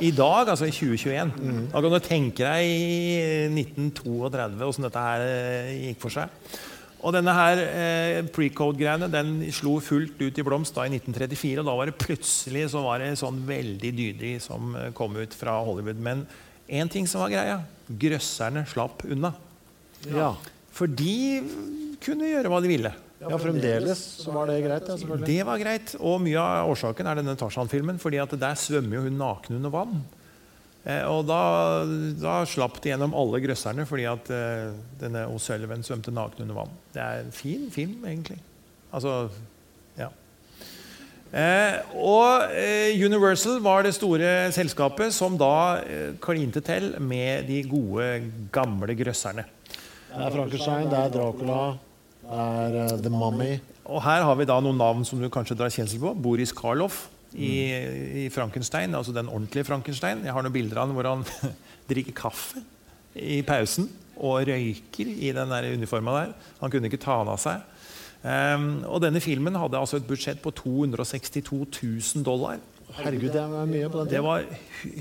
I 0.00 0.10
dag, 0.16 0.48
altså 0.48 0.66
i 0.66 0.72
2021. 0.72 1.34
Da 1.72 1.82
kan 1.84 1.94
du 1.94 2.00
tenke 2.02 2.46
deg 2.46 2.64
i 2.64 3.52
1932 3.52 4.66
åssen 4.70 4.88
dette 4.88 5.04
her 5.04 5.24
eh, 5.26 5.70
gikk 5.90 6.02
for 6.06 6.16
seg. 6.16 6.32
Og 6.98 7.14
denne 7.14 7.34
her 7.34 7.60
eh, 7.62 8.20
pre-code-greiene 8.34 9.06
den 9.12 9.36
slo 9.54 9.76
fullt 9.84 10.18
ut 10.18 10.38
i 10.38 10.46
blomst 10.46 10.74
da 10.74 10.88
i 10.88 10.92
1934. 10.96 11.60
Og 11.62 11.68
da 11.68 11.76
var 11.78 11.90
det 11.90 11.98
plutselig 12.00 12.64
så 12.72 12.82
var 12.82 13.02
det 13.02 13.12
sånn 13.20 13.44
veldig 13.46 13.92
dydig 14.00 14.34
som 14.42 14.74
eh, 14.74 14.90
kom 14.96 15.14
ut 15.18 15.36
fra 15.36 15.60
Hollywood. 15.66 16.02
Men 16.02 16.26
én 16.68 16.90
ting 16.92 17.08
som 17.08 17.24
var 17.24 17.32
greia. 17.32 17.58
Grøsserne 17.88 18.64
slapp 18.68 19.04
unna. 19.08 19.32
Ja. 20.06 20.32
For 20.74 20.90
de 20.90 21.40
kunne 22.04 22.28
gjøre 22.28 22.52
hva 22.52 22.60
de 22.62 22.70
ville. 22.70 22.92
ja, 23.18 23.38
fremdeles 23.40 23.98
så 24.22 24.30
var 24.34 24.46
det 24.46 24.60
greit. 24.62 24.86
Ja, 24.86 24.96
selvfølgelig. 25.00 25.26
Det 25.26 25.46
var 25.48 25.58
greit. 25.58 25.96
Og 25.98 26.20
mye 26.22 26.38
av 26.38 26.70
årsaken 26.70 27.08
er 27.10 27.18
denne 27.18 27.34
Tarzan-filmen. 27.40 27.98
fordi 27.98 28.20
at 28.22 28.36
der 28.38 28.54
svømmer 28.54 29.00
jo 29.00 29.02
hun 29.08 29.18
naken 29.18 29.58
under 29.58 29.74
vann. 29.74 29.98
Eh, 30.84 31.02
og 31.10 31.26
da, 31.26 31.40
da 32.20 32.38
slapp 32.46 32.78
de 32.80 32.92
gjennom 32.92 33.16
alle 33.18 33.40
grøsserne 33.42 33.84
fordi 33.88 34.06
at 34.08 34.30
eh, 34.30 34.70
denne 35.00 35.26
O'Sullivan 35.32 35.82
svømte 35.84 36.14
naken 36.14 36.46
under 36.46 36.60
vann. 36.62 36.76
Det 36.94 37.02
er 37.02 37.24
en 37.24 37.34
fin 37.34 37.66
film, 37.74 38.04
egentlig. 38.06 38.38
Altså. 38.92 39.28
Eh, 41.28 41.74
og 41.92 42.54
eh, 42.56 42.96
Universal 43.04 43.58
var 43.60 43.84
det 43.84 43.92
store 43.98 44.48
selskapet 44.56 45.12
som 45.12 45.36
da 45.36 45.80
eh, 45.84 46.14
klinte 46.24 46.62
til 46.64 46.94
med 47.04 47.44
de 47.50 47.60
gode, 47.68 48.06
gamle 48.52 48.96
grøsserne. 48.96 49.44
Det 50.08 50.24
er 50.24 50.32
Frankenstein, 50.32 50.88
det 50.88 50.96
er 50.96 51.12
Dracula, 51.12 51.58
det 52.22 52.38
er 52.40 52.78
uh, 52.94 52.94
The 53.04 53.12
Mummy. 53.12 53.58
Og 53.84 54.00
her 54.06 54.24
har 54.24 54.38
vi 54.40 54.48
da 54.48 54.56
noen 54.64 54.80
navn 54.80 55.04
som 55.04 55.20
du 55.20 55.28
kanskje 55.32 55.58
drar 55.58 55.72
kjensel 55.72 56.00
på. 56.00 56.14
Boris 56.16 56.52
Karloff 56.56 57.06
i, 57.36 57.52
i 58.24 58.26
Frankenstein, 58.32 58.96
altså 58.96 59.12
den 59.12 59.28
ordentlige 59.28 59.68
Frankenstein. 59.68 60.24
Jeg 60.24 60.32
har 60.32 60.44
noen 60.44 60.54
bilder 60.54 60.80
av 60.80 60.88
han 60.88 60.96
hvor 60.96 61.10
han 61.10 61.28
drikker 61.92 62.16
kaffe 62.16 62.64
i 63.12 63.42
pausen 63.44 63.90
og 64.16 64.48
røyker 64.48 65.12
i 65.12 65.32
den 65.36 65.52
der 65.52 65.68
uniforma 65.76 66.16
der. 66.22 66.32
Han 66.62 66.72
kunne 66.72 66.88
ikke 66.88 67.04
ta 67.04 67.20
den 67.20 67.36
av 67.36 67.40
seg. 67.42 67.60
Ehm, 68.26 68.82
og 68.88 69.02
denne 69.04 69.22
filmen 69.22 69.54
hadde 69.54 69.78
altså 69.78 70.00
et 70.00 70.08
budsjett 70.08 70.40
på 70.42 70.50
262 70.50 71.60
000 71.82 72.26
dollar. 72.26 72.58
Herregud, 72.98 73.30
det 73.34 73.44
var 73.52 73.68
mye 73.68 73.90
på 73.92 74.00
den 74.00 74.10
Det 74.10 74.22
var 74.24 74.46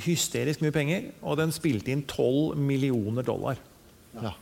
hysterisk 0.03 0.61
mye 0.61 0.76
penger, 0.76 1.09
og 1.24 1.39
den 1.39 1.53
spilte 1.55 1.93
inn 1.93 2.03
12 2.03 2.59
millioner 2.59 3.26
dollar. 3.26 3.57
Ja. 4.22 4.36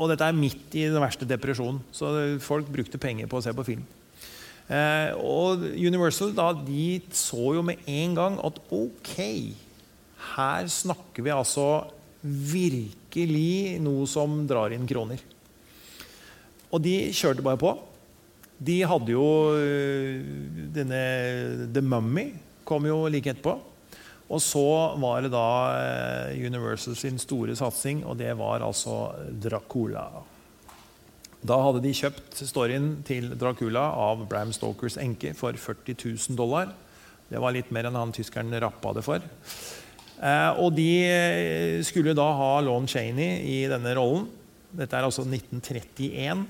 Og 0.00 0.08
dette 0.10 0.24
er 0.24 0.36
midt 0.36 0.74
i 0.80 0.86
den 0.88 1.02
verste 1.02 1.28
depresjonen, 1.28 1.82
så 1.92 2.38
folk 2.40 2.70
brukte 2.72 2.98
penger 2.98 3.28
på 3.28 3.38
å 3.38 3.44
se 3.44 3.52
på 3.54 3.66
film. 3.68 3.84
Eh, 4.70 5.12
og 5.18 5.64
Universal 5.74 6.32
da, 6.34 6.52
de 6.54 7.02
så 7.14 7.56
jo 7.56 7.62
med 7.66 7.82
en 7.90 8.14
gang 8.16 8.38
at 8.46 8.60
ok, 8.72 9.16
her 10.36 10.70
snakker 10.70 11.26
vi 11.26 11.34
altså 11.34 11.66
virkelig 12.22 13.80
noe 13.82 14.06
som 14.08 14.42
drar 14.48 14.72
inn 14.76 14.88
kroner. 14.88 15.20
Og 16.70 16.82
de 16.84 17.10
kjørte 17.16 17.44
bare 17.44 17.60
på. 17.60 17.74
De 18.60 18.76
hadde 18.84 19.14
jo 19.14 19.26
øh, 19.56 20.20
denne 20.74 21.02
The 21.72 21.82
Mummy 21.82 22.28
kom 22.68 22.86
jo 22.86 23.06
like 23.10 23.32
etterpå. 23.32 23.56
Og 24.30 24.42
så 24.44 24.66
var 25.02 25.24
det 25.24 25.32
da 25.34 25.46
øh, 26.30 26.44
Universal 26.46 26.94
sin 26.96 27.18
store 27.18 27.56
satsing, 27.58 28.04
og 28.06 28.18
det 28.20 28.30
var 28.38 28.62
altså 28.62 29.10
Dracula. 29.42 30.04
Da 31.40 31.56
hadde 31.64 31.80
de 31.82 31.96
kjøpt 31.96 32.42
storyen 32.46 33.00
til 33.08 33.32
Dracula 33.40 33.88
av 33.96 34.26
Bram 34.28 34.52
Stokers 34.52 34.98
enke 35.00 35.32
for 35.34 35.56
40 35.56 35.96
000 35.96 36.38
dollar. 36.38 36.74
Det 37.30 37.40
var 37.40 37.54
litt 37.56 37.70
mer 37.72 37.88
enn 37.88 37.98
han 37.98 38.12
tyskeren 38.14 38.52
rappa 38.62 38.92
det 38.94 39.04
for. 39.06 39.24
Eh, 40.20 40.60
og 40.60 40.74
de 40.76 40.90
eh, 41.08 41.80
skulle 41.86 42.14
da 42.14 42.28
ha 42.36 42.52
Lon 42.62 42.86
Chaney 42.90 43.40
i 43.48 43.58
denne 43.70 43.96
rollen. 43.96 44.28
Dette 44.70 44.94
er 44.94 45.08
altså 45.08 45.24
1931. 45.24 46.44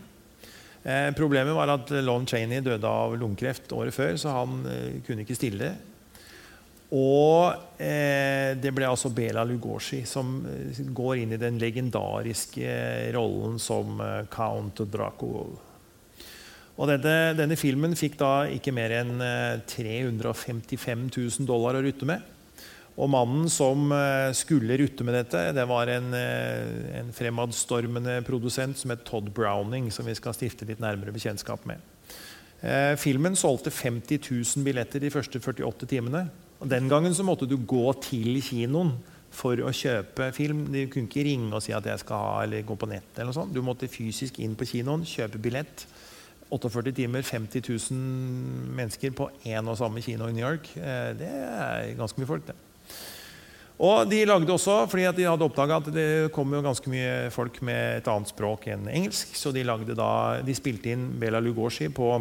Eh, 0.82 1.10
problemet 1.12 1.54
var 1.54 1.68
at 1.74 1.90
Lon 2.00 2.24
Chaney 2.26 2.62
døde 2.64 2.88
av 2.88 3.12
lungekreft 3.20 3.72
året 3.76 3.94
før, 3.94 4.16
så 4.16 4.32
han 4.38 4.62
eh, 4.64 5.00
kunne 5.04 5.26
ikke 5.26 5.36
stille. 5.36 5.74
Og 6.96 7.52
eh, 7.78 8.56
det 8.58 8.72
ble 8.74 8.88
altså 8.88 9.12
Bela 9.14 9.44
Lugosi 9.46 10.00
som 10.08 10.40
eh, 10.48 10.80
går 10.96 11.20
inn 11.20 11.36
i 11.36 11.40
den 11.40 11.60
legendariske 11.60 12.72
rollen 13.14 13.60
som 13.62 14.00
Count 14.32 14.80
Dracul. 14.90 15.52
Og 16.80 16.88
dette, 16.88 17.14
denne 17.36 17.60
filmen 17.60 17.92
fikk 17.98 18.16
da 18.22 18.32
ikke 18.48 18.72
mer 18.72 18.94
enn 19.02 19.18
355 19.68 21.10
000 21.12 21.48
dollar 21.48 21.76
å 21.76 21.82
rutte 21.84 22.08
med. 22.08 22.24
Og 22.98 23.08
mannen 23.12 23.46
som 23.48 23.92
skulle 24.36 24.76
rutte 24.80 25.04
med 25.06 25.14
dette, 25.14 25.44
det 25.56 25.64
var 25.70 25.88
en, 25.88 26.10
en 26.12 27.12
fremadstormende 27.16 28.18
produsent 28.26 28.76
som 28.76 28.92
het 28.92 29.06
Todd 29.08 29.30
Browning, 29.36 29.86
som 29.94 30.08
vi 30.10 30.16
skal 30.18 30.34
stifte 30.36 30.66
litt 30.68 30.82
nærmere 30.82 31.14
bekjentskap 31.14 31.64
med. 31.70 31.80
Eh, 32.60 32.94
filmen 33.00 33.36
solgte 33.36 33.72
50 33.72 34.20
000 34.30 34.64
billetter 34.64 35.00
de 35.00 35.10
første 35.12 35.40
48 35.40 35.88
timene. 35.88 36.26
Og 36.60 36.68
Den 36.68 36.88
gangen 36.88 37.14
så 37.16 37.24
måtte 37.24 37.48
du 37.48 37.56
gå 37.56 37.86
til 38.04 38.36
kinoen 38.44 38.98
for 39.32 39.56
å 39.64 39.72
kjøpe 39.72 40.28
film. 40.36 40.66
Du 40.68 40.80
kunne 40.92 41.08
ikke 41.08 41.24
ringe 41.24 41.54
og 41.56 41.64
si 41.64 41.72
at 41.72 41.86
jeg 41.88 42.02
skal 42.02 42.20
ha, 42.20 42.34
eller 42.44 42.66
gå 42.66 42.76
på 42.76 42.88
nett. 42.90 43.08
eller 43.16 43.30
noe 43.30 43.38
sånt. 43.38 43.54
Du 43.54 43.62
måtte 43.64 43.88
fysisk 43.88 44.38
inn 44.38 44.56
på 44.58 44.68
kinoen, 44.68 45.06
kjøpe 45.08 45.40
billett. 45.40 45.86
48 46.50 46.92
timer, 46.92 47.22
50 47.22 47.62
000 47.62 48.74
mennesker 48.76 49.14
på 49.14 49.30
én 49.46 49.68
og 49.70 49.78
samme 49.78 50.02
kino 50.02 50.26
i 50.28 50.34
New 50.34 50.44
York. 50.44 50.68
Eh, 50.76 51.14
det 51.16 51.30
er 51.30 51.94
ganske 51.96 52.20
mye 52.20 52.28
folk, 52.28 52.44
det. 52.50 52.58
Og 53.80 54.04
de 54.10 54.18
lagde 54.28 54.52
også, 54.52 54.82
fordi 54.92 55.06
de 55.16 55.24
hadde 55.24 55.46
oppdaga 55.46 55.78
at 55.80 55.88
det 55.94 56.08
kom 56.34 56.52
jo 56.52 56.60
ganske 56.64 56.90
mye 56.92 57.30
folk 57.32 57.62
med 57.64 58.02
et 58.02 58.10
annet 58.12 58.28
språk 58.28 58.66
enn 58.68 58.90
engelsk, 58.92 59.32
så 59.38 59.54
de, 59.56 59.64
da, 59.96 60.12
de 60.44 60.56
spilte 60.56 60.92
inn 60.92 61.06
Bela 61.20 61.40
Lugosi 61.40 61.88
på 61.88 62.12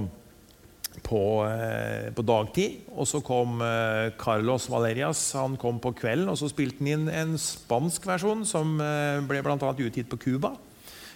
på, 1.05 1.45
eh, 1.45 2.09
på, 2.13 2.23
dagtid. 2.25 2.87
Og 2.95 3.07
så 3.07 3.21
kom 3.25 3.61
eh, 3.63 4.09
Carlos 4.19 4.69
Valerias 4.71 5.21
han 5.37 5.57
kom 5.59 5.79
på 5.81 5.93
kvelden, 5.95 6.29
og 6.31 6.39
så 6.39 6.49
spilte 6.51 6.83
han 6.83 6.91
inn 6.91 7.11
en 7.11 7.37
spansk 7.39 8.07
versjon 8.09 8.45
som 8.47 8.79
eh, 8.83 9.21
ble 9.27 9.43
annet 9.45 9.85
utgitt 9.85 10.09
på 10.11 10.19
Cuba. 10.19 10.55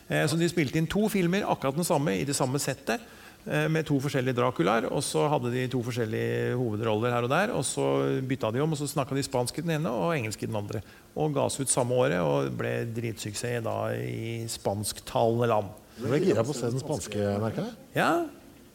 Så 0.04 0.36
de 0.36 0.46
spilte 0.52 0.76
inn 0.78 0.88
to 0.92 1.08
filmer, 1.10 1.46
akkurat 1.48 1.78
den 1.80 1.88
samme, 1.88 2.12
i 2.20 2.26
det 2.28 2.36
samme 2.36 2.60
settet. 2.62 3.02
Eh, 3.44 3.66
med 3.68 3.84
to 3.84 3.98
forskjellige 4.00 4.38
Draculaer. 4.38 4.88
Og 4.88 5.04
så 5.04 5.26
hadde 5.32 5.52
de 5.52 5.66
to 5.72 5.82
forskjellige 5.84 6.54
hovedroller 6.60 7.12
her 7.12 7.26
og 7.28 7.32
der. 7.32 7.52
Og 7.52 7.66
så 7.68 7.88
bytta 8.24 8.54
de 8.56 8.62
om, 8.64 8.72
og 8.72 8.80
så 8.80 8.88
snakka 8.88 9.18
de 9.18 9.26
spansk 9.26 9.60
i 9.60 9.66
den 9.66 9.76
ene 9.78 9.92
og 9.92 10.14
engelsk 10.16 10.46
i 10.46 10.50
den 10.50 10.60
andre. 10.60 10.84
Og 11.20 11.34
ga 11.36 11.50
seg 11.52 11.68
ut 11.68 11.74
samme 11.74 11.98
året 12.00 12.24
og 12.24 12.54
ble 12.60 12.76
dritsuksess 12.96 13.66
da 13.66 13.78
i 14.00 14.46
spansktalende 14.52 15.50
land. 15.52 15.74
Du 16.00 16.08
ble 16.08 16.24
gira 16.24 16.46
på 16.46 16.56
å 16.56 16.58
se 16.58 16.72
den 16.72 16.82
spanske, 16.82 17.20
merker 17.44 17.68
jeg. 17.68 17.76
Ja, 18.00 18.14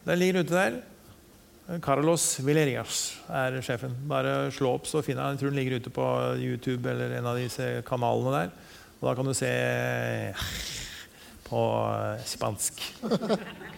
den 0.05 0.21
ligger 0.21 0.45
ute 0.45 0.55
der. 0.55 0.79
Carlos 1.85 2.23
Villerias 2.41 3.01
er 3.29 3.59
sjefen. 3.65 3.93
Bare 4.09 4.49
slå 4.53 4.71
opp, 4.77 4.87
så 4.89 5.03
finner 5.05 5.27
jeg 5.27 5.35
Jeg 5.35 5.41
tror 5.41 5.51
den 5.51 5.59
ligger 5.59 5.81
ute 5.81 5.93
på 5.93 6.05
YouTube 6.41 6.89
eller 6.89 7.17
en 7.17 7.29
av 7.29 7.37
disse 7.37 7.67
kanalene 7.85 8.37
der. 8.37 8.53
Og 8.99 9.09
da 9.09 9.15
kan 9.17 9.25
du 9.25 9.33
se 9.37 9.51
på 11.49 11.65
spansk. 12.29 12.85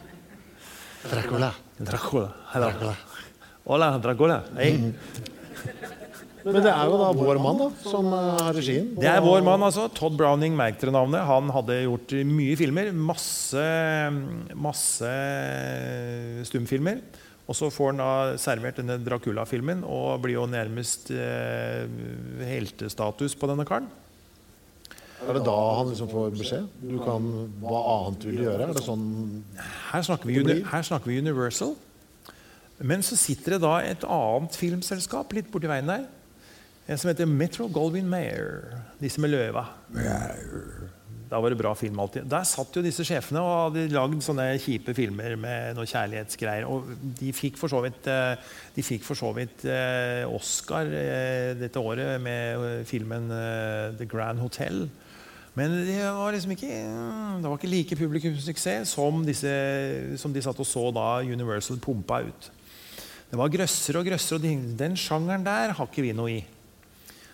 Dracula. 1.10 1.52
Dracula. 1.80 2.30
Dracula. 2.54 2.96
Hola, 3.66 3.98
Dracula. 4.02 4.42
Hei. 4.58 4.74
Mm. 4.78 4.94
Men 6.42 6.58
det 6.66 6.72
er 6.74 6.90
jo 6.90 6.98
da 6.98 7.10
vår 7.14 7.38
mann 7.42 7.60
da, 7.60 7.68
som 7.86 8.08
har 8.14 8.56
regien. 8.58 8.88
Det 8.98 9.10
er 9.10 9.22
vår 9.22 9.44
mann, 9.46 9.62
altså. 9.66 9.86
Todd 9.94 10.16
Browning, 10.18 10.56
merk 10.58 10.80
dere 10.82 10.94
navnet. 10.96 11.22
Han 11.30 11.52
hadde 11.54 11.84
gjort 11.84 12.16
mye 12.26 12.56
filmer. 12.58 12.90
Masse, 12.94 13.66
masse 14.58 15.12
stumfilmer. 16.50 17.02
Og 17.50 17.58
så 17.58 17.70
får 17.74 17.92
han 17.92 18.02
da 18.02 18.12
servert 18.42 18.80
denne 18.80 18.98
Dracula-filmen 19.04 19.84
og 19.86 20.22
blir 20.24 20.38
jo 20.38 20.48
nærmest 20.50 21.12
eh, 21.14 21.84
heltestatus 22.48 23.36
på 23.38 23.50
denne 23.50 23.66
karen. 23.68 23.90
Er 25.22 25.38
det 25.38 25.44
da 25.46 25.58
han 25.78 25.92
liksom 25.92 26.10
får 26.10 26.32
beskjed? 26.38 26.70
Du 26.82 26.98
kan, 27.04 27.28
Hva 27.62 27.82
annet 27.96 28.26
vil 28.26 28.40
du 28.40 28.46
gjøre? 28.48 28.68
Er 28.68 28.74
det 28.76 28.86
sånn 28.86 29.06
her 29.92 30.06
snakker, 30.08 30.32
vi, 30.32 30.62
her 30.72 30.88
snakker 30.88 31.12
vi 31.12 31.20
Universal. 31.22 31.76
Men 32.82 33.06
så 33.06 33.18
sitter 33.20 33.56
det 33.58 33.62
da 33.66 33.76
et 33.86 34.06
annet 34.08 34.58
filmselskap 34.58 35.36
litt 35.38 35.52
borti 35.54 35.70
veien 35.70 35.90
der 35.90 36.08
En 36.90 36.98
som 36.98 37.12
heter 37.12 37.30
Metro 37.30 37.68
Goldwyn 37.70 38.10
Mayer. 38.10 38.82
Disse 39.00 39.22
med 39.22 39.32
løva. 39.32 39.68
Da 41.32 41.40
var 41.40 41.54
det 41.54 41.60
bra 41.62 41.72
film 41.78 42.00
alltid. 42.04 42.26
Der 42.28 42.44
satt 42.44 42.76
jo 42.76 42.82
disse 42.84 43.06
sjefene 43.08 43.40
og 43.40 43.52
hadde 43.70 43.86
lagd 43.94 44.18
sånne 44.26 44.50
kjipe 44.60 44.92
filmer 44.98 45.38
med 45.40 45.78
noe 45.78 45.88
kjærlighetsgreier. 45.88 46.66
Og 46.68 46.90
de 47.22 47.30
fikk 47.32 47.56
for 47.62 47.72
så 47.72 47.80
vidt, 47.86 48.10
eh, 48.12 48.34
de 48.76 48.84
fikk 48.84 49.06
for 49.08 49.16
så 49.16 49.30
vidt 49.38 49.64
eh, 49.64 50.26
Oscar 50.28 50.92
eh, 50.92 51.54
dette 51.56 51.80
året 51.80 52.20
med 52.20 52.84
filmen 52.90 53.32
The 53.96 54.10
Grand 54.10 54.44
Hotel. 54.44 54.90
Men 55.58 55.74
det 55.84 56.00
var 56.16 56.32
liksom 56.32 56.54
ikke, 56.56 56.72
det 57.44 57.50
var 57.50 57.58
ikke 57.58 57.72
like 57.72 57.98
publikumssuksess 58.00 58.94
som, 58.96 59.20
disse, 59.28 59.52
som 60.22 60.32
de 60.32 60.44
satt 60.44 60.60
og 60.64 60.68
så 60.68 60.86
da 60.96 61.08
Universal 61.28 61.80
pumpa 61.84 62.22
ut. 62.24 62.48
Det 63.32 63.40
var 63.40 63.52
grøssere 63.52 64.00
og 64.00 64.08
grøssere, 64.08 64.40
og 64.40 64.78
den 64.80 64.96
sjangeren 65.00 65.44
der 65.44 65.76
har 65.76 65.88
ikke 65.88 66.04
vi 66.04 66.16
noe 66.16 66.38
i. 66.40 66.42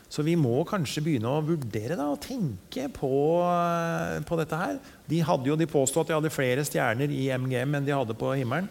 Så 0.08 0.24
vi 0.24 0.38
må 0.40 0.62
kanskje 0.68 1.04
begynne 1.04 1.30
å 1.30 1.44
vurdere 1.44 1.98
da, 2.00 2.08
og 2.14 2.22
tenke 2.24 2.88
på, 2.96 3.12
eh, 3.44 4.20
på, 4.24 4.38
dette 4.40 4.56
her. 4.56 4.78
De 5.06 5.20
de 5.20 5.68
påstod 5.68 6.06
at 6.06 6.08
de 6.08 6.16
hadde 6.16 6.34
flere 6.34 6.64
stjerner 6.64 7.12
i 7.12 7.28
MGM 7.36 7.76
enn 7.76 7.86
de 7.86 7.96
hadde 7.96 8.16
på 8.16 8.32
himmelen. 8.34 8.70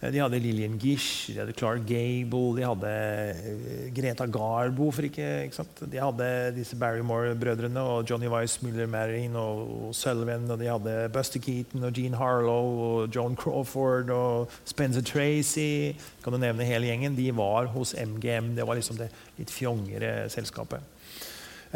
Eh, 0.00 0.10
de 0.12 0.20
hadde 0.20 0.40
Lillian 0.42 0.76
Gish, 0.78 1.32
de 1.32 1.40
hadde 1.40 1.54
Clark 1.56 1.86
Gable, 1.88 2.56
de 2.56 2.64
hadde 2.66 2.90
eh, 2.90 3.90
Greta 3.96 4.26
Garbo 4.26 4.90
for 4.92 5.06
ikke, 5.08 5.28
ikke 5.46 5.56
sant? 5.56 5.80
De 5.88 6.00
hadde 6.00 6.28
disse 6.56 6.76
Barrymore-brødrene 6.76 7.80
og 7.80 8.10
Johnny 8.10 8.28
Weiss, 8.28 8.60
Miller 8.62 8.88
Marine 8.90 9.38
og, 9.38 9.94
Sullivan. 9.96 10.50
Og 10.50 10.60
de 10.60 10.68
hadde 10.68 10.96
Buster 11.14 11.40
Keaton 11.40 11.86
og 11.88 11.96
Gene 11.96 12.20
Harlow 12.20 12.82
og 12.88 13.14
Joan 13.14 13.36
Crawford 13.36 14.12
og 14.12 14.52
Spencer 14.64 15.04
Tracy. 15.04 15.96
Kan 16.24 16.36
du 16.36 16.40
nevne 16.42 16.68
hele 16.68 16.90
gjengen? 16.90 17.16
De 17.16 17.30
var 17.36 17.72
hos 17.72 17.94
MGM. 17.96 18.54
Det 18.56 18.66
var 18.68 18.76
liksom 18.76 19.00
det 19.00 19.08
litt 19.38 19.52
fjongere 19.52 20.28
selskapet. 20.32 20.84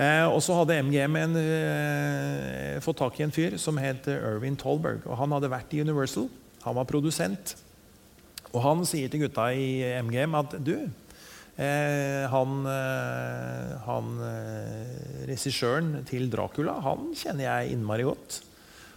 Eh, 0.00 0.26
og 0.28 0.38
så 0.44 0.54
hadde 0.60 0.78
MGM 0.86 1.16
en, 1.18 1.40
eh, 1.40 2.76
fått 2.84 3.00
tak 3.00 3.18
i 3.18 3.24
en 3.24 3.34
fyr 3.34 3.58
som 3.58 3.76
het 3.76 4.06
Irvin 4.06 4.56
Tolberg. 4.56 5.06
og 5.06 5.16
Han 5.18 5.32
hadde 5.32 5.50
vært 5.50 5.72
i 5.74 5.80
Universal. 5.80 6.28
Han 6.62 6.74
var 6.76 6.84
produsent. 6.84 7.56
Og 8.51 8.62
han 8.64 8.84
sier 8.88 9.11
til 9.11 9.24
gutta 9.24 9.51
i 9.55 9.82
MGM 10.03 10.36
at 10.40 10.57
du 10.64 10.74
eh, 10.80 12.24
Han, 12.32 12.62
eh, 12.66 13.74
han 13.86 14.14
eh, 14.26 14.94
regissøren 15.30 16.01
til 16.09 16.30
Dracula 16.32 16.78
han 16.84 17.12
kjenner 17.18 17.46
jeg 17.46 17.76
innmari 17.76 18.07
godt. 18.09 18.40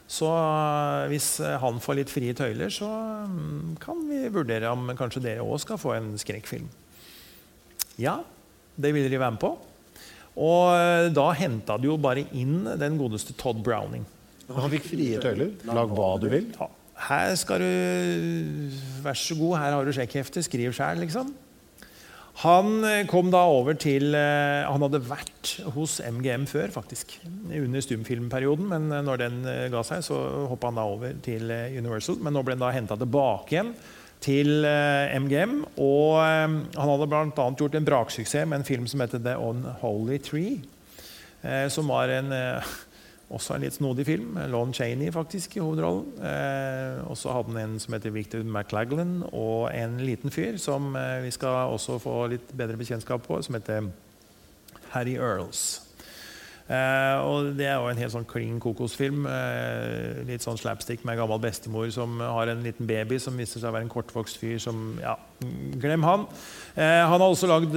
Så 0.10 0.30
eh, 0.30 1.10
hvis 1.14 1.36
han 1.62 1.82
får 1.84 2.00
litt 2.02 2.14
frie 2.14 2.34
tøyler, 2.38 2.74
så 2.74 2.90
mm, 3.30 3.76
kan 3.84 4.02
vi 4.10 4.24
vurdere 4.34 4.74
om 4.74 4.90
kanskje 4.98 5.24
dere 5.28 5.46
òg 5.46 5.62
skal 5.64 5.82
få 5.82 5.96
en 5.98 6.14
skrekkfilm. 6.22 6.70
Ja, 8.02 8.20
det 8.76 8.94
ville 8.96 9.12
de 9.12 9.22
være 9.22 9.36
med 9.36 9.44
på. 9.44 9.54
Og 10.42 10.74
eh, 10.74 11.12
da 11.14 11.28
henta 11.38 11.78
de 11.78 11.92
jo 11.92 12.00
bare 12.02 12.26
inn 12.34 12.64
den 12.80 12.98
godeste 12.98 13.36
Todd 13.38 13.62
Browning. 13.66 14.06
Han 14.50 14.72
fikk 14.74 14.88
frie 14.90 15.20
tøyler? 15.22 15.54
Lag 15.70 15.94
hva 15.94 16.16
du 16.22 16.28
vil? 16.32 16.50
Ja. 16.58 16.68
Her 17.08 17.34
skal 17.40 17.64
du 17.64 17.72
Vær 19.04 19.18
så 19.18 19.36
god, 19.40 19.58
her 19.60 19.76
har 19.76 19.88
du 19.88 19.94
sjekkheftet. 19.96 20.46
Skriv 20.46 20.76
sjæl, 20.76 21.02
liksom. 21.04 21.34
Han 22.42 22.80
eh, 22.88 23.04
kom 23.06 23.30
da 23.30 23.44
over 23.46 23.76
til 23.78 24.16
eh, 24.18 24.64
Han 24.66 24.82
hadde 24.82 25.04
vært 25.06 25.52
hos 25.76 26.00
MGM 26.02 26.48
før, 26.50 26.72
faktisk. 26.74 27.18
Under 27.52 27.84
stumfilmperioden, 27.84 28.70
men 28.72 28.88
når 29.06 29.22
den 29.22 29.44
ga 29.74 29.84
seg, 29.86 30.02
så 30.08 30.22
hoppa 30.50 30.72
han 30.72 30.80
da 30.80 30.88
over 30.90 31.20
til 31.26 31.52
Universal. 31.52 32.18
Men 32.24 32.34
nå 32.34 32.42
ble 32.46 32.58
han 32.58 32.64
da 32.64 32.72
henta 32.74 32.98
tilbake 32.98 33.54
igjen 33.54 33.76
til 34.24 34.64
eh, 34.68 35.14
MGM. 35.20 35.60
Og 35.84 36.22
eh, 36.24 36.56
han 36.78 36.94
hadde 36.94 37.10
bl.a. 37.12 37.50
gjort 37.60 37.78
en 37.80 37.88
braksuksess 37.88 38.48
med 38.48 38.62
en 38.62 38.68
film 38.68 38.88
som 38.90 39.04
heter 39.04 39.22
The 39.24 39.36
Unholy 39.40 40.20
Tree. 40.24 40.62
Eh, 41.44 41.68
som 41.74 41.92
var 41.92 42.12
en, 42.14 42.32
eh, 42.32 42.74
også 43.34 43.56
en 43.56 43.66
litt 43.66 43.78
snodig 43.78 44.06
film. 44.08 44.38
Lon 44.52 44.74
Chaney 44.76 45.12
faktisk 45.14 45.58
i 45.58 45.64
hovedrollen. 45.64 46.10
Eh, 46.22 47.02
og 47.08 47.18
så 47.20 47.34
hadde 47.36 47.54
han 47.54 47.62
en 47.64 47.80
som 47.82 47.96
heter 47.98 48.14
Victor 48.16 48.44
McLaglen, 48.46 49.22
og 49.32 49.70
en 49.74 50.00
liten 50.04 50.34
fyr 50.34 50.60
som 50.62 50.94
eh, 51.00 51.22
vi 51.26 51.34
skal 51.34 51.74
også 51.74 52.00
få 52.04 52.18
litt 52.34 52.54
bedre 52.58 52.80
bekjentskap 52.80 53.26
på, 53.28 53.42
som 53.46 53.58
heter 53.60 53.90
Harry 54.94 55.18
Earls. 55.18 55.83
Eh, 56.64 57.18
og 57.20 57.58
Det 57.58 57.66
er 57.68 57.76
jo 57.76 57.90
en 57.92 58.00
helt 58.00 58.14
sånn 58.14 58.28
kling 58.28 58.60
kokosfilm. 58.64 59.26
Eh, 59.28 60.24
litt 60.30 60.46
sånn 60.46 60.60
slapstick 60.60 61.04
med 61.04 61.18
en 61.18 61.24
gammel 61.24 61.42
bestemor 61.44 61.90
som 61.92 62.22
har 62.24 62.48
en 62.48 62.64
liten 62.64 62.88
baby 62.88 63.20
som 63.20 63.36
viser 63.38 63.60
seg 63.60 63.70
å 63.70 63.76
være 63.76 63.88
en 63.88 63.92
kortvokst 63.92 64.40
fyr. 64.40 64.60
som, 64.60 64.98
ja, 65.02 65.18
Glem 65.44 66.04
han. 66.04 66.22
Eh, 66.78 67.04
han 67.04 67.20
har 67.20 67.28
også 67.28 67.50
lagd 67.50 67.74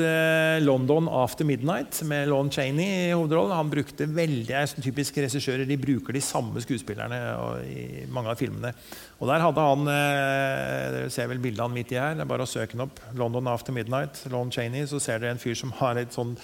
'London 0.63 1.09
After 1.09 1.45
Midnight' 1.45 2.05
med 2.05 2.29
Lon 2.29 2.49
Chaney 2.49 3.11
i 3.11 3.13
hovedrollen. 3.13 3.57
Han 3.57 3.71
brukte 3.71 4.07
veldig, 4.07 4.51
er 4.51 4.67
sånn 4.67 4.85
typisk 4.85 5.17
regissører, 5.17 5.67
De 5.67 5.77
bruker 5.77 6.13
de 6.13 6.21
samme 6.21 6.61
skuespillerne 6.63 7.67
i 7.67 8.07
mange 8.07 8.29
av 8.29 8.39
filmene. 8.39 8.73
Og 9.17 9.31
der 9.31 9.41
hadde 9.41 9.63
han 9.65 9.89
eh, 9.89 10.89
Dere 10.93 11.13
ser 11.13 11.31
vel 11.31 11.41
bildet 11.41 11.65
han 11.65 11.73
midt 11.73 11.95
i 11.95 12.01
her. 12.01 12.17
Det 12.19 12.25
er 12.27 12.29
bare 12.29 12.45
å 12.45 12.51
søke 12.51 12.77
den 12.77 12.85
opp. 12.85 13.01
'London 13.17 13.49
After 13.49 13.73
Midnight', 13.73 14.27
Lon 14.33 14.53
Chaney. 14.53 14.85
Så 14.89 15.01
ser 15.01 15.23
dere 15.23 15.33
en 15.37 15.41
fyr 15.41 15.57
som 15.57 15.73
har 15.79 15.97
et 16.01 16.13
sånn 16.13 16.35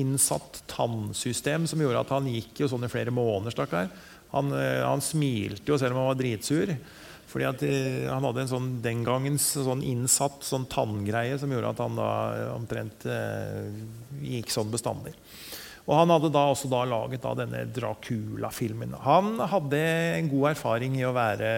innsatt 0.00 0.62
tannsystem 0.72 1.68
som 1.68 1.82
gjorde 1.82 2.00
at 2.06 2.14
han 2.16 2.30
gikk 2.32 2.64
jo 2.64 2.70
sånn 2.72 2.88
i 2.88 2.92
flere 2.92 3.12
måneder. 3.12 3.52
stakkar. 3.52 3.92
Han, 4.32 4.48
eh, 4.56 4.80
han 4.80 5.04
smilte 5.04 5.68
jo 5.68 5.78
selv 5.80 5.92
om 5.92 6.02
han 6.02 6.12
var 6.14 6.20
dritsur. 6.22 6.76
Fordi 7.32 7.48
at 7.48 7.62
eh, 7.64 8.08
Han 8.08 8.24
hadde 8.24 8.40
en 8.46 8.54
sånn 8.54 8.72
den 8.84 9.04
gangens 9.04 9.52
sånn 9.52 9.84
innsatt 9.84 10.40
sånn 10.44 10.64
tanngreie 10.72 11.36
som 11.40 11.52
gjorde 11.52 11.76
at 11.76 11.84
han 11.84 12.00
da 12.00 12.10
omtrent 12.56 13.08
gikk 14.24 14.52
sånn 14.52 14.72
bestandig. 14.72 15.12
Og 15.82 15.96
Han 15.98 16.12
hadde 16.14 16.30
da 16.34 16.42
også 16.52 16.68
da 16.70 16.80
laget 16.86 17.24
da 17.24 17.32
denne 17.38 17.60
Dracula-filmen. 17.74 18.92
Han 19.02 19.26
hadde 19.50 19.80
en 20.18 20.28
god 20.30 20.44
erfaring 20.52 20.92
i 21.00 21.08
å 21.08 21.16
være 21.16 21.48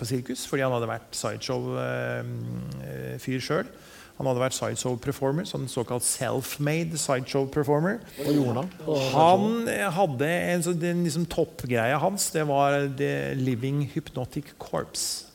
på 0.00 0.04
sirkus, 0.08 0.46
fordi 0.48 0.64
han 0.64 0.72
hadde 0.72 0.88
vært 0.88 1.18
sideshow-fyr 1.18 3.40
sjøl. 3.44 3.68
Han 4.16 4.26
hadde 4.30 4.40
vært 4.40 4.56
sideshow 4.56 4.96
performer, 4.96 5.44
sånn 5.44 5.68
såkalt 5.68 6.00
self-made 6.06 6.96
sideshow 6.96 7.44
performer. 7.52 8.00
Han? 8.16 8.72
Han 9.12 9.68
hadde 9.98 10.30
en 10.54 10.64
sånn 10.64 10.80
den 10.80 11.04
liksom 11.04 11.28
toppgreia 11.28 12.00
hans. 12.00 12.32
Det 12.32 12.48
var 12.48 12.88
The 12.96 13.36
Living 13.36 13.84
Hypnotic 13.92 14.56
Corpse. 14.62 15.28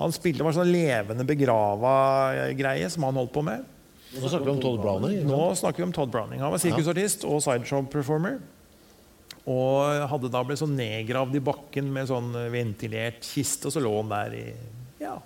Han 0.00 0.10
spilte 0.14 0.42
var 0.42 0.52
sånn 0.56 0.74
levende 0.74 1.24
begrava 1.28 1.92
greie 2.58 2.88
som 2.90 3.04
han 3.06 3.18
holdt 3.22 3.34
på 3.36 3.42
med. 3.46 3.62
Nå 4.12 4.28
snakker 4.28 4.44
vi 4.44 4.52
om 4.52 4.60
Todd 4.60 4.80
Browning. 4.82 5.22
Nå 5.28 5.40
snakker 5.56 5.82
vi 5.82 5.88
om 5.88 5.94
Todd 5.96 6.12
Browning. 6.12 6.42
Han 6.44 6.52
var 6.52 6.60
sirkusartist 6.60 7.24
og 7.28 7.40
sideshow 7.44 7.84
performer. 7.92 8.40
Og 9.48 10.06
hadde 10.10 10.30
da 10.30 10.42
blitt 10.46 10.60
sånn 10.60 10.76
nedgravd 10.78 11.34
i 11.38 11.42
bakken 11.42 11.88
med 11.94 12.10
sånn 12.10 12.30
ventilert 12.52 13.24
kiste, 13.26 13.66
og 13.66 13.74
så 13.74 13.82
lå 13.82 13.94
han 13.96 14.12
der 14.12 14.36
i 14.38 14.46
ja, 15.02 15.16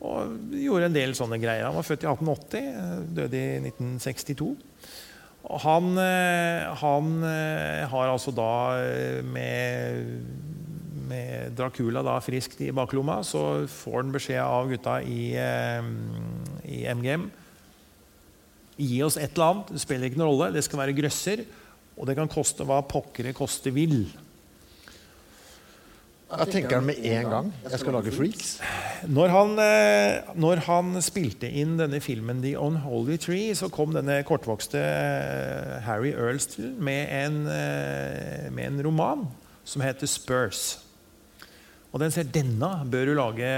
og 0.00 0.54
gjorde 0.56 0.88
en 0.88 0.96
del 0.96 1.12
sånne 1.16 1.36
greier. 1.40 1.66
Han 1.68 1.76
var 1.76 1.84
født 1.84 2.06
i 2.06 2.08
1880, 2.08 3.10
døde 3.18 3.40
i 3.40 3.58
1962. 3.68 4.54
Og 5.50 5.60
han, 5.64 5.90
eh, 6.00 6.68
han 6.80 7.10
eh, 7.26 7.82
har 7.88 8.12
altså 8.12 8.32
da 8.36 8.52
eh, 8.80 9.20
med, 9.24 10.08
med 11.10 11.52
Dracula 11.58 12.04
da 12.06 12.16
friskt 12.24 12.60
i 12.64 12.70
baklomma, 12.76 13.20
så 13.24 13.66
får 13.68 13.98
han 13.98 14.16
beskjed 14.16 14.40
av 14.40 14.72
gutta 14.72 14.98
i, 15.04 15.22
i 16.64 16.80
MGM 16.94 17.28
Gi 18.80 19.02
oss 19.04 19.18
et 19.20 19.34
eller 19.34 19.52
annet, 19.52 19.74
det 19.76 19.82
spiller 19.82 20.08
ikke 20.08 20.20
noen 20.22 20.32
rolle, 20.32 20.50
det 20.56 20.64
skal 20.64 20.80
være 20.80 20.96
grøsser, 20.96 21.44
og 22.00 22.08
det 22.08 22.16
kan 22.16 22.30
koste 22.32 22.64
hva 22.64 22.80
pokker 22.88 23.28
det 23.28 23.36
koste 23.36 23.72
vil. 23.74 24.06
Jeg 26.30 26.52
tenker 26.54 26.78
han 26.78 26.86
med 26.86 27.00
en 27.10 27.26
gang. 27.26 27.48
Jeg 27.66 27.80
skal 27.82 27.96
lage 27.96 28.12
Freaks. 28.14 28.50
Når 29.10 29.32
han, 29.34 29.56
eh, 29.58 30.28
når 30.38 30.62
han 30.68 30.92
spilte 31.02 31.50
inn 31.50 31.74
denne 31.80 31.98
filmen 32.00 32.38
The 32.44 32.54
Unholy 32.54 33.16
Tree, 33.18 33.50
så 33.58 33.66
kom 33.72 33.96
denne 33.96 34.20
kortvokste 34.28 34.78
eh, 34.78 35.80
Harry 35.82 36.12
Earls 36.14 36.54
med 36.78 37.10
en, 37.24 37.40
eh, 37.50 38.46
med 38.54 38.68
en 38.68 38.82
roman 38.86 39.26
som 39.66 39.82
heter 39.82 40.06
Spurs. 40.06 40.78
Og 41.90 41.98
den 41.98 42.14
ser 42.14 42.30
denne 42.30 42.70
bør 42.86 43.10
du 43.10 43.16
lage 43.18 43.50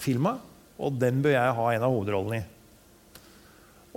film 0.00 0.30
av, 0.32 0.40
og 0.80 0.96
den 0.96 1.20
bør 1.20 1.36
jeg 1.36 1.58
ha 1.60 1.72
en 1.74 1.84
av 1.84 1.92
hovedrollene 1.92 2.40
i. 2.40 2.46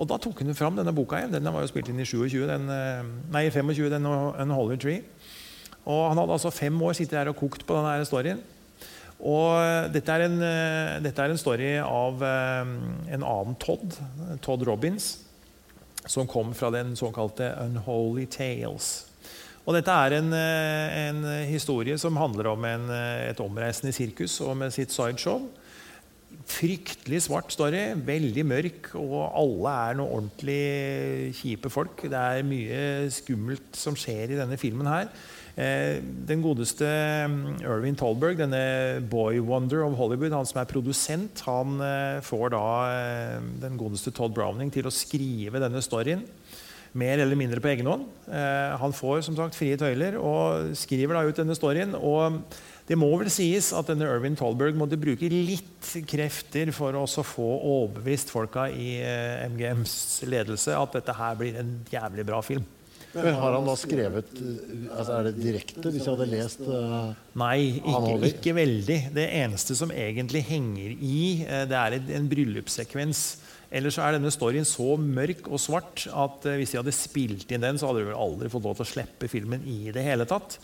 Og 0.02 0.08
da 0.10 0.18
tok 0.18 0.42
hun 0.42 0.56
fram 0.58 0.80
denne 0.80 0.94
boka 0.98 1.20
igjen. 1.20 1.36
Den 1.36 1.52
var 1.54 1.62
jo 1.62 1.70
spilt 1.70 1.92
inn 1.92 2.02
i 2.02 2.08
27, 2.08 2.48
den, 2.50 2.66
eh, 2.74 3.04
nei, 3.34 3.46
25, 3.54 3.90
den 3.94 4.08
Unholy 4.10 4.78
Tree. 4.82 5.04
Og 5.86 6.10
han 6.10 6.18
hadde 6.18 6.38
altså 6.38 6.50
fem 6.54 6.82
år 6.82 6.98
sittet 6.98 7.20
her 7.20 7.30
og 7.30 7.38
kokt 7.38 7.66
på 7.68 7.78
denne 7.78 8.08
storyen. 8.10 8.42
Og 9.22 9.62
eh, 9.62 9.92
dette 9.94 10.16
er 10.16 10.26
en, 10.26 10.40
eh, 10.42 10.98
dette 11.06 11.22
er 11.22 11.30
en 11.30 11.38
story 11.38 11.76
av 11.78 12.26
en 12.26 13.22
annen 13.22 13.56
Todd, 13.62 13.94
Todd 14.42 14.66
Robins, 14.66 15.20
som 16.10 16.26
kom 16.26 16.56
fra 16.58 16.72
den 16.74 16.96
såkalte 16.98 17.54
Unholy 17.62 18.26
Tales. 18.26 19.06
Og 19.70 19.76
dette 19.78 19.94
er 19.94 20.18
en, 20.18 20.34
en 20.34 21.26
historie 21.46 21.94
som 22.02 22.18
handler 22.18 22.48
om 22.50 22.64
en, 22.66 22.90
et 23.30 23.40
omreisende 23.40 23.94
sirkus 23.94 24.40
og 24.42 24.56
med 24.58 24.74
sitt 24.74 24.90
sideshow. 24.90 25.46
Fryktelig 26.52 27.22
svart 27.28 27.54
story, 27.54 27.92
veldig 28.06 28.44
mørk, 28.48 28.90
og 29.00 29.20
alle 29.40 29.76
er 29.90 30.00
noe 30.00 30.18
ordentlig 30.18 31.36
kjipe 31.38 31.72
folk. 31.72 32.04
Det 32.12 32.18
er 32.18 32.48
mye 32.48 32.82
skummelt 33.14 33.78
som 33.78 33.96
skjer 33.98 34.34
i 34.34 34.40
denne 34.40 34.60
filmen 34.60 34.90
her. 34.90 35.08
Eh, 35.60 36.00
den 36.28 36.42
godeste 36.44 36.88
Erwin 36.88 37.60
Irvin 37.66 37.98
Tolberg, 38.00 38.40
denne 38.40 39.02
boy 39.12 39.42
wonder 39.44 39.84
of 39.84 39.98
Hollywood, 40.00 40.32
han 40.32 40.48
som 40.48 40.62
er 40.62 40.70
produsent, 40.70 41.44
han 41.48 41.82
eh, 41.84 42.22
får 42.24 42.54
da 42.56 42.66
eh, 42.88 43.38
den 43.62 43.76
godeste 43.80 44.14
Todd 44.16 44.36
Browning 44.38 44.72
til 44.72 44.88
å 44.88 44.96
skrive 44.96 45.62
denne 45.64 45.84
storyen. 45.84 46.24
Mer 46.92 47.22
eller 47.24 47.40
mindre 47.40 47.62
på 47.64 47.70
egen 47.72 47.88
hånd. 47.88 48.02
Han 48.28 48.92
får 48.92 49.22
som 49.24 49.38
sagt 49.38 49.56
frie 49.56 49.78
tøyler 49.80 50.18
og 50.20 50.74
skriver 50.76 51.16
da 51.16 51.22
ut 51.24 51.38
denne 51.40 51.56
storyen. 51.56 51.96
og 51.96 52.42
det 52.90 52.98
må 53.00 53.10
vel 53.20 53.30
sies 53.32 53.72
at 53.78 53.90
denne 53.92 54.08
Irvin 54.10 54.36
Tolberg 54.40 54.78
måtte 54.80 55.00
bruke 55.00 55.30
litt 55.32 55.94
krefter 56.10 56.72
for 56.76 56.98
å 56.98 57.06
få 57.08 57.48
overbevist 57.48 58.34
folka 58.34 58.68
i 58.72 58.96
eh, 59.00 59.46
MGMs 59.52 59.94
ledelse 60.30 60.76
at 60.78 60.98
dette 60.98 61.16
her 61.18 61.38
blir 61.40 61.60
en 61.62 61.76
jævlig 61.92 62.26
bra 62.28 62.42
film. 62.46 62.66
Men 63.12 63.36
har 63.36 63.58
han 63.58 63.66
da 63.68 63.74
skrevet 63.76 64.38
eh, 64.40 64.84
altså 64.88 65.18
Er 65.18 65.26
det 65.28 65.34
direkte, 65.42 65.90
hvis 65.92 66.06
jeg 66.06 66.14
hadde 66.14 66.28
lest 66.32 66.62
uh, 66.64 67.12
Nei, 67.42 67.82
ikke, 67.82 68.14
ikke 68.30 68.54
veldig. 68.56 69.00
Det 69.18 69.26
eneste 69.42 69.76
som 69.78 69.92
egentlig 69.92 70.46
henger 70.48 70.94
i, 70.96 71.24
det 71.68 71.80
er 71.80 71.98
en, 71.98 72.14
en 72.18 72.30
bryllupssekvens. 72.32 73.26
Ellers 73.72 73.96
så 73.96 74.04
er 74.04 74.18
denne 74.18 74.32
storyen 74.34 74.68
så 74.68 74.96
mørk 75.00 75.46
og 75.48 75.62
svart 75.64 76.08
at 76.10 76.48
hvis 76.60 76.74
de 76.74 76.82
hadde 76.82 76.96
spilt 76.96 77.52
inn 77.52 77.64
den, 77.64 77.80
så 77.80 77.88
hadde 77.88 78.02
de 78.02 78.10
vel 78.10 78.20
aldri 78.20 78.52
fått 78.52 78.66
lov 78.68 78.80
til 78.80 78.88
å 78.88 78.94
slippe 78.96 79.30
filmen 79.32 79.64
i 79.64 79.94
det 79.96 80.04
hele 80.08 80.28
tatt. 80.28 80.58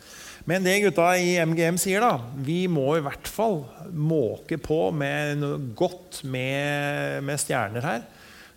Men 0.47 0.63
det 0.63 0.77
gutta 0.79 1.09
i 1.19 1.33
MGM 1.43 1.75
sier, 1.81 1.99
da 1.99 2.23
Vi 2.47 2.61
må 2.71 2.93
i 2.95 3.03
hvert 3.03 3.27
fall 3.27 3.65
måke 3.91 4.55
på 4.63 4.87
med 4.95 5.41
noe 5.41 5.57
godt 5.75 6.21
med, 6.23 7.19
med 7.27 7.41
stjerner 7.41 7.83
her. 7.83 8.05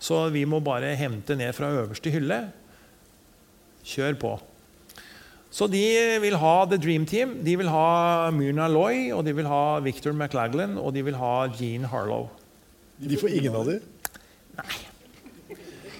Så 0.00 0.28
vi 0.32 0.44
må 0.48 0.62
bare 0.64 0.94
hente 0.96 1.34
ned 1.36 1.50
fra 1.56 1.72
øverste 1.74 2.12
hylle. 2.14 2.38
Kjør 3.82 4.16
på. 4.22 4.32
Så 5.50 5.66
de 5.66 5.82
vil 6.22 6.38
ha 6.38 6.54
The 6.70 6.78
Dream 6.78 7.04
Team. 7.10 7.40
De 7.42 7.56
vil 7.58 7.68
ha 7.74 8.30
Myrna 8.30 8.70
Loy, 8.70 9.10
og 9.10 9.26
de 9.26 9.34
vil 9.34 9.50
ha 9.50 9.80
Victor 9.82 10.14
McLaglan, 10.14 10.78
og 10.78 10.94
de 10.94 11.02
vil 11.10 11.18
ha 11.18 11.34
Jean 11.58 11.88
Harlow. 11.90 12.30
De 13.02 13.18
får 13.18 13.34
ingen 13.40 13.56
av 13.58 13.66
de? 13.66 13.80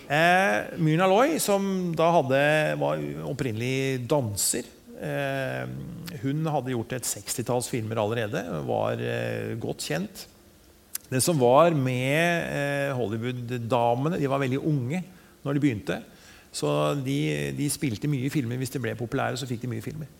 Eh, 0.07 0.79
Myrna 0.79 1.11
Loy, 1.11 1.41
som 1.43 1.91
da 1.99 2.13
hadde, 2.15 2.45
var 2.79 3.03
opprinnelig 3.27 4.05
danser 4.11 4.71
Hun 6.21 6.45
hadde 6.53 6.75
gjort 6.75 6.93
et 6.93 7.07
60-talls 7.09 7.71
filmer 7.73 8.01
allerede, 8.03 8.43
var 8.69 9.01
eh, 9.01 9.55
godt 9.61 9.87
kjent. 9.89 10.27
Det 11.11 11.23
som 11.25 11.39
var 11.41 11.75
med 11.75 12.47
eh, 12.53 12.93
Hollywood-damene, 12.95 14.21
de 14.21 14.31
var 14.31 14.43
veldig 14.43 14.61
unge 14.61 15.03
når 15.43 15.57
de 15.57 15.63
begynte. 15.65 15.97
Så 16.53 16.69
de, 17.07 17.53
de 17.55 17.69
spilte 17.71 18.11
mye 18.11 18.31
filmer. 18.31 18.59
Hvis 18.59 18.73
de 18.75 18.83
ble 18.83 18.97
populære, 18.99 19.39
så 19.39 19.47
fikk 19.47 19.63
de 19.65 19.71
mye 19.71 19.85
filmer. 19.85 20.11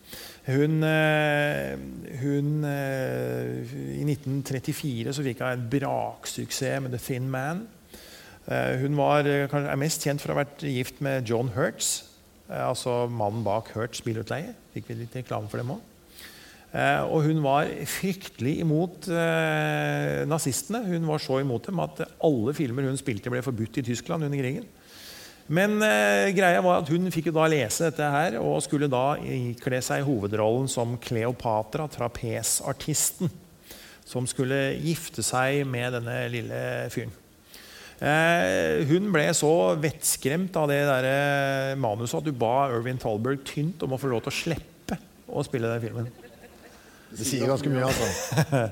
Hun, 0.47 0.79
eh, 0.87 1.75
hun 2.21 2.63
eh, 2.67 3.73
I 3.99 4.05
1934 4.07 5.15
så 5.15 5.25
fikk 5.27 5.43
hun 5.43 5.51
en 5.51 5.67
braksuksess 5.71 6.83
med 6.83 6.95
The 6.95 7.01
Thin 7.03 7.27
Man. 7.31 7.65
Eh, 8.47 8.79
Hun 8.81 8.97
var, 8.97 9.27
eh, 9.27 9.47
er 9.51 9.79
mest 9.79 10.03
kjent 10.03 10.23
for 10.23 10.31
å 10.31 10.35
ha 10.35 10.43
vært 10.43 10.63
gift 10.65 11.01
med 11.03 11.27
John 11.29 11.51
Hertz. 11.55 12.10
Eh, 12.51 12.65
Altså 12.67 13.05
mannen 13.07 13.45
bak 13.47 13.71
Hertz 13.75 14.03
bilutleie. 14.05 14.53
Fikk 14.75 14.91
vi 14.91 14.99
litt 15.01 15.17
reklame 15.17 15.49
for 15.51 15.63
dem 15.63 15.73
òg. 15.77 15.87
Eh, 16.71 17.01
og 17.03 17.25
hun 17.25 17.41
var 17.43 17.67
fryktelig 17.89 18.61
imot 18.63 19.09
eh, 19.11 20.21
nazistene. 20.29 20.85
Hun 20.87 21.07
var 21.09 21.19
så 21.19 21.41
imot 21.41 21.67
dem 21.67 21.81
at 21.83 22.05
alle 22.23 22.53
filmer 22.55 22.87
hun 22.87 22.99
spilte, 22.99 23.31
ble 23.31 23.43
forbudt 23.43 23.81
i 23.81 23.85
Tyskland 23.89 24.23
under 24.27 24.39
krigen. 24.39 24.69
Men 25.51 25.81
eh, 25.83 26.31
greia 26.31 26.61
var 26.63 26.79
at 26.79 26.91
hun 26.93 27.11
fikk 27.11 27.27
jo 27.27 27.35
da 27.35 27.49
lese 27.51 27.89
dette 27.89 28.07
her, 28.13 28.37
og 28.39 28.61
skulle 28.63 28.87
da 28.91 29.17
ikle 29.19 29.81
seg 29.83 30.05
hovedrollen 30.07 30.69
som 30.71 30.95
Kleopatra, 31.01 31.89
trapesartisten, 31.91 33.31
som 34.07 34.27
skulle 34.29 34.77
gifte 34.79 35.25
seg 35.25 35.65
med 35.67 35.97
denne 35.97 36.21
lille 36.31 36.61
fyren. 36.93 37.11
Eh, 38.01 38.81
hun 38.89 39.11
ble 39.13 39.27
så 39.37 39.51
vettskremt 39.77 40.55
av 40.57 40.71
det 40.71 40.79
der 40.87 41.05
eh, 41.05 41.73
manuset 41.77 42.17
at 42.17 42.25
du 42.25 42.33
ba 42.33 42.71
Irvin 42.73 42.97
Thalberg 43.01 43.43
tynt 43.45 43.83
om 43.85 43.93
å 43.93 43.99
få 44.01 44.09
lov 44.09 44.23
til 44.25 44.33
å 44.33 44.39
slippe 44.39 44.97
å 45.29 45.43
spille 45.45 45.69
den 45.69 45.83
filmen. 45.83 46.09
Det 47.11 47.27
sier 47.27 47.45
ganske 47.51 47.69
mye, 47.69 47.91
altså. 47.91 48.65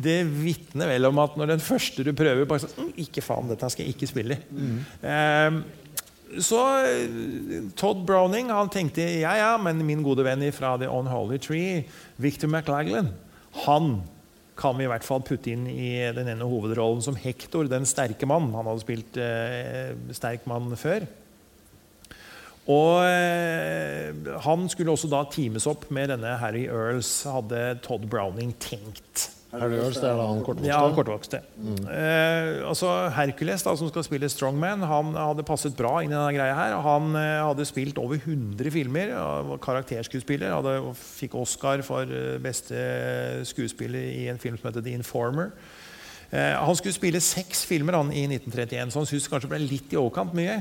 Det 0.00 0.20
vitner 0.22 0.86
vel 0.88 1.08
om 1.08 1.18
at 1.20 1.34
når 1.36 1.50
den 1.50 1.62
første 1.64 2.04
du 2.06 2.12
prøver 2.16 2.46
bare 2.48 2.62
sånn, 2.62 2.76
«Mm, 2.78 2.92
Ikke 3.02 3.24
faen, 3.26 3.50
dette 3.50 3.68
skal 3.74 3.84
jeg 3.84 3.96
ikke 3.96 4.08
spille 4.08 4.38
i. 4.38 4.68
Eh, 5.02 5.58
så 6.40 6.60
Todd 7.74 8.04
Browning 8.06 8.52
han 8.54 8.70
tenkte 8.70 9.02
ja, 9.02 9.32
ja, 9.34 9.50
men 9.58 9.82
min 9.82 10.04
gode 10.06 10.22
venn 10.22 10.46
fra 10.54 10.76
The 10.78 10.86
Unholy 10.86 11.40
Tree, 11.42 11.82
Victor 12.22 12.46
McLaglan, 12.46 13.10
han 13.66 13.96
kan 14.60 14.76
vi 14.76 14.84
i 14.84 14.90
hvert 14.90 15.06
fall 15.06 15.22
putte 15.24 15.54
inn 15.54 15.64
i 15.70 15.94
den 16.14 16.28
ene 16.28 16.48
hovedrollen 16.48 17.00
som 17.04 17.16
Hector, 17.16 17.68
den 17.70 17.88
sterke 17.88 18.28
mann. 18.28 18.50
Han 18.52 18.68
hadde 18.68 18.84
spilt 18.84 19.16
eh, 19.20 19.94
sterk 20.16 20.44
mann 20.50 20.68
før. 20.78 21.06
Og 22.70 23.00
eh, 23.06 24.12
Han 24.44 24.68
skulle 24.70 24.92
også 24.92 25.10
da 25.10 25.24
teames 25.32 25.66
opp 25.70 25.88
med 25.94 26.12
denne 26.12 26.36
Harry 26.42 26.66
Earls, 26.68 27.10
hadde 27.24 27.80
Todd 27.86 28.04
Browning 28.12 28.52
tenkt. 28.62 29.30
Det 29.50 29.58
er 29.66 30.14
da 30.14 30.26
han 30.28 30.42
kortvokste? 30.46 30.68
Ja, 30.68 30.78
han 30.84 30.94
kortvokste. 30.94 31.40
Eh, 31.90 32.60
altså 32.68 32.92
Hercules, 33.16 33.64
da, 33.66 33.74
som 33.74 33.90
skal 33.90 34.04
spille 34.06 34.30
Strongman, 34.30 34.84
han 34.86 35.10
hadde 35.18 35.44
passet 35.46 35.74
bra 35.78 35.96
inn 36.04 36.12
i 36.12 36.14
denne 36.14 36.36
greia 36.36 36.54
her. 36.54 36.76
Han 36.84 37.18
eh, 37.18 37.40
hadde 37.42 37.66
spilt 37.66 37.98
over 37.98 38.20
100 38.20 38.70
filmer, 38.70 39.10
var 39.48 39.62
karakterskuespiller. 39.64 40.54
Hadde, 40.54 40.94
fikk 40.94 41.34
Oscar 41.40 41.82
for 41.86 42.06
eh, 42.06 42.38
beste 42.42 42.78
skuespiller 43.50 44.06
i 44.12 44.28
en 44.30 44.38
film 44.38 44.60
som 44.60 44.70
heter 44.70 44.86
The 44.86 44.94
Informer. 45.00 45.50
Eh, 46.30 46.54
han 46.54 46.78
skulle 46.78 46.94
spille 46.94 47.22
seks 47.24 47.64
filmer 47.66 47.98
han, 47.98 48.12
i 48.14 48.28
1931, 48.28 48.94
så 48.94 49.02
han 49.02 49.10
syntes 49.10 49.26
kanskje 49.32 49.50
ble 49.50 49.64
litt 49.64 49.90
i 49.90 49.98
overkant 49.98 50.36
mye 50.38 50.60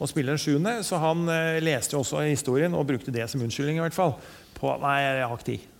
å 0.00 0.08
spille 0.08 0.32
den 0.32 0.40
sjuende. 0.40 0.78
Så 0.86 0.98
han 1.02 1.28
eh, 1.28 1.60
leste 1.64 2.00
også 2.00 2.24
historien 2.24 2.74
og 2.76 2.88
brukte 2.88 3.12
det 3.14 3.28
som 3.30 3.44
unnskyldning. 3.44 3.82
i 3.82 3.84
hvert 3.84 3.96
fall, 3.96 4.16
på 4.56 4.72
nei, 4.80 4.98
jeg 5.04 5.28
har 5.28 5.36
ikke 5.36 5.50
tid. 5.52 5.70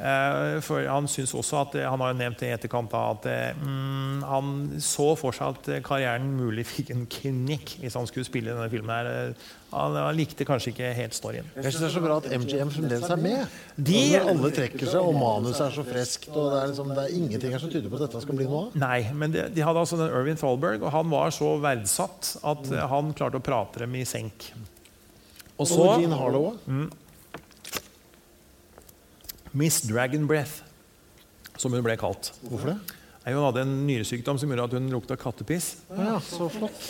Eh, 0.00 0.60
for 0.64 0.80
han 0.88 1.04
synes 1.12 1.34
også 1.36 1.58
at, 1.60 1.74
eh, 1.76 1.84
han 1.84 2.00
har 2.00 2.14
jo 2.14 2.18
nevnt 2.22 2.38
det 2.40 2.48
i 2.48 2.54
etterkant 2.56 2.94
at 2.96 3.26
eh, 3.28 3.58
mm, 3.60 4.22
han 4.24 4.52
så 4.80 5.10
for 5.20 5.36
seg 5.36 5.58
at 5.58 5.82
karrieren 5.84 6.30
mulig 6.38 6.64
fikk 6.64 6.94
en 6.94 7.02
knikk 7.04 7.74
hvis 7.82 7.98
han 7.98 8.06
skulle 8.08 8.24
spille 8.24 8.48
i 8.48 8.54
denne 8.54 8.70
filmen. 8.72 8.88
her. 8.96 9.34
Han, 9.74 9.94
han 9.94 10.16
likte 10.16 10.46
kanskje 10.48 10.72
ikke 10.72 10.88
helt 10.96 11.14
storyen. 11.14 11.50
Jeg 11.54 11.66
synes 11.68 11.82
det 11.82 11.88
er 11.90 11.92
så 11.98 12.02
bra 12.02 12.16
at 12.22 12.30
MGM 12.32 12.72
fremdeles 12.74 13.12
er 13.12 13.20
med. 13.20 13.58
De- 13.76 13.98
Altså, 14.16 14.30
alle 14.32 14.50
trekker 14.56 14.88
seg, 14.88 15.02
og 15.04 15.14
manuset 15.20 15.66
er 15.66 15.76
så 15.76 15.84
friskt. 15.86 16.30
og 16.32 16.48
Det 16.50 16.62
er, 16.62 16.72
liksom, 16.72 16.88
det 16.96 17.04
er 17.04 17.14
ingenting 17.20 17.52
her 17.54 17.62
som 17.62 17.70
tyder 17.70 17.92
på 17.92 18.00
at 18.00 18.06
dette 18.08 18.22
skal 18.24 18.40
bli 18.40 18.48
noe 18.48 18.64
av. 18.64 18.80
Nei, 18.82 19.02
men 19.12 19.36
de, 19.36 19.44
de 19.54 19.62
hadde 19.68 19.84
altså 19.84 20.00
den 20.00 20.08
Irvin 20.16 20.40
Thalberg, 20.40 20.82
og 20.88 20.90
han 20.96 21.12
var 21.12 21.30
så 21.36 21.52
verdsatt 21.62 22.32
at 22.42 22.72
han 22.96 23.12
klarte 23.20 23.38
å 23.38 23.44
prate 23.46 23.84
dem 23.84 23.94
i 24.00 24.02
senk. 24.08 24.48
Og 25.60 25.66
Og 25.66 25.68
så 25.68 25.86
Harlow 26.16 26.54
også. 26.54 26.88
Miss 29.52 29.80
Dragon 29.82 30.26
Breath, 30.30 30.62
som 31.58 31.72
hun 31.74 31.82
ble 31.84 31.96
kalt. 32.00 32.32
Hvorfor 32.46 32.72
det? 32.74 32.78
Nei, 33.20 33.32
Hun 33.36 33.44
hadde 33.44 33.62
en 33.66 33.72
nyresykdom 33.86 34.38
som 34.40 34.50
gjorde 34.50 34.68
at 34.70 34.76
hun 34.78 34.90
lukta 34.92 35.16
kattepiss. 35.20 35.74
Ja, 35.92 36.18
så 36.24 36.48
flott. 36.52 36.84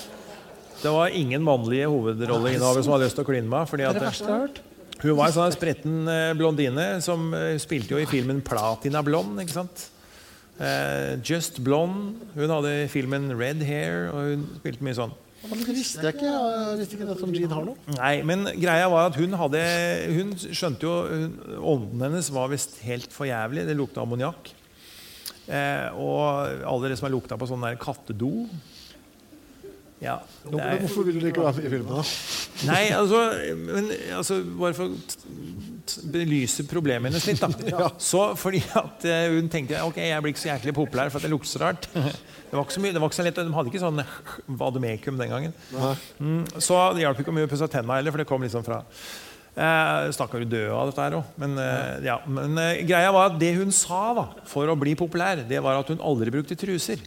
Det 0.81 0.89
var 0.95 1.12
ingen 1.12 1.43
mannlige 1.45 1.89
hovedrolleinnehavere 1.93 2.85
som 2.87 2.95
hadde 2.95 3.09
lyst 3.09 3.19
til 3.19 3.27
å 3.27 3.28
kline 3.28 3.51
med 3.51 3.69
fordi 3.69 3.85
Det 3.85 3.97
er 4.01 4.05
verste 4.07 4.28
jeg 4.28 4.32
har 4.32 4.45
hørt. 4.47 4.61
Hun 5.01 5.16
var 5.16 5.31
en 5.31 5.35
sånn 5.37 5.55
spretten 5.57 5.97
eh, 6.12 6.31
blondine 6.37 6.87
som 7.05 7.31
eh, 7.37 7.57
spilte 7.61 7.95
jo 7.97 8.01
i 8.01 8.09
filmen 8.09 8.41
Platina 8.45 9.01
Blond'. 9.05 9.41
ikke 9.43 9.57
sant? 9.57 9.87
Eh, 10.61 11.16
Just 11.24 11.61
Blonde. 11.65 12.15
Hun 12.37 12.53
hadde 12.53 12.74
filmen 12.93 13.31
Red 13.37 13.62
Hair, 13.65 14.11
og 14.12 14.31
hun 14.31 14.43
spilte 14.61 14.85
mye 14.85 14.97
sånn. 14.99 15.15
Men 15.41 15.62
Det 15.65 15.75
visste 15.75 16.05
jeg 16.05 16.19
ikke. 16.19 16.31
Jeg 16.31 16.79
visste 16.83 16.97
ikke 16.99 17.09
dette 17.09 17.25
om 17.25 17.35
Jean 17.35 17.55
Harlow. 17.57 17.77
Nei, 17.97 18.15
men 18.29 18.45
greia 18.61 18.89
var 18.93 19.09
at 19.09 19.17
hun 19.17 19.37
hadde 19.41 19.62
Hun 20.12 20.35
skjønte 20.37 20.85
jo 20.85 20.97
hun, 21.09 21.39
Ånden 21.73 22.05
hennes 22.05 22.29
var 22.35 22.51
visst 22.53 22.77
helt 22.85 23.15
for 23.15 23.29
jævlig. 23.31 23.65
Det 23.69 23.77
lukta 23.79 24.05
ammoniakk. 24.05 24.53
Eh, 25.51 25.87
og 25.99 26.61
alle 26.61 26.85
dere 26.85 26.99
som 27.01 27.09
har 27.09 27.15
lukta 27.17 27.39
på 27.41 27.49
sånn 27.51 27.65
der 27.65 27.81
kattedo 27.81 28.45
ja, 30.01 30.15
er, 30.47 30.79
Hvorfor 30.81 31.05
vil 31.09 31.19
du 31.21 31.27
ikke 31.29 31.43
være 31.43 31.59
med 31.59 31.67
i 31.67 31.73
filmen? 31.73 31.91
da? 31.91 32.05
Nei, 32.71 32.85
altså, 32.95 33.19
men, 33.59 33.91
altså 34.17 34.39
Bare 34.61 34.77
for 34.79 34.95
å 35.91 36.03
t- 36.03 36.03
t- 36.03 36.11
belyse 36.15 36.65
problemet 36.71 37.11
hennes 37.11 37.27
litt. 37.27 37.41
da 37.71 37.89
Så 38.11 38.37
fordi 38.41 38.61
at 38.79 39.05
eh, 39.09 39.29
hun 39.35 39.49
tenkte 39.53 39.81
ok, 39.87 39.99
jeg 40.03 40.23
blir 40.25 40.35
ikke 40.35 40.43
så 40.45 40.53
jæklig 40.53 40.75
populær 40.77 41.11
for 41.11 41.19
at 41.21 41.27
det 41.27 41.33
lukter 41.33 41.51
så 41.53 41.62
rart. 41.65 41.89
Det 41.95 42.57
var 42.59 42.65
ikke 42.67 42.77
så 42.77 42.83
mye, 42.85 42.93
det 42.95 43.01
var 43.03 43.11
ikke 43.12 43.19
så 43.21 43.27
lett, 43.27 43.41
De 43.41 43.57
hadde 43.57 43.71
ikke 43.73 43.83
sånn 43.83 44.03
vademekum 44.62 45.19
den 45.21 45.31
gangen. 45.35 45.53
Mm, 46.19 46.45
så 46.59 46.81
det 46.97 47.05
hjalp 47.05 47.21
ikke 47.25 47.35
mye 47.37 47.47
å 47.49 47.53
pusse 47.53 47.69
tenna 47.71 47.99
heller, 48.01 48.15
for 48.15 48.23
det 48.23 48.29
kom 48.31 48.43
liksom 48.47 48.65
fra 48.67 48.81
eh, 49.55 50.11
Stakkar 50.15 50.45
død 50.47 50.71
av 50.75 50.91
dette 50.91 51.05
her 51.07 51.17
òg. 51.21 51.31
Men, 51.43 51.57
eh, 51.62 52.01
ja, 52.09 52.19
men 52.27 52.59
eh, 52.59 52.83
greia 52.89 53.12
var 53.15 53.31
at 53.33 53.39
det 53.43 53.55
hun 53.59 53.71
sa 53.75 54.03
da, 54.19 54.27
for 54.51 54.71
å 54.71 54.79
bli 54.79 54.97
populær, 54.99 55.45
det 55.47 55.62
var 55.62 55.79
at 55.83 55.91
hun 55.95 56.03
aldri 56.03 56.33
brukte 56.35 56.59
truser. 56.59 57.03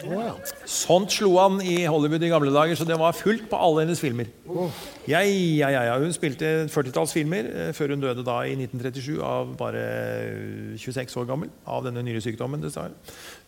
Å. 0.00 0.28
Sånt 0.68 1.12
slo 1.12 1.34
han 1.36 1.58
i 1.60 1.82
Hollywood 1.84 2.22
i 2.24 2.30
gamle 2.32 2.52
dager, 2.54 2.76
så 2.78 2.86
det 2.88 2.96
var 3.00 3.12
fullt 3.16 3.44
på 3.50 3.58
alle 3.60 3.84
hennes 3.84 4.00
filmer. 4.00 4.30
Ja, 5.10 5.20
ja, 5.20 5.68
ja. 5.74 5.98
Hun 6.00 6.14
spilte 6.16 6.52
40-talls 6.72 7.12
filmer 7.12 7.48
eh, 7.50 7.72
før 7.76 7.92
hun 7.94 8.04
døde 8.04 8.24
da 8.24 8.38
i 8.48 8.54
1937 8.56 9.20
av 9.26 9.52
bare 9.60 9.82
eh, 9.82 10.78
26 10.80 11.18
år 11.20 11.28
gammel. 11.28 11.52
Av 11.68 11.84
denne 11.84 12.04
nyresykdommen, 12.06 12.62
dessverre. 12.64 12.96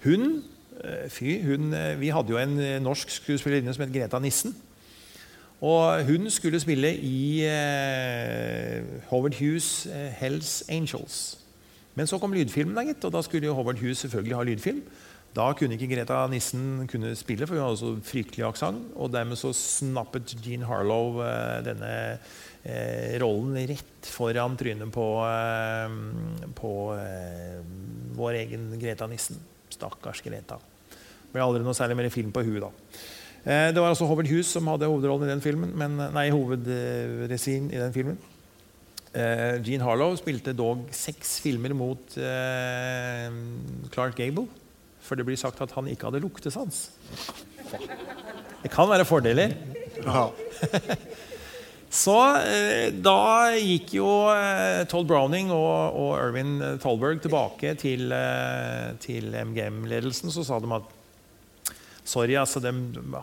Hun, 0.04 0.42
eh, 0.82 1.06
fy, 1.12 1.38
hun 1.46 1.72
eh, 1.72 1.94
Vi 2.00 2.12
hadde 2.12 2.34
jo 2.34 2.40
en 2.42 2.58
eh, 2.60 2.76
norsk 2.84 3.14
skuespillerinne 3.22 3.74
som 3.74 3.86
het 3.86 3.94
Greta 3.94 4.20
Nissen. 4.20 4.52
Og 5.64 6.04
hun 6.04 6.28
skulle 6.30 6.60
spille 6.60 6.90
i 6.98 7.46
eh, 7.48 8.84
Howard 9.08 9.40
Hughes' 9.40 9.86
eh, 9.88 10.12
'Hells 10.12 10.62
Angels'. 10.68 11.38
Men 11.94 12.06
så 12.06 12.18
kom 12.18 12.32
lydfilmen, 12.34 12.74
da, 12.74 12.82
gitt, 12.82 13.04
og 13.06 13.12
da 13.14 13.22
skulle 13.22 13.46
jo 13.46 13.54
Howard 13.54 13.78
Hughes 13.78 13.98
selvfølgelig 14.02 14.36
ha 14.36 14.42
lydfilm. 14.42 14.82
Da 15.35 15.48
kunne 15.59 15.74
ikke 15.74 15.89
Greta 15.90 16.20
Nissen 16.31 16.85
kunne 16.90 17.11
spille, 17.19 17.47
for 17.48 17.59
hun 17.59 17.65
hadde 17.66 17.81
så 17.81 17.90
fryktelig 18.06 18.44
aksent. 18.47 18.93
Og 18.94 19.11
dermed 19.11 19.39
så 19.40 19.51
snappet 19.56 20.36
Jean 20.44 20.62
Harlow 20.69 21.19
eh, 21.24 21.59
denne 21.66 21.90
eh, 22.62 23.16
rollen 23.23 23.59
rett 23.66 24.11
foran 24.15 24.55
trynet 24.61 24.93
på, 24.94 25.09
eh, 25.27 25.98
på 26.55 26.73
eh, 26.94 27.59
vår 28.15 28.39
egen 28.44 28.70
Greta 28.78 29.11
Nissen. 29.11 29.43
Stakkars 29.74 30.23
Greta. 30.23 30.61
Ble 31.35 31.43
aldri 31.43 31.65
noe 31.66 31.74
særlig 31.74 31.98
mer 31.98 32.15
film 32.15 32.31
på 32.35 32.44
huet 32.47 32.62
da. 32.62 32.70
Eh, 33.44 33.69
det 33.74 33.82
var 33.82 33.90
altså 33.90 34.06
Howard 34.06 34.31
Hughes 34.31 34.55
som 34.55 34.70
hadde 34.70 34.86
hovedrollen 34.86 35.27
i 35.27 35.35
den 35.35 35.43
filmen, 35.43 35.74
men, 35.74 35.98
nei, 36.15 36.28
hovedregien 36.31 37.73
i 37.74 37.81
den 37.82 37.97
filmen. 37.97 38.20
Eh, 39.15 39.59
Jean 39.66 39.82
Harlow 39.82 40.15
spilte 40.19 40.55
dog 40.55 40.86
seks 40.94 41.40
filmer 41.43 41.74
mot 41.74 42.15
eh, 42.19 43.35
Clark 43.90 44.15
Gable. 44.23 44.47
For 45.05 45.20
det 45.20 45.26
blir 45.28 45.39
sagt 45.40 45.60
at 45.64 45.74
han 45.76 45.89
ikke 45.90 46.09
hadde 46.09 46.22
luktesans. 46.24 46.86
Det 48.62 48.70
kan 48.72 48.89
være 48.89 49.05
fordeler. 49.05 49.56
Ja. 50.01 50.28
Så 51.94 52.16
eh, 52.43 52.89
da 52.90 53.52
gikk 53.55 53.93
jo 54.01 54.09
eh, 54.32 54.82
Todd 54.90 55.06
Browning 55.06 55.52
og, 55.55 55.94
og 55.94 56.16
Irvin 56.18 56.56
Tolberg 56.82 57.20
tilbake 57.22 57.76
til, 57.78 58.10
eh, 58.10 58.97
til 58.98 59.31
MGM-ledelsen. 59.31 60.32
Så 60.35 60.43
sa 60.43 60.59
de 60.59 60.72
at 60.74 60.93
sorry, 62.05 62.36
altså, 62.36 62.60
de 62.60 62.70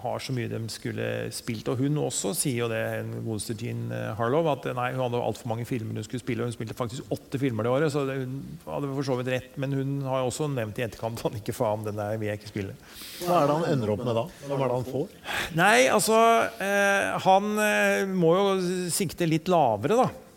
har 0.04 0.24
så 0.24 0.34
mye 0.36 0.50
de 0.50 0.60
skulle 0.74 1.08
spilt. 1.34 1.70
Og 1.72 1.82
hun 1.84 2.00
også 2.02 2.34
sier 2.38 2.64
jo 2.64 2.70
det, 2.72 2.82
en 3.00 3.14
godeste 3.26 3.56
Jean 3.60 3.84
eh, 3.94 4.10
Harlow, 4.18 4.48
at 4.52 4.66
nei, 4.78 4.90
hun 4.96 5.04
hadde 5.06 5.22
altfor 5.22 5.52
mange 5.52 5.68
filmer 5.70 6.00
hun 6.00 6.08
skulle 6.08 6.24
spille. 6.24 6.44
Og 6.44 6.50
hun 6.50 6.56
spilte 6.56 6.78
faktisk 6.78 7.14
åtte 7.14 7.42
filmer 7.42 7.68
det 7.68 7.74
året, 7.76 7.94
så 7.94 8.06
det, 8.10 8.18
hun 8.24 8.40
hadde 8.66 8.92
for 8.96 9.10
så 9.12 9.20
vidt 9.22 9.32
rett. 9.36 9.60
Men 9.62 9.78
hun 9.78 9.94
har 10.08 10.24
jo 10.24 10.32
også 10.32 10.50
nevnt 10.52 10.82
i 10.82 10.88
etterkant 10.88 11.26
at 11.30 11.38
ikke 11.42 11.56
faen, 11.56 11.86
den 11.88 12.02
der 12.02 12.18
vil 12.18 12.32
jeg 12.32 12.42
ikke 12.42 12.54
spille. 12.54 12.76
Hva 13.22 13.44
er 13.44 13.52
det 13.52 13.60
han 13.60 13.70
ender 13.76 13.94
opp 13.94 14.04
med 14.08 14.18
da? 14.18 14.26
Hva 14.48 14.58
er 14.58 14.66
det 14.66 14.80
han 14.80 14.90
får? 14.90 15.16
Nei, 15.62 15.78
altså 15.92 16.18
eh, 16.64 17.14
Han 17.28 17.54
eh, 17.62 18.04
må 18.10 18.34
jo 18.38 18.90
sikte 18.94 19.30
litt 19.30 19.52
lavere, 19.52 20.02
da. 20.06 20.31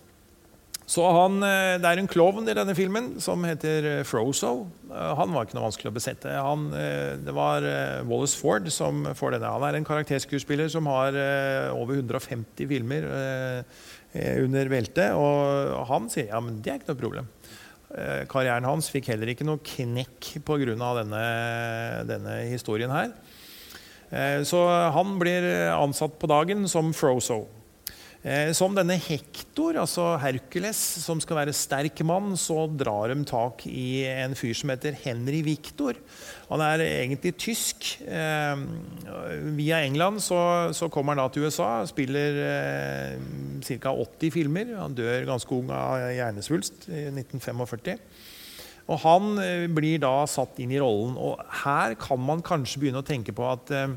Så 0.87 1.05
han, 1.09 1.43
eh, 1.43 1.79
Det 1.81 1.89
er 1.89 1.99
en 1.99 2.09
klovn 2.09 2.49
i 2.49 2.55
denne 2.55 2.75
filmen 2.77 3.19
som 3.21 3.43
heter 3.45 3.85
eh, 3.89 4.05
Frozo. 4.05 4.69
Eh, 4.93 5.15
Han 5.17 5.33
var 5.33 5.47
ikke 5.47 5.57
noe 5.57 5.71
vanskelig 5.71 5.91
å 5.91 5.97
besette. 5.97 6.29
Han, 6.29 6.69
det 7.25 7.33
var 7.33 7.65
Wallace 8.05 8.37
Ford 8.37 8.69
som 8.73 9.05
får 9.17 9.37
denne. 9.37 9.49
Han 9.49 9.65
er 9.65 9.79
en 9.79 9.89
karakterskuespiller 9.89 10.69
som 10.69 10.87
har 10.87 11.17
over 11.73 11.97
150 11.97 12.69
filmer 12.69 13.09
under 14.45 14.69
beltet. 14.69 15.17
Og 15.17 15.89
han 15.89 16.11
sier 16.13 16.29
ja, 16.29 16.41
men 16.41 16.61
det 16.61 16.73
er 16.73 16.83
ikke 16.83 16.93
noe 16.93 17.01
problem. 17.01 17.33
Karrieren 18.29 18.67
hans 18.67 18.91
fikk 18.91 19.09
heller 19.13 19.31
ikke 19.31 19.47
noe 19.47 19.63
knekk 19.63 20.33
pga. 20.45 20.77
Denne, 21.01 21.25
denne 22.11 22.39
historien 22.51 22.93
her. 22.93 23.15
Så 24.45 24.61
han 24.95 25.17
blir 25.19 25.47
ansatt 25.73 26.19
på 26.21 26.31
dagen 26.31 26.69
som 26.71 26.93
Frozo. 26.95 27.45
Eh, 28.25 28.55
som 28.57 28.73
denne 28.73 28.97
Hektor, 28.97 29.77
altså 29.77 30.15
Hercules, 30.17 30.79
som 31.05 31.19
skal 31.21 31.43
være 31.43 31.53
sterk 31.53 32.01
mann, 32.09 32.33
så 32.41 32.63
drar 32.73 33.13
de 33.13 33.19
tak 33.29 33.67
i 33.69 34.07
en 34.09 34.33
fyr 34.39 34.55
som 34.57 34.73
heter 34.73 34.97
Henry 35.03 35.43
Victor. 35.45 35.99
Han 36.49 36.65
er 36.65 36.87
egentlig 36.87 37.35
tysk. 37.37 37.91
Eh, 38.01 38.65
via 39.59 39.83
England 39.85 40.25
så, 40.25 40.41
så, 40.73 40.89
kommer 40.89 41.13
han 41.13 41.21
da 41.21 41.29
til 41.35 41.45
USA, 41.45 41.85
spiller 41.91 42.41
eh, 42.49 43.21
ca. 43.61 43.93
80 43.93 44.33
filmer. 44.33 44.73
Han 44.81 44.97
dør 44.97 45.29
ganske 45.29 45.61
ung 45.61 45.69
av 45.77 46.09
hjernesvulst 46.17 46.89
i 46.89 47.11
1945. 47.13 48.01
Og 48.89 49.01
han 49.05 49.39
eh, 49.41 49.69
blir 49.69 50.01
da 50.01 50.17
satt 50.29 50.65
inn 50.65 50.73
i 50.73 50.81
rollen. 50.81 51.17
Og 51.21 51.41
her 51.65 51.97
kan 52.01 52.21
man 52.25 52.45
kanskje 52.45 52.83
begynne 52.83 53.05
å 53.05 53.07
tenke 53.07 53.37
på 53.37 53.53
at 53.53 53.73
eh, 53.73 53.97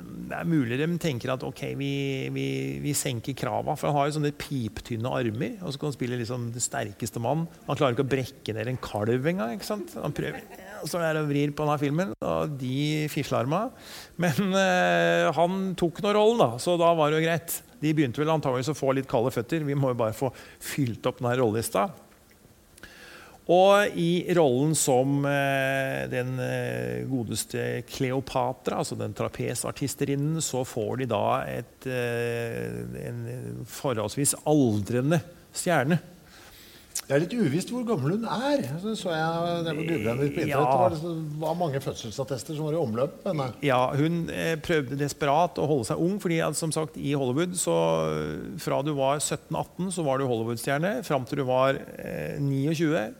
det 0.00 0.38
er 0.38 0.48
mulig 0.48 0.78
de 0.80 0.88
tenker 1.00 1.32
at 1.34 1.44
ok, 1.46 1.62
vi, 1.78 1.92
vi, 2.32 2.46
vi 2.82 2.94
senker 2.96 3.36
krava. 3.38 3.74
For 3.78 3.90
han 3.90 3.98
har 3.98 4.08
jo 4.08 4.16
sånne 4.18 4.32
piptynne 4.38 5.12
armer. 5.12 5.58
Og 5.60 5.74
så 5.74 5.80
kan 5.80 5.90
han 5.90 5.96
spille 5.96 6.18
liksom 6.20 6.50
den 6.54 6.64
sterkeste 6.64 7.22
mann. 7.22 7.46
Han 7.68 7.78
klarer 7.78 7.96
ikke 7.96 8.06
å 8.06 8.12
brekke 8.12 8.56
ned 8.56 8.70
en 8.72 8.80
kalv 8.82 9.28
engang. 9.32 9.56
ikke 9.56 9.68
sant? 9.68 9.94
Han 10.00 10.16
prøver, 10.16 10.46
og 10.82 10.90
så 10.90 11.02
er 11.02 11.16
det 11.16 11.24
og 11.24 11.30
vrir 11.30 11.52
på 11.54 11.66
denne 11.66 11.80
filmen, 11.80 12.14
og 12.26 12.56
de 12.60 13.08
fislearma. 13.12 13.66
Men 14.22 14.56
øh, 14.58 15.28
han 15.36 15.60
tok 15.78 16.02
nå 16.02 16.14
rollen, 16.16 16.42
da, 16.42 16.62
så 16.62 16.78
da 16.80 16.92
var 16.98 17.12
det 17.12 17.20
jo 17.20 17.26
greit. 17.28 17.58
De 17.82 17.92
begynte 17.94 18.22
vel 18.22 18.30
antageligvis 18.30 18.72
å 18.72 18.78
få 18.78 18.94
litt 18.96 19.10
kalde 19.10 19.32
føtter. 19.34 19.66
Vi 19.66 19.78
må 19.78 19.92
jo 19.92 20.00
bare 20.04 20.16
få 20.16 20.30
fylt 20.62 21.06
opp 21.10 21.22
denne 21.22 21.36
rollelista. 21.40 21.88
Og 23.50 23.98
i 23.98 24.22
rollen 24.38 24.74
som 24.78 25.24
eh, 25.26 26.04
den 26.12 26.36
eh, 26.38 27.02
godeste 27.10 27.82
Kleopatra, 27.90 28.78
altså 28.84 28.98
den 29.00 29.16
trapesartisterinnen, 29.18 30.38
så 30.44 30.62
får 30.66 31.02
de 31.02 31.10
da 31.10 31.26
et, 31.50 31.90
eh, 31.90 32.78
en 33.08 33.66
forholdsvis 33.66 34.36
aldrende 34.46 35.18
stjerne. 35.50 35.98
Det 37.02 37.16
er 37.16 37.22
litt 37.24 37.34
uvisst 37.34 37.72
hvor 37.72 37.82
gammel 37.84 38.14
hun 38.14 38.28
er. 38.30 38.62
Så, 38.78 38.92
så 38.96 39.10
jeg 39.10 39.64
det 39.66 39.72
på 40.36 40.44
ja. 40.46 40.60
Det 40.92 41.10
var, 41.42 41.56
mange 41.58 41.80
fødselsattester 41.82 42.54
som 42.54 42.68
var 42.68 42.76
i 42.76 42.78
omløp. 42.78 43.16
Henne. 43.26 43.48
Ja, 43.66 43.80
hun 43.98 44.22
prøvde 44.62 45.00
desperat 45.00 45.58
å 45.58 45.66
holde 45.66 45.88
seg 45.90 46.04
ung. 46.04 46.20
fordi 46.22 46.38
som 46.56 46.70
sagt, 46.72 46.94
i 46.96 47.16
Hollywood 47.18 47.58
så 47.58 47.74
Fra 48.62 48.78
du 48.86 48.92
var 48.94 49.18
17-18, 49.18 49.90
så 49.98 50.06
var 50.06 50.22
du 50.22 50.28
Hollywood-stjerne. 50.30 50.94
Fram 51.04 51.26
til 51.26 51.42
du 51.42 51.44
var 51.50 51.80
eh, 51.98 52.38
29 52.38 53.10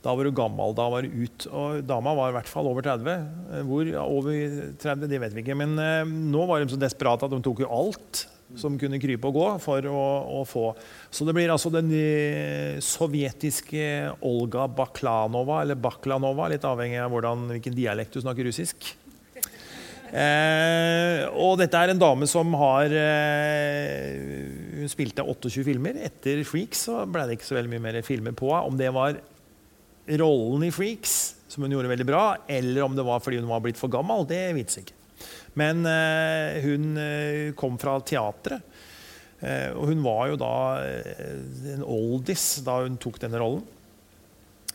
da 0.00 0.14
var 0.16 0.24
du 0.24 0.32
gammel. 0.32 0.74
Da 0.76 0.88
var 0.92 1.04
du 1.04 1.12
ut. 1.24 1.46
Og 1.52 1.84
dama 1.84 2.14
var 2.16 2.32
i 2.32 2.36
hvert 2.38 2.50
fall 2.50 2.68
over 2.70 2.84
30. 2.86 3.10
Eh, 3.52 3.64
hvor 3.68 3.88
over 4.06 4.36
30, 4.80 5.08
det 5.10 5.20
vet 5.20 5.34
vi 5.36 5.44
ikke. 5.44 5.58
Men 5.60 5.76
eh, 5.80 6.04
nå 6.08 6.46
var 6.48 6.62
de 6.62 6.72
så 6.72 6.80
desperate 6.80 7.28
at 7.28 7.34
de 7.34 7.42
tok 7.44 7.64
jo 7.66 7.72
alt 7.72 8.26
som 8.58 8.74
kunne 8.80 8.98
krype 8.98 9.28
og 9.28 9.36
gå 9.36 9.48
for 9.62 9.86
å, 9.86 10.04
å 10.40 10.44
få. 10.48 10.70
Så 11.12 11.26
det 11.26 11.34
blir 11.36 11.52
altså 11.52 11.70
den 11.74 11.92
eh, 11.94 12.80
sovjetiske 12.82 13.84
Olga 14.26 14.66
Baklanova, 14.66 15.60
eller 15.62 15.78
Baklanova, 15.78 16.48
litt 16.50 16.66
avhengig 16.66 16.98
av 17.02 17.12
hvordan, 17.14 17.46
hvilken 17.54 17.76
dialekt 17.76 18.16
du 18.16 18.24
snakker 18.24 18.48
russisk. 18.48 18.94
Eh, 20.10 21.22
og 21.38 21.60
dette 21.60 21.78
er 21.78 21.92
en 21.92 22.00
dame 22.00 22.26
som 22.26 22.48
har 22.58 22.90
eh, 22.90 24.16
Hun 24.80 24.90
spilte 24.90 25.22
28 25.22 25.62
filmer. 25.68 26.00
Etter 26.08 26.42
Freaks 26.48 26.88
så 26.88 27.04
ble 27.06 27.28
det 27.28 27.38
ikke 27.38 27.46
så 27.46 27.60
veldig 27.60 27.70
mye 27.76 27.84
mer 27.84 28.00
filmer 28.02 28.34
på 28.34 28.50
henne. 28.50 28.72
Om 28.72 28.80
det 28.80 28.90
var 28.96 29.20
rollen 30.18 30.66
i 30.66 30.72
Freaks, 30.74 31.18
som 31.50 31.62
hun 31.62 31.74
gjorde 31.74 31.90
veldig 31.90 32.06
bra, 32.08 32.24
eller 32.50 32.82
om 32.86 32.96
det 32.96 33.06
var 33.06 33.22
fordi 33.22 33.42
hun 33.42 33.50
var 33.50 33.62
blitt 33.64 33.78
for 33.78 33.92
gammel, 33.92 34.26
det 34.28 34.42
vites 34.56 34.80
ikke. 34.82 34.96
Men 35.58 35.82
eh, 35.88 36.60
hun 36.64 36.94
uh, 36.96 37.50
kom 37.58 37.78
fra 37.80 37.98
teatret. 38.06 38.62
Eh, 39.40 39.70
og 39.72 39.88
hun 39.88 40.02
var 40.04 40.26
jo 40.28 40.34
da 40.36 40.54
en 41.72 41.84
oldis 41.86 42.58
da 42.66 42.82
hun 42.84 42.98
tok 43.00 43.22
denne 43.22 43.40
rollen. 43.40 43.62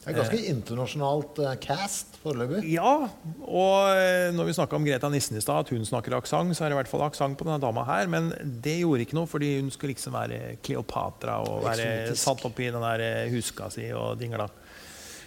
Det 0.05 0.11
er 0.11 0.17
ganske 0.19 0.39
internasjonalt 0.51 1.39
cast 1.61 2.17
foreløpig. 2.21 2.59
Ja. 2.75 3.07
Og 3.45 4.33
når 4.37 4.49
vi 4.49 4.53
snakka 4.57 4.77
om 4.77 4.85
Greta 4.85 5.09
Nissen 5.09 5.37
i 5.37 5.41
stad, 5.41 5.65
at 5.65 5.71
hun 5.73 5.85
snakker 5.85 6.13
aksent, 6.17 6.53
så 6.53 6.65
er 6.65 6.69
det 6.69 6.75
i 6.75 6.79
hvert 6.79 6.91
fall 6.91 7.05
aksent 7.07 7.37
på 7.39 7.47
denne 7.47 7.57
dama 7.61 7.85
her. 7.87 8.09
Men 8.13 8.29
det 8.61 8.75
gjorde 8.83 9.05
ikke 9.05 9.17
noe, 9.17 9.29
fordi 9.29 9.55
hun 9.55 9.71
skulle 9.73 9.95
liksom 9.95 10.13
være 10.13 10.59
Kleopatra 10.65 11.39
og 11.45 11.65
være 11.65 12.13
satt 12.21 12.45
opp 12.45 12.61
i 12.61 12.69
den 12.69 12.85
der 12.85 13.33
huska 13.33 13.71
si 13.73 13.87
og 13.97 14.13
dingla. 14.21 14.45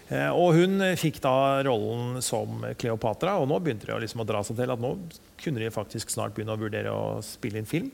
Eh, 0.08 0.30
og 0.32 0.56
hun 0.56 0.80
fikk 0.96 1.20
da 1.24 1.60
rollen 1.66 2.22
som 2.24 2.62
Kleopatra, 2.80 3.36
og 3.40 3.48
nå 3.50 3.58
begynte 3.60 3.90
det 3.90 3.98
liksom 4.06 4.24
å 4.24 4.28
dra 4.28 4.40
seg 4.46 4.56
til 4.60 4.72
at 4.72 4.80
nå 4.80 4.94
kunne 5.40 5.60
de 5.60 5.72
faktisk 5.72 6.12
snart 6.14 6.36
begynne 6.36 6.56
å 6.56 6.60
vurdere 6.60 6.94
å 6.94 7.18
spille 7.24 7.60
inn 7.60 7.68
film. 7.68 7.90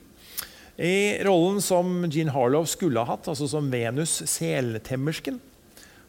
I 0.75 1.23
rollen 1.27 1.61
som 1.63 2.07
Jean 2.11 2.33
Harlow 2.35 2.67
skulle 2.67 3.03
ha 3.03 3.15
hatt, 3.15 3.29
altså 3.31 3.47
som 3.51 3.67
Venus 3.71 4.21
seltemmersken, 4.31 5.41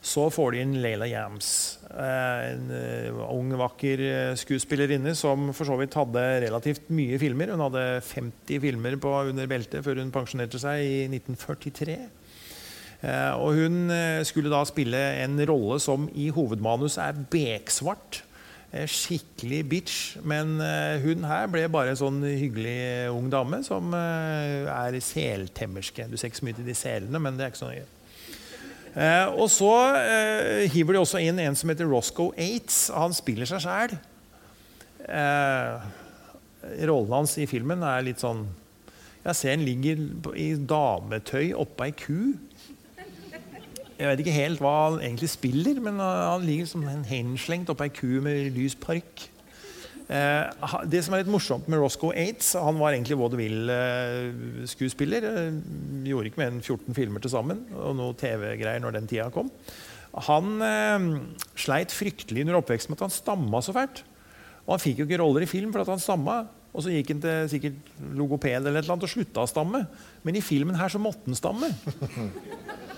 så 0.05 0.27
får 0.29 0.53
de 0.53 0.61
inn 0.61 0.75
Leila 0.83 1.07
Yams. 1.09 1.49
Eh, 1.89 2.41
en 2.51 2.69
eh, 2.77 3.23
ung, 3.25 3.49
vakker 3.57 4.03
skuespillerinne 4.37 5.15
som 5.17 5.49
for 5.57 5.65
så 5.65 5.77
vidt 5.79 5.97
hadde 5.97 6.21
relativt 6.45 6.91
mye 6.93 7.17
filmer. 7.21 7.49
Hun 7.53 7.65
hadde 7.65 7.87
50 8.05 8.61
filmer 8.61 8.99
på 9.01 9.15
under 9.31 9.49
beltet 9.49 9.81
før 9.85 10.03
hun 10.03 10.13
pensjonerte 10.13 10.61
seg 10.61 10.85
i 10.85 11.01
1943. 11.09 11.97
Eh, 13.05 13.33
og 13.37 13.53
hun 13.59 13.91
eh, 13.93 14.23
skulle 14.25 14.49
da 14.49 14.63
spille 14.65 14.99
en 15.21 15.37
rolle 15.45 15.77
som 15.83 16.07
i 16.17 16.29
hovedmanus 16.33 16.97
er 17.01 17.17
beksvart. 17.31 18.23
Eh, 18.71 18.87
skikkelig 18.89 19.61
bitch. 19.69 19.97
Men 20.25 20.57
hun 21.03 21.27
her 21.29 21.49
ble 21.51 21.67
bare 21.71 21.93
en 21.93 21.99
sånn 21.99 22.23
hyggelig 22.25 23.11
ung 23.13 23.29
dame 23.33 23.61
som 23.67 23.93
er 23.95 24.97
seltemmerske. 25.03 26.07
Du 26.09 26.17
ser 26.17 26.31
ikke 26.31 26.41
så 26.41 26.47
mye 26.49 26.59
til 26.61 26.71
de 26.71 26.77
selene, 26.77 27.21
men 27.21 27.37
det 27.37 27.45
er 27.45 27.53
ikke 27.53 27.63
så 27.65 27.73
nøye. 27.73 27.91
og 29.35 29.49
så 29.51 29.71
hiver 30.71 30.95
de 30.95 30.99
også 31.01 31.19
inn 31.19 31.39
en 31.43 31.55
som 31.55 31.69
heter 31.69 31.89
Roscoe 31.91 32.31
Aites. 32.39 32.89
Han 32.95 33.13
spiller 33.13 33.45
seg 33.45 33.61
sjæl. 33.65 33.97
rollen 36.87 37.13
hans 37.13 37.37
i 37.37 37.45
filmen 37.45 37.83
er 37.83 38.01
litt 38.01 38.23
sånn 38.23 38.47
Jeg 39.25 39.35
ser 39.35 39.51
han 39.53 39.65
ligger 39.65 39.99
i 40.37 40.55
dametøy 40.57 41.53
oppå 41.53 41.85
ei 41.85 41.93
ku. 41.97 42.19
Jeg 43.95 44.09
vet 44.09 44.25
ikke 44.25 44.35
helt 44.35 44.59
hva 44.59 44.73
han 44.89 44.99
egentlig 44.99 45.29
spiller, 45.31 45.79
men 45.83 46.01
han 46.01 46.43
ligger 46.43 46.67
som 46.67 46.83
en 46.89 47.05
henslengt 47.07 47.69
oppå 47.71 47.87
ei 47.87 47.93
ku 47.95 48.19
med 48.23 48.51
lys 48.55 48.75
park. 48.75 49.29
Eh, 50.05 50.43
det 50.85 51.01
som 51.01 51.15
er 51.15 51.23
litt 51.23 51.31
morsomt 51.33 51.65
med 51.65 51.81
Roscoe 51.81 52.13
Aids 52.13 52.53
Han 52.61 52.77
var 52.77 52.93
egentlig 52.93 53.17
vaudeville-skuespiller. 53.17 55.25
Eh, 55.25 55.57
gjorde 56.05 56.29
ikke 56.29 56.43
mer 56.43 56.53
enn 56.53 56.61
14 56.61 56.93
filmer 56.93 57.17
til 57.23 57.33
sammen 57.33 57.65
og 57.73 57.97
noe 57.97 58.13
TV-greier 58.19 58.83
når 58.83 58.91
den 58.99 59.09
tida 59.09 59.31
kom. 59.33 59.49
Han 60.27 60.61
eh, 60.61 60.99
sleit 61.57 61.91
fryktelig 61.95 62.41
under 62.45 62.59
oppveksten 62.61 62.93
med 62.93 62.99
at 62.99 63.07
han 63.07 63.17
stamma 63.17 63.57
så 63.65 63.73
fælt. 63.75 63.97
Og 64.65 64.71
han 64.75 64.83
fikk 64.83 64.97
jo 65.01 65.05
ikke 65.09 65.21
roller 65.23 65.41
i 65.45 65.49
film 65.49 65.73
fordi 65.73 65.95
han 65.95 66.03
stamma. 66.03 66.35
Og 66.75 66.83
så 66.83 66.91
gikk 66.91 67.13
han 67.13 67.21
til 67.23 67.49
sikkert 67.53 67.93
logoped 68.19 68.57
eller 68.57 68.75
et 68.75 68.83
eller 68.83 68.97
annet 68.97 69.07
og 69.07 69.13
slutta 69.13 69.45
å 69.45 69.49
stamme. 69.49 69.85
Men 70.27 70.35
i 70.35 70.43
filmen 70.43 70.75
her 70.75 70.91
så 70.91 70.99
måtte 71.01 71.29
han 71.29 71.39
stamme. 71.39 71.71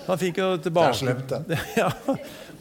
Han 0.08 0.16
fikk 0.16 0.38
jo 0.40 0.46
tilbake... 0.64 0.94
Det 0.94 1.00
slemt, 1.02 1.34
det. 1.50 1.58
Ja, 1.82 1.90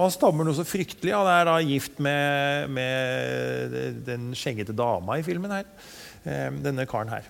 han 0.00 0.10
stammer 0.10 0.48
noe 0.48 0.56
så 0.58 0.64
fryktelig. 0.66 1.12
Han 1.14 1.28
er 1.30 1.44
da 1.46 1.52
gift 1.62 2.00
med, 2.02 2.72
med 2.74 3.76
den 4.08 4.32
skjeggete 4.34 4.74
dama 4.74 5.20
i 5.20 5.22
filmen 5.22 5.54
her. 5.54 5.68
Eh, 6.26 6.48
denne 6.64 6.88
karen 6.90 7.12
her. 7.14 7.28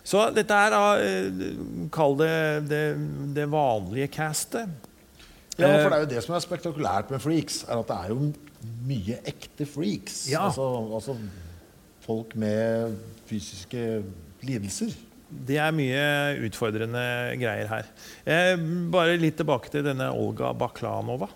Så 0.00 0.22
dette 0.32 0.56
er 0.56 0.72
da 0.72 0.84
eh, 1.04 1.42
Kall 1.92 2.16
det, 2.22 2.32
det 2.70 2.80
det 3.36 3.46
vanlige 3.52 4.08
castet. 4.16 4.88
Ja, 5.60 5.68
for 5.82 5.92
det 5.92 5.98
er 5.98 6.04
jo 6.06 6.10
det 6.14 6.24
som 6.24 6.34
er 6.34 6.42
spektakulært 6.42 7.12
med 7.12 7.20
freaks, 7.20 7.60
er 7.68 7.82
at 7.82 7.90
det 7.90 7.98
er 8.00 8.14
jo 8.14 8.30
mye 8.88 9.18
ekte 9.28 9.66
freaks. 9.68 10.22
Ja. 10.32 10.46
Altså, 10.48 10.64
altså 10.96 11.16
folk 12.06 12.32
med 12.40 12.96
fysiske 13.30 13.84
lidelser. 14.46 14.92
Det 15.30 15.60
er 15.62 15.74
mye 15.74 16.02
utfordrende 16.48 17.02
greier 17.38 17.70
her. 17.70 17.92
Eh, 18.26 18.56
bare 18.90 19.18
litt 19.20 19.38
tilbake 19.38 19.70
til 19.70 19.86
denne 19.86 20.10
Olga 20.10 20.50
Baklanova. 20.58 21.30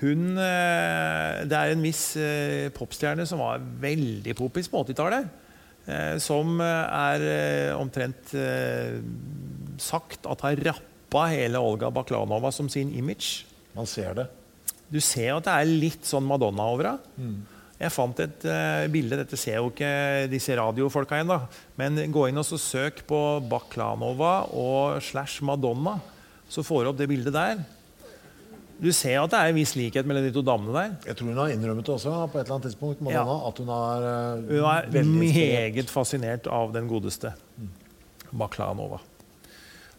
Hun, 0.00 0.38
eh, 0.40 1.44
det 1.44 1.58
er 1.58 1.74
en 1.74 1.84
viss 1.84 2.14
eh, 2.16 2.72
popstjerne 2.72 3.26
som 3.28 3.42
var 3.44 3.60
veldig 3.60 4.34
popis 4.38 4.70
på 4.72 4.80
80-tallet. 4.86 5.28
Eh, 5.90 6.16
som 6.22 6.60
er 6.64 7.24
eh, 7.24 7.76
omtrent 7.76 8.34
eh, 8.36 9.00
sagt 9.80 10.28
at 10.28 10.44
har 10.44 10.64
rappa 10.70 11.26
hele 11.32 11.60
Olga 11.60 11.90
Baklanova 11.92 12.52
som 12.54 12.68
sin 12.72 12.92
image. 12.96 13.46
Man 13.76 13.88
ser 13.88 14.16
det. 14.16 14.28
Du 14.90 15.00
ser 15.00 15.36
at 15.36 15.46
det 15.46 15.54
er 15.54 15.72
litt 15.84 16.08
sånn 16.08 16.26
Madonna 16.26 16.66
over 16.72 16.94
henne. 16.94 17.16
Mm. 17.16 17.59
Jeg 17.80 17.92
fant 17.94 18.18
et 18.20 18.44
uh, 18.44 18.84
bilde. 18.92 19.16
Dette 19.22 19.38
ser 19.40 19.56
jo 19.56 19.70
ikke 19.70 19.90
disse 20.28 20.56
radiofolka 20.58 21.16
igjen. 21.16 21.32
da. 21.32 21.64
Men 21.80 21.96
gå 22.12 22.26
inn 22.28 22.40
og 22.40 22.44
så 22.44 22.58
søk 22.60 23.02
på 23.08 23.20
Baklanova 23.48 24.34
og 24.52 25.00
slash 25.04 25.44
Madonna, 25.46 25.96
så 26.50 26.64
får 26.66 26.84
du 26.84 26.90
opp 26.92 26.98
det 27.00 27.08
bildet 27.08 27.36
der. 27.36 27.62
Du 28.80 28.88
ser 28.96 29.18
at 29.20 29.32
det 29.32 29.38
er 29.40 29.50
en 29.50 29.58
viss 29.58 29.74
likhet 29.76 30.06
mellom 30.08 30.24
de 30.24 30.32
to 30.32 30.42
damene 30.44 30.72
der. 30.76 30.92
Jeg 31.10 31.18
tror 31.18 31.32
hun 31.32 31.40
har 31.42 31.52
innrømmet 31.52 31.84
det 31.84 31.94
også 31.98 32.14
på 32.32 32.40
et 32.40 32.46
eller 32.46 32.56
annet 32.56 32.68
tidspunkt. 32.70 33.02
Ja. 33.04 33.24
Madonna, 33.24 33.48
At 33.48 33.60
hun 33.60 33.72
er, 33.76 34.08
uh, 34.08 34.48
Hun 34.48 35.02
er 35.02 35.14
meget 35.24 35.92
fascinert 35.92 36.48
av 36.48 36.72
den 36.76 36.88
godeste 36.88 37.34
Baklanova. 38.30 39.00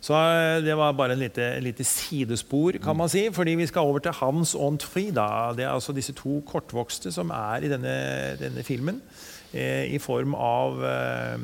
Så 0.02 0.18
eh, 0.18 0.60
det 0.66 0.76
var 0.78 0.96
bare 0.98 1.14
en 1.14 1.22
lite, 1.22 1.60
lite 1.62 1.86
sidespor, 1.86 2.80
kan 2.82 2.98
man 2.98 3.10
si. 3.10 3.28
Fordi 3.34 3.56
vi 3.60 3.68
skal 3.70 3.86
over 3.86 4.00
til 4.00 4.16
Hans 4.18 4.56
og 4.56 4.82
Frida. 4.82 5.54
Det 5.58 5.66
er 5.66 5.74
altså 5.74 5.94
disse 5.94 6.16
to 6.18 6.42
kortvokste 6.46 7.12
som 7.14 7.30
er 7.30 7.68
i 7.68 7.70
denne, 7.70 7.94
denne 8.42 8.64
filmen. 8.66 9.02
Eh, 9.54 9.94
I 9.94 10.00
form 10.00 10.34
av 10.34 10.82
eh, 10.88 11.38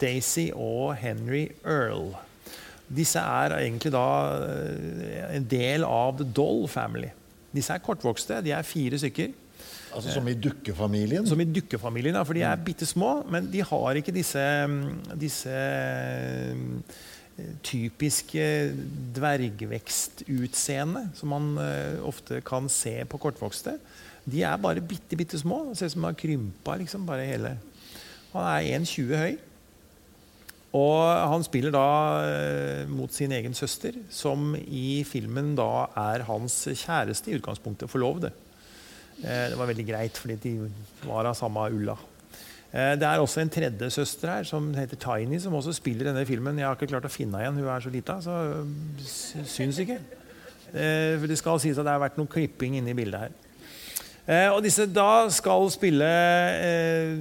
Daisy 0.00 0.48
og 0.54 0.96
Henry 0.98 1.46
Earl. 1.64 2.10
Disse 2.90 3.22
er 3.22 3.54
egentlig 3.60 3.92
da 3.94 4.06
eh, 4.48 5.36
en 5.36 5.46
del 5.50 5.86
av 5.86 6.18
The 6.18 6.26
Doll 6.26 6.66
Family. 6.68 7.12
Disse 7.54 7.76
er 7.76 7.84
kortvokste. 7.84 8.40
De 8.42 8.54
er 8.56 8.66
fire 8.66 8.98
stykker. 8.98 9.30
Altså 9.94 10.14
Som 10.14 10.28
i 10.30 10.34
dukkefamilien? 10.38 11.26
Som 11.26 11.40
i 11.42 11.46
dukkefamilien, 11.50 12.14
ja, 12.14 12.22
for 12.26 12.38
de 12.38 12.44
er 12.46 12.66
bitte 12.66 12.86
små. 12.86 13.20
Men 13.30 13.48
de 13.52 13.62
har 13.66 13.98
ikke 13.98 14.14
disse, 14.14 14.42
mm, 14.70 15.14
disse 15.18 15.54
mm, 16.54 16.76
typiske 17.66 18.44
dvergvekstutseende 19.16 21.06
som 21.18 21.32
man 21.34 21.50
eh, 21.62 21.98
ofte 22.06 22.40
kan 22.46 22.68
se 22.72 22.98
på 23.08 23.20
kortvokste. 23.22 23.76
De 24.30 24.42
er 24.46 24.60
bare 24.60 24.82
bitte, 24.84 25.16
bitte 25.18 25.38
små. 25.40 25.74
Ser 25.74 25.90
ut 25.90 25.94
som 25.96 26.04
de 26.04 26.10
har 26.10 26.18
krympa. 26.18 26.76
Liksom, 26.80 27.06
bare 27.08 27.28
hele. 27.28 27.54
Han 28.34 28.46
er 28.46 28.68
1,20 28.78 29.16
høy. 29.16 29.38
Og 30.76 31.00
han 31.32 31.42
spiller 31.42 31.74
da 31.74 31.86
eh, 32.28 32.90
mot 32.90 33.10
sin 33.10 33.32
egen 33.34 33.56
søster, 33.58 33.96
som 34.14 34.52
i 34.60 35.02
filmen 35.08 35.56
da 35.58 35.88
er 35.98 36.22
hans 36.28 36.62
kjæreste, 36.68 37.32
i 37.32 37.40
utgangspunktet 37.40 37.90
forlovede. 37.90 38.30
Eh, 39.18 39.48
det 39.50 39.58
var 39.58 39.66
veldig 39.72 39.86
greit, 39.88 40.20
fordi 40.20 40.38
de 40.44 40.54
var 41.08 41.26
av 41.26 41.34
samme 41.38 41.66
ulla. 41.74 41.96
Eh, 42.70 42.94
det 43.00 43.02
er 43.08 43.18
også 43.18 43.40
en 43.42 43.50
tredje 43.50 43.90
søster 43.90 44.30
her 44.30 44.44
som 44.46 44.68
heter 44.76 44.98
Tiny, 45.02 45.40
som 45.42 45.54
også 45.58 45.72
spiller 45.74 46.10
denne 46.12 46.22
filmen. 46.28 46.58
Jeg 46.60 46.68
har 46.68 46.76
ikke 46.78 46.92
klart 46.92 47.08
å 47.08 47.12
finne 47.12 47.40
igjen, 47.42 47.58
hun 47.58 47.66
er 47.72 47.82
så 47.82 47.90
lita, 47.90 48.20
så 48.22 48.36
sy- 49.02 49.42
syns 49.50 49.80
ikke. 49.82 49.98
Eh, 50.70 51.18
det 51.26 51.38
skal 51.40 51.58
sies 51.58 51.78
at 51.78 51.86
det 51.88 51.90
har 51.96 52.02
vært 52.04 52.18
noe 52.20 52.30
klipping 52.30 52.76
inne 52.78 52.92
i 52.92 52.98
bildet 52.98 53.24
her. 53.26 53.32
Eh, 54.30 54.46
og 54.52 54.60
disse 54.62 54.84
da 54.86 55.24
skal 55.32 55.64
spille 55.72 56.06
eh, 56.06 57.14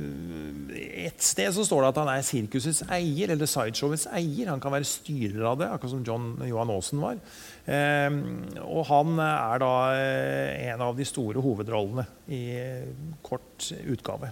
Et 1.07 1.23
sted 1.23 1.47
så 1.55 1.63
står 1.65 1.81
det 1.81 1.87
at 1.93 1.99
han 2.03 2.09
er 2.11 2.25
sirkusets 2.27 2.83
eier, 2.91 3.31
eller 3.33 3.49
sideshowets 3.49 4.05
eier. 4.13 4.51
Han 4.51 4.59
kan 4.61 4.75
være 4.75 4.85
styrer 4.85 5.47
av 5.49 5.57
det, 5.63 5.69
akkurat 5.71 5.93
som 5.95 6.03
John 6.05 6.27
Johan 6.45 6.69
Aasen 6.75 7.01
var. 7.01 7.17
Eh, 7.65 8.19
og 8.67 8.83
han 8.91 9.15
er 9.25 9.63
da 9.63 9.71
eh, 9.95 10.67
en 10.75 10.85
av 10.85 10.93
de 10.99 11.07
store 11.09 11.41
hovedrollene 11.41 12.05
i 12.29 12.43
eh, 12.59 12.93
kort 13.25 13.71
utgave. 13.89 14.29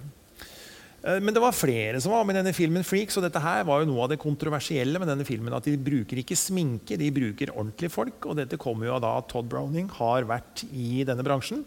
Eh, 1.07 1.21
Men 1.23 1.33
det 1.33 1.43
var 1.43 1.55
flere 1.55 2.01
som 2.03 2.11
var 2.11 2.27
med 2.27 2.35
i 2.35 2.41
denne 2.41 2.55
filmen 2.55 2.85
Freaks, 2.85 3.17
og 3.17 3.25
dette 3.25 3.41
her 3.41 3.63
var 3.67 3.81
jo 3.81 3.89
noe 3.91 4.05
av 4.05 4.11
det 4.11 4.21
kontroversielle 4.21 4.99
med 4.99 5.09
denne 5.11 5.27
filmen. 5.27 5.55
At 5.55 5.69
de 5.69 5.77
bruker 5.79 6.21
ikke 6.21 6.37
sminke, 6.37 6.99
de 6.99 7.13
bruker 7.15 7.53
ordentlige 7.55 7.93
folk. 7.93 8.19
Og 8.27 8.37
dette 8.41 8.59
kommer 8.59 8.89
jo 8.89 8.97
av 8.97 9.03
da 9.05 9.15
at 9.21 9.31
Todd 9.31 9.49
Browning 9.51 9.89
har 9.99 10.27
vært 10.27 10.65
i 10.71 11.03
denne 11.07 11.25
bransjen 11.25 11.63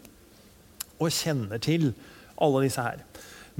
og 1.00 1.08
kjenner 1.16 1.60
til 1.64 1.94
alle 2.40 2.66
disse 2.66 2.82
her. 2.84 3.00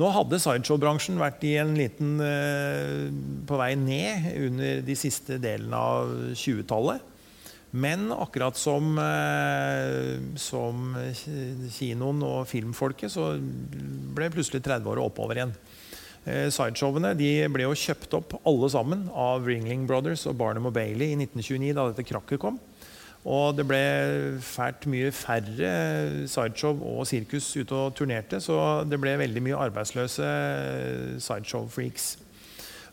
Nå 0.01 0.09
hadde 0.13 0.39
sideshow-bransjen 0.41 1.19
vært 1.21 1.43
i 1.45 1.55
en 1.61 1.73
liten 1.77 2.21
eh, 2.25 3.09
på 3.49 3.57
vei 3.61 3.73
ned 3.77 4.29
under 4.47 4.85
de 4.85 4.97
siste 4.97 5.37
delene 5.43 5.77
av 5.77 6.13
20-tallet. 6.37 7.09
Men 7.71 8.09
akkurat 8.13 8.57
som, 8.59 8.97
eh, 8.99 10.19
som 10.37 10.95
kinoen 11.71 12.23
og 12.27 12.49
filmfolket, 12.51 13.13
så 13.13 13.33
ble 13.41 14.31
plutselig 14.33 14.63
30-åra 14.67 15.05
oppover 15.05 15.39
igjen. 15.39 15.55
Eh, 16.29 16.49
Sideshowene 16.53 17.15
de 17.17 17.31
ble 17.53 17.65
jo 17.65 17.77
kjøpt 17.77 18.17
opp 18.19 18.35
alle 18.45 18.69
sammen 18.73 19.07
av 19.17 19.47
Ringling 19.49 19.87
Brothers 19.89 20.27
og 20.29 20.37
Barnum 20.41 20.69
og 20.69 20.75
Bailey 20.77 21.15
i 21.15 21.17
1929, 21.17 21.73
da 21.77 21.87
dette 21.89 22.07
krakket 22.09 22.43
kom. 22.43 22.59
Og 23.29 23.53
det 23.57 23.67
ble 23.69 23.81
fælt 24.45 24.87
mye 24.89 25.11
færre 25.13 25.71
sideshow 26.29 26.79
og 26.89 27.05
sirkus 27.09 27.51
ute 27.59 27.77
og 27.77 27.93
turnerte, 27.97 28.41
så 28.41 28.83
det 28.89 28.97
ble 29.01 29.19
veldig 29.21 29.43
mye 29.45 29.61
arbeidsløse 29.69 30.29
sideshow-freaks. 31.21 32.15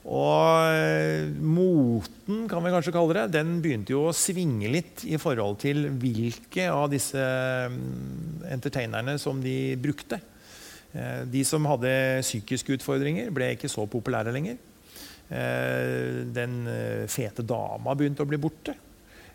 Og 0.07 0.71
eh, 0.71 1.27
moten, 1.43 2.45
kan 2.47 2.63
vi 2.63 2.71
kanskje 2.71 2.93
kalle 2.95 3.15
det, 3.15 3.25
den 3.35 3.57
begynte 3.63 3.91
jo 3.91 4.05
å 4.07 4.15
svinge 4.15 4.71
litt 4.71 5.03
i 5.07 5.19
forhold 5.19 5.59
til 5.63 5.89
hvilke 5.99 6.69
av 6.71 6.87
disse 6.91 7.19
mm, 7.19 8.47
entertainerne 8.55 9.17
som 9.19 9.41
de 9.43 9.75
brukte. 9.83 10.21
Eh, 10.93 11.23
De 11.25 11.43
som 11.45 11.65
hadde 11.67 11.93
psykiske 12.23 12.77
utfordringer, 12.77 13.31
ble 13.33 13.53
ikke 13.55 13.71
så 13.71 13.87
populære 13.89 14.33
lenger. 14.35 14.59
Eh, 15.29 16.25
Den 16.33 16.59
eh, 16.71 17.07
fete 17.11 17.45
dama 17.45 17.95
begynte 17.95 18.25
å 18.25 18.29
bli 18.29 18.41
borte. 18.41 18.77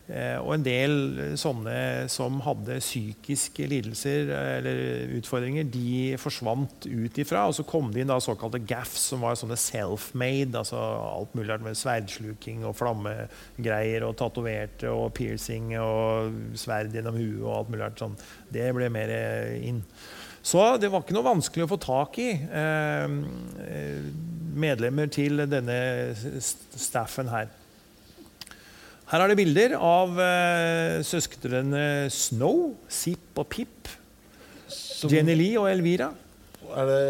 Og 0.03 0.49
en 0.51 0.63
del 0.65 0.95
sånne 1.39 2.09
som 2.11 2.41
hadde 2.43 2.75
psykiske 2.81 3.63
lidelser 3.71 4.27
eller 4.35 5.13
utfordringer, 5.15 5.63
de 5.71 6.17
forsvant 6.19 6.89
ut 6.89 7.19
ifra. 7.23 7.45
Og 7.47 7.55
så 7.55 7.63
kom 7.63 7.87
det 7.87 8.01
inn 8.03 8.11
da 8.11 8.17
såkalte 8.19 8.59
gaffs, 8.67 9.05
som 9.13 9.23
var 9.23 9.37
sånne 9.39 9.55
self-made. 9.55 10.59
altså 10.59 10.75
Alt 10.75 11.37
mulig 11.39 11.55
med 11.63 11.79
sverdsluking 11.79 12.65
og 12.67 12.75
flammegreier 12.75 14.03
og 14.03 14.17
tatoverte 14.19 14.91
og 14.91 15.13
piercing 15.15 15.71
og 15.79 16.35
sverd 16.59 16.91
gjennom 16.91 17.15
huet 17.15 17.39
og 17.39 17.55
alt 17.61 17.71
mulig 17.71 17.89
sånn. 18.03 18.19
Det 18.51 18.67
ble 18.75 18.91
mer 18.91 19.15
inn. 19.55 19.79
Så 20.43 20.61
det 20.81 20.91
var 20.91 21.03
ikke 21.03 21.15
noe 21.15 21.25
vanskelig 21.25 21.63
å 21.65 21.71
få 21.71 21.79
tak 21.79 22.17
i 22.19 22.29
eh, 22.35 23.13
eh, 23.63 24.07
medlemmer 24.59 25.07
til 25.11 25.45
denne 25.49 25.77
staffen 26.43 27.31
her. 27.31 27.47
Her 29.13 29.23
er 29.23 29.31
det 29.31 29.37
bilder 29.39 29.77
av 29.79 30.19
eh, 30.19 30.99
søstrene 31.07 32.09
Snow, 32.11 32.73
Sip 32.91 33.39
og 33.39 33.47
Pip. 33.53 33.91
Jenny 35.07 35.35
Lee 35.37 35.59
og 35.59 35.69
Elvira. 35.71 36.09
Er 36.73 36.85
det 36.89 37.03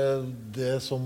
det 0.58 0.74
som 0.84 1.04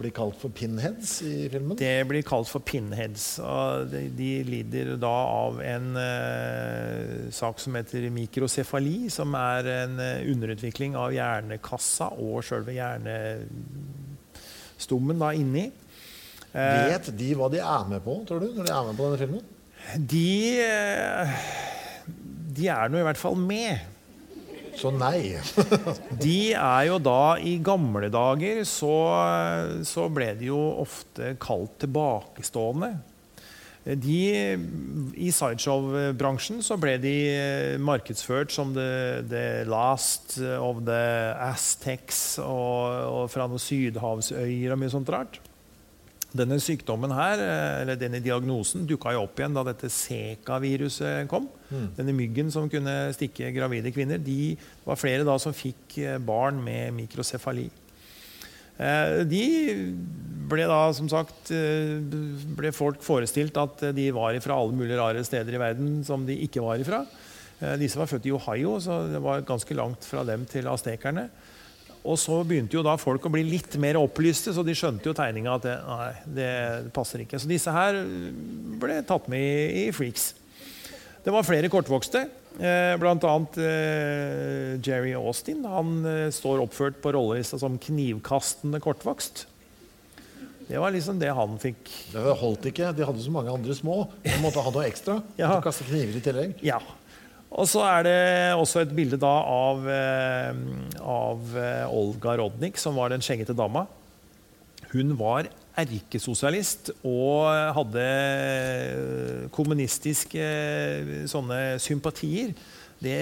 blir 0.00 0.10
kalt 0.16 0.34
for 0.40 0.50
pinheads 0.56 1.12
i 1.22 1.46
filmen? 1.52 1.76
Det 1.78 1.92
blir 2.10 2.24
kalt 2.26 2.48
for 2.50 2.60
pinheads. 2.66 3.26
og 3.44 3.86
De, 3.92 4.00
de 4.18 4.30
lider 4.48 4.96
da 5.00 5.12
av 5.30 5.60
en 5.62 5.92
eh, 6.00 7.30
sak 7.34 7.60
som 7.62 7.74
heter 7.78 8.08
mikrocefali, 8.14 9.06
som 9.14 9.34
er 9.38 9.62
en 9.76 9.94
eh, 10.02 10.24
underutvikling 10.32 10.96
av 10.98 11.12
hjernekassa 11.14 12.06
og 12.18 12.42
sjølve 12.48 12.72
hjernestummen 12.80 15.20
da 15.22 15.30
inni. 15.36 15.66
Eh, 16.50 16.88
Vet 16.90 17.12
de 17.20 17.28
hva 17.38 17.46
de 17.52 17.58
er 17.62 17.84
med 17.92 18.00
på, 18.06 18.12
tror 18.26 18.38
du, 18.42 18.46
når 18.56 18.64
de 18.66 18.72
er 18.74 18.84
med 18.88 18.96
på 18.98 19.04
denne 19.06 19.20
filmen? 19.22 19.44
de, 20.10 20.30
eh, 20.60 21.28
de 22.58 22.64
er 22.68 22.90
nå 22.92 22.96
i 23.00 23.06
hvert 23.06 23.20
fall 23.20 23.36
med. 23.38 23.78
Så 24.78 24.92
nei. 24.94 25.36
De 26.24 26.52
er 26.54 26.84
jo 26.88 26.98
da 27.02 27.36
I 27.42 27.56
gamle 27.64 28.10
dager 28.12 28.62
så, 28.68 28.96
så 29.86 30.08
ble 30.12 30.32
de 30.38 30.50
jo 30.50 30.60
ofte 30.82 31.34
kalt 31.42 31.78
tilbakestående. 31.82 32.94
De, 33.80 34.20
I 35.16 35.30
sideshow-bransjen 35.32 36.60
så 36.62 36.76
ble 36.78 36.98
de 37.00 37.14
markedsført 37.80 38.52
som 38.52 38.74
the, 38.76 39.22
the 39.30 39.44
last 39.64 40.36
of 40.60 40.82
the 40.84 41.04
Aztecs 41.48 42.36
og, 42.44 42.84
og 43.08 43.30
fra 43.32 43.48
noen 43.48 43.62
sydhavsøyer 43.62 44.76
og 44.76 44.82
mye 44.82 44.92
sånt 44.92 45.10
rart. 45.10 45.40
Denne 46.30 46.60
sykdommen 46.62 47.10
her, 47.10 47.40
eller 47.82 47.96
denne 47.98 48.20
diagnosen 48.22 48.84
dukka 48.86 49.10
jo 49.16 49.24
opp 49.24 49.40
igjen 49.40 49.56
da 49.56 49.64
dette 49.66 49.88
Zeka-viruset 49.90 51.26
kom. 51.30 51.48
Denne 51.96 52.14
myggen 52.14 52.52
som 52.54 52.68
kunne 52.70 53.10
stikke 53.16 53.50
gravide 53.56 53.90
kvinner. 53.94 54.18
De 54.22 54.52
var 54.86 54.98
flere 55.00 55.26
da 55.26 55.34
som 55.42 55.54
fikk 55.56 55.98
eh, 55.98 56.18
barn 56.22 56.60
med 56.62 56.94
mikrocefali. 56.94 57.66
Eh, 58.78 59.24
De 59.26 59.42
ble 60.50 60.64
da, 60.70 60.78
som 60.96 61.10
sagt, 61.10 61.50
eh, 61.54 61.98
ble 62.58 62.70
folk 62.74 63.02
forestilt 63.06 63.58
at 63.60 63.82
de 63.94 64.06
var 64.14 64.38
fra 64.42 64.56
alle 64.58 64.74
mulige 64.78 64.98
rare 65.02 65.26
steder 65.26 65.58
i 65.58 65.62
verden 65.62 66.00
som 66.06 66.24
de 66.26 66.38
ikke 66.46 66.62
var 66.64 66.78
ifra. 66.82 67.02
Eh, 67.60 67.74
Disse 67.82 67.98
var 68.00 68.08
født 68.10 68.26
i 68.30 68.32
Ohio, 68.38 68.78
så 68.80 69.02
det 69.12 69.20
var 69.22 69.42
ganske 69.46 69.74
langt 69.78 70.06
fra 70.06 70.22
dem 70.24 70.46
til 70.46 70.70
aztekerne. 70.70 71.26
Og 72.00 72.16
så 72.16 72.38
begynte 72.48 72.78
jo 72.78 72.84
da 72.84 72.94
folk 73.00 73.26
å 73.28 73.32
bli 73.32 73.42
litt 73.44 73.74
mer 73.80 73.98
opplyste, 74.00 74.54
så 74.56 74.64
de 74.64 74.74
skjønte 74.76 75.10
jo 75.10 75.16
tegninga 75.16 75.56
at 75.58 75.66
det, 75.66 75.76
nei, 75.84 76.12
det 76.38 76.52
passer 76.96 77.24
ikke. 77.26 77.40
Så 77.40 77.50
disse 77.50 77.74
her 77.74 77.98
ble 78.80 79.02
tatt 79.08 79.28
med 79.32 79.42
i, 79.44 79.86
i 79.86 79.90
Freaks. 79.92 80.30
Det 81.20 81.32
var 81.34 81.44
flere 81.44 81.68
kortvokste. 81.68 82.24
Eh, 82.56 82.94
blant 83.00 83.24
annet 83.28 83.58
eh, 83.60 84.80
Jerry 84.80 85.12
Austin. 85.18 85.62
Han 85.68 86.00
eh, 86.08 86.26
står 86.34 86.64
oppført 86.64 86.98
på 87.04 87.12
rollelista 87.14 87.60
som 87.60 87.76
knivkastende 87.80 88.80
kortvokst. 88.82 89.44
Det 90.70 90.78
var 90.78 90.94
liksom 90.94 91.18
det 91.20 91.32
han 91.34 91.56
fikk. 91.60 91.88
Det 92.14 92.34
holdt 92.40 92.68
ikke. 92.70 92.92
De 92.94 93.04
hadde 93.06 93.22
så 93.24 93.32
mange 93.34 93.52
andre 93.52 93.74
små. 93.74 94.04
De 94.22 94.36
måtte 94.42 94.62
ha 94.62 94.72
noe 94.72 94.86
ekstra. 94.86 95.18
Ja. 95.40 95.56
Kaste 95.64 95.86
kniver 95.88 96.16
i 96.16 96.22
tillegg. 96.24 96.60
Ja. 96.64 96.78
Og 97.50 97.66
så 97.66 97.82
er 97.82 98.04
det 98.06 98.18
også 98.54 98.84
et 98.84 98.92
bilde 98.94 99.18
da 99.18 99.32
av, 99.42 99.86
eh, 99.90 100.60
av 101.02 101.56
eh, 101.58 101.86
Olga 101.90 102.36
Rodnik, 102.38 102.78
som 102.78 102.98
var 102.98 103.10
den 103.10 103.24
skjengete 103.24 103.56
dama. 103.58 103.86
Hun 104.92 105.16
var 105.18 105.48
erkesosialist 105.80 106.90
og 107.06 107.46
hadde 107.76 108.04
kommunistiske 109.54 110.46
sånne 111.30 111.60
sympatier. 111.82 112.54
Det, 113.00 113.16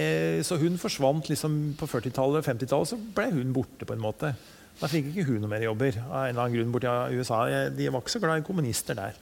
så 0.48 0.58
hun 0.58 0.80
forsvant 0.80 1.28
liksom 1.30 1.58
på 1.78 1.86
40-tallet 1.86 2.40
og 2.40 2.48
50-tallet, 2.48 2.90
så 2.90 2.98
ble 3.14 3.28
hun 3.36 3.52
borte 3.54 3.86
på 3.86 3.94
en 3.94 4.02
måte. 4.02 4.32
Da 4.78 4.90
fikk 4.90 5.12
ikke 5.12 5.28
hun 5.28 5.42
noe 5.44 5.52
mer 5.52 5.66
jobber. 5.66 6.00
av 6.08 6.24
en 6.24 6.32
eller 6.32 6.42
annen 6.44 6.56
grunn 6.56 6.74
borti 6.74 7.18
USA. 7.18 7.44
De 7.74 7.88
var 7.90 8.02
ikke 8.02 8.16
så 8.16 8.22
glad 8.22 8.42
i 8.42 8.46
kommunister 8.46 8.98
der. 8.98 9.16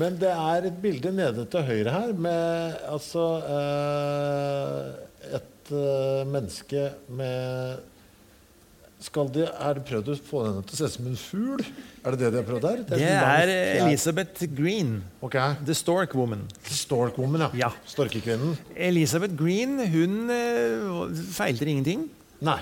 Men 0.00 0.16
det 0.20 0.32
er 0.32 0.66
et 0.70 0.80
bilde 0.82 1.12
nede 1.12 1.44
til 1.52 1.66
høyre 1.68 1.94
her 1.94 2.12
med 2.26 2.80
altså 2.88 3.26
eh, 3.56 5.36
et 5.38 5.72
eh, 5.76 6.26
menneske 6.28 6.90
med 7.08 7.86
skal 9.00 9.30
de, 9.32 9.46
Er 9.48 9.78
det 9.78 9.86
prøvd 9.88 10.10
å 10.12 10.14
få 10.20 10.42
henne 10.44 10.60
til 10.68 10.76
å 10.76 10.78
se 10.78 10.88
ut 10.90 10.94
som 10.98 11.06
en 11.08 11.16
fugl? 11.16 11.62
Er 12.04 12.12
det 12.12 12.18
det 12.20 12.32
de 12.34 12.40
har 12.42 12.48
prøvd 12.48 12.66
her? 12.68 12.82
Det 12.84 12.98
er, 13.00 13.14
er 13.14 13.52
sånn 13.54 13.86
Elizabeth 13.86 14.48
Green. 14.58 14.90
Okay. 15.24 15.56
The 15.64 15.76
Stork 15.78 16.12
Woman. 16.18 16.42
Stork 16.68 17.16
Woman, 17.20 17.46
ja. 17.46 17.50
Ja. 17.62 17.70
Storkekvinnen. 17.88 18.58
Elizabeth 18.76 19.32
Green 19.40 19.80
hun 19.94 20.28
feilte 21.32 21.64
ingenting. 21.64 22.10
Nei. 22.44 22.58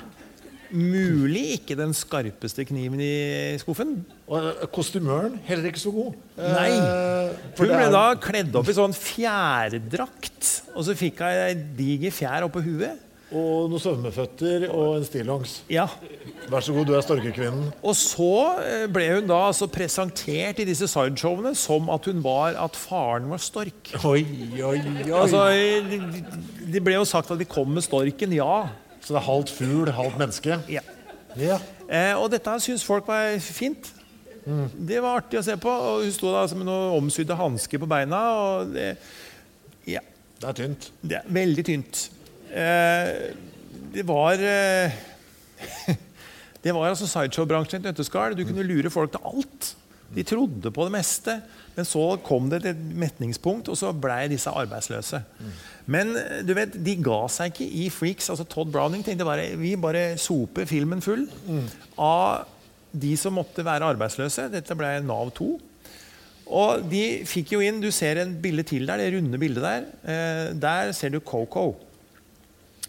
Mulig 0.70 1.44
ikke 1.58 1.76
den 1.78 1.94
skarpeste 1.96 2.64
kniven 2.68 3.00
i 3.00 3.56
skuffen. 3.62 3.94
Og 4.28 4.38
eh, 4.50 4.66
kostymøren 4.74 5.38
heller 5.48 5.70
ikke 5.70 5.80
så 5.80 5.92
god. 5.94 6.16
Nei. 6.36 6.68
Eh, 6.76 7.50
Hun 7.58 7.72
ble 7.72 7.90
da 7.94 8.04
kledd 8.20 8.56
opp 8.60 8.68
i 8.68 8.76
sånn 8.76 8.94
fjærdrakt, 8.96 10.48
og 10.74 10.84
så 10.86 10.96
fikk 10.98 11.22
hun 11.24 11.44
ei 11.48 11.54
diger 11.78 12.12
fjær 12.14 12.46
oppå 12.48 12.62
huet. 12.64 13.04
Og 13.28 13.66
noen 13.68 13.80
svømmeføtter 13.82 14.62
og 14.72 14.94
en 14.96 15.02
stillongs. 15.04 15.58
Ja. 15.68 15.82
Vær 16.48 16.64
så 16.64 16.72
god, 16.72 16.86
du 16.88 16.94
er 16.96 17.02
storkekvinnen. 17.04 17.66
Og 17.84 17.92
så 18.00 18.28
eh, 18.64 18.86
ble 18.88 19.04
hun 19.18 19.26
da 19.28 19.42
altså 19.50 19.68
presentert 19.68 20.62
i 20.62 20.66
disse 20.68 20.88
sideshowene 20.88 21.52
som 21.60 21.90
at 21.92 22.08
hun 22.08 22.22
var 22.24 22.56
at 22.56 22.76
faren 22.80 23.28
var 23.28 23.42
stork. 23.44 23.90
Oi, 24.00 24.22
oi, 24.64 24.78
oi. 24.80 25.10
Altså, 25.12 25.44
de- 25.90 26.24
Det 26.72 26.80
ble 26.84 26.96
jo 26.96 27.04
sagt 27.08 27.30
at 27.32 27.40
vi 27.40 27.48
kom 27.48 27.68
med 27.76 27.84
storken, 27.84 28.32
ja. 28.36 28.68
Så 29.09 29.14
det 29.16 29.22
er 29.22 29.24
halvt 29.30 29.51
fugl, 29.56 29.89
halvt 29.97 30.18
menneske. 30.20 30.59
ja. 30.68 30.85
Ja. 31.39 31.56
Eh, 31.89 32.16
og 32.18 32.26
dette 32.32 32.51
syns 32.60 32.82
folk 32.85 33.06
var 33.09 33.36
fint. 33.40 33.86
Det 34.89 34.98
var 35.05 35.20
artig 35.20 35.39
å 35.39 35.43
se 35.44 35.55
på. 35.60 35.70
Og 35.70 36.02
hun 36.02 36.12
sto 36.12 36.32
da 36.32 36.40
altså, 36.43 36.56
med 36.59 36.66
noen 36.66 36.97
omsydde 36.97 37.36
hansker 37.39 37.80
på 37.80 37.89
beina. 37.89 38.18
Og 38.35 38.72
det, 38.74 38.89
ja, 39.86 40.01
Det 40.40 40.48
er 40.48 40.56
tynt. 40.56 40.89
det 41.05 41.18
er 41.20 41.28
veldig 41.39 41.64
tynt. 41.68 42.01
Eh, 42.51 43.12
det 43.94 44.05
var 44.09 44.40
eh, 44.40 44.97
Det 46.64 46.74
var 46.74 46.89
altså 46.90 47.06
sideshow-bransjen 47.06 47.80
et 47.85 47.90
nøtteskall. 47.93 48.35
Du 48.35 48.43
kunne 48.48 48.66
lure 48.66 48.90
folk 48.90 49.12
til 49.14 49.24
alt. 49.30 49.72
De 50.16 50.24
trodde 50.26 50.72
på 50.74 50.89
det 50.89 50.97
meste. 50.97 51.39
Men 51.78 51.86
så 51.86 52.05
kom 52.26 52.48
det 52.50 52.64
til 52.64 52.72
et 52.74 52.84
metningspunkt, 52.98 53.68
og 53.70 53.78
så 53.78 53.92
blei 53.94 54.24
disse 54.32 54.50
arbeidsløse. 54.50 55.20
Men 55.86 56.10
eh, 56.18 56.40
du 56.42 56.50
vet, 56.59 56.74
de 56.74 56.96
ga 57.06 57.20
seg 57.30 57.55
ikke 57.55 57.68
i 57.84 57.88
Freaks. 57.94 58.32
altså 58.34 58.46
Todd 58.50 58.72
Browning 58.74 59.05
tenkte 59.06 59.26
bare 59.28 59.52
vi 59.60 59.76
bare 59.78 60.16
soper 60.18 60.66
filmen 60.66 61.05
full 61.05 61.28
av 62.02 62.48
de 62.90 63.14
som 63.20 63.36
måtte 63.38 63.62
være 63.62 63.92
arbeidsløse. 63.94 64.48
Dette 64.50 64.74
ble 64.78 64.96
Nav 65.06 65.30
2. 65.38 65.48
Og 66.59 66.86
de 66.88 67.02
fikk 67.28 67.50
jo 67.52 67.59
inn 67.60 67.82
Du 67.82 67.90
ser 67.92 68.22
en 68.22 68.30
bilde 68.40 68.64
til 68.64 68.86
der, 68.88 68.96
det 69.02 69.12
runde 69.14 69.38
bildet 69.38 69.62
der. 69.62 69.86
Eh, 70.02 70.55
der 70.59 70.92
ser 70.96 71.14
du 71.14 71.20
Coco. 71.20 71.76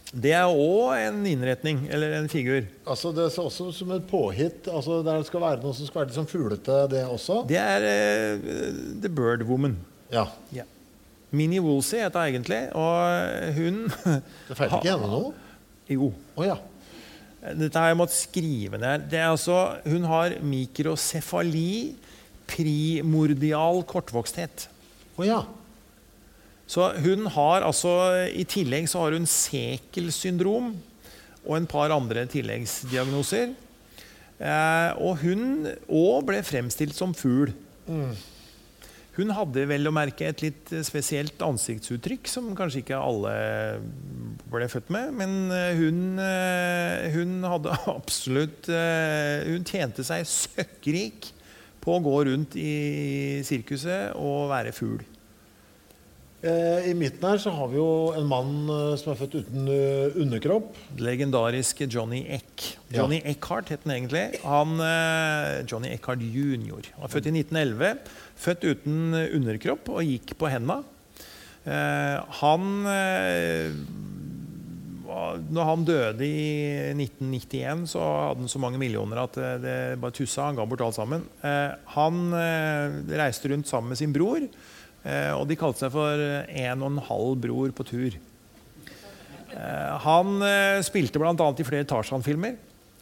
Det 0.09 0.31
er 0.33 0.49
òg 0.49 0.95
en 0.97 1.19
innretning, 1.29 1.83
eller 1.93 2.15
en 2.17 2.29
figur. 2.31 2.63
Altså, 2.89 3.11
det 3.13 3.27
ser 3.29 3.45
også 3.45 3.67
som 3.77 3.91
et 3.93 4.07
påhitt. 4.09 4.65
Altså, 4.71 5.03
Det 5.05 5.19
skal 5.27 5.43
være 5.43 5.61
noe 5.61 5.77
som 5.77 5.85
skal 5.85 6.01
være 6.01 6.09
litt 6.09 6.17
sånn 6.17 6.29
fuglete, 6.31 6.79
det 6.89 7.03
også. 7.05 7.43
Det 7.49 7.59
er 7.61 7.85
uh, 7.85 8.49
The 9.03 9.11
Bird 9.13 9.45
Woman. 9.45 9.77
Ja. 10.09 10.25
Ja. 10.55 10.65
Minnie 11.29 11.61
Woolsey 11.61 12.01
heter 12.01 12.25
hun 12.25 12.31
egentlig, 12.31 12.61
og 12.73 13.53
hun 13.53 13.83
Det 14.49 14.57
feiler 14.57 14.79
ikke 14.79 14.95
henne 14.95 15.11
noe? 15.11 15.29
Jo. 15.89 16.09
Oh, 16.33 16.45
ja. 16.45 16.57
Dette 17.39 17.77
har 17.79 17.91
jeg 17.91 17.99
måttet 18.01 18.17
skrive 18.17 18.81
ned. 18.81 19.05
Det 19.11 19.21
er 19.21 19.29
altså, 19.29 19.59
hun 19.85 20.09
har 20.09 20.39
mikrocefali, 20.41 21.93
primordial 22.49 23.83
kortvoksthet. 23.85 24.65
Å 25.21 25.27
ja. 25.27 25.39
Så 26.69 26.91
hun 27.01 27.25
har 27.33 27.65
altså, 27.65 27.93
I 28.29 28.45
tillegg 28.45 28.89
så 28.91 29.01
har 29.03 29.17
hun 29.17 29.25
Sekel-syndrom 29.29 30.75
og 31.47 31.53
en 31.57 31.69
par 31.69 31.89
andre 31.95 32.27
tilleggsdiagnoser. 32.29 33.55
Eh, 34.39 34.89
og 35.01 35.23
hun 35.23 35.71
òg 35.87 36.27
ble 36.29 36.43
fremstilt 36.45 36.93
som 36.95 37.15
fugl. 37.17 37.55
Hun 39.19 39.33
hadde 39.35 39.65
vel 39.67 39.89
å 39.89 39.91
merke 39.91 40.29
et 40.29 40.43
litt 40.45 40.71
spesielt 40.87 41.41
ansiktsuttrykk 41.43 42.29
som 42.31 42.53
kanskje 42.55 42.83
ikke 42.85 42.99
alle 43.01 43.33
ble 44.47 44.69
født 44.71 44.93
med. 44.95 45.11
Men 45.19 45.35
eh, 45.51 45.81
hun, 45.81 45.99
eh, 46.23 47.09
hun 47.17 47.43
hadde 47.49 47.75
absolutt 47.97 48.69
eh, 48.71 49.49
Hun 49.49 49.67
tjente 49.67 50.05
seg 50.07 50.27
søkkrik 50.29 51.33
på 51.83 51.95
å 51.95 52.03
gå 52.03 52.15
rundt 52.29 52.55
i 52.59 53.41
sirkuset 53.47 54.15
og 54.19 54.51
være 54.53 54.75
fugl. 54.75 55.01
Eh, 56.39 56.85
I 56.87 56.93
midten 56.95 57.25
her 57.27 57.39
så 57.41 57.51
har 57.51 57.67
vi 57.67 57.75
jo 57.75 58.13
en 58.15 58.27
mann 58.29 58.69
eh, 58.71 58.93
som 58.99 59.11
er 59.11 59.17
født 59.19 59.41
uten 59.41 59.65
eh, 59.73 60.15
underkropp. 60.23 60.69
legendariske 60.95 61.89
Johnny 61.91 62.21
Eck. 62.31 62.77
Ja. 62.87 63.01
Johnny 63.01 63.19
Eckhart 63.27 63.73
het 63.73 63.83
han 63.83 63.97
egentlig. 63.97 64.39
Han, 64.45 64.79
Johnny 65.67 65.91
Eckhart 65.91 66.23
jr. 66.23 66.87
Var 66.95 67.11
født 67.11 67.27
i 67.27 67.35
1911. 67.41 67.99
Født 68.39 68.63
uten 68.69 69.19
underkropp 69.35 69.91
og 69.91 70.07
gikk 70.07 70.37
på 70.39 70.47
henda. 70.49 70.79
Han 72.39 72.63
Når 75.51 75.67
han 75.67 75.83
døde 75.85 76.23
i 76.25 76.95
1991, 76.95 77.83
så 77.91 77.99
hadde 77.99 78.45
han 78.45 78.49
så 78.55 78.63
mange 78.63 78.79
millioner 78.79 79.25
at 79.25 79.37
det, 79.61 79.77
bare 79.99 80.15
tussa. 80.15 80.47
Han 80.47 80.57
ga 80.57 80.65
bort 80.65 80.81
alt 80.87 80.97
sammen. 80.97 81.27
Han 81.99 82.33
reiste 83.11 83.51
rundt 83.51 83.67
sammen 83.67 83.91
med 83.91 83.99
sin 83.99 84.15
bror, 84.15 84.47
og 85.05 85.45
de 85.47 85.55
kalte 85.59 85.85
seg 85.85 85.93
for 85.93 86.19
en 86.19 86.81
og 86.83 86.89
en 86.91 87.03
halv 87.07 87.37
bror 87.45 87.71
på 87.75 87.85
tur. 87.87 88.17
Eh, 89.55 89.95
Han 90.05 90.41
eh, 90.45 90.81
spilte 90.85 91.21
bl.a. 91.21 91.33
i 91.33 91.67
flere 91.67 91.87
Tarzan-filmer. 91.89 92.57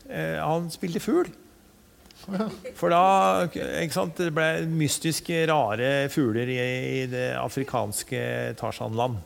Eh, 0.07 0.38
han 0.40 0.69
spilte 0.72 1.03
fugl. 1.03 1.30
For 2.76 2.91
da 2.91 3.48
sant, 3.94 4.18
det 4.19 4.34
ble 4.36 4.65
mystiske, 4.68 5.45
rare 5.48 6.10
fugler 6.11 6.49
i, 6.52 7.06
det 7.11 7.30
afrikanske 7.40 8.22
Tarzan-land. 8.60 9.19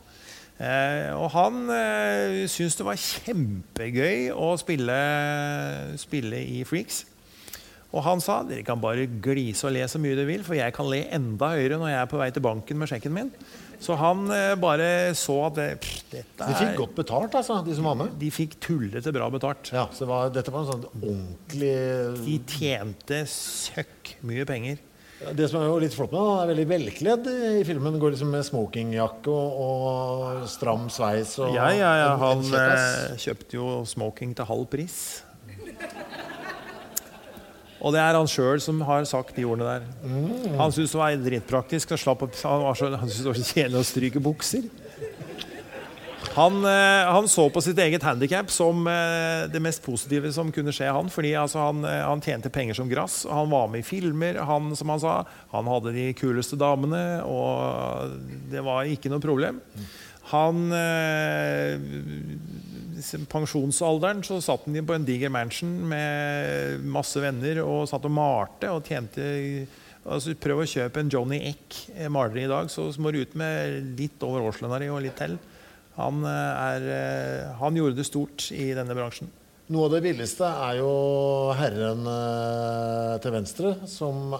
Eh, 0.62 1.08
og 1.16 1.32
han 1.34 1.64
eh, 1.74 2.42
syntes 2.50 2.76
det 2.78 2.86
var 2.86 3.00
kjempegøy 3.00 4.28
å 4.36 4.52
spille, 4.60 4.98
spille 5.98 6.42
i 6.44 6.62
Freaks. 6.68 7.02
Og 7.92 8.00
han 8.06 8.22
sa 8.24 8.38
dere 8.48 8.64
kan 8.64 8.80
bare 8.80 9.04
glise 9.20 9.66
og 9.68 9.74
le 9.76 9.82
så 9.90 9.98
mye 10.00 10.14
dere 10.16 10.24
vil, 10.30 10.42
for 10.46 10.56
jeg 10.56 10.72
kan 10.72 10.88
le 10.88 11.02
enda 11.12 11.50
høyere 11.52 11.76
når 11.76 11.90
jeg 11.92 11.98
er 12.00 12.08
på 12.08 12.20
vei 12.22 12.30
til 12.32 12.44
banken 12.46 12.78
med 12.80 12.88
sjekken 12.88 13.12
min. 13.12 13.28
Så 13.82 13.96
han 13.98 14.22
eh, 14.32 14.54
bare 14.62 14.86
så 15.18 15.34
at 15.48 15.56
det, 15.58 15.66
pff, 15.82 15.98
dette 16.12 16.46
De 16.48 16.54
fikk 16.54 16.70
er- 16.70 16.78
godt 16.78 16.94
betalt, 16.96 17.34
altså, 17.34 17.58
de 17.66 17.74
som 17.76 17.84
var 17.90 17.98
med. 17.98 18.14
de 18.20 18.30
fikk 18.32 18.54
tullete 18.64 19.12
bra 19.12 19.26
betalt. 19.34 19.72
Ja, 19.74 19.88
så 19.92 20.04
det 20.06 20.08
var, 20.12 20.30
Dette 20.32 20.54
var 20.54 20.62
en 20.64 20.70
sånn 20.70 20.86
ordentlig 21.02 21.74
De 22.24 22.36
tjente 22.54 23.24
søkk 23.28 24.14
mye 24.24 24.46
penger. 24.48 24.80
Det 25.36 25.46
som 25.50 25.60
er 25.60 25.68
jo 25.68 25.76
litt 25.82 25.94
flott 25.94 26.10
med 26.14 26.18
han, 26.22 26.40
er 26.42 26.48
veldig 26.54 26.64
velkledd 26.72 27.28
i 27.60 27.60
filmen. 27.66 27.98
Går 28.02 28.14
liksom 28.16 28.32
med 28.34 28.46
smokingjakke 28.48 29.30
og, 29.30 29.60
og 29.66 30.48
stram 30.50 30.88
sveis. 30.90 31.36
Og 31.44 31.52
Ja, 31.54 31.68
ja, 31.76 31.92
ja. 32.06 32.08
Han 32.22 32.42
eh, 32.58 33.18
kjøpte 33.22 33.58
jo 33.60 33.68
smoking 33.86 34.32
til 34.38 34.48
halv 34.48 34.66
pris. 34.72 34.96
Og 37.82 37.94
det 37.94 37.98
er 37.98 38.14
han 38.14 38.30
sjøl 38.30 38.60
som 38.62 38.78
har 38.86 39.02
sagt 39.10 39.34
de 39.34 39.46
ordene 39.48 39.66
der. 39.66 39.86
Han 40.60 40.70
syntes 40.70 40.94
det 40.94 41.00
var 41.00 41.16
dritpraktisk. 41.18 41.96
Han, 42.06 42.22
han, 42.22 42.76
så, 42.78 42.92
han 42.94 43.08
syntes 43.08 43.24
det 43.24 43.32
var 43.32 43.40
så 43.40 43.48
kjedelig 43.48 43.80
å 43.80 43.88
stryke 43.88 44.22
bukser. 44.22 44.70
Han, 46.34 46.64
eh, 46.64 47.12
han 47.12 47.28
så 47.28 47.50
på 47.50 47.60
sitt 47.60 47.78
eget 47.78 48.02
handikap 48.06 48.50
som 48.50 48.86
eh, 48.88 49.48
det 49.52 49.60
mest 49.60 49.82
positive 49.84 50.30
som 50.32 50.52
kunne 50.54 50.72
skje 50.72 50.88
han. 50.88 51.10
fordi 51.12 51.34
altså, 51.36 51.58
han, 51.66 51.84
eh, 51.84 52.00
han 52.06 52.22
tjente 52.24 52.52
penger 52.52 52.78
som 52.78 52.88
grass. 52.88 53.26
Han 53.28 53.50
var 53.50 53.68
med 53.68 53.82
i 53.82 53.86
filmer. 53.86 54.38
Han, 54.48 54.72
som 54.76 54.88
han 54.94 55.02
sa, 55.02 55.16
han 55.52 55.68
hadde 55.68 55.92
de 55.92 56.06
kuleste 56.16 56.56
damene, 56.56 57.20
og 57.26 58.16
det 58.52 58.64
var 58.64 58.88
ikke 58.88 59.12
noe 59.12 59.20
problem. 59.20 59.60
Han 60.32 60.70
pensjonsalderen 63.30 64.22
så 64.26 64.40
satt 64.42 64.66
han 64.66 64.86
på 64.86 64.96
en 64.96 65.06
diger 65.06 65.32
mansion 65.32 65.70
med 65.90 66.82
masse 66.84 67.20
venner 67.22 67.62
og 67.64 67.88
satt 67.90 68.06
og 68.08 68.14
malte 68.14 68.70
og 68.72 68.86
tjente 68.86 69.26
altså 70.02 70.34
Prøv 70.42 70.64
å 70.64 70.66
kjøpe 70.66 71.02
en 71.02 71.10
Johnny 71.12 71.38
Eck-maler 71.52 72.10
maleri 72.10 72.46
i 72.46 72.50
dag, 72.50 72.70
så 72.72 72.88
må 72.98 73.12
du 73.14 73.20
ut 73.22 73.36
med 73.38 73.92
litt 73.98 74.24
over 74.26 74.48
årslønna 74.48 74.80
di 74.82 74.88
og 74.90 75.02
litt 75.04 75.14
til. 75.20 75.36
Han, 75.98 76.24
eh, 76.24 76.64
er, 76.72 76.88
eh, 76.90 77.52
han 77.60 77.76
gjorde 77.76 78.00
det 78.00 78.08
stort 78.08 78.48
i 78.56 78.72
denne 78.74 78.96
bransjen. 78.96 79.30
Noe 79.72 79.86
av 79.86 79.94
det 79.94 80.02
billigste 80.04 80.48
er 80.48 80.80
jo 80.80 80.92
herren 81.56 82.08
eh, 82.08 83.18
til 83.22 83.36
venstre, 83.36 83.74
som 83.88 84.34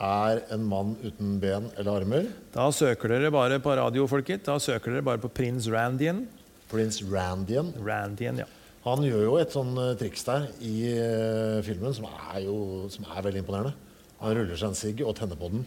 er 0.00 0.44
en 0.54 0.62
mann 0.64 0.94
uten 1.02 1.38
ben 1.40 1.68
eller 1.76 2.00
armer. 2.00 2.28
Da 2.54 2.70
søker 2.72 3.12
dere 3.12 3.32
bare 3.34 3.58
på 3.60 3.74
radio, 3.76 4.06
folket. 4.08 4.46
Da 4.46 4.56
søker 4.62 4.94
dere 4.94 5.04
bare 5.04 5.20
på 5.20 5.32
prins 5.32 5.68
Randian. 5.72 6.24
Prins 6.70 7.02
Randian. 7.10 7.74
Randian, 7.84 8.40
ja. 8.44 8.48
Han 8.86 9.02
gjør 9.04 9.26
jo 9.26 9.34
et 9.40 9.52
sånn 9.52 9.74
eh, 9.76 9.92
triks 10.00 10.22
der 10.24 10.46
i 10.64 10.74
uh, 10.96 11.58
filmen 11.66 11.92
som 11.92 12.06
er, 12.08 12.38
jo, 12.46 12.86
som 12.92 13.04
er 13.12 13.26
veldig 13.26 13.42
imponerende. 13.42 13.74
Han 14.22 14.32
ruller 14.36 14.56
seg 14.56 14.70
en 14.70 14.78
sigg 14.78 15.02
og 15.04 15.12
tenner 15.18 15.36
på 15.36 15.50
den. 15.52 15.66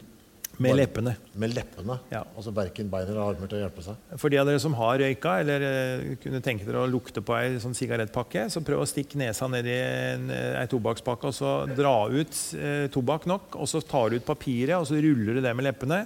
Med 0.57 0.69
Bare- 0.69 0.79
leppene. 0.83 1.13
Med 1.41 1.53
leppene. 1.53 1.95
Ja. 2.13 2.23
Altså 2.37 2.53
verken 2.53 2.89
bein 2.89 3.07
eller 3.07 3.21
armer 3.23 3.49
til 3.49 3.57
å 3.57 3.61
hjelpe 3.63 3.85
seg. 3.85 4.01
For 4.21 4.29
de 4.29 4.37
av 4.37 4.49
dere 4.49 4.61
som 4.61 4.75
har 4.77 4.99
røyka, 5.01 5.35
eller 5.41 5.65
eh, 5.65 6.03
kunne 6.21 6.41
tenke 6.45 6.65
dere 6.67 6.83
å 6.83 6.89
lukte 6.89 7.23
på 7.25 7.37
ei 7.37 7.55
sånn 7.61 7.73
sigarettpakke, 7.77 8.47
så 8.53 8.61
prøv 8.65 8.83
å 8.83 8.89
stikke 8.89 9.17
nesa 9.21 9.49
ned 9.49 9.69
i 9.69 9.77
en, 9.77 10.27
ei 10.33 10.67
tobakkspakke 10.69 11.29
og 11.29 11.37
så 11.37 11.53
dra 11.69 11.95
ut 12.09 12.37
eh, 12.57 12.85
tobakk 12.93 13.25
nok. 13.29 13.57
Og 13.61 13.69
så 13.69 13.81
tar 13.81 14.13
du 14.13 14.19
ut 14.21 14.29
papiret 14.29 14.77
og 14.77 14.85
så 14.89 14.97
ruller 15.01 15.37
du 15.37 15.41
det 15.45 15.53
med 15.57 15.69
leppene. 15.69 16.03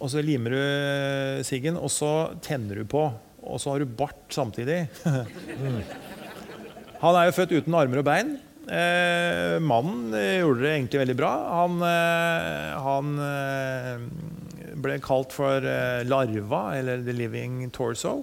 Og 0.00 0.12
så 0.12 0.20
limer 0.24 0.52
du 0.52 1.44
siggen, 1.48 1.76
og 1.80 1.88
så 1.92 2.12
tenner 2.44 2.80
du 2.80 2.88
på. 2.88 3.06
Og 3.46 3.62
så 3.62 3.72
har 3.72 3.82
du 3.82 3.96
bart 3.98 4.34
samtidig. 4.34 4.86
Han 7.02 7.16
er 7.16 7.28
jo 7.28 7.36
født 7.36 7.56
uten 7.60 7.76
armer 7.76 8.00
og 8.02 8.06
bein. 8.08 8.36
Eh, 8.66 9.56
mannen 9.62 10.14
eh, 10.16 10.40
gjorde 10.40 10.64
det 10.64 10.72
egentlig 10.72 11.02
veldig 11.04 11.16
bra. 11.18 11.32
Han, 11.60 11.76
eh, 11.86 12.70
han 12.82 13.12
eh, 13.22 14.72
ble 14.82 14.96
kalt 15.04 15.36
for 15.36 15.62
eh, 15.62 16.02
Larva, 16.08 16.62
eller 16.78 17.04
The 17.06 17.14
Living 17.14 17.60
Torso. 17.74 18.16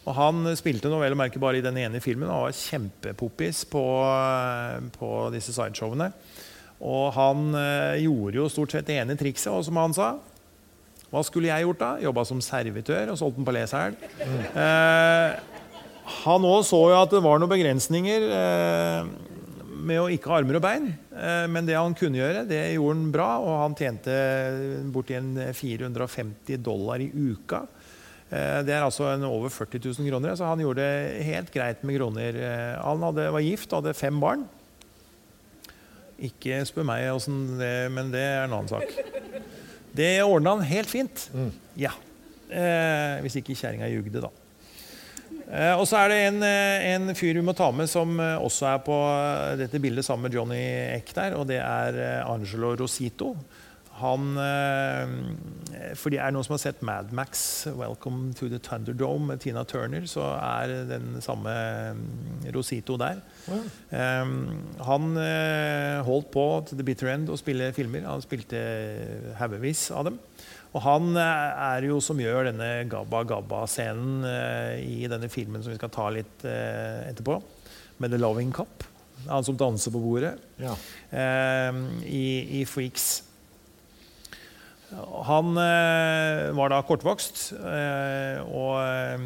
Og 0.00 0.16
han 0.16 0.46
spilte 0.56 0.90
noe 0.90 1.02
vel 1.02 1.16
å 1.16 1.18
merke 1.18 1.42
bare 1.42 1.58
i 1.58 1.64
den 1.64 1.80
ene 1.82 2.00
filmen 2.00 2.30
og 2.30 2.46
var 2.46 2.56
kjempepoppis 2.56 3.64
på, 3.72 3.84
eh, 4.06 4.78
på 4.94 5.10
disse 5.34 5.56
sideshowene. 5.56 6.12
Og 6.80 7.10
han 7.12 7.50
gjorde 8.00 8.38
jo 8.38 8.46
stort 8.48 8.72
sett 8.72 8.86
det 8.88 8.94
ene 9.02 9.12
trikset, 9.20 9.50
og 9.52 9.66
som 9.66 9.76
han 9.76 9.92
sa 9.92 10.14
Hva 11.10 11.22
skulle 11.26 11.50
jeg 11.50 11.66
gjort 11.66 11.80
da? 11.80 11.90
Jobba 12.04 12.24
som 12.28 12.42
servitør 12.44 13.10
og 13.10 13.18
solgt 13.18 13.38
den 13.40 13.46
på 13.48 13.54
Lesel. 13.56 13.96
Eh, 14.22 15.40
han 16.20 16.46
òg 16.46 16.62
så 16.66 16.80
jo 16.92 17.00
at 17.00 17.10
det 17.14 17.22
var 17.24 17.40
noen 17.40 17.50
begrensninger 17.50 18.26
eh, 18.36 19.10
med 19.80 20.00
å 20.02 20.08
ikke 20.12 20.30
ha 20.30 20.38
armer 20.40 20.60
og 20.60 20.64
bein. 20.64 20.88
Eh, 21.10 21.46
men 21.50 21.66
det 21.66 21.78
han 21.78 21.96
kunne 21.98 22.20
gjøre, 22.20 22.44
det 22.48 22.60
gjorde 22.76 22.96
han 22.96 23.12
bra, 23.14 23.28
og 23.42 23.58
han 23.64 23.76
tjente 23.78 24.14
borti 24.94 25.18
450 25.58 26.62
dollar 26.62 27.02
i 27.02 27.10
uka. 27.10 27.64
Eh, 28.30 28.60
det 28.66 28.76
er 28.76 28.86
altså 28.86 29.10
over 29.26 29.50
40 29.50 29.82
000 29.90 30.10
kroner, 30.12 30.36
så 30.38 30.46
han 30.52 30.62
gjorde 30.62 30.86
det 30.86 31.26
helt 31.26 31.50
greit 31.54 31.82
med 31.82 31.98
kroner. 31.98 32.38
Eh, 32.38 32.74
han 32.78 33.06
hadde, 33.08 33.30
var 33.34 33.46
gift 33.46 33.72
og 33.72 33.82
hadde 33.82 33.98
fem 33.98 34.22
barn. 34.22 34.46
Ikke 36.20 36.60
spør 36.68 36.84
meg 36.84 37.06
åssen 37.14 37.56
det 37.56 37.88
Men 37.94 38.10
det 38.12 38.20
er 38.20 38.42
en 38.44 38.52
annen 38.58 38.68
sak. 38.68 39.29
Det 39.96 40.12
ordna 40.22 40.56
han 40.56 40.66
helt 40.66 40.90
fint. 40.90 41.28
Ja. 41.78 41.92
Eh, 42.50 43.20
hvis 43.24 43.38
ikke 43.40 43.56
kjerringa 43.58 43.88
jugde, 43.90 44.22
da. 44.24 44.30
Eh, 45.50 45.74
og 45.74 45.86
så 45.90 45.98
er 45.98 46.12
det 46.12 46.18
en, 46.28 46.42
eh, 46.46 46.84
en 46.94 47.14
fyr 47.18 47.34
vi 47.38 47.42
må 47.42 47.54
ta 47.58 47.70
med 47.74 47.90
som 47.90 48.12
eh, 48.22 48.36
også 48.38 48.68
er 48.70 48.82
på 48.86 48.96
eh, 49.10 49.56
dette 49.58 49.80
bildet 49.82 50.06
sammen 50.06 50.28
med 50.28 50.36
Johnny 50.38 50.60
Eck 50.96 51.10
der, 51.16 51.34
og 51.38 51.48
det 51.50 51.58
er 51.58 52.22
Angelo 52.22 52.76
Rosito. 52.78 53.32
Han 54.00 54.36
eh, 54.40 55.94
For 55.98 56.12
det 56.12 56.20
er 56.22 56.32
noen 56.32 56.46
som 56.46 56.54
har 56.56 56.62
sett 56.62 56.82
Mad 56.86 57.12
Max, 57.16 57.66
'Welcome 57.68 58.32
to 58.38 58.48
the 58.48 58.58
Thunderdome' 58.62 59.26
med 59.30 59.40
Tina 59.42 59.64
Turner, 59.68 60.06
så 60.08 60.24
er 60.38 60.72
den 60.88 61.20
samme 61.24 61.52
mm, 61.96 62.50
Rosito 62.54 62.96
der. 63.00 63.20
Eh, 63.92 64.32
han 64.88 65.08
eh, 65.20 66.00
holdt 66.06 66.30
på 66.32 66.46
til 66.68 66.80
the 66.80 66.86
bitter 66.86 67.12
end 67.12 67.30
å 67.32 67.38
spille 67.40 67.72
filmer. 67.76 68.06
Han 68.08 68.24
spilte 68.24 68.60
haugevis 69.40 69.88
av 69.96 70.08
dem. 70.10 70.18
Og 70.72 70.84
han 70.86 71.10
eh, 71.18 71.62
er 71.76 71.88
jo 71.90 72.00
som 72.04 72.20
gjør 72.22 72.50
denne 72.50 72.70
Gabba 72.90 73.24
Gabba-scenen 73.28 74.24
i 74.84 75.08
denne 75.10 75.28
filmen 75.32 75.62
som 75.64 75.72
vi 75.74 75.80
skal 75.80 75.92
ta 75.94 76.08
litt 76.14 76.44
etterpå, 76.46 77.40
med 78.00 78.14
The 78.14 78.20
Loving 78.20 78.52
Cup'. 78.56 78.86
Han 79.28 79.44
som 79.44 79.58
danser 79.60 79.92
på 79.92 80.00
bordet 80.00 80.38
Ja. 80.62 80.72
i, 82.08 82.60
i 82.60 82.64
Freaks. 82.64 83.29
Han 84.90 85.54
eh, 85.54 86.50
var 86.56 86.72
da 86.72 86.80
kortvokst 86.82 87.52
eh, 87.54 88.40
og 88.42 88.80
eh, 88.82 89.22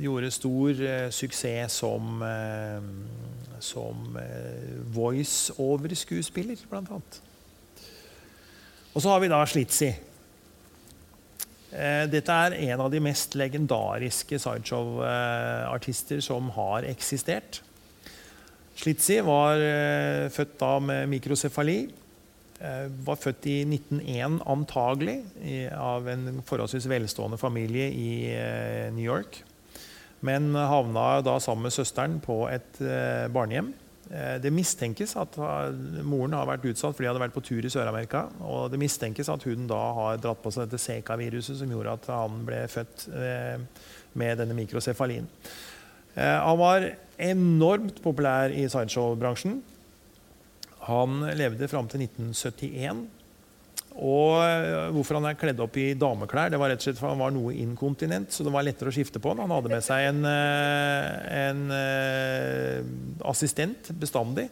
gjorde 0.00 0.30
stor 0.32 0.80
suksess 1.12 1.76
som, 1.82 2.22
som 3.62 4.16
voice-over-skuespiller, 4.94 6.64
annet. 6.72 7.20
Og 8.94 9.04
så 9.04 9.12
har 9.12 9.22
vi 9.22 9.30
da 9.32 9.38
Slitzy. 9.48 9.92
Dette 12.10 12.34
er 12.46 12.58
en 12.68 12.84
av 12.84 12.90
de 12.92 13.00
mest 13.02 13.34
legendariske 13.38 14.38
sideshow-artister 14.38 16.20
som 16.22 16.52
har 16.54 16.86
eksistert. 16.86 17.62
Slitzy 18.78 19.18
var 19.26 19.62
født 20.34 20.58
da 20.60 20.76
med 20.84 21.10
mikrocefali. 21.10 21.78
Eh, 22.62 22.86
var 23.02 23.18
født 23.18 23.48
i 23.50 23.56
1901 23.66 24.38
antagelig 24.46 25.16
av 25.74 26.06
en 26.08 26.42
forholdsvis 26.46 26.86
velstående 26.86 27.38
familie 27.40 27.88
i 27.90 28.10
eh, 28.30 28.92
New 28.94 29.02
York. 29.04 29.40
Men 30.24 30.54
havna 30.54 31.18
da 31.26 31.34
sammen 31.42 31.66
med 31.66 31.74
søsteren 31.74 32.20
på 32.22 32.44
et 32.48 32.78
eh, 32.80 33.26
barnehjem. 33.34 33.72
Eh, 34.06 34.36
Det 34.40 34.54
mistenkes 34.54 35.16
at 35.18 35.36
moren 36.06 36.38
har 36.38 36.46
vært 36.52 36.70
utsatt 36.70 36.94
fordi 36.94 37.08
hun 37.08 37.14
hadde 37.16 37.24
vært 37.26 37.36
på 37.36 37.44
tur 37.50 37.66
i 37.66 37.74
Sør-Amerika. 37.74 38.28
Og 38.46 38.70
det 38.70 38.80
mistenkes 38.80 39.32
at 39.34 39.44
hun 39.50 39.66
da 39.68 39.82
har 39.98 40.22
dratt 40.22 40.42
på 40.44 40.54
seg 40.54 40.70
dette 40.70 40.80
Zeka-viruset 40.84 41.58
som 41.58 41.74
gjorde 41.74 41.98
at 41.98 42.10
han 42.14 42.42
ble 42.46 42.64
født 42.70 43.08
med 44.14 44.38
denne 44.38 44.54
mikrocefalien. 44.54 45.26
Han 46.14 46.58
var 46.60 46.84
enormt 47.18 47.98
populær 48.04 48.52
i 48.54 48.68
sideshow-bransjen. 48.70 49.58
Han 50.88 51.22
levde 51.36 51.68
fram 51.70 51.88
til 51.88 52.04
1971. 52.04 53.04
Og 53.94 54.40
eh, 54.42 54.90
hvorfor 54.90 55.20
han 55.20 55.28
er 55.30 55.38
kledd 55.38 55.60
opp 55.62 55.76
i 55.78 55.92
dameklær, 55.98 56.50
det 56.50 56.58
var 56.58 56.72
rett 56.72 56.82
og 56.82 56.88
slett 56.88 56.98
for 56.98 57.12
han 57.12 57.20
var 57.22 57.30
noe 57.34 57.54
inkontinent, 57.54 58.32
så 58.34 58.42
det 58.42 58.52
var 58.54 58.66
lettere 58.66 58.90
å 58.90 58.94
skifte 58.94 59.22
på 59.22 59.30
han. 59.30 59.44
Han 59.44 59.54
hadde 59.54 59.70
med 59.70 59.84
seg 59.86 60.08
en, 60.08 60.24
eh, 60.26 61.08
en 61.44 61.64
eh, 61.76 62.80
assistent 63.30 63.92
bestandig. 64.02 64.48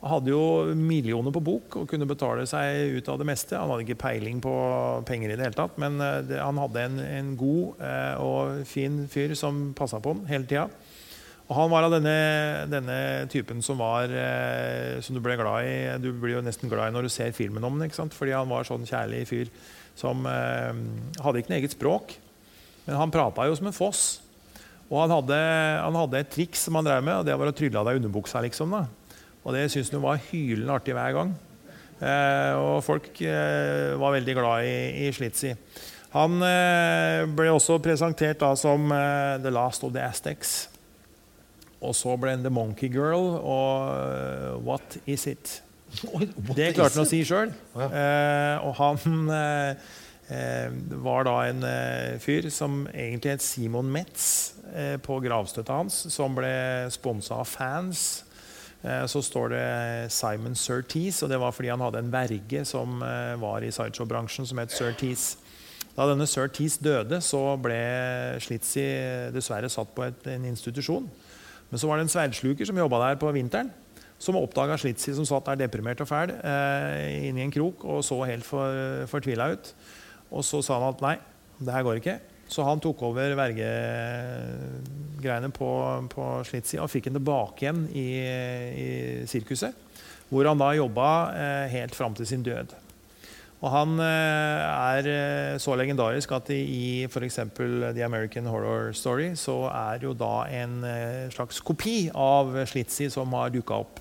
Han 0.00 0.14
hadde 0.14 0.32
jo 0.32 0.72
millioner 0.72 1.34
på 1.34 1.42
bok 1.44 1.76
og 1.82 1.90
kunne 1.90 2.08
betale 2.08 2.46
seg 2.48 2.96
ut 2.96 3.10
av 3.12 3.18
det 3.20 3.26
meste. 3.28 3.58
Han 3.60 3.68
hadde 3.68 3.84
ikke 3.84 4.00
peiling 4.00 4.40
på 4.40 4.54
penger 5.04 5.34
i 5.34 5.36
det 5.36 5.44
hele 5.44 5.58
tatt, 5.58 5.76
men 5.82 6.00
han 6.00 6.60
hadde 6.62 6.86
en, 6.86 6.96
en 7.04 7.34
god 7.36 7.82
og 8.24 8.62
fin 8.64 9.02
fyr 9.12 9.36
som 9.36 9.74
passa 9.76 10.00
på 10.00 10.14
han 10.16 10.24
hele 10.30 10.48
tida. 10.48 10.70
Og 11.50 11.56
han 11.58 11.70
var 11.72 11.82
av 11.82 11.96
denne, 11.96 12.14
denne 12.70 12.96
typen 13.30 13.58
som 13.66 13.80
var 13.82 14.12
eh, 14.14 15.00
som 15.02 15.16
du 15.16 15.22
ble 15.22 15.34
glad 15.34 15.66
i. 15.66 15.74
Du 15.98 16.12
blir 16.14 16.36
jo 16.36 16.44
nesten 16.46 16.70
glad 16.70 16.92
i 16.92 16.94
når 16.94 17.08
du 17.08 17.10
ser 17.10 17.34
filmen 17.34 17.66
om 17.66 17.80
den, 17.82 17.90
fordi 17.90 18.36
han 18.36 18.50
var 18.50 18.68
sånn 18.68 18.86
kjærlig 18.86 19.24
fyr 19.26 19.50
som 19.98 20.22
eh, 20.30 20.70
hadde 21.18 21.42
ikke 21.42 21.50
noe 21.50 21.58
eget 21.58 21.74
språk. 21.74 22.14
Men 22.86 23.00
han 23.02 23.14
prata 23.14 23.48
jo 23.50 23.58
som 23.58 23.66
en 23.66 23.74
foss. 23.74 24.04
Og 24.90 25.02
han 25.02 25.12
hadde, 25.14 25.36
han 25.82 25.98
hadde 25.98 26.22
et 26.22 26.30
triks 26.30 26.64
som 26.66 26.78
han 26.78 26.86
drev 26.86 27.02
med, 27.02 27.18
og 27.18 27.26
det 27.26 27.34
var 27.38 27.50
å 27.50 27.54
trylle 27.54 27.82
av 27.82 27.90
deg 27.90 27.98
underbuksa. 27.98 28.42
liksom 28.46 28.78
da. 28.78 28.86
Og 29.42 29.54
det 29.54 29.66
syntes 29.72 29.90
han 29.94 30.06
var 30.06 30.22
hylende 30.30 30.78
artig 30.78 30.94
hver 30.94 31.18
gang. 31.18 31.34
Eh, 31.98 32.54
og 32.62 32.80
folk 32.86 33.10
eh, 33.26 33.98
var 33.98 34.14
veldig 34.14 34.38
glad 34.38 34.70
i, 34.70 35.06
i 35.06 35.12
Slitzy. 35.14 35.56
Han 36.14 36.40
eh, 36.46 37.26
ble 37.26 37.50
også 37.54 37.82
presentert 37.82 38.40
da 38.42 38.54
som 38.58 38.86
eh, 38.94 39.38
The 39.42 39.50
Last 39.54 39.82
of 39.86 39.94
the 39.94 40.02
Aztecs. 40.06 40.69
Og 41.80 41.94
så 41.96 42.12
ble 42.20 42.34
han 42.34 42.44
The 42.44 42.52
Monkey 42.52 42.90
Girl 42.92 43.38
og 43.40 43.90
eh, 43.96 44.54
What 44.66 44.98
Is 45.08 45.26
It? 45.30 45.60
Det 46.56 46.74
klarte 46.76 46.98
han 46.98 47.06
å 47.06 47.08
si 47.08 47.22
sjøl. 47.26 47.52
Eh, 47.74 48.66
og 48.66 48.74
han 48.78 49.30
eh, 49.34 49.90
eh, 50.30 50.78
var 51.02 51.24
da 51.28 51.36
en 51.48 51.64
eh, 51.66 52.18
fyr 52.22 52.50
som 52.52 52.84
egentlig 52.92 53.36
het 53.38 53.44
Simon 53.46 53.88
Metz 53.90 54.26
eh, 54.74 54.98
på 55.02 55.18
gravstøtta 55.24 55.80
hans, 55.80 56.02
som 56.12 56.36
ble 56.36 56.52
sponsa 56.94 57.40
av 57.40 57.48
fans. 57.50 58.08
Så 58.80 59.20
står 59.20 59.50
det 59.52 59.64
Simon 60.08 60.54
Surtees, 60.56 61.18
og 61.20 61.28
det 61.28 61.36
var 61.36 61.52
fordi 61.52 61.68
han 61.68 61.82
hadde 61.84 62.00
en 62.00 62.12
verge 62.14 62.62
som 62.64 63.02
var 63.42 63.60
i 63.60 63.68
sideshow-bransjen, 63.76 64.46
som 64.48 64.56
het 64.56 64.72
Surtees. 64.72 65.34
Da 65.92 66.06
denne 66.08 66.24
Surtees 66.24 66.78
døde, 66.80 67.18
så 67.20 67.42
ble 67.60 67.76
Slitzy 68.40 68.86
dessverre 69.36 69.68
satt 69.68 69.92
på 69.92 70.06
et, 70.06 70.24
en 70.32 70.48
institusjon. 70.48 71.10
Men 71.70 71.78
så 71.78 71.88
var 71.88 71.98
det 71.98 72.06
en 72.06 72.12
sverdsluker 72.12 72.66
som 72.66 72.78
jobba 72.78 72.98
der 73.04 73.20
på 73.20 73.30
vinteren, 73.34 73.70
som 74.20 74.36
oppdaga 74.36 74.76
Slitzy 74.78 75.14
som 75.16 75.26
satt 75.28 75.46
der 75.48 75.62
deprimert 75.62 76.00
og 76.02 76.08
fæl 76.10 76.34
eh, 76.36 77.28
inni 77.30 77.46
en 77.46 77.54
krok 77.54 77.84
og 77.88 78.02
så 78.04 78.18
helt 78.28 78.44
for, 78.44 79.06
fortvila 79.08 79.52
ut. 79.54 79.70
Og 80.30 80.44
så 80.46 80.60
sa 80.62 80.78
han 80.82 80.92
at 80.92 81.04
nei, 81.04 81.16
det 81.60 81.74
her 81.74 81.86
går 81.86 81.96
ikke. 82.02 82.18
Så 82.50 82.64
han 82.66 82.80
tok 82.82 83.02
over 83.06 83.36
vergegreiene 83.38 85.50
på, 85.54 85.70
på 86.10 86.24
Slitzy 86.48 86.76
og 86.82 86.90
fikk 86.90 87.04
den 87.08 87.18
tilbake 87.20 87.64
igjen 87.64 87.84
i, 87.94 88.06
i 88.74 88.86
sirkuset. 89.30 89.72
Hvor 90.30 90.46
han 90.46 90.60
da 90.60 90.68
jobba 90.74 91.08
eh, 91.34 91.66
helt 91.72 91.94
fram 91.94 92.14
til 92.18 92.26
sin 92.26 92.42
død. 92.46 92.66
Og 93.60 93.68
han 93.74 93.98
eh, 94.00 94.62
er 94.64 95.08
eh, 95.10 95.56
så 95.60 95.74
legendarisk 95.76 96.32
at 96.32 96.48
i 96.54 97.04
f.eks. 97.04 97.36
The 97.58 98.04
American 98.06 98.48
Horror 98.48 98.94
Story 98.96 99.34
så 99.36 99.66
er 99.68 100.06
jo 100.06 100.14
da 100.16 100.46
en 100.62 100.78
eh, 100.88 101.26
slags 101.34 101.60
kopi 101.60 102.06
av 102.16 102.54
Slitzy 102.70 103.10
som 103.12 103.36
har 103.36 103.52
dukka 103.52 103.82
opp 103.84 104.00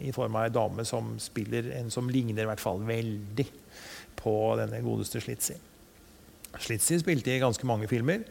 i 0.00 0.14
form 0.16 0.38
av 0.38 0.46
ei 0.46 0.54
dame 0.54 0.86
som 0.88 1.12
spiller 1.20 1.68
en 1.76 1.92
som 1.92 2.08
ligner 2.08 2.46
i 2.46 2.48
hvert 2.48 2.62
fall 2.62 2.80
veldig 2.88 3.46
på 4.16 4.34
denne 4.56 4.80
godeste 4.84 5.20
Slitzy. 5.20 5.58
Slitzy 6.60 6.98
spilte 7.00 7.32
i 7.32 7.42
ganske 7.42 7.68
mange 7.68 7.88
filmer. 7.90 8.24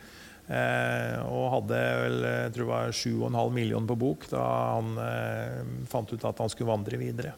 Eh, 0.51 1.15
og 1.29 1.51
hadde 1.53 1.77
vel 2.01 2.17
jeg 2.25 2.53
tror 2.55 2.65
det 2.65 2.71
var 2.73 2.97
7,5 2.97 3.53
millioner 3.55 3.87
på 3.87 3.95
bok 4.01 4.25
da 4.33 4.41
han 4.73 4.89
eh, 4.99 5.61
fant 5.87 6.11
ut 6.11 6.25
at 6.27 6.41
han 6.43 6.51
skulle 6.51 6.73
vandre 6.73 6.99
videre. 6.99 7.35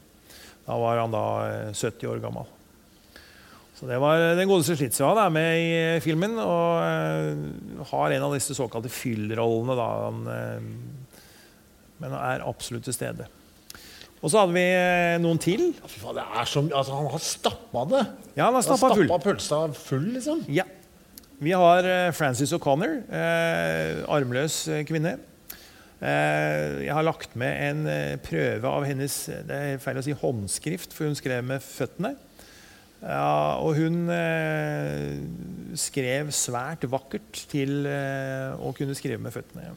Da 0.64 0.78
var 0.80 1.02
han 1.02 1.14
da 1.14 1.26
70 1.76 2.08
år 2.10 2.24
gammel. 2.24 2.48
Så 3.84 3.90
det 3.90 3.98
var 4.00 4.22
Den 4.38 4.48
godeste 4.48 5.04
han 5.04 5.18
er 5.20 5.32
med 5.36 5.54
i 5.60 6.00
filmen 6.00 6.38
og 6.40 6.78
uh, 6.80 7.82
har 7.90 8.14
en 8.16 8.24
av 8.30 8.36
disse 8.38 8.56
såkalte 8.56 8.88
fyllrollene. 8.88 9.76
da, 9.76 9.88
han, 10.06 10.22
uh, 10.24 11.18
Men 12.00 12.16
er 12.16 12.46
absolutt 12.48 12.88
til 12.88 12.96
stede. 12.96 13.28
Og 14.24 14.32
så 14.32 14.40
hadde 14.40 14.56
vi 14.56 14.64
noen 15.20 15.44
til. 15.44 15.66
Fy 15.84 16.00
faen, 16.00 16.16
det 16.16 16.24
er 16.24 16.48
som, 16.48 16.72
altså, 16.72 16.96
han 16.96 17.12
har 17.12 17.26
stappa 17.28 17.86
det. 17.92 18.06
Ja, 18.38 18.46
han 18.46 18.56
har 18.56 18.64
stappa 18.64 18.94
full. 18.96 19.12
pølsa 19.28 19.62
full, 19.76 20.08
liksom. 20.16 20.46
Ja. 20.48 20.64
Vi 21.44 21.52
har 21.52 21.84
Frances 22.16 22.56
O'Connor, 22.56 23.02
armløs 24.08 24.62
kvinne. 24.88 25.18
Jeg 26.00 26.96
har 26.96 27.04
lagt 27.04 27.36
med 27.36 27.52
en 27.68 28.20
prøve 28.24 28.72
av 28.72 28.88
hennes 28.88 29.18
det 29.50 29.60
er 29.74 29.84
feil 29.84 30.00
å 30.00 30.06
si 30.08 30.16
håndskrift, 30.16 30.96
for 30.96 31.12
hun 31.12 31.20
skrev 31.20 31.44
med 31.44 31.60
føttene. 31.60 32.16
Ja, 33.04 33.60
og 33.60 33.76
hun 33.76 34.08
eh, 34.16 35.18
skrev 35.76 36.30
svært 36.32 36.86
vakkert 36.88 37.42
til 37.52 37.84
eh, 37.90 38.54
å 38.56 38.72
kunne 38.78 38.96
skrive 38.96 39.20
med 39.20 39.36
føttene. 39.36 39.74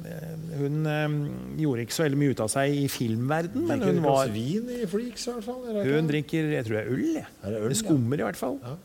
Hun 0.60 0.86
eh, 0.86 1.16
gjorde 1.64 1.86
ikke 1.86 1.96
så 1.96 2.06
veldig 2.06 2.20
mye 2.22 2.36
ut 2.36 2.42
av 2.46 2.52
seg 2.54 2.76
i 2.84 2.86
filmverden, 2.92 3.66
men 3.66 3.82
hun 3.82 4.02
var 4.04 4.30
vin 4.30 4.70
i 4.76 4.84
fliks, 4.90 5.26
i 5.26 5.34
hvert 5.34 5.48
fall? 5.48 5.64
Hun 5.82 6.10
drikker 6.12 6.52
jeg 6.54 6.68
tror 6.68 6.78
det 6.78 6.84
er 6.84 6.92
øl. 6.94 7.08
Ja. 7.18 7.26
Er 7.42 7.56
det, 7.56 7.64
øl, 7.64 7.72
det 7.74 7.80
skummer 7.82 8.22
i 8.22 8.28
hvert 8.28 8.38
fall. 8.38 8.60
Ja. 8.62 8.76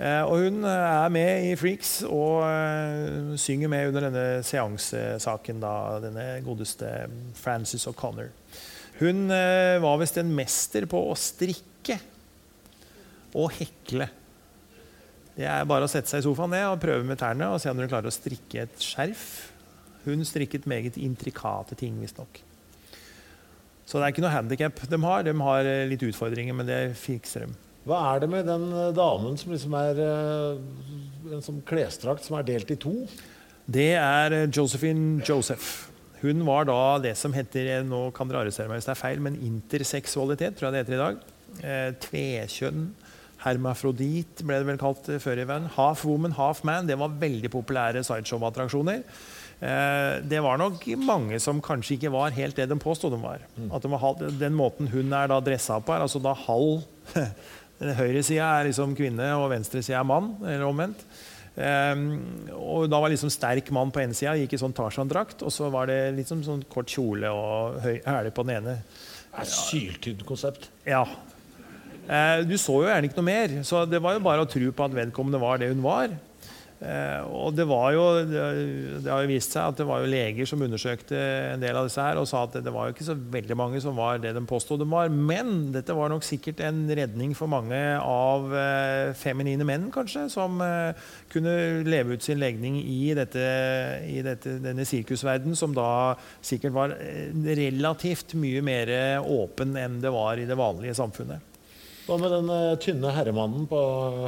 Eh, 0.00 0.22
og 0.24 0.46
hun 0.46 0.64
eh, 0.64 1.04
er 1.04 1.12
med 1.12 1.46
i 1.50 1.56
Freaks 1.60 1.98
og 2.06 2.40
uh, 2.46 3.34
synger 3.36 3.68
med 3.68 3.90
under 3.90 4.06
denne 4.06 4.26
seansesaken, 4.46 5.58
da, 5.60 5.72
denne 6.00 6.24
godeste 6.46 6.88
Frances 7.36 7.84
O'Connor. 7.90 8.30
Hun 9.00 9.32
var 9.80 9.96
visst 9.96 10.18
en 10.20 10.28
mester 10.36 10.84
på 10.84 10.98
å 11.08 11.14
strikke 11.16 11.94
og 13.34 13.52
hekle. 13.58 14.08
Det 15.36 15.46
er 15.48 15.68
bare 15.68 15.86
å 15.86 15.90
sette 15.90 16.10
seg 16.10 16.22
i 16.22 16.26
sofaen 16.26 16.52
ned 16.52 16.66
og 16.68 16.80
prøve 16.82 17.06
med 17.06 17.20
tærne 17.20 17.48
og 17.52 17.60
se 17.62 17.70
om 17.70 17.78
dere 17.78 17.90
klarer 17.90 18.10
å 18.10 18.14
strikke 18.14 18.66
et 18.66 18.84
skjerf. 18.84 19.26
Hun 20.04 20.24
strikket 20.26 20.68
meget 20.68 20.98
intrikate 21.00 21.76
ting, 21.78 21.98
visstnok. 22.00 22.42
Så 23.84 23.98
det 23.98 24.06
er 24.06 24.14
ikke 24.14 24.24
noe 24.24 24.34
handikap 24.34 24.80
de 24.90 25.00
har. 25.02 25.24
De 25.26 25.34
har 25.34 25.66
eh, 25.66 25.88
litt 25.90 26.04
utfordringer, 26.06 26.54
men 26.56 26.68
det 26.68 26.78
fikser 26.98 27.46
de. 27.46 27.58
Hva 27.88 27.98
er 28.12 28.22
det 28.22 28.30
med 28.30 28.46
den 28.48 28.68
eh, 28.70 28.92
damen 28.94 29.38
som 29.40 29.54
liksom 29.54 29.74
er 29.80 30.00
eh, 30.04 31.34
en 31.34 31.44
sånn 31.44 31.62
klesdrakt 31.66 32.26
som 32.26 32.38
er 32.38 32.46
delt 32.46 32.70
i 32.70 32.78
to? 32.80 32.94
Det 33.70 33.92
er 33.98 34.36
Josephine 34.46 35.24
Joseph. 35.26 35.90
Hun 36.20 36.44
var 36.44 36.66
da 36.68 36.98
det 37.00 37.14
som 37.16 37.32
heter 37.32 37.80
nå 37.86 38.10
kan 38.16 38.28
dere 38.28 38.44
arrestere 38.44 38.68
meg 38.68 38.80
hvis 38.80 38.90
det 38.90 38.94
er 38.94 39.00
feil, 39.00 39.22
men 39.24 39.38
interseksualitet, 39.40 40.58
tror 40.58 40.68
jeg 40.68 40.74
det 40.74 40.82
heter 40.84 40.96
i 40.96 41.00
dag. 41.00 41.22
Eh, 41.60 41.92
tvekjønn. 42.04 42.84
Hermafrodit 43.40 44.42
ble 44.44 44.60
det 44.60 44.68
vel 44.68 44.80
kalt 44.80 45.08
eh, 45.08 45.20
før 45.22 45.40
i 45.40 45.46
verden. 45.46 45.70
Half 45.76 46.04
woman, 46.08 46.36
half 46.36 46.64
man. 46.68 46.88
Det 46.88 46.98
var 47.00 47.14
veldig 47.20 47.50
populære 47.52 48.04
sideshow-attraksjoner. 48.04 49.00
Eh, 49.60 50.12
det 50.24 50.42
var 50.44 50.60
nok 50.60 50.84
mange 51.04 51.40
som 51.40 51.60
kanskje 51.64 51.98
ikke 51.98 52.12
var 52.12 52.36
helt 52.36 52.56
det 52.56 52.68
de 52.70 52.78
påstod 52.80 53.12
de 53.16 53.20
var. 53.22 53.44
Mm. 53.56 53.70
At 53.76 53.84
de 53.84 53.92
var 53.92 54.22
den 54.40 54.56
måten 54.56 54.88
hun 54.92 55.12
er 55.16 55.32
da 55.32 55.40
dressa 55.44 55.80
på, 55.80 55.94
er 55.94 56.04
altså 56.04 56.22
da 56.22 56.36
halv 56.46 56.84
Høyresida 57.80 58.44
er 58.58 58.66
liksom 58.68 58.92
kvinne, 58.92 59.24
og 59.40 59.46
venstresida 59.54 60.02
er 60.02 60.08
mann. 60.08 60.34
Eller 60.44 60.66
omvendt. 60.68 61.06
Um, 61.60 62.02
og 62.54 62.90
da 62.92 63.00
var 63.02 63.10
liksom 63.12 63.32
sterk 63.32 63.70
mann 63.74 63.90
på 63.92 64.02
ene 64.02 64.16
sida, 64.16 64.36
gikk 64.38 64.54
i 64.54 64.60
sånn 64.60 64.74
Tarzan-drakt. 64.76 65.40
Og 65.48 65.54
så 65.54 65.70
var 65.72 65.88
det 65.88 66.12
liksom 66.18 66.44
sånn 66.44 66.60
kort 66.68 66.92
kjole 66.92 67.32
og 67.32 67.80
hæler 67.80 68.28
på 68.36 68.44
den 68.44 68.58
ene. 68.58 68.76
Syltynt 69.48 70.26
konsept. 70.28 70.68
Ja. 70.84 71.06
Eh, 72.10 72.40
du 72.42 72.56
så 72.58 72.80
jo 72.82 72.88
gjerne 72.88 73.06
ikke 73.06 73.20
noe 73.20 73.28
mer, 73.28 73.60
så 73.66 73.84
det 73.86 74.00
var 74.02 74.16
jo 74.16 74.24
bare 74.24 74.42
å 74.42 74.50
tro 74.50 74.72
på 74.74 74.88
at 74.88 74.96
vedkommende 74.96 75.42
var 75.42 75.60
det 75.62 75.70
hun 75.70 75.84
var. 75.84 76.10
Eh, 76.80 77.20
og 77.36 77.52
det 77.52 77.66
var 77.68 77.90
jo 77.92 78.04
det 78.24 79.04
har 79.04 79.20
jo 79.20 79.28
vist 79.28 79.52
seg 79.52 79.66
at 79.68 79.76
det 79.76 79.84
var 79.84 80.00
jo 80.00 80.08
leger 80.08 80.48
som 80.48 80.62
undersøkte 80.64 81.18
en 81.50 81.60
del 81.60 81.76
av 81.76 81.84
disse 81.84 82.00
her 82.00 82.16
og 82.16 82.24
sa 82.24 82.46
at 82.46 82.54
det 82.64 82.72
var 82.72 82.88
jo 82.88 82.94
ikke 82.94 83.04
så 83.04 83.16
veldig 83.34 83.56
mange 83.60 83.82
som 83.84 83.98
var 84.00 84.16
det 84.22 84.32
de 84.32 84.42
påstod 84.48 84.80
de 84.80 84.86
var. 84.88 85.12
Men 85.12 85.68
dette 85.74 85.94
var 85.94 86.08
nok 86.10 86.24
sikkert 86.24 86.62
en 86.64 86.80
redning 86.88 87.34
for 87.36 87.52
mange 87.52 87.78
av 88.00 88.48
eh, 88.56 89.12
feminine 89.20 89.66
menn, 89.68 89.90
kanskje, 89.92 90.24
som 90.32 90.56
kunne 91.30 91.54
leve 91.84 92.16
ut 92.16 92.24
sin 92.24 92.40
legning 92.40 92.80
i, 92.80 93.12
dette, 93.14 93.44
i 94.08 94.24
dette, 94.24 94.56
denne 94.64 94.88
sirkusverdenen, 94.88 95.58
som 95.58 95.76
da 95.76 96.16
sikkert 96.40 96.74
var 96.74 96.96
relativt 97.60 98.34
mye 98.40 98.64
mer 98.64 98.96
åpen 99.20 99.76
enn 99.78 100.00
det 100.02 100.16
var 100.16 100.40
i 100.40 100.48
det 100.48 100.58
vanlige 100.58 100.96
samfunnet. 100.98 101.49
Hva 102.06 102.16
med 102.18 102.32
den 102.32 102.48
uh, 102.50 102.78
tynne 102.80 103.12
herremannen 103.14 103.66
på 103.70 103.80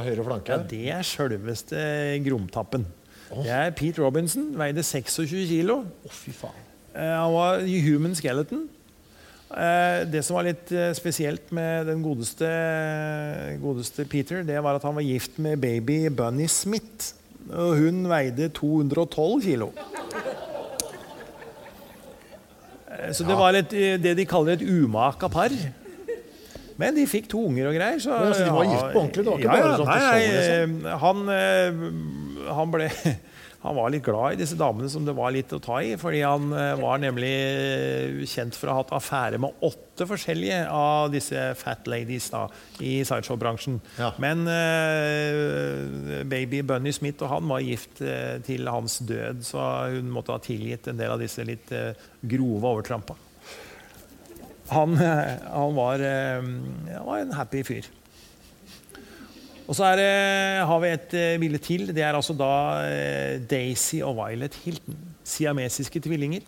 høyre 0.05 0.25
flanke? 0.25 0.53
Ja, 0.53 0.67
Det 0.69 0.83
er 0.93 1.07
sjølveste 1.07 1.79
Gromtappen. 2.25 2.85
Oh. 3.31 3.41
Det 3.41 3.51
er 3.55 3.73
Pete 3.75 4.03
Robinson. 4.03 4.51
Veide 4.59 4.85
26 4.85 5.47
kilo. 5.49 5.81
Oh, 6.05 6.13
fy 6.13 6.33
faen. 6.37 6.69
Uh, 6.93 7.01
han 7.01 7.33
var 7.33 7.65
human 7.87 8.15
skeleton. 8.17 8.67
Uh, 9.53 10.05
det 10.09 10.23
som 10.25 10.37
var 10.37 10.47
litt 10.47 10.71
spesielt 10.97 11.51
med 11.53 11.89
den 11.89 12.01
godeste, 12.05 12.47
godeste, 13.61 14.07
Peter, 14.09 14.45
det 14.45 14.61
var 14.65 14.79
at 14.79 14.87
han 14.87 14.95
var 14.97 15.05
gift 15.05 15.37
med 15.41 15.61
baby 15.61 16.07
Bunny 16.13 16.47
Smith. 16.49 17.13
Og 17.51 17.75
hun 17.81 18.05
veide 18.07 18.47
212 18.55 19.43
kilo. 19.43 19.73
Så 23.11 23.25
det 23.27 23.35
var 23.35 23.51
litt, 23.51 23.73
det 23.99 24.13
de 24.15 24.23
kaller 24.29 24.55
et 24.55 24.63
umaka 24.63 25.27
par. 25.27 25.51
Men 26.81 26.97
de 26.97 27.05
fikk 27.09 27.29
to 27.31 27.43
unger 27.49 27.69
og 27.69 27.77
greier. 27.77 28.01
Så, 28.01 28.13
men, 28.13 28.31
altså, 28.31 28.47
de 28.47 28.55
var 28.55 28.71
gift 28.71 28.89
på 28.89 29.03
ordentlig? 29.03 29.23
Det 29.23 29.31
var 29.31 29.43
ikke 29.43 29.53
ja, 29.53 29.61
bare 29.61 29.77
sånn 29.77 29.93
nei, 29.93 30.25
liksom. 30.33 30.75
han, 31.03 31.23
eh, 31.35 32.51
han, 32.57 32.73
ble 32.73 32.89
han 33.65 33.77
var 33.77 33.93
litt 33.93 34.05
glad 34.05 34.35
i 34.35 34.39
disse 34.41 34.57
damene 34.59 34.89
som 34.91 35.05
det 35.07 35.15
var 35.17 35.33
litt 35.35 35.53
å 35.55 35.61
ta 35.63 35.79
i. 35.85 35.93
fordi 35.99 36.23
han 36.25 36.49
eh, 36.57 36.73
var 36.81 37.01
nemlig 37.03 37.33
kjent 38.29 38.57
for 38.57 38.69
å 38.69 38.77
ha 38.77 38.83
hatt 38.83 38.93
affære 38.97 39.41
med 39.43 39.65
åtte 39.65 40.07
forskjellige 40.09 40.61
av 40.73 41.11
disse 41.13 41.45
fat 41.59 41.87
ladies 41.91 42.31
da, 42.33 42.45
i 42.81 42.95
sideshow-bransjen. 43.05 43.77
Ja. 44.01 44.09
Men 44.23 44.47
uh, 44.49 46.23
baby 46.25 46.63
Bunny 46.65 46.91
Smith 46.95 47.21
og 47.23 47.35
han 47.35 47.51
var 47.51 47.61
gift 47.63 48.01
uh, 48.01 48.39
til 48.45 48.65
hans 48.71 48.97
død, 49.05 49.45
så 49.45 49.67
hun 49.93 50.09
måtte 50.11 50.33
ha 50.33 50.41
tilgitt 50.43 50.89
en 50.89 50.99
del 50.99 51.13
av 51.13 51.21
disse 51.21 51.45
litt 51.47 51.71
uh, 51.75 51.93
grove 52.25 52.73
overtrampa 52.73 53.19
han, 54.71 54.93
eh, 54.93 55.35
han, 55.51 55.75
var, 55.75 55.99
eh, 55.99 56.39
han, 56.93 57.05
var, 57.05 57.19
en 57.19 57.35
happy 57.35 57.63
fyr. 57.67 57.89
Og 59.63 59.75
så 59.75 59.93
det, 59.95 60.09
har 60.67 60.81
vi 60.83 60.91
et 60.91 61.15
eh, 61.19 61.37
bilde 61.41 61.61
til. 61.63 61.87
Det 61.95 62.03
er 62.03 62.15
altså 62.15 62.35
da 62.37 62.53
Daisy 63.49 64.01
og 64.03 64.17
Violet 64.19 64.55
Hilton. 64.63 64.99
Siamesiske 65.23 66.03
tvillinger. 66.03 66.43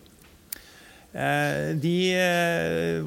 De 1.80 2.00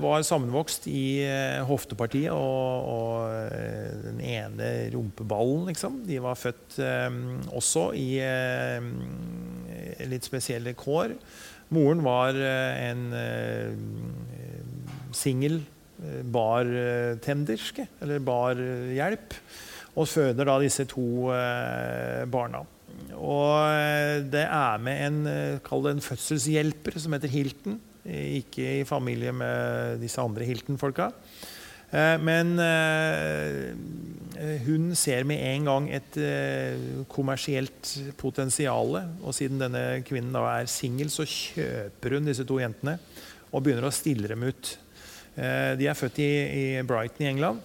var 0.01 0.23
sammenvokst 0.25 0.87
i 0.89 1.21
hoftepartiet 1.69 2.33
og, 2.33 2.87
og 2.89 3.51
den 4.07 4.23
ene 4.25 4.71
rumpeballen, 4.95 5.67
liksom. 5.69 5.99
De 6.09 6.17
var 6.25 6.39
født 6.41 6.79
også 7.53 7.91
i 7.93 8.17
litt 10.09 10.25
spesielle 10.25 10.73
kår. 10.73 11.13
Moren 11.77 12.01
var 12.01 12.41
en 12.41 13.05
singel 15.17 15.61
eh, 16.03 16.23
bartenderske, 16.25 17.89
eller 18.03 18.25
barhjelp, 18.25 19.37
og 19.99 20.09
føder 20.09 20.49
da 20.49 20.59
disse 20.63 20.87
to 20.91 21.31
eh, 21.35 22.25
barna. 22.31 22.65
Og 23.19 23.53
eh, 23.73 24.25
det 24.31 24.47
er 24.47 24.83
med 24.83 25.05
en, 25.07 25.21
kall 25.67 25.87
det 25.87 25.97
en 25.97 26.05
fødselshjelper 26.05 26.99
som 27.01 27.17
heter 27.17 27.33
Hilton. 27.33 27.79
Ikke 28.09 28.79
i 28.81 28.89
familie 28.89 29.35
med 29.37 29.99
disse 30.01 30.23
andre 30.23 30.47
Hilton-folka. 30.49 31.11
Men 32.25 32.55
hun 34.65 34.87
ser 34.97 35.27
med 35.29 35.43
en 35.45 35.69
gang 35.69 35.89
et 35.93 36.17
kommersielt 37.13 37.91
potensial. 38.17 38.97
Og 39.21 39.37
siden 39.37 39.61
denne 39.61 40.01
kvinnen 40.09 40.33
da 40.37 40.47
er 40.55 40.73
singel, 40.73 41.13
så 41.13 41.29
kjøper 41.29 42.17
hun 42.17 42.29
disse 42.31 42.49
to 42.49 42.61
jentene 42.63 42.97
og 43.53 43.65
begynner 43.65 43.89
å 43.89 43.93
stille 43.93 44.31
dem 44.31 44.47
ut. 44.49 44.73
Eh, 45.39 45.73
de 45.79 45.87
er 45.87 45.99
født 45.99 46.19
i, 46.25 46.31
i 46.61 46.65
Brighton 46.87 47.27
i 47.27 47.31
England. 47.31 47.65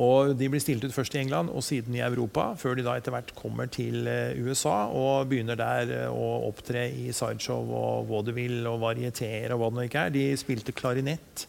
Og 0.00 0.32
De 0.38 0.48
blir 0.48 0.62
stilt 0.62 0.84
ut 0.86 0.94
først 0.94 1.14
i 1.16 1.20
England 1.20 1.50
og 1.52 1.64
siden 1.64 1.96
i 1.96 2.02
Europa, 2.04 2.54
før 2.56 2.76
de 2.78 2.84
da 2.86 2.94
etter 2.96 3.12
hvert 3.12 3.32
kommer 3.36 3.68
til 3.72 4.08
eh, 4.08 4.36
USA 4.40 4.86
og 4.86 5.28
begynner 5.28 5.58
der 5.60 5.94
eh, 5.96 6.12
å 6.12 6.46
opptre 6.48 6.86
i 6.88 7.10
sideshow 7.16 7.72
og 7.76 8.08
vaudeville 8.08 8.68
og 8.70 8.80
varieteer 8.84 9.52
og 9.52 9.60
hva 9.60 9.70
det 9.70 9.80
nå 9.80 9.88
ikke 9.88 10.04
er. 10.06 10.14
De 10.14 10.26
spilte 10.40 10.76
klarinett. 10.76 11.46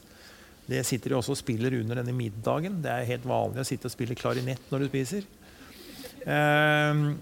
Det 0.71 0.83
sitter 0.87 1.11
de 1.11 1.19
også 1.19 1.35
og 1.35 1.41
spiller 1.41 1.75
under 1.79 2.01
denne 2.01 2.15
middagen. 2.15 2.79
Det 2.83 2.91
er 2.91 3.09
helt 3.11 3.27
vanlig 3.27 3.63
å 3.63 3.67
sitte 3.67 3.89
og 3.89 3.95
spille 3.95 4.19
klarinett 4.19 4.71
når 4.71 4.83
du 4.83 4.91
spiser. 4.91 5.27
Um, 6.21 7.15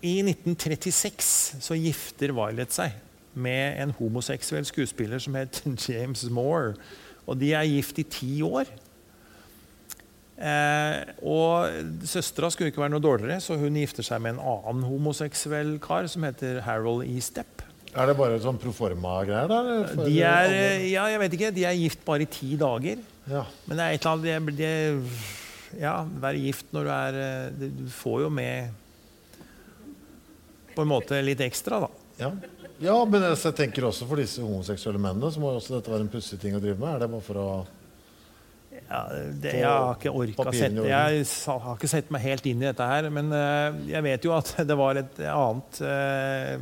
I 0.00 0.14
1936 0.24 1.28
så 1.60 1.76
gifter 1.76 2.32
Violet 2.32 2.72
seg 2.72 2.94
med 3.38 3.78
en 3.82 3.94
homoseksuell 3.98 4.66
skuespiller 4.68 5.18
som 5.22 5.34
het 5.38 5.62
James 5.88 6.24
Moore. 6.30 6.74
Og 7.28 7.38
de 7.40 7.52
er 7.54 7.66
gift 7.68 7.98
i 8.00 8.06
ti 8.08 8.34
år. 8.46 8.68
Eh, 10.38 11.00
og 11.26 12.04
Søstera 12.06 12.46
skulle 12.54 12.70
ikke 12.70 12.80
være 12.84 12.92
noe 12.94 13.02
dårligere, 13.02 13.40
så 13.42 13.56
hun 13.58 13.74
gifter 13.80 14.06
seg 14.06 14.20
med 14.22 14.36
en 14.36 14.44
annen 14.52 14.84
homoseksuell 14.86 15.76
kar 15.82 16.06
som 16.10 16.22
heter 16.28 16.60
Harold 16.66 17.02
E. 17.10 17.16
Stepp. 17.24 17.64
Er 17.98 18.06
det 18.06 18.14
bare 18.20 18.36
sånn 18.44 18.58
proforma-greier 18.60 19.48
der? 19.50 19.70
For 19.90 20.06
De 20.06 20.18
er, 20.22 20.52
ja, 20.92 21.06
jeg 21.10 21.20
vet 21.24 21.34
ikke, 21.38 21.50
de 21.56 21.64
er 21.66 21.74
gift 21.80 22.04
bare 22.06 22.22
i 22.26 22.30
ti 22.30 22.52
dager. 22.60 23.00
ja. 23.26 23.42
Men 23.66 23.80
det 23.80 23.84
er 23.88 23.96
et 23.96 24.06
eller 24.06 24.36
annet 24.38 24.56
det, 24.56 24.58
det, 24.60 25.38
Ja, 25.82 25.96
være 26.22 26.38
gift 26.40 26.70
når 26.72 26.86
du 26.86 26.90
er 26.94 27.16
eh, 27.20 27.50
det- 27.58 27.72
Du 27.76 27.88
får 27.92 28.20
jo 28.22 28.28
med 28.32 28.70
på 30.76 30.82
en 30.84 30.88
måte 30.88 31.18
litt 31.24 31.40
ekstra, 31.42 31.80
da. 31.82 31.88
Ja. 32.20 32.30
Ja, 32.78 32.94
men 33.10 33.24
jeg 33.26 33.54
tenker 33.58 33.88
også 33.88 34.06
for 34.06 34.20
disse 34.20 34.44
homoseksuelle 34.44 35.00
mennene 35.02 35.32
så 35.34 35.42
må 35.42 35.50
jo 35.52 35.60
også 35.60 35.76
dette 35.78 35.90
være 35.92 36.06
en 36.06 36.12
pussig 36.12 36.38
ting 36.42 36.54
å 36.54 36.62
drive 36.62 36.78
med. 36.78 36.94
Er 36.94 37.04
det 37.04 37.10
bare 37.14 37.26
for 37.26 37.42
å 37.42 37.48
Ja, 38.78 39.00
det, 39.42 39.54
jeg 39.58 39.66
har 39.66 39.96
ikke 39.96 40.14
orka 40.14 40.52
sette. 40.54 40.84
Jeg 40.86 41.22
har 41.50 41.70
ikke 41.74 41.90
sett 41.90 42.12
meg 42.14 42.24
helt 42.24 42.46
inn 42.46 42.62
i 42.62 42.68
dette 42.68 42.86
her, 42.86 43.08
men 43.12 43.32
eh, 43.34 43.80
jeg 43.90 44.06
vet 44.06 44.28
jo 44.28 44.34
at 44.36 44.54
det 44.70 44.78
var 44.78 45.00
et 45.02 45.22
annet 45.26 45.80
eh, 45.82 46.54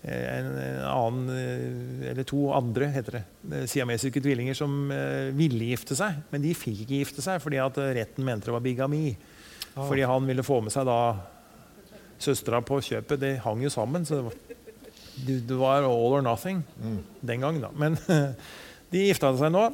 en, 0.00 0.46
en 0.48 0.84
annen 0.88 1.32
eh, 1.34 2.10
Eller 2.10 2.26
to 2.26 2.48
andre, 2.56 2.90
heter 2.90 3.20
det. 3.20 3.24
Siamesiske 3.70 4.22
tvillinger 4.24 4.56
som 4.58 4.90
ville 5.36 5.70
gifte 5.70 5.94
seg. 5.98 6.24
Men 6.32 6.42
de 6.42 6.56
fikk 6.56 6.86
ikke 6.86 7.04
gifte 7.04 7.24
seg 7.24 7.42
fordi 7.44 7.60
at 7.62 7.78
retten 8.00 8.26
mente 8.26 8.50
det 8.50 8.56
var 8.56 8.64
bigami. 8.64 9.12
Ah. 9.76 9.84
Fordi 9.84 10.08
han 10.08 10.26
ville 10.26 10.42
få 10.42 10.58
med 10.64 10.74
seg 10.74 10.88
da 10.90 11.02
søstera 12.20 12.60
på 12.64 12.80
kjøpet. 12.84 13.20
Det 13.20 13.36
hang 13.44 13.62
jo 13.64 13.70
sammen. 13.72 14.04
Så 14.08 14.18
det 14.18 14.26
var, 14.26 14.49
det 15.26 15.56
var 15.58 15.82
all 15.88 16.16
or 16.18 16.22
nothing 16.22 16.62
den 17.20 17.40
gang, 17.44 17.60
da. 17.62 17.70
Men 17.76 17.96
de 18.92 19.06
gifta 19.08 19.32
seg 19.38 19.52
nå. 19.54 19.68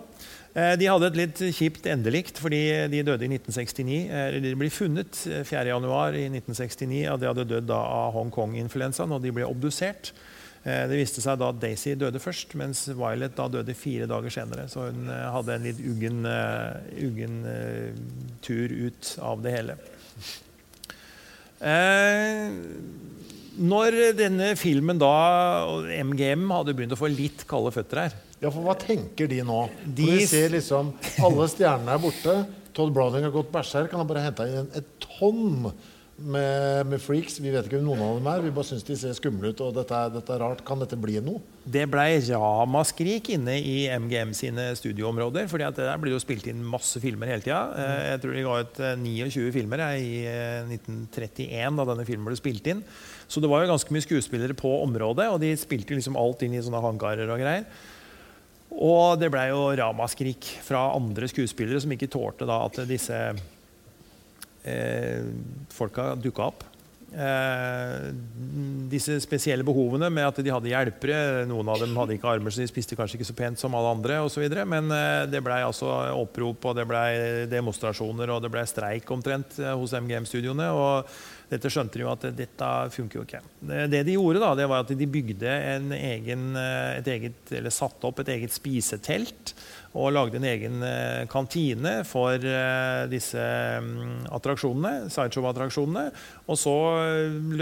Eh, 0.57 0.73
De 0.81 0.87
hadde 0.89 1.11
et 1.11 1.19
litt 1.21 1.41
kjipt 1.59 1.85
endelikt, 1.93 2.39
fordi 2.41 2.63
de 2.93 3.03
døde 3.05 3.27
i 3.27 3.29
1969. 3.29 3.99
Eh, 4.09 4.39
De 4.45 4.55
ble 4.57 4.71
funnet 4.73 5.19
eh, 5.29 5.43
4.1.1969, 5.45 7.03
og 7.13 7.21
de 7.21 7.29
hadde 7.29 7.45
dødd 7.51 7.69
da 7.69 7.83
av 7.99 8.15
Hongkong-influensaen, 8.17 9.13
og 9.13 9.21
de 9.25 9.35
ble 9.37 9.45
obdusert. 9.49 10.15
Det 10.67 10.97
viste 10.99 11.23
seg 11.23 11.37
da 11.39 11.53
at 11.53 11.61
Daisy 11.63 11.93
døde 11.95 12.19
først, 12.19 12.57
mens 12.59 12.81
Violet 12.91 13.37
da 13.39 13.45
døde 13.47 13.71
fire 13.79 14.09
dager 14.11 14.33
senere. 14.35 14.65
Så 14.67 14.89
hun 14.89 15.05
hadde 15.07 15.55
en 15.55 15.63
litt 15.69 15.79
uggen, 15.79 16.27
uggen 17.07 17.37
tur 18.43 18.75
ut 18.75 19.13
av 19.23 19.45
det 19.45 19.53
hele. 19.55 19.77
Eh, 21.61 22.51
når 23.59 23.97
denne 24.19 24.51
filmen 24.59 24.99
da 25.01 25.13
MGM 26.05 26.47
hadde 26.53 26.75
begynt 26.77 26.95
å 26.97 27.01
få 27.01 27.09
litt 27.13 27.47
kalde 27.49 27.73
føtter 27.75 28.03
her 28.05 28.17
Ja, 28.43 28.51
for 28.53 28.61
hva 28.67 28.75
tenker 28.79 29.29
de 29.31 29.41
nå? 29.47 29.63
De 29.97 30.11
For 30.13 30.31
ser 30.31 30.53
liksom 30.57 30.93
Alle 31.25 31.49
stjernene 31.53 31.95
er 31.97 32.03
borte. 32.03 32.39
Todd 32.77 32.93
Browning 32.93 33.25
har 33.25 33.33
gått 33.33 33.49
berserk. 33.55 33.93
Han 33.97 34.03
har 34.05 34.09
bare 34.11 34.25
henta 34.27 34.45
inn 34.51 34.67
et 34.77 34.91
tonn 35.01 35.71
med, 36.17 36.87
med 36.89 37.01
freaks. 37.01 37.39
Vi 37.41 37.49
vet 37.53 37.65
ikke 37.69 37.79
hvem 37.79 37.87
noen 37.89 38.03
av 38.05 38.19
dem 38.19 38.29
er. 38.29 38.43
Vi 38.45 38.53
bare 38.57 38.69
syns 38.69 38.85
de 38.85 38.97
ser 39.01 39.17
skumle 39.17 39.51
ut, 39.55 39.63
og 39.65 39.73
dette 39.77 39.97
er, 39.97 40.13
dette 40.13 40.33
er 40.37 40.41
rart. 40.45 40.61
Kan 40.69 40.81
dette 40.85 40.97
bli 41.01 41.17
noe? 41.25 41.41
Det 41.65 41.87
blei 41.93 42.19
ramaskrik 42.29 43.33
inne 43.39 43.57
i 43.57 43.79
MGM 43.97 44.37
sine 44.37 44.69
studioområder. 44.77 45.49
fordi 45.49 45.65
at 45.71 45.81
det 45.81 45.89
der 45.89 46.01
blir 46.05 46.13
jo 46.13 46.21
spilt 46.21 46.47
inn 46.53 46.61
masse 46.65 47.01
filmer 47.01 47.33
hele 47.33 47.45
tida. 47.45 47.63
Eh, 47.81 48.05
Jeg 48.13 48.23
tror 48.27 48.37
de 48.37 48.45
ga 48.51 48.61
ut 48.65 48.81
eh, 48.85 48.97
29 49.01 49.53
filmer 49.57 49.85
i 49.97 50.13
eh, 50.29 50.77
1931 50.77 51.81
da 51.81 51.89
denne 51.95 52.09
filmen 52.09 52.29
ble 52.29 52.37
spilt 52.37 52.69
inn. 52.73 52.85
Så 53.27 53.43
det 53.43 53.51
var 53.51 53.65
jo 53.65 53.73
ganske 53.73 53.93
mye 53.95 54.05
skuespillere 54.05 54.55
på 54.57 54.71
området, 54.85 55.27
og 55.33 55.41
de 55.43 55.51
spilte 55.59 55.97
liksom 55.97 56.19
alt 56.21 56.45
inn 56.47 56.55
i 56.55 56.63
sånne 56.63 56.83
hangarer 56.85 57.31
og 57.33 57.43
greier. 57.43 57.67
Og 58.77 59.19
det 59.21 59.31
blei 59.33 59.49
jo 59.51 59.71
ramaskrik 59.79 60.49
fra 60.67 60.89
andre 60.95 61.29
skuespillere 61.31 61.81
som 61.83 61.93
ikke 61.95 62.11
tålte 62.13 62.49
da 62.49 62.61
at 62.67 62.81
disse 62.89 63.19
eh, 64.67 65.29
folka 65.75 66.15
dukka 66.21 66.51
opp. 66.51 66.67
Eh, 67.17 68.09
disse 68.91 69.15
spesielle 69.23 69.65
behovene 69.65 70.11
med 70.13 70.27
at 70.27 70.41
de 70.43 70.53
hadde 70.53 70.69
hjelpere. 70.69 71.47
Noen 71.49 71.71
av 71.73 71.81
dem 71.81 71.95
hadde 71.97 72.17
ikke 72.17 72.29
armer, 72.35 72.53
så 72.53 72.61
de 72.61 72.69
spiste 72.69 72.99
kanskje 72.99 73.21
ikke 73.21 73.31
så 73.31 73.39
pent 73.39 73.63
som 73.63 73.77
alle 73.79 73.95
andre. 73.97 74.19
Og 74.25 74.33
så 74.35 74.43
videre. 74.43 74.67
Men 74.69 74.91
eh, 74.93 75.25
det 75.31 75.41
blei 75.47 75.63
altså 75.65 75.89
opprop, 76.19 76.69
og 76.69 76.77
det 76.77 76.87
blei 76.91 77.47
demonstrasjoner 77.51 78.35
og 78.35 78.45
det 78.45 78.53
blei 78.53 78.67
streik 78.69 79.11
omtrent 79.15 79.59
eh, 79.63 79.73
hos 79.73 79.97
MGM-studioene. 79.97 80.69
og 80.75 81.17
dette 81.47 81.71
skjønte 81.71 81.95
de 81.95 82.03
jo 82.03 82.11
at 82.11 82.25
dette 82.35 82.69
funker 82.91 83.21
jo 83.21 83.25
ikke. 83.27 83.41
Det 83.63 84.03
de 84.07 84.15
gjorde, 84.17 84.43
da, 84.43 84.51
det 84.59 84.67
var 84.67 84.83
at 84.83 84.91
de 84.99 85.07
bygde 85.07 85.47
en 85.47 85.93
egen, 85.95 86.49
eh, 86.59 86.99
et 86.99 87.11
eget, 87.13 87.53
eller 87.55 87.75
satte 87.75 88.09
opp 88.09 88.23
et 88.23 88.33
eget 88.35 88.55
spisetelt 88.55 89.53
og 89.97 90.11
lagde 90.17 90.41
en 90.41 90.49
egen 90.51 90.83
eh, 90.83 91.23
kantine 91.31 92.01
for 92.09 92.35
eh, 92.35 93.05
disse 93.13 93.39
mm, 93.39 94.27
attraksjonene, 94.35 95.07
sideshow-attraksjonene. 95.15 96.09
Og 96.51 96.59
så 96.59 96.77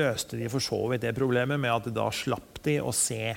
løste 0.00 0.40
de 0.40 0.48
for 0.52 0.64
så 0.64 0.80
vidt 0.94 1.04
det 1.04 1.16
problemet 1.18 1.60
med 1.60 1.74
at 1.74 1.92
da 1.92 2.08
slapp 2.08 2.62
de 2.64 2.80
å 2.80 2.94
se. 2.96 3.34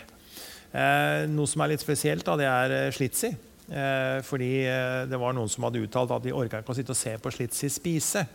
Noe 0.77 1.47
som 1.49 1.61
er 1.63 1.71
litt 1.71 1.81
spesielt, 1.81 2.25
da, 2.27 2.35
det 2.37 2.47
er 2.47 2.91
Slitzy. 2.93 3.29
Fordi 4.27 4.49
det 5.09 5.19
var 5.19 5.33
noen 5.33 5.49
som 5.49 5.63
hadde 5.65 5.79
uttalt 5.81 6.11
at 6.13 6.25
de 6.27 6.35
orka 6.35 6.59
ikke 6.61 6.75
å 6.75 6.77
sitte 6.77 6.93
og 6.93 6.99
se 6.99 7.15
på 7.23 7.31
Slitzy 7.33 7.69
spise. 7.71 8.25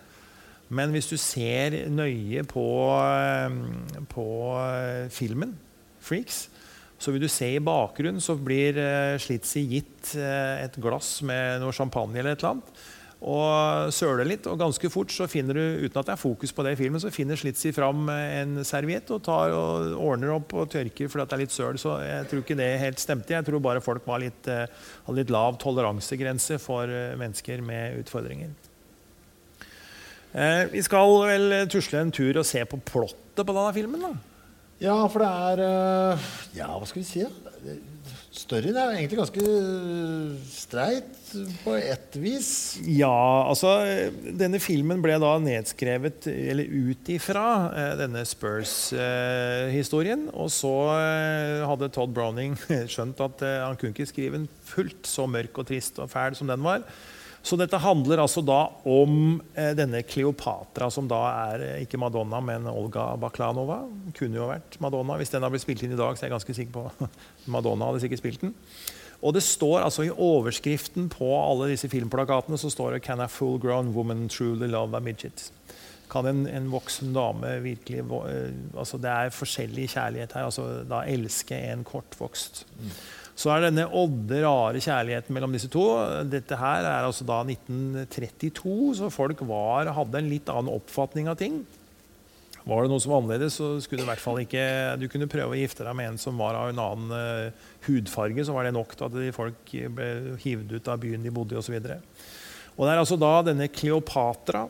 Men 0.72 0.94
hvis 0.94 1.10
du 1.10 1.18
ser 1.20 1.76
nøye 1.92 2.44
på, 2.48 2.64
eh, 3.04 4.04
på 4.08 4.26
eh, 4.56 5.10
filmen, 5.12 5.54
'Freaks', 6.02 6.48
så 7.02 7.12
vil 7.12 7.24
du 7.24 7.28
se 7.30 7.48
i 7.56 7.62
bakgrunnen 7.62 8.22
så 8.22 8.36
blir 8.38 8.78
uh, 8.78 9.18
Slitzy 9.18 9.64
gitt 9.66 10.12
eh, 10.14 10.62
et 10.62 10.76
glass 10.78 11.16
med 11.26 11.58
noe 11.62 11.74
champagne 11.74 12.20
eller 12.20 12.36
et 12.36 12.44
eller 12.44 12.54
annet. 12.54 12.82
Og 13.22 13.92
søler 13.94 14.26
litt, 14.26 14.46
og 14.50 14.58
ganske 14.58 14.88
fort 14.90 15.12
så 15.14 15.28
finner 15.30 15.54
du, 15.54 15.62
uten 15.84 15.98
at 16.00 16.08
det 16.08 16.14
er 16.16 16.18
fokus 16.18 16.50
på 16.54 16.64
det 16.66 16.72
i 16.74 16.78
filmen, 16.80 16.98
så 17.02 17.12
finner 17.14 17.38
Slitzy 17.38 17.70
fram 17.74 18.08
eh, 18.10 18.40
en 18.40 18.64
serviett 18.66 19.10
og 19.14 19.30
og 19.32 19.94
ordner 19.94 20.34
opp 20.34 20.54
og 20.58 20.70
tørker 20.72 21.10
fordi 21.10 21.28
det 21.28 21.36
er 21.36 21.42
litt 21.44 21.54
søl. 21.54 21.78
Så 21.78 21.94
jeg 22.02 22.26
tror 22.30 22.42
ikke 22.42 22.58
det 22.58 22.70
helt 22.82 23.02
stemte. 23.02 23.36
Jeg 23.36 23.46
tror 23.46 23.62
bare 23.62 23.84
folk 23.84 24.06
litt, 24.22 24.50
eh, 24.50 24.66
hadde 25.06 25.18
litt 25.20 25.30
lav 25.30 25.58
toleransegrense 25.62 26.58
for 26.62 26.90
eh, 26.90 27.14
mennesker 27.18 27.62
med 27.62 28.02
utfordringer. 28.02 28.61
Eh, 30.32 30.64
vi 30.72 30.80
skal 30.84 31.12
vel 31.28 31.56
tusle 31.72 32.00
en 32.00 32.12
tur 32.14 32.40
og 32.40 32.46
se 32.48 32.62
på 32.68 32.80
plottet 32.88 33.44
på 33.44 33.52
denne 33.52 33.72
filmen. 33.76 34.00
da. 34.08 34.12
Ja, 34.82 34.96
for 35.12 35.22
det 35.22 35.30
er 35.30 35.60
eh, 35.68 36.28
Ja, 36.58 36.72
hva 36.74 36.86
skal 36.88 37.04
vi 37.04 37.08
si? 37.08 37.22
da? 37.22 37.78
Storyen 38.32 38.74
er 38.80 38.94
egentlig 38.96 39.18
ganske 39.20 39.42
streit 40.50 41.18
på 41.62 41.74
ett 41.76 42.16
vis. 42.18 42.48
Ja, 42.88 43.12
altså 43.44 43.74
Denne 44.40 44.56
filmen 44.60 45.02
ble 45.04 45.18
da 45.20 45.34
nedskrevet 45.38 46.26
eller 46.32 46.64
ut 46.88 47.10
ifra 47.12 47.44
eh, 47.76 47.92
denne 48.00 48.24
Spurs-historien. 48.26 50.24
og 50.32 50.48
så 50.50 50.72
eh, 50.96 51.60
hadde 51.68 51.90
Todd 51.94 52.14
Browning 52.16 52.56
skjønt 52.92 53.20
at 53.22 53.44
eh, 53.46 53.60
han 53.66 53.76
kunne 53.78 53.92
ikke 53.94 54.08
skrive 54.10 54.40
en 54.40 54.48
fullt 54.72 55.06
så 55.12 55.28
mørk 55.30 55.60
og 55.62 55.68
trist 55.68 56.00
og 56.02 56.10
fæl 56.12 56.34
som 56.38 56.48
den 56.50 56.64
var. 56.64 56.80
Så 57.42 57.58
dette 57.58 57.78
handler 57.82 58.22
altså 58.22 58.42
da 58.46 58.60
om 58.86 59.40
eh, 59.58 59.72
denne 59.74 60.04
Kleopatra, 60.06 60.86
som 60.94 61.08
da 61.10 61.20
er 61.50 61.64
eh, 61.66 61.82
ikke 61.82 61.98
Madonna, 61.98 62.38
men 62.44 62.68
Olga 62.70 63.10
Baklanova. 63.18 63.80
Kunne 64.14 64.38
jo 64.38 64.48
vært 64.52 64.78
Madonna. 64.82 65.18
Hvis 65.18 65.34
den 65.34 65.42
har 65.42 65.50
blitt 65.50 65.64
spilt 65.64 65.82
inn 65.82 65.96
i 65.96 65.98
dag, 65.98 66.14
så 66.14 66.24
er 66.24 66.30
jeg 66.30 66.36
ganske 66.36 66.56
sikker 66.60 66.76
på 66.76 67.08
Madonna 67.54 67.90
hadde 67.90 68.04
sikkert 68.04 68.22
spilt 68.22 68.44
den. 68.46 68.54
Og 69.22 69.34
det 69.34 69.44
står 69.46 69.84
altså 69.84 70.06
i 70.06 70.10
overskriften 70.10 71.08
på 71.10 71.30
alle 71.38 71.70
disse 71.70 71.90
filmplakatene 71.90 72.58
så 72.58 72.70
står 72.70 72.96
det 72.96 73.04
'Can 73.06 73.22
a 73.22 73.28
full 73.30 73.58
grown 73.58 73.92
woman 73.94 74.28
truly 74.28 74.66
love 74.66 74.96
a 74.96 75.00
midget'? 75.00 75.50
Kan 76.10 76.26
en, 76.26 76.46
en 76.46 76.70
voksen 76.70 77.12
dame 77.14 77.60
virkelig 77.62 78.02
eh, 78.02 78.54
altså 78.78 78.98
Det 78.98 79.10
er 79.10 79.34
forskjellig 79.34 79.88
kjærlighet 79.90 80.32
her. 80.32 80.44
altså 80.44 80.84
Da 80.84 81.02
elske 81.06 81.58
en 81.72 81.84
kortvokst. 81.84 82.66
Så 83.38 83.48
er 83.48 83.64
denne 83.64 83.86
odde, 83.96 84.42
rare 84.44 84.80
kjærligheten 84.82 85.32
mellom 85.34 85.54
disse 85.56 85.70
to. 85.72 85.86
Dette 86.28 86.58
her 86.60 86.84
er 86.84 87.06
altså 87.06 87.24
da 87.26 87.40
1932, 87.46 88.98
så 88.98 89.12
folk 89.12 89.40
var, 89.48 89.88
hadde 89.96 90.20
en 90.20 90.28
litt 90.30 90.50
annen 90.52 90.72
oppfatning 90.74 91.30
av 91.32 91.38
ting. 91.40 91.62
Var 92.62 92.84
det 92.84 92.92
noe 92.92 93.02
som 93.02 93.10
var 93.10 93.22
annerledes, 93.22 93.56
så 93.58 93.72
skulle 93.82 94.04
du 94.04 94.06
i 94.06 94.10
hvert 94.12 94.22
fall 94.22 94.38
ikke 94.38 94.64
Du 95.00 95.08
kunne 95.10 95.26
prøve 95.30 95.56
å 95.56 95.58
gifte 95.58 95.82
deg 95.82 95.96
med 95.98 96.12
en 96.12 96.20
som 96.20 96.38
var 96.38 96.54
av 96.54 96.70
en 96.70 96.82
annen 96.82 97.14
uh, 97.16 97.72
hudfarge, 97.88 98.44
så 98.46 98.54
var 98.54 98.68
det 98.68 98.76
nok 98.76 98.94
til 98.94 99.08
at 99.08 99.34
folk 99.34 99.74
ble 99.96 100.36
hivd 100.44 100.76
ut 100.76 100.92
av 100.92 101.02
byen 101.02 101.26
de 101.26 101.34
bodde 101.34 101.56
i 101.56 101.58
osv. 101.58 101.74
Og, 101.80 102.22
og 102.76 102.86
det 102.86 102.92
er 102.92 103.02
altså 103.02 103.18
da 103.18 103.32
denne 103.48 103.70
Kleopatra, 103.72 104.68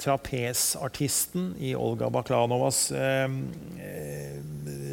trapesartisten 0.00 1.54
i 1.64 1.74
Olga 1.76 2.08
Baklanovas 2.12 2.86
uh, 2.96 3.28
uh, 3.28 4.36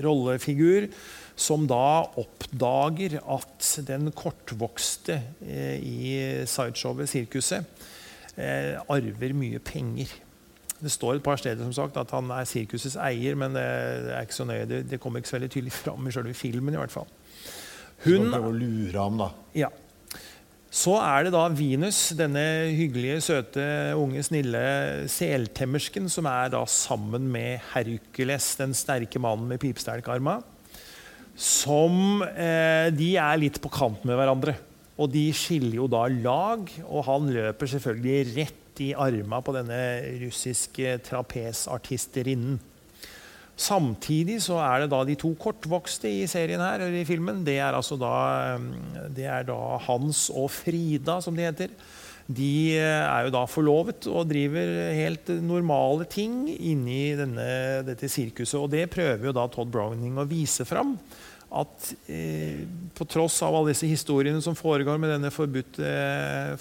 rollefigur, 0.03 0.89
som 1.35 1.65
da 1.69 2.05
oppdager 2.19 3.17
at 3.21 3.69
den 3.87 4.11
kortvokste 4.15 5.19
i 5.41 6.13
sideshowet, 6.49 7.09
sirkuset, 7.09 7.65
arver 8.37 9.33
mye 9.37 9.61
penger. 9.63 10.13
Det 10.83 10.91
står 10.91 11.17
et 11.17 11.23
par 11.23 11.39
steder 11.39 11.63
som 11.63 11.73
sagt, 11.75 11.97
at 11.97 12.11
han 12.11 12.31
er 12.35 12.47
sirkusets 12.49 12.97
eier, 12.99 13.37
men 13.39 13.55
det 13.55 13.63
er 13.63 14.25
ikke 14.25 14.35
så 14.35 14.47
nøye. 14.47 14.65
Det, 14.67 14.81
det 14.91 14.99
kommer 14.99 15.21
ikke 15.21 15.31
så 15.31 15.37
veldig 15.37 15.51
tydelig 15.53 15.75
fram 15.77 16.09
i 16.09 16.11
selve 16.11 16.33
filmen. 16.35 16.75
i 16.75 16.81
hvert 16.81 16.91
fall. 16.91 17.07
Hun, 18.03 18.27
å 18.35 18.51
lure 18.51 18.99
ham, 18.99 19.21
da. 19.21 19.29
Ja. 19.55 19.69
Så 20.73 20.95
er 20.97 21.27
det 21.27 21.35
da 21.35 21.43
Venus, 21.53 21.99
denne 22.17 22.41
hyggelige, 22.73 23.19
søte, 23.21 23.63
unge, 23.99 24.23
snille 24.25 24.63
seltemmersken, 25.11 26.09
som 26.09 26.27
er 26.27 26.49
da 26.51 26.63
sammen 26.67 27.29
med 27.31 27.61
Hercules, 27.75 28.55
den 28.59 28.73
sterke 28.75 29.21
mannen 29.21 29.53
med 29.53 29.61
pipstelkarma. 29.61 30.39
Som 31.33 32.21
eh, 32.21 32.89
De 32.93 33.15
er 33.17 33.39
litt 33.41 33.59
på 33.61 33.71
kant 33.73 34.03
med 34.05 34.17
hverandre. 34.19 34.57
Og 35.01 35.09
de 35.09 35.25
skiller 35.33 35.79
jo 35.79 35.87
da 35.89 36.05
lag, 36.11 36.67
og 36.85 37.07
han 37.07 37.31
løper 37.33 37.71
selvfølgelig 37.71 38.35
rett 38.35 38.81
i 38.83 38.91
arma 38.93 39.39
på 39.41 39.55
denne 39.55 39.79
russiske 40.21 40.99
trapesartisterinnen. 41.07 42.59
Samtidig 43.53 44.39
så 44.41 44.57
er 44.65 44.83
det 44.83 44.91
da 44.93 45.03
de 45.05 45.15
to 45.19 45.29
kortvokste 45.37 46.09
i 46.09 46.23
serien 46.29 46.61
her, 46.61 46.81
eller 46.81 47.01
i 47.01 47.05
filmen. 47.05 47.43
Det 47.45 47.59
er, 47.59 47.73
altså 47.73 47.97
da, 48.01 48.13
det 49.13 49.27
er 49.29 49.45
da 49.45 49.77
Hans 49.85 50.25
og 50.33 50.49
Frida, 50.53 51.19
som 51.21 51.37
de 51.37 51.45
heter. 51.45 51.73
De 52.27 52.77
er 52.79 53.25
jo 53.25 53.33
da 53.35 53.43
forlovet 53.49 54.07
og 54.07 54.29
driver 54.29 54.69
helt 54.95 55.27
normale 55.43 56.07
ting 56.07 56.45
inni 56.53 57.17
denne, 57.19 57.83
dette 57.87 58.07
sirkuset. 58.11 58.55
Og 58.61 58.71
det 58.71 58.87
prøver 58.93 59.27
jo 59.27 59.35
da 59.35 59.47
Todd 59.51 59.73
Browning 59.73 60.17
å 60.21 60.27
vise 60.29 60.65
fram 60.67 60.95
at 61.53 61.89
eh, 62.09 62.63
på 62.97 63.05
tross 63.09 63.35
av 63.45 63.53
alle 63.53 63.73
disse 63.73 63.85
historiene 63.89 64.41
som 64.41 64.57
foregår 64.57 64.97
med 65.01 65.11
denne 65.13 65.29
forbudte, 65.33 65.89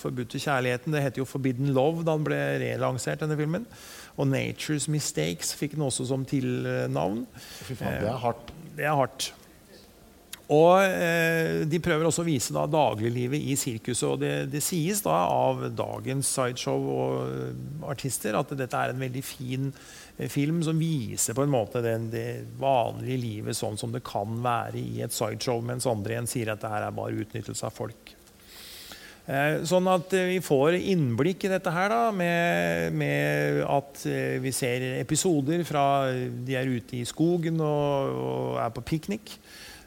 forbudte, 0.01 0.40
kjærligheten 0.43 0.93
Det 0.93 1.02
heter 1.02 1.22
jo 1.22 1.28
'Forbidden 1.28 1.72
Love' 1.72 2.05
da 2.05 2.16
den 2.16 2.26
ble 2.26 2.40
relansert, 2.60 3.22
denne 3.24 3.39
filmen. 3.39 3.64
Og 4.16 4.28
'Nature's 4.28 4.90
Mistakes' 4.93 5.55
fikk 5.56 5.78
den 5.78 5.86
også 5.89 6.06
som 6.10 6.26
tilnavn. 6.28 7.24
Fy 7.64 7.74
faen, 7.74 8.02
det 8.02 8.10
er 8.10 8.20
hardt. 8.20 8.52
Eh, 8.52 8.76
det 8.76 8.84
er 8.84 8.98
hardt. 8.98 9.32
Og 10.51 10.82
eh, 10.82 11.62
De 11.70 11.78
prøver 11.81 12.09
også 12.09 12.24
å 12.24 12.28
vise 12.28 12.55
da 12.55 12.66
dagliglivet 12.66 13.40
i 13.40 13.56
sirkuset. 13.56 14.09
og 14.09 14.20
det, 14.20 14.35
det, 14.52 14.62
sies 14.64 15.05
da 15.05 15.23
av 15.31 15.69
dagens 15.77 16.28
sideshow 16.28 16.89
og 16.97 17.86
artister 17.89 18.36
at 18.39 18.55
dette 18.59 18.77
er 18.77 18.93
en 18.93 19.05
veldig 19.05 19.24
fin 19.27 19.70
Eh, 20.19 20.28
film 20.28 20.62
som 20.62 20.78
viser 20.78 21.35
på 21.35 21.44
en 21.44 21.52
måte 21.52 21.82
den, 21.85 22.10
det 22.12 22.44
vanlige 22.60 23.20
livet 23.20 23.56
sånn 23.56 23.78
som 23.81 23.93
det 23.94 24.05
kan 24.05 24.40
være 24.44 24.81
i 24.81 25.05
et 25.05 25.14
sideshow, 25.14 25.62
mens 25.64 25.89
andre 25.89 26.16
igjen 26.16 26.28
sier 26.31 26.52
at 26.52 26.60
det 26.62 26.73
her 26.73 26.89
er 26.89 26.97
bare 26.97 27.24
utnyttelse 27.24 27.69
av 27.69 27.77
folk. 27.77 28.12
Eh, 29.23 29.62
sånn 29.69 29.89
at 29.89 30.12
eh, 30.19 30.28
vi 30.35 30.40
får 30.44 30.77
innblikk 30.81 31.47
i 31.47 31.52
dette 31.52 31.73
her 31.73 31.93
da, 31.94 32.02
med, 32.12 32.93
med, 32.98 33.62
at 33.64 34.05
vi 34.43 34.52
ser 34.55 34.85
episoder 34.98 35.64
fra 35.64 35.85
de 36.12 36.59
er 36.59 36.69
ute 36.69 36.98
i 37.01 37.06
skogen 37.09 37.62
og, 37.62 38.23
og 38.27 38.62
er 38.64 38.74
på 38.74 38.85
piknik. 38.93 39.36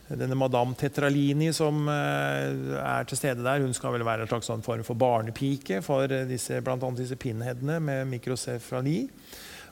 Denne 0.06 0.38
madame 0.38 0.77
Tetralini 0.77 1.48
som 1.56 1.88
er 1.90 3.07
til 3.10 3.18
stede 3.18 3.41
der, 3.41 3.64
hun 3.64 3.73
skal 3.73 3.95
vel 3.95 4.06
være 4.06 4.27
en 4.27 4.30
slags 4.30 4.52
sånn 4.52 4.61
form 4.65 4.84
for 4.86 4.99
barnepike 5.02 5.80
for 5.82 6.11
disse, 6.30 6.60
bl.a. 6.61 6.77
disse 6.94 7.18
pinheadene 7.18 7.80
med 7.82 8.06
mikrosefali. 8.11 8.99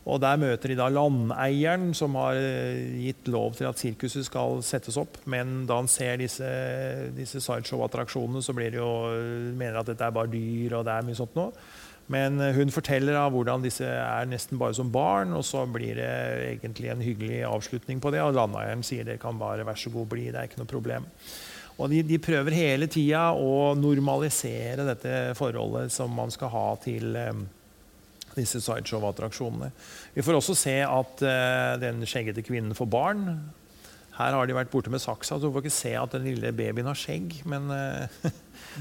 Og 0.04 0.20
Der 0.20 0.40
møter 0.40 0.68
de 0.74 0.76
da 0.76 0.90
landeieren, 0.92 1.94
som 1.96 2.18
har 2.20 2.36
eh, 2.36 2.92
gitt 3.06 3.30
lov 3.32 3.56
til 3.56 3.70
at 3.70 3.80
sirkuset 3.80 4.26
skal 4.28 4.60
settes 4.66 4.98
opp. 5.00 5.22
Men 5.32 5.64
da 5.70 5.78
han 5.80 5.88
ser 5.88 6.20
disse, 6.20 6.50
disse 7.16 7.40
sideshow-attraksjonene, 7.44 8.44
så 8.44 8.56
blir 8.56 8.74
det 8.74 8.82
jo, 8.82 8.92
eh, 9.14 9.54
mener 9.56 9.80
at 9.80 9.94
dette 9.94 10.04
er 10.04 10.16
bare 10.16 10.32
dyr. 10.34 10.76
og 10.76 10.86
det 10.86 10.98
er 10.98 11.08
mye 11.08 11.20
sånt 11.20 11.40
nå. 11.40 11.48
Men 12.12 12.42
eh, 12.42 12.56
hun 12.58 12.74
forteller 12.74 13.18
av 13.20 13.32
hvordan 13.36 13.64
disse 13.64 13.88
er 13.88 14.28
nesten 14.30 14.60
bare 14.62 14.76
som 14.78 14.92
barn, 14.92 15.34
og 15.38 15.46
så 15.48 15.64
blir 15.70 16.00
det 16.00 16.12
egentlig 16.52 16.92
en 16.92 17.04
hyggelig 17.04 17.42
avslutning 17.48 18.04
på 18.04 18.12
det. 18.14 18.22
Og 18.26 18.36
landeieren 18.38 18.84
sier 18.86 19.08
det 19.08 19.22
kan 19.24 19.40
bare 19.40 19.66
være 19.68 19.84
så 19.86 19.94
god 19.94 20.12
bli, 20.12 20.30
det 20.32 20.42
er 20.42 20.52
ikke 20.52 20.62
noe 20.64 20.74
problem. 20.74 21.10
Og 21.82 21.90
de, 21.90 22.04
de 22.06 22.22
prøver 22.22 22.54
hele 22.54 22.88
tida 22.92 23.32
å 23.34 23.74
normalisere 23.80 24.86
dette 24.86 25.14
forholdet 25.40 25.94
som 25.94 26.12
man 26.14 26.30
skal 26.34 26.52
ha 26.54 26.68
til 26.84 27.16
disse 28.38 28.62
sideshow-attraksjonene. 28.62 29.72
Vi 30.14 30.26
får 30.26 30.38
også 30.38 30.56
se 30.58 30.76
at 30.86 31.26
uh, 31.26 31.74
den 31.82 32.06
skjeggete 32.10 32.46
kvinnen 32.46 32.78
får 32.78 32.90
barn. 32.94 33.28
Her 34.14 34.36
har 34.38 34.46
de 34.46 34.54
vært 34.54 34.70
borte 34.70 34.92
med 34.94 35.02
saksa, 35.02 35.40
så 35.40 35.48
du 35.48 35.54
får 35.56 35.64
ikke 35.66 35.74
se 35.74 35.92
at 35.98 36.12
den 36.14 36.28
lille 36.28 36.52
babyen 36.54 36.86
har 36.86 36.98
skjegg. 36.98 37.40
Men 37.50 37.66
uh, 37.74 38.28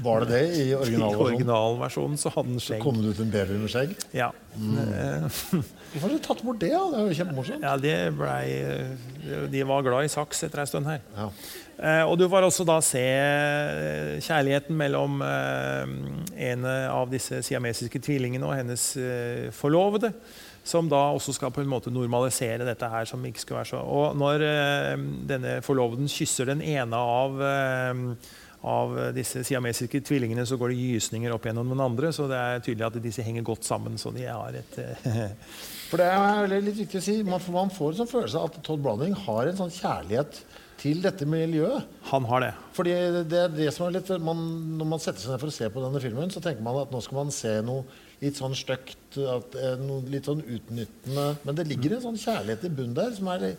Var 0.05 0.21
det 0.23 0.29
det 0.29 0.41
i 0.61 0.67
originalversjonen? 0.77 1.17
I 1.17 1.23
originalversjonen 1.25 2.21
så 2.21 2.31
hadde 2.35 2.51
den 2.51 2.61
skjegg. 2.61 2.83
Så 2.83 2.85
kom 2.85 3.01
det 3.01 3.15
ut 3.15 3.21
en 3.23 3.33
baby 3.33 3.57
med 3.63 3.73
skjegg? 3.73 3.95
Ja. 4.13 4.29
Mm. 4.53 4.77
Hvorfor 5.89 6.05
har 6.05 6.13
de 6.13 6.21
tatt 6.27 6.45
bort 6.45 6.61
det? 6.61 6.69
da? 6.75 6.83
Det 6.93 7.01
er 7.01 7.09
jo 7.09 7.17
kjempemorsomt. 7.23 7.65
Ja, 7.65 7.73
det 7.81 7.97
ble, 8.19 9.49
De 9.55 9.65
var 9.73 9.85
glad 9.89 10.05
i 10.05 10.13
saks 10.13 10.45
etter 10.45 10.61
ei 10.61 10.69
stund 10.69 10.91
her. 10.91 11.01
Ja. 11.17 11.27
Eh, 11.73 12.03
og 12.05 12.13
du 12.21 12.27
får 12.29 12.45
også 12.45 12.65
da 12.69 12.77
se 12.85 13.01
eh, 13.01 14.21
kjærligheten 14.21 14.77
mellom 14.77 15.17
eh, 15.25 15.97
en 16.51 16.69
av 16.69 17.09
disse 17.09 17.41
siamesiske 17.45 18.01
tvillingene 18.05 18.45
og 18.45 18.53
hennes 18.59 18.91
eh, 19.01 19.47
forlovede. 19.57 20.13
Som 20.63 20.87
da 20.91 21.01
også 21.11 21.35
skal 21.35 21.51
på 21.51 21.63
en 21.63 21.71
måte 21.71 21.91
normalisere 21.91 22.63
dette 22.63 22.87
her. 22.87 23.05
som 23.05 23.25
ikke 23.25 23.41
skulle 23.41 23.59
være 23.59 23.71
så... 23.73 23.81
Og 23.83 24.15
når 24.15 24.45
eh, 24.47 25.03
denne 25.27 25.57
forloveden 25.65 26.07
kysser 26.07 26.47
den 26.53 26.63
ene 26.63 26.95
av 26.95 27.43
eh, 27.43 28.01
av 28.63 28.93
disse 29.11 29.41
siamesiske 29.43 29.99
tvillingene 30.07 30.45
så 30.47 30.55
går 30.59 30.71
det 30.71 30.79
gysninger 30.79 31.33
opp 31.35 31.49
gjennom 31.49 31.73
den 31.73 31.83
andre. 31.83 32.13
Så 32.15 32.29
det 32.31 32.39
er 32.39 32.63
tydelig 32.63 32.87
at 32.87 32.99
disse 33.03 33.25
henger 33.25 33.43
godt 33.43 33.67
sammen. 33.67 33.97
så 33.99 34.11
de 34.15 34.23
har 34.23 34.55
et... 34.55 34.77
For 35.91 35.99
det 35.99 36.07
er 36.07 36.53
litt 36.63 36.79
viktig 36.79 37.01
å 37.01 37.03
si, 37.03 37.19
Man 37.27 37.43
får, 37.43 37.53
man 37.53 37.73
får 37.73 37.91
en 37.91 37.99
sånn 38.01 38.13
følelse 38.13 38.39
av 38.39 38.47
at 38.49 38.61
Todd 38.65 38.81
Browning 38.81 39.17
har 39.27 39.49
en 39.49 39.59
sånn 39.59 39.73
kjærlighet 39.73 40.39
til 40.79 41.03
dette 41.03 41.27
miljøet. 41.29 41.91
Han 42.09 42.25
har 42.31 42.43
det. 42.43 42.53
Fordi 42.75 42.95
det 43.29 43.41
er 43.43 43.53
det 43.53 43.69
som 43.75 43.87
er 43.87 43.97
litt, 43.99 44.09
man, 44.23 44.41
Når 44.79 44.89
man 44.95 45.03
setter 45.03 45.21
seg 45.21 45.35
ned 45.35 45.43
for 45.43 45.51
å 45.51 45.57
se 45.59 45.69
på 45.71 45.83
denne 45.83 46.01
filmen, 46.03 46.31
så 46.33 46.41
tenker 46.43 46.65
man 46.65 46.81
at 46.81 46.91
nå 46.93 47.03
skal 47.03 47.19
man 47.19 47.35
se 47.35 47.53
noe 47.67 47.83
litt 48.23 48.39
sånn 48.39 48.55
stygt, 48.57 49.19
noe 49.83 50.01
litt 50.09 50.25
sånn 50.29 50.41
utnyttende 50.41 51.25
Men 51.43 51.57
det 51.57 51.67
ligger 51.69 51.97
en 51.97 52.05
sånn 52.07 52.19
kjærlighet 52.19 52.65
i 52.65 52.71
bunnen 52.73 52.97
der 52.97 53.13
som 53.17 53.29
er 53.33 53.49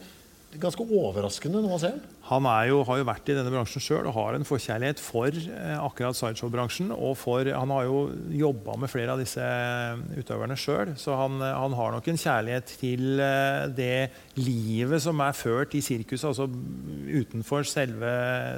ganske 0.60 0.84
overraskende 0.84 1.60
når 1.60 1.70
man 1.72 1.80
ser 1.82 1.94
den. 1.96 2.02
Han 2.24 2.46
jo, 2.68 2.78
har 2.88 2.98
jo 3.00 3.06
vært 3.06 3.28
i 3.28 3.36
denne 3.36 3.52
bransjen 3.52 3.82
sjøl 3.84 4.06
og 4.08 4.16
har 4.16 4.36
en 4.36 4.46
forkjærlighet 4.48 5.00
for 5.02 5.28
eh, 5.28 5.74
akkurat 5.76 6.16
sideshow-bransjen. 6.16 6.92
og 6.94 7.16
for, 7.20 7.44
Han 7.44 7.72
har 7.74 7.84
jo 7.88 7.98
jobba 8.32 8.78
med 8.80 8.92
flere 8.92 9.12
av 9.12 9.20
disse 9.20 9.44
eh, 9.44 10.04
utøverne 10.16 10.56
sjøl, 10.56 10.94
så 11.00 11.18
han, 11.20 11.40
eh, 11.42 11.52
han, 11.52 11.76
har 11.76 11.92
nok 11.92 12.08
en 12.08 12.20
kjærlighet 12.20 12.76
til 12.80 13.20
eh, 13.20 13.66
det 13.76 13.98
livet 14.40 15.04
som 15.04 15.20
er 15.20 15.36
ført 15.36 15.76
i 15.76 15.82
sirkuset, 15.84 16.30
altså 16.30 16.48
utenfor 16.48 17.66
selve, 17.68 18.14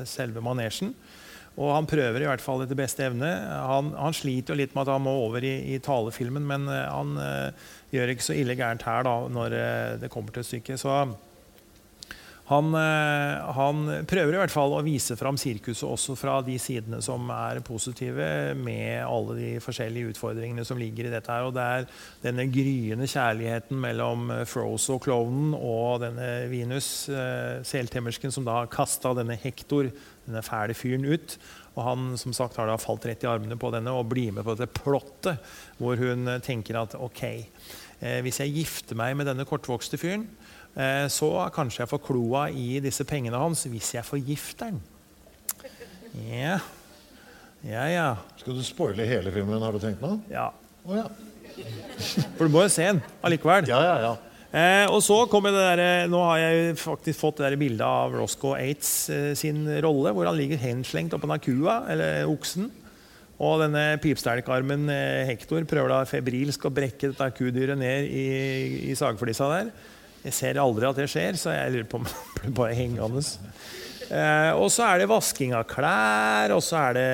selve 0.06 0.44
manesjen. 0.44 0.94
Og 1.56 1.72
han 1.72 1.88
prøver 1.88 2.20
i 2.20 2.28
hvert 2.28 2.44
fall 2.44 2.64
etter 2.64 2.76
beste 2.76 3.06
evne. 3.06 3.30
Han, 3.70 3.94
han, 3.96 4.16
sliter 4.16 4.52
jo 4.52 4.60
litt 4.60 4.74
med 4.76 4.84
at 4.84 4.96
han 4.96 5.06
må 5.06 5.14
over 5.24 5.44
i, 5.44 5.54
i 5.72 5.80
talefilmen, 5.80 6.44
men 6.44 6.68
eh, 6.68 6.88
han 6.92 7.16
eh, 7.22 7.70
gjør 7.96 8.12
ikke 8.12 8.28
så 8.28 8.36
ille 8.36 8.58
gærent 8.58 8.84
her 8.84 9.06
da, 9.08 9.22
når 9.32 9.56
det 10.02 10.12
kommer 10.12 10.36
til 10.36 10.44
stykket. 10.44 10.82
Så 10.82 10.92
han, 12.46 12.68
eh, 12.78 13.54
han, 13.56 13.80
prøver 14.06 14.36
i 14.36 14.40
hvert 14.42 14.52
fall 14.52 14.74
å 14.76 14.82
vise 14.84 15.16
fram 15.18 15.38
sirkuset 15.40 15.86
også 15.88 16.14
fra 16.20 16.34
de 16.44 16.58
sidene 16.60 17.00
som 17.02 17.24
er 17.32 17.62
positive, 17.64 18.28
med 18.60 19.00
alle 19.06 19.38
de 19.38 19.48
forskjellige 19.64 20.12
utfordringene 20.12 20.66
som 20.68 20.76
ligger 20.78 21.08
i 21.08 21.14
dette. 21.14 21.32
her, 21.32 21.48
og 21.48 21.56
Det 21.56 21.64
er 21.64 21.88
denne 22.26 22.46
gryende 22.52 23.08
kjærligheten 23.08 23.80
mellom 23.80 24.28
Froze 24.44 24.92
og 24.92 25.00
klovnen 25.08 25.56
og 25.56 26.04
denne 26.04 26.50
Venus, 26.52 27.08
seltemmersken, 27.64 28.34
som 28.34 28.44
da 28.44 28.60
har 28.60 28.70
kasta 28.70 29.16
denne 29.16 29.40
Hektor, 29.40 29.88
denne 30.26 30.44
fæle 30.44 30.76
fyren, 30.76 31.06
ut. 31.06 31.38
Og 31.76 31.82
han 31.86 32.06
som 32.20 32.34
sagt 32.36 32.58
har 32.60 32.68
da 32.70 32.78
falt 32.80 33.06
rett 33.08 33.24
i 33.24 33.30
armene 33.30 33.58
på 33.60 33.70
denne 33.74 33.92
og 33.94 34.08
blir 34.12 34.34
med 34.34 34.46
på 34.46 34.56
dette 34.56 34.80
plottet, 34.80 35.42
hvor 35.80 35.98
hun 36.00 36.38
tenker 36.44 36.78
at 36.80 36.96
ok, 36.96 37.22
hvis 38.24 38.40
jeg 38.42 38.54
gifter 38.54 38.96
meg 38.98 39.14
med 39.16 39.28
denne 39.28 39.44
kortvokste 39.48 40.00
fyren, 40.00 40.24
Eh, 40.76 41.06
så 41.08 41.30
kanskje 41.56 41.82
jeg 41.82 41.88
får 41.88 42.02
kloa 42.04 42.42
i 42.52 42.76
disse 42.84 43.04
pengene 43.08 43.38
hans 43.40 43.64
hvis 43.70 43.94
jeg 43.96 44.04
forgifter 44.04 44.74
den. 44.74 44.82
Ja. 46.28 46.58
Ja, 47.64 47.86
ja. 47.88 48.08
Skal 48.36 48.58
du 48.58 48.64
spoile 48.64 49.06
hele 49.08 49.32
filmen, 49.32 49.62
har 49.62 49.72
du 49.72 49.80
tenkt 49.82 50.04
nå? 50.04 50.18
ja. 50.30 50.50
Oh, 50.86 50.94
ja. 50.94 51.08
For 52.36 52.44
du 52.46 52.52
må 52.52 52.66
jo 52.66 52.70
se 52.70 52.84
den 52.84 53.00
allikevel. 53.24 53.66
Ja, 53.66 53.80
ja, 53.82 53.94
ja. 54.04 54.12
Eh, 54.56 54.86
og 54.88 55.02
så 55.04 55.18
kommer 55.28 55.52
det 55.52 55.60
der, 55.60 55.80
eh, 55.84 56.08
Nå 56.08 56.22
har 56.30 56.38
jeg 56.40 56.78
faktisk 56.80 57.20
fått 57.20 57.42
det 57.42 57.50
der 57.50 57.60
bildet 57.60 57.84
av 57.84 58.14
Roscoe 58.16 58.56
Aids 58.56 59.10
eh, 59.12 59.34
sin 59.36 59.66
rolle, 59.84 60.14
hvor 60.16 60.24
han 60.30 60.38
ligger 60.38 60.56
henslengt 60.62 61.12
oppå 61.12 61.28
den 61.28 61.42
kua, 61.44 61.82
eller 61.92 62.30
oksen. 62.30 62.70
Og 63.36 63.60
denne 63.60 63.98
pipstelkarmen 64.00 64.88
eh, 64.88 65.26
Hector 65.28 65.66
prøver 65.68 65.92
da 65.92 66.04
febrilsk 66.08 66.64
å 66.64 66.72
brekke 66.72 67.12
dette 67.12 67.28
kudyret 67.36 67.76
ned 67.76 68.08
i, 68.08 68.28
i 68.88 68.96
sagflisa 68.96 69.50
der. 69.52 69.74
Jeg 70.24 70.34
ser 70.34 70.62
aldri 70.62 70.88
at 70.88 70.96
det 71.02 71.10
skjer, 71.12 71.36
så 71.38 71.52
jeg 71.52 71.74
lurer 71.74 71.90
på 71.90 72.00
om 72.00 72.08
det 72.08 72.40
blir 72.40 72.56
bare 72.56 72.78
hengende. 72.78 73.22
Eh, 74.06 74.52
og 74.56 74.70
så 74.72 74.86
er 74.86 75.02
det 75.02 75.10
vasking 75.10 75.52
av 75.58 75.66
klær, 75.68 76.54
og 76.56 76.64
så 76.64 76.80
er 76.80 76.96
det 76.96 77.10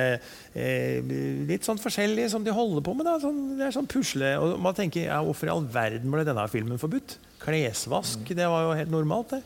eh, 0.55 1.13
litt 1.49 1.67
sånn 1.67 1.81
forskjellig 1.81 2.29
som 2.31 2.45
de 2.45 2.55
holder 2.55 2.85
på 2.85 2.95
med. 2.95 3.09
Da. 3.09 3.19
Sånn, 3.19 3.43
det 3.59 3.67
er 3.67 3.75
sånn 3.75 3.91
pusle. 3.91 4.31
Og 4.39 4.55
man 4.63 4.79
tenker 4.79 5.09
ja, 5.09 5.19
hvorfor 5.25 5.51
i 5.51 5.53
all 5.57 5.67
verden 5.75 6.13
ble 6.13 6.23
denne 6.23 6.47
filmen 6.53 6.79
forbudt? 6.79 7.17
Klesvask, 7.43 8.29
det 8.35 8.47
var 8.49 8.69
jo 8.69 8.77
helt 8.79 8.93
normalt, 8.93 9.35
det. 9.35 9.43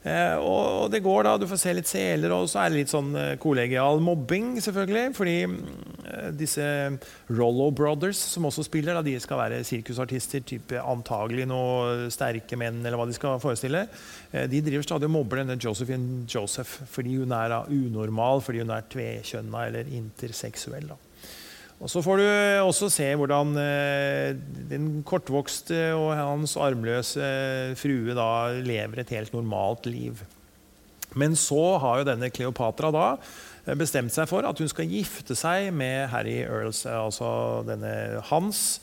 Eh, 0.00 0.36
og, 0.40 0.88
det 0.88 1.02
går 1.04 1.26
da, 1.26 1.34
Du 1.36 1.44
får 1.44 1.58
se 1.60 1.72
litt 1.76 1.88
seler, 1.88 2.32
og 2.32 2.46
så 2.48 2.62
er 2.62 2.70
det 2.70 2.78
litt 2.78 2.92
sånn 2.92 3.10
eh, 3.18 3.34
kollegial 3.40 4.00
mobbing. 4.00 4.54
selvfølgelig, 4.64 5.12
Fordi 5.16 5.36
eh, 5.44 6.30
disse 6.36 6.64
Rollo 7.28 7.68
Brothers, 7.70 8.16
som 8.32 8.48
også 8.48 8.64
spiller, 8.64 8.96
da, 8.96 9.04
de 9.04 9.18
skal 9.20 9.42
være 9.42 9.60
sirkusartister. 9.68 10.40
type 10.40 10.80
Antagelig 10.80 11.46
noe 11.50 12.08
sterke 12.12 12.56
menn, 12.56 12.80
eller 12.80 12.96
hva 12.96 13.08
de 13.10 13.18
skal 13.18 13.40
forestille. 13.42 13.86
Eh, 14.32 14.48
de 14.48 14.62
driver 14.64 14.88
stadig 14.88 15.10
og 15.10 15.16
mobber 15.18 15.42
denne 15.42 15.60
Josephine 15.60 16.24
Joseph 16.24 16.80
fordi 16.90 17.18
hun 17.20 17.36
er 17.36 17.52
da, 17.52 17.62
unormal, 17.68 18.40
fordi 18.44 18.64
hun 18.64 18.72
er 18.72 18.88
tvekjønna 18.88 19.68
eller 19.68 19.94
interseksuell. 20.00 20.88
da. 20.94 21.09
Og 21.80 21.88
Så 21.88 22.02
får 22.04 22.20
du 22.20 22.26
også 22.60 22.90
se 22.92 23.06
hvordan 23.16 23.54
eh, 23.56 24.36
den 24.68 25.00
kortvokste 25.08 25.94
og 25.96 26.12
hans 26.12 26.58
armløse 26.60 27.30
frue 27.80 28.16
da 28.16 28.52
lever 28.60 29.00
et 29.00 29.14
helt 29.16 29.32
normalt 29.32 29.88
liv. 29.88 30.20
Men 31.16 31.32
så 31.34 31.78
har 31.80 32.00
jo 32.00 32.10
denne 32.10 32.28
Kleopatra 32.30 32.92
da 32.92 33.06
eh, 33.16 33.76
bestemt 33.80 34.12
seg 34.12 34.28
for 34.28 34.44
at 34.44 34.60
hun 34.60 34.68
skal 34.68 34.92
gifte 34.92 35.36
seg 35.38 35.70
med 35.72 36.10
Harry 36.12 36.42
Earls, 36.44 36.84
eh, 36.84 36.98
altså 37.00 37.30
denne 37.68 37.94
Hans. 38.28 38.80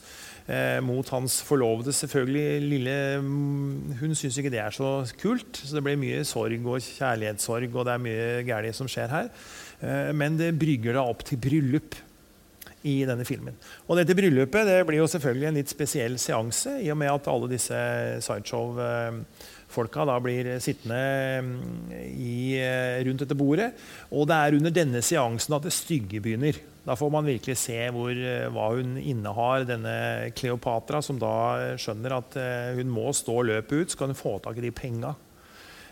Eh, 0.48 0.78
mot 0.80 1.04
hans 1.12 1.42
forlovede. 1.44 1.92
Selvfølgelig 1.92 2.62
lille 2.64 2.92
mm, 3.20 3.98
Hun 4.00 4.14
syns 4.16 4.38
ikke 4.40 4.52
det 4.54 4.62
er 4.62 4.72
så 4.72 5.04
kult, 5.20 5.60
så 5.60 5.76
det 5.76 5.82
blir 5.84 5.98
mye 6.00 6.22
sorg 6.24 6.64
og 6.64 6.80
kjærlighetssorg, 6.80 7.68
og 7.74 7.84
det 7.84 7.92
er 7.92 8.00
mye 8.06 8.28
galt 8.48 8.78
som 8.78 8.88
skjer 8.88 9.12
her. 9.12 9.28
Eh, 9.84 10.08
men 10.16 10.40
det 10.40 10.54
brygger 10.56 10.96
da 10.96 11.04
opp 11.04 11.26
til 11.28 11.36
bryllup 11.44 12.00
i 12.88 12.96
denne 13.08 13.26
filmen. 13.28 13.56
Og 13.86 13.98
dette 13.98 14.16
bryllupet 14.16 14.66
det 14.68 14.80
blir 14.88 15.02
jo 15.02 15.10
selvfølgelig 15.10 15.50
en 15.50 15.60
litt 15.60 15.72
spesiell 15.72 16.16
seanse, 16.20 16.78
i 16.82 16.90
og 16.92 16.98
med 17.00 17.12
at 17.12 17.28
alle 17.30 17.50
disse 17.52 17.82
sideshow-folka 18.24 20.06
da 20.08 20.16
blir 20.24 20.50
sittende 20.64 21.02
mm, 21.44 21.92
i, 22.08 22.40
eh, 22.62 22.98
rundt 23.08 23.24
dette 23.24 23.38
bordet. 23.38 23.70
Og 24.12 24.26
det 24.30 24.40
er 24.40 24.58
under 24.58 24.74
denne 24.74 25.04
seansen 25.04 25.58
at 25.58 25.68
det 25.68 25.76
stygge 25.76 26.22
begynner. 26.24 26.58
Da 26.88 26.96
får 26.96 27.10
man 27.12 27.28
virkelig 27.28 27.58
se 27.60 27.78
hvor, 27.92 28.12
eh, 28.12 28.48
hva 28.54 28.70
hun 28.78 28.96
innehar, 28.96 29.68
denne 29.68 30.32
Kleopatra, 30.38 31.02
som 31.04 31.20
da 31.20 31.76
skjønner 31.80 32.18
at 32.22 32.38
eh, 32.40 32.74
hun 32.80 32.92
må 32.92 33.10
stå 33.16 33.42
løpet 33.44 33.82
ut, 33.84 33.96
skal 33.96 34.12
hun 34.12 34.18
få 34.18 34.38
tak 34.44 34.60
i 34.60 34.68
de 34.68 34.74
penga. 34.74 35.14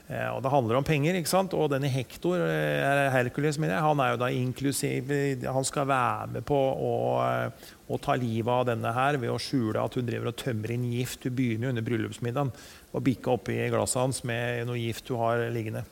Eh, 0.06 0.28
og 0.30 0.42
Det 0.42 0.50
handler 0.52 0.78
om 0.78 0.84
penger. 0.84 1.14
ikke 1.18 1.30
sant? 1.30 1.54
Og 1.54 1.70
denne 1.70 1.90
Hector, 1.90 2.38
eh, 2.38 3.10
Hercules, 3.10 3.58
mener 3.58 3.74
jeg, 3.74 3.82
han 3.82 4.00
er 4.00 4.10
jo 4.12 4.16
da 4.16 4.28
inklusiv 4.30 5.10
Han 5.52 5.64
skal 5.64 5.86
være 5.86 6.26
med 6.28 6.44
på 6.46 6.54
å, 6.54 6.94
eh, 7.26 7.50
å 7.90 8.00
ta 8.00 8.14
livet 8.14 8.48
av 8.48 8.66
denne 8.66 8.92
her 8.92 9.16
ved 9.16 9.30
å 9.30 9.38
skjule 9.38 9.82
at 9.82 9.94
hun 9.94 10.06
driver 10.06 10.28
og 10.28 10.36
tømmer 10.36 10.70
inn 10.70 10.92
gift. 10.92 11.24
Hun 11.24 11.34
begynner 11.34 11.66
jo 11.66 11.68
under 11.70 11.82
bryllupsmiddagen 11.82 12.52
å 12.94 13.02
bikke 13.02 13.32
oppi 13.32 13.68
glasset 13.68 14.00
hans 14.00 14.24
med 14.24 14.66
noe 14.66 14.78
gift 14.78 15.08
hun 15.08 15.18
har 15.18 15.50
liggende. 15.50 15.84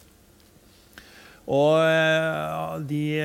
Og 1.47 1.77
de, 2.89 3.20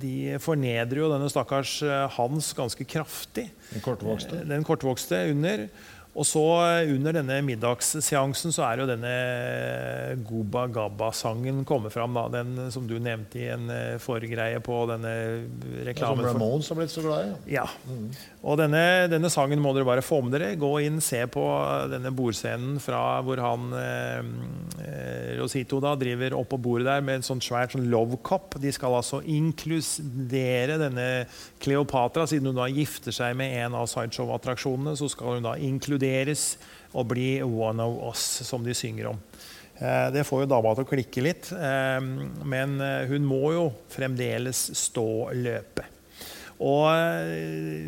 de 0.00 0.38
fornedrer 0.42 0.98
jo 0.98 1.12
denne 1.12 1.30
stakkars 1.30 1.84
Hans 2.16 2.52
ganske 2.52 2.82
kraftig. 2.82 3.52
Den 3.70 3.80
kortvokste. 3.80 4.42
Den 4.42 4.64
kortvokste 4.64 5.30
under. 5.30 5.68
Og 6.18 6.26
så 6.26 6.42
eh, 6.64 6.92
Under 6.96 7.14
denne 7.20 7.38
middagsseansen 7.46 8.54
så 8.54 8.64
er 8.66 8.82
jo 8.82 8.88
denne 8.88 9.12
Goba 10.26 10.66
Gabba-sangen 10.72 11.62
kommet 11.68 11.94
fram. 11.94 12.16
Da, 12.16 12.26
den 12.40 12.72
som 12.74 12.88
du 12.90 12.96
nevnte 13.02 13.38
i 13.40 13.48
en 13.52 13.68
eh, 13.70 13.98
forgreie 14.02 14.58
på 14.64 14.80
denne 14.90 15.12
reklamen. 15.86 16.24
Som 16.24 16.32
Ramones 16.32 16.70
har 16.72 16.80
blitt 16.80 16.94
så 16.94 17.04
glad 17.04 17.28
i. 17.28 17.54
ja. 17.54 17.66
Og 18.42 18.58
denne, 18.60 18.82
denne 19.10 19.30
sangen 19.32 19.62
må 19.62 19.72
dere 19.76 19.86
bare 19.88 20.04
få 20.04 20.20
med 20.24 20.34
dere. 20.36 20.52
Gå 20.58 20.72
inn, 20.86 21.00
se 21.04 21.20
på 21.30 21.44
denne 21.92 22.12
bordscenen 22.14 22.78
fra 22.82 23.20
hvor 23.26 23.42
han 23.42 23.70
eh, 23.78 24.20
eh, 24.84 25.30
Rosito 25.38 25.80
da 25.82 25.94
driver 25.98 26.36
oppå 26.38 26.58
bordet 26.62 26.88
der 26.88 27.04
med 27.04 27.20
en 27.20 27.26
sånn 27.26 27.42
svært 27.44 27.76
sånn 27.76 27.88
love 27.92 28.20
cup. 28.26 28.58
De 28.62 28.72
skal 28.74 28.98
altså 28.98 29.20
inkludere 29.22 30.80
denne 30.82 31.08
Kleopatra. 31.62 32.26
Siden 32.30 32.50
hun 32.50 32.58
da 32.58 32.68
gifter 32.70 33.14
seg 33.14 33.38
med 33.38 33.54
en 33.62 33.78
av 33.78 33.86
sideshow-attraksjonene, 33.90 34.96
så 34.98 35.10
skal 35.12 35.38
hun 35.38 35.46
da 35.46 35.56
inkluderes 36.08 36.56
og 36.96 37.08
bli 37.10 37.42
one 37.42 37.82
of 37.82 38.00
us, 38.10 38.42
som 38.46 38.64
de 38.64 38.74
synger 38.74 39.10
om. 39.12 39.20
Eh, 39.78 40.10
Det 40.12 40.26
får 40.26 40.42
jo 40.42 40.50
dama 40.50 40.74
til 40.74 40.84
å 40.84 40.88
klikke 40.88 41.22
litt, 41.22 41.52
eh, 41.52 42.00
men 42.44 42.80
eh, 42.80 43.06
hun 43.06 43.24
må 43.24 43.52
jo 43.52 43.72
fremdeles 43.88 44.70
stå 44.74 45.32
løpe 45.34 45.84
Og 46.60 46.90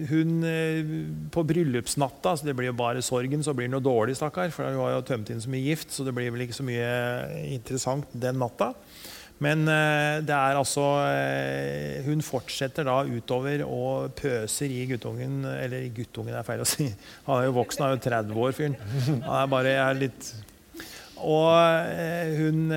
hun 0.07 0.45
på 1.35 1.43
bryllupsnatta, 1.43 2.37
så 2.37 2.45
det 2.47 2.55
blir 2.55 2.69
jo 2.69 2.77
bare 2.79 3.03
sorgen, 3.03 3.43
så 3.43 3.51
blir 3.53 3.67
det 3.67 3.73
noe 3.75 3.83
dårlig, 3.83 4.15
stakkar. 4.15 4.53
For 4.55 4.63
hun 4.63 4.79
har 4.79 4.93
jo 4.93 5.01
tømt 5.09 5.31
inn 5.31 5.41
så 5.43 5.51
mye 5.51 5.65
gift, 5.73 5.91
så 5.91 6.05
det 6.07 6.15
blir 6.15 6.31
vel 6.31 6.45
ikke 6.45 6.55
så 6.55 6.63
mye 6.63 7.51
interessant 7.51 8.07
den 8.15 8.39
natta. 8.39 8.71
Men 9.41 9.65
eh, 9.73 10.21
det 10.27 10.37
er 10.37 10.59
altså 10.59 10.85
eh, 11.09 12.05
Hun 12.05 12.21
fortsetter 12.25 12.85
da 12.85 12.99
utover 13.09 13.65
og 13.65 14.13
pøser 14.19 14.69
i 14.69 14.83
guttungen 14.91 15.47
Eller 15.49 15.87
guttungen 15.97 16.37
er 16.37 16.45
feil 16.45 16.61
å 16.61 16.69
si. 16.69 16.91
Han 17.29 17.41
er 17.41 17.49
jo 17.49 17.57
voksen, 17.57 17.87
han 17.87 17.95
er 17.95 17.97
jo 17.97 18.05
30 18.05 18.45
år, 18.45 18.55
fyren. 18.57 18.79
Han 19.25 19.35
er 19.41 19.53
bare 19.57 19.75
er 19.81 20.01
litt 20.05 20.33
og 21.21 21.53
eh, 21.53 22.31
hun, 22.39 22.71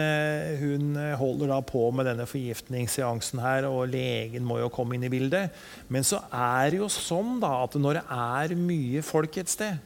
hun 0.59 0.97
holder 1.15 1.47
da 1.53 1.61
på 1.63 1.85
med 1.95 2.09
denne 2.09 2.25
forgiftningsseansen 2.27 3.39
her, 3.39 3.69
og 3.69 3.87
legen 3.87 4.43
må 4.43 4.57
jo 4.59 4.67
komme 4.73 4.97
inn 4.97 5.05
i 5.07 5.11
bildet. 5.13 5.53
Men 5.87 6.03
så 6.03 6.19
er 6.27 6.73
det 6.73 6.81
jo 6.81 6.89
sånn 6.91 7.37
da 7.39 7.53
at 7.61 7.77
når 7.79 8.01
det 8.01 8.03
er 8.17 8.55
mye 8.59 9.05
folk 9.07 9.39
et 9.39 9.53
sted, 9.53 9.79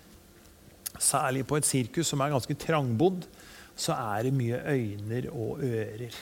særlig 0.97 1.45
på 1.45 1.59
et 1.59 1.69
sirkus 1.69 2.09
som 2.09 2.25
er 2.25 2.33
ganske 2.33 2.57
trangbodd, 2.57 3.29
så 3.77 3.93
er 3.93 4.25
det 4.25 4.33
mye 4.33 4.63
øyne 4.73 5.21
og 5.29 5.61
ører. 5.61 6.17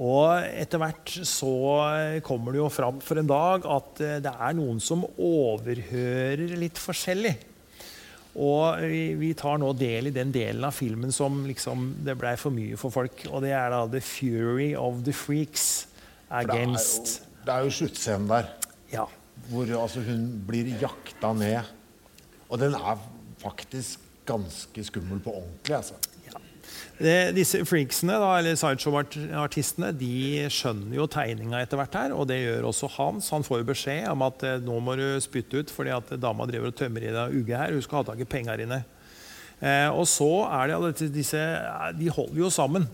Og 0.00 0.40
etter 0.56 0.80
hvert 0.80 1.10
så 1.28 1.52
kommer 2.24 2.54
det 2.54 2.62
jo 2.62 2.68
fram 2.72 3.00
for 3.04 3.20
en 3.20 3.28
dag 3.28 3.66
at 3.68 4.00
eh, 4.00 4.20
det 4.24 4.32
er 4.32 4.54
noen 4.56 4.80
som 4.80 5.04
overhører 5.20 6.54
litt 6.56 6.80
forskjellig. 6.80 7.34
Og 8.32 8.80
vi, 9.20 9.34
tar 9.36 9.58
nå 9.60 9.74
del 9.76 10.08
i 10.08 10.14
den 10.14 10.30
delen 10.32 10.64
av 10.64 10.72
filmen 10.72 11.12
som 11.12 11.42
liksom, 11.44 11.90
det 12.00 12.16
blei 12.16 12.32
for 12.40 12.54
mye 12.54 12.78
for 12.80 12.94
folk. 12.94 13.26
Og 13.28 13.42
det 13.44 13.52
er 13.52 13.68
da 13.74 13.84
'The 13.84 14.00
Fury 14.00 14.70
of 14.72 15.02
the 15.04 15.12
Freaks 15.12 15.86
Against'. 16.30 17.20
det 17.20 17.20
er 17.20 17.28
jo-. 17.28 17.44
Det 17.44 17.52
er 17.52 17.64
jo 17.66 17.70
sluttscenen 17.70 18.28
der 18.28 18.48
Ja. 18.92 19.04
hvor 19.50 19.66
altså, 19.82 20.00
hun 20.00 20.44
blir 20.46 20.72
jakta 20.80 21.32
ned. 21.32 21.60
Og 22.48 22.58
den 22.58 22.74
er 22.74 22.98
faktisk 23.38 24.00
ganske 24.24 24.84
skummel 24.84 25.20
på 25.20 25.30
ordentlig. 25.30 25.76
altså. 25.76 25.94
Det, 27.00 27.32
disse 27.34 27.62
freaksene, 27.66 28.14
da, 28.20 28.30
eller 28.38 28.58
sideshow-artistene, 28.58 29.90
de 29.96 30.44
skjønner 30.52 30.98
jo 30.98 31.08
tegninga 31.10 31.62
etter 31.64 31.80
hvert 31.80 31.96
her. 31.98 32.14
Og 32.14 32.28
det 32.30 32.42
gjør 32.42 32.68
også 32.70 32.90
Hans. 32.98 33.30
Han 33.34 33.46
får 33.46 33.62
jo 33.62 33.68
beskjed 33.72 34.08
om 34.12 34.24
at 34.28 34.44
eh, 34.46 34.60
nå 34.62 34.78
må 34.84 34.96
du 35.00 35.06
spytte 35.24 35.62
ut 35.62 35.72
fordi 35.72 35.94
at 35.96 36.12
dama 36.20 36.46
driver 36.48 36.70
og 36.70 36.78
tømmer 36.78 37.06
i 37.06 37.14
deg 37.14 37.38
ugge 37.40 37.58
her. 37.58 37.74
Hun 37.74 37.84
skal 37.84 38.02
ha 38.02 38.10
tak 38.12 38.22
i 38.22 38.28
penga 38.28 38.58
dine. 38.60 38.82
Eh, 39.62 39.88
og 39.90 40.06
så 40.10 40.30
er 40.50 40.72
det 40.72 41.12
disse 41.14 41.40
De 41.98 42.10
holder 42.10 42.42
jo 42.44 42.50
sammen. 42.52 42.88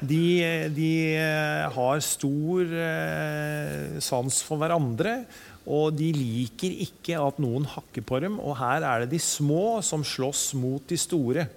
De, 0.00 0.68
de 0.76 0.92
eh, 1.16 1.66
har 1.72 2.00
stor 2.04 2.72
eh, 2.76 4.00
sans 4.04 4.40
for 4.44 4.60
hverandre. 4.60 5.22
Og 5.66 5.90
de 5.98 6.12
liker 6.14 6.74
ikke 6.84 7.18
at 7.18 7.40
noen 7.42 7.66
hakker 7.66 8.04
på 8.06 8.20
dem. 8.22 8.38
Og 8.38 8.58
her 8.60 8.84
er 8.86 9.04
det 9.04 9.14
de 9.16 9.22
små 9.22 9.80
som 9.82 10.04
slåss 10.06 10.52
mot 10.58 10.84
de 10.88 10.98
store. 11.00 11.48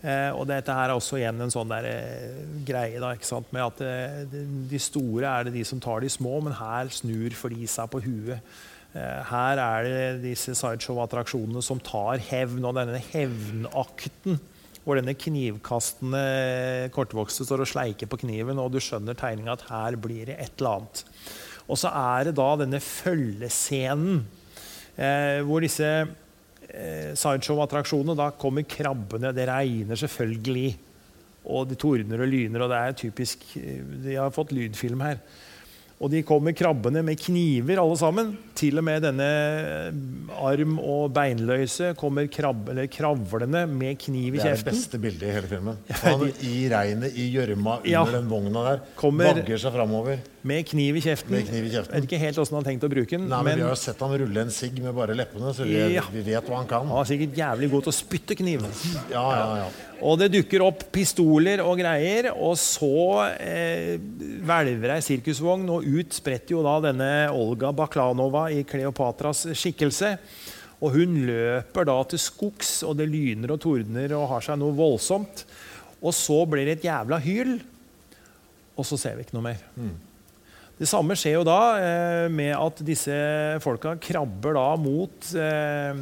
Eh, 0.00 0.30
og 0.32 0.46
dette 0.48 0.72
her 0.72 0.88
er 0.88 0.96
også 0.96 1.18
igjen 1.20 1.40
en 1.44 1.52
sånn 1.52 1.68
der, 1.68 1.84
eh, 1.84 2.36
greie 2.64 2.98
da, 3.02 3.10
med 3.52 3.62
at 3.66 3.80
eh, 3.84 4.24
de- 4.32 4.46
de 4.70 4.78
store 4.80 5.24
er 5.28 5.44
det 5.44 5.52
de 5.58 5.64
som 5.64 5.80
tar 5.80 6.00
de 6.00 6.08
små, 6.08 6.38
men 6.42 6.54
her 6.56 6.88
snur 6.88 7.30
flisa 7.36 7.84
på 7.86 8.00
huet. 8.00 8.40
Eh, 8.94 9.22
her 9.28 9.58
er 9.60 9.84
det 9.84 10.22
disse 10.22 10.54
sideshow-attraksjonene 10.56 11.62
som 11.62 11.78
tar 11.78 12.16
hevn, 12.18 12.64
og 12.64 12.74
denne 12.80 12.98
hevnakten 13.12 14.40
hvor 14.82 14.96
denne 14.96 15.12
knivkastende 15.14 16.88
kortvokste 16.90 17.44
står 17.44 17.60
og 17.60 17.68
sleiker 17.68 18.08
på 18.08 18.18
kniven, 18.22 18.58
og 18.58 18.72
du 18.72 18.78
skjønner 18.80 19.14
tegninga 19.14 19.52
at 19.52 19.66
her 19.68 19.96
blir 20.00 20.24
det 20.30 20.38
et 20.40 20.56
eller 20.58 20.80
annet. 20.80 21.04
Og 21.68 21.76
så 21.78 21.92
er 21.92 22.24
det 22.24 22.34
da 22.40 22.56
denne 22.56 22.80
følgescenen 22.80 24.24
eh, 24.96 25.40
hvor 25.46 25.60
disse 25.62 26.08
eh, 26.74 27.12
sideshow-attraksjonene 27.18 28.16
Da 28.18 28.30
kommer 28.38 28.66
krabbene. 28.68 29.34
Det 29.36 29.46
regner 29.48 29.98
selvfølgelig. 29.98 30.70
Og 31.50 31.70
det 31.70 31.78
tordner 31.80 32.20
og 32.20 32.28
lyner, 32.28 32.64
og 32.64 32.72
det 32.72 32.80
er 32.80 32.98
typisk 33.00 33.46
eh, 33.60 33.80
De 34.04 34.18
har 34.18 34.34
fått 34.34 34.52
lydfilm 34.56 35.00
her. 35.06 35.22
Og 36.00 36.08
de 36.08 36.22
kommer 36.24 36.54
krabbene 36.56 37.02
med 37.04 37.18
kniver, 37.20 37.76
alle 37.82 37.96
sammen. 38.00 38.30
Til 38.56 38.78
og 38.80 38.84
med 38.86 39.02
denne 39.04 39.26
arm- 40.40 40.78
og 40.80 41.10
beinløse 41.12 41.90
kommer 42.00 42.24
krab 42.32 42.70
kravlende 42.92 43.66
med 43.68 43.98
kniv 44.00 44.38
i 44.38 44.40
kjeften. 44.40 44.40
Det 44.40 44.48
er 44.48 44.64
det 44.64 44.78
beste 44.78 45.00
bildet 45.02 45.26
i 45.28 45.34
hele 45.34 45.50
filmen. 45.50 45.76
Han 46.00 46.24
i 46.48 46.54
regnet, 46.72 47.12
i 47.20 47.26
gjørma, 47.34 47.78
under 47.82 47.90
Ja. 47.92 48.04
den 48.16 48.28
vogna 48.32 48.62
der. 48.70 48.80
Vagger 48.96 49.58
seg 49.60 49.72
framover. 49.76 50.22
Med 50.42 50.64
kniv 50.70 50.96
i 50.96 51.02
kjeften. 51.04 51.30
Med 51.36 51.44
kniv 51.50 51.66
i 51.68 51.74
kjeften. 51.74 51.92
Jeg 51.92 52.00
vet 52.02 52.08
ikke 52.10 52.22
helt 52.24 52.38
åssen 52.40 52.56
han 52.56 52.64
har 52.64 52.70
tenkt 52.72 52.88
å 52.88 52.92
bruke 52.94 53.10
den. 53.18 53.28
Nei, 53.28 53.42
men, 53.42 53.44
men 53.44 53.56
Vi 53.60 53.62
har 53.68 53.74
jo 53.76 53.82
sett 53.84 54.00
han 54.00 54.16
rulle 54.24 54.40
en 54.46 54.50
sigg 54.56 54.80
med 54.80 54.94
bare 54.96 55.12
leppene, 55.14 55.52
så 55.52 55.68
vi, 55.68 55.76
Ja. 55.98 56.02
vi 56.10 56.22
vet 56.32 56.48
hva 56.48 56.56
han 56.62 56.66
kan. 56.66 56.88
han 56.88 57.04
er 57.04 57.04
sikkert 57.12 57.36
jævlig 57.36 57.70
god 57.76 57.82
til 57.84 57.92
å 57.92 57.98
spytte 58.00 58.36
kniv. 58.40 58.64
Ja, 59.12 59.26
ja, 59.36 59.56
ja. 59.66 59.68
Og 60.00 60.16
det 60.20 60.30
dukker 60.32 60.62
opp 60.64 60.86
pistoler 60.94 61.60
og 61.64 61.76
greier, 61.80 62.30
og 62.32 62.54
så 62.58 63.26
eh, 63.36 63.98
hvelver 64.46 64.94
ei 64.94 65.02
sirkusvogn, 65.04 65.66
og 65.68 65.84
ut 65.84 66.16
spretter 66.16 66.56
jo 66.56 66.64
da 66.64 66.78
denne 66.88 67.10
Olga 67.36 67.72
Baklanova 67.76 68.46
i 68.54 68.62
Kleopatras 68.68 69.46
skikkelse. 69.52 70.14
Og 70.80 70.96
hun 70.96 71.18
løper 71.28 71.84
da 71.88 71.98
til 72.08 72.22
skogs, 72.22 72.78
og 72.88 72.96
det 72.96 73.10
lyner 73.12 73.52
og 73.52 73.60
tordner 73.60 74.14
og 74.16 74.30
har 74.32 74.46
seg 74.46 74.60
noe 74.60 74.76
voldsomt. 74.78 75.44
Og 76.00 76.16
så 76.16 76.38
blir 76.48 76.64
det 76.64 76.78
et 76.78 76.88
jævla 76.88 77.20
hyl, 77.20 77.58
og 78.80 78.86
så 78.88 78.96
ser 78.96 79.18
vi 79.18 79.26
ikke 79.26 79.36
noe 79.36 79.50
mer. 79.50 79.66
Det 80.80 80.88
samme 80.88 81.12
skjer 81.12 81.34
jo 81.34 81.44
da 81.44 81.58
eh, 81.76 82.26
med 82.32 82.54
at 82.56 82.78
disse 82.88 83.12
folka 83.60 83.98
krabber 84.00 84.54
da 84.56 84.68
mot 84.80 85.26
eh, 85.36 85.98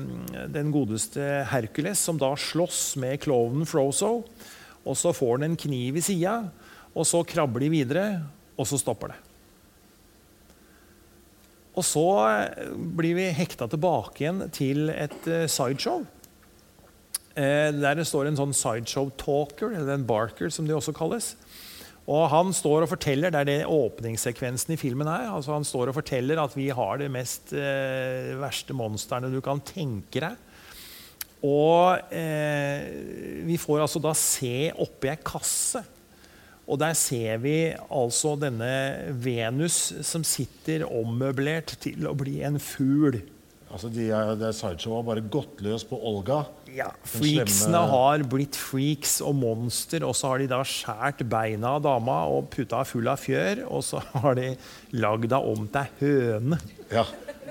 den 0.55 0.69
godeste 0.71 1.25
Hercules, 1.51 1.99
som 1.99 2.21
da 2.21 2.29
slåss 2.39 2.93
med 3.03 3.19
klovnen 3.25 3.67
Frozo. 3.67 4.21
Og 4.87 4.99
så 5.01 5.11
får 5.11 5.33
han 5.35 5.49
en 5.49 5.59
kniv 5.59 5.99
i 5.99 6.05
sida, 6.07 6.37
og 6.95 7.09
så 7.11 7.25
krabber 7.27 7.67
de 7.67 7.73
videre, 7.75 8.05
og 8.55 8.71
så 8.71 8.79
stopper 8.79 9.17
det. 9.17 9.19
Og 11.75 11.83
så 11.83 12.07
eh, 12.29 12.71
blir 13.03 13.19
vi 13.19 13.27
hekta 13.35 13.67
tilbake 13.67 14.23
igjen 14.23 14.45
til 14.55 14.95
et 14.95 15.27
sideshow. 15.51 16.07
Der 17.35 17.95
det 17.95 18.07
står 18.07 18.31
en 18.31 18.39
sånn 18.39 18.55
sideshow-talker, 18.55 19.75
eller 19.75 19.95
en 19.95 20.07
barker, 20.07 20.51
som 20.51 20.67
de 20.67 20.75
også 20.75 20.95
kalles. 20.95 21.37
Og 22.09 22.25
han 22.33 22.55
står 22.57 22.87
og 22.87 22.93
forteller, 22.95 23.31
Det 23.31 23.41
er 23.43 23.49
det 23.49 23.69
åpningssekvensen 23.69 24.73
i 24.73 24.81
filmen 24.81 25.09
er. 25.09 25.29
Altså 25.29 25.53
han 25.53 25.65
står 25.65 25.91
og 25.91 25.99
forteller 26.01 26.41
at 26.41 26.57
vi 26.57 26.71
har 26.73 26.99
de 26.99 27.09
mest 27.13 27.53
eh, 27.53 28.33
verste 28.41 28.73
monstrene 28.73 29.29
du 29.33 29.43
kan 29.45 29.61
tenke 29.61 30.23
deg. 30.25 30.37
Og 31.45 32.01
eh, 32.11 33.45
vi 33.47 33.59
får 33.61 33.85
altså 33.85 34.01
da 34.03 34.15
se 34.17 34.73
oppi 34.73 35.13
ei 35.13 35.19
kasse. 35.21 35.85
Og 36.69 36.81
der 36.81 36.97
ser 36.97 37.39
vi 37.41 37.73
altså 37.77 38.35
denne 38.41 39.13
Venus 39.25 39.79
som 40.05 40.25
sitter 40.25 40.85
ommøblert 40.89 41.77
til 41.81 42.09
å 42.09 42.17
bli 42.17 42.41
en 42.45 42.59
fugl. 42.61 43.21
Altså, 43.69 43.91
de 43.93 44.07
er, 44.09 44.31
det 44.41 44.55
Sideshow 44.57 44.95
har 44.97 45.05
bare 45.05 45.23
gått 45.29 45.59
løs 45.65 45.83
på 45.85 45.99
Olga. 46.09 46.39
Ja, 46.73 46.87
Freaksene 47.09 47.81
har 47.91 48.23
blitt 48.31 48.57
freaks 48.57 49.19
og 49.25 49.35
monster, 49.37 50.05
og 50.09 50.15
så 50.17 50.31
har 50.33 50.41
de 50.43 50.47
da 50.49 50.63
skjært 50.65 51.21
beina 51.29 51.75
av 51.77 51.83
dama 51.85 52.23
og 52.33 52.49
putta 52.55 52.81
full 52.89 53.09
av 53.13 53.21
fjør. 53.21 53.65
Og 53.69 53.85
så 53.85 54.01
har 54.25 54.39
de 54.41 54.55
lagd 54.97 55.29
henne 55.29 55.43
om 55.53 55.69
til 55.75 55.91
høne. 56.01 56.61
Ja. 56.93 57.05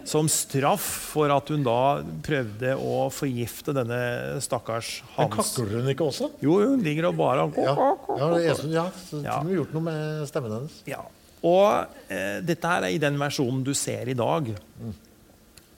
Som 0.07 0.29
straff 0.31 0.85
for 1.11 1.29
at 1.35 1.49
hun 1.51 1.65
da 1.67 1.77
prøvde 2.25 2.73
å 2.79 3.07
forgifte 3.11 3.73
denne 3.75 3.97
stakkars 4.41 5.01
Hans. 5.17 5.19
Men 5.19 5.33
kakler 5.35 5.73
hun 5.81 5.89
ikke 5.91 6.07
også? 6.07 6.29
Jo, 6.41 6.59
hun 6.63 6.85
ligger 6.85 7.09
og 7.09 7.17
bare 7.19 7.47
Ja, 7.59 7.73
ja, 7.75 8.29
det 8.37 8.45
ja. 8.71 8.85
Så 9.09 9.19
Ja. 9.25 9.37
kunne 9.41 9.51
vi 9.51 9.57
gjort 9.59 9.73
noe 9.75 9.85
med 9.89 10.29
stemmen 10.31 10.53
hennes. 10.55 10.77
Ja. 10.87 11.01
Og 11.45 11.91
eh, 12.09 12.39
dette 12.41 12.71
her 12.71 12.87
er 12.87 12.95
i 12.95 13.01
den 13.03 13.19
versjonen 13.19 13.61
du 13.67 13.73
ser 13.77 14.07
i 14.09 14.15
dag. 14.17 14.47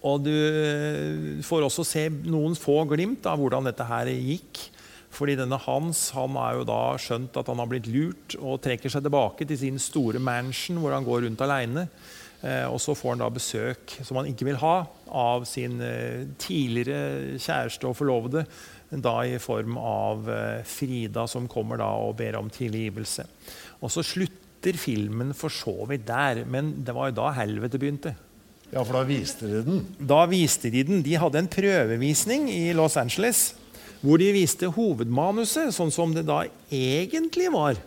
Og 0.08 0.22
du 0.24 0.32
eh, 0.32 1.40
får 1.44 1.66
også 1.66 1.84
se 1.88 2.06
noen 2.24 2.56
få 2.56 2.82
glimt 2.88 3.26
av 3.28 3.40
hvordan 3.42 3.68
dette 3.68 3.88
her 3.88 4.12
gikk. 4.14 4.62
Fordi 5.10 5.36
denne 5.40 5.58
Hans 5.64 6.12
han 6.14 6.38
har 6.38 6.60
jo 6.60 6.68
da 6.70 6.82
skjønt 7.02 7.36
at 7.40 7.50
han 7.50 7.60
har 7.60 7.70
blitt 7.72 7.90
lurt, 7.90 8.38
og 8.38 8.62
trekker 8.64 8.94
seg 8.94 9.04
tilbake 9.04 9.48
til 9.50 9.58
sin 9.60 9.80
store 9.82 10.22
mansion 10.22 10.80
hvor 10.80 10.94
han 10.96 11.08
går 11.08 11.26
rundt 11.26 11.44
aleine. 11.44 11.88
Eh, 12.40 12.66
og 12.70 12.80
så 12.80 12.96
får 12.96 13.16
han 13.18 13.24
da 13.26 13.32
besøk 13.34 13.98
som 14.06 14.22
han 14.22 14.30
ikke 14.32 14.48
vil 14.48 14.62
ha, 14.62 14.76
av 15.10 15.48
sin 15.50 15.82
eh, 15.84 16.30
tidligere 16.40 17.40
kjæreste 17.42 17.90
og 17.90 17.98
forlovede. 18.00 18.46
Da 18.90 19.20
i 19.22 19.36
form 19.38 19.76
av 19.78 20.24
Frida, 20.66 21.28
som 21.30 21.46
kommer 21.52 21.78
da 21.78 21.92
og 22.02 22.16
ber 22.18 22.40
om 22.40 22.48
tilgivelse. 22.50 23.28
Og 23.86 23.92
så 23.94 24.02
slutter 24.02 24.80
filmen 24.82 25.36
for 25.38 25.54
så 25.54 25.76
vidt 25.92 26.08
der, 26.08 26.42
men 26.50 26.72
det 26.82 26.96
var 26.98 27.12
jo 27.12 27.20
da 27.20 27.28
helvete 27.38 27.78
begynte. 27.78 28.16
Ja, 28.70 28.84
for 28.84 29.00
da 29.00 29.04
viste 29.08 29.50
de 29.50 29.64
den. 29.66 29.86
Da 29.98 30.24
viste 30.30 30.70
de 30.70 30.84
den. 30.86 31.02
De 31.06 31.16
hadde 31.18 31.42
en 31.42 31.50
prøvevisning 31.50 32.50
i 32.54 32.70
Los 32.78 32.98
Angeles 33.02 33.50
hvor 34.00 34.22
de 34.22 34.30
viste 34.32 34.70
hovedmanuset 34.72 35.74
sånn 35.76 35.92
som 35.92 36.14
det 36.16 36.24
da 36.28 36.46
egentlig 36.72 37.50
var. 37.52 37.80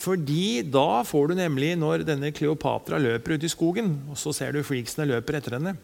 Fordi 0.00 0.62
da 0.64 1.02
får 1.04 1.32
du 1.32 1.34
nemlig, 1.40 1.72
når 1.76 2.06
denne 2.08 2.30
Kleopatra 2.32 3.00
løper 3.00 3.34
ut 3.34 3.44
i 3.44 3.50
skogen, 3.50 3.96
og 4.08 4.16
så 4.20 4.32
ser 4.36 4.54
du 4.54 4.62
freaksene 4.64 5.08
løper 5.10 5.40
etter 5.40 5.58
henne, 5.58 5.74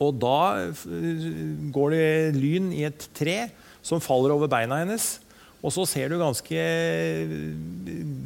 og 0.00 0.16
da 0.22 0.70
går 1.74 1.92
det 1.92 2.06
lyn 2.38 2.70
i 2.74 2.86
et 2.88 3.04
tre 3.14 3.36
som 3.84 4.02
faller 4.02 4.34
over 4.34 4.50
beina 4.50 4.80
hennes. 4.80 5.18
Og 5.62 5.70
så 5.74 5.84
ser 5.86 6.10
du 6.10 6.18
ganske 6.18 6.58
eh, 6.58 7.34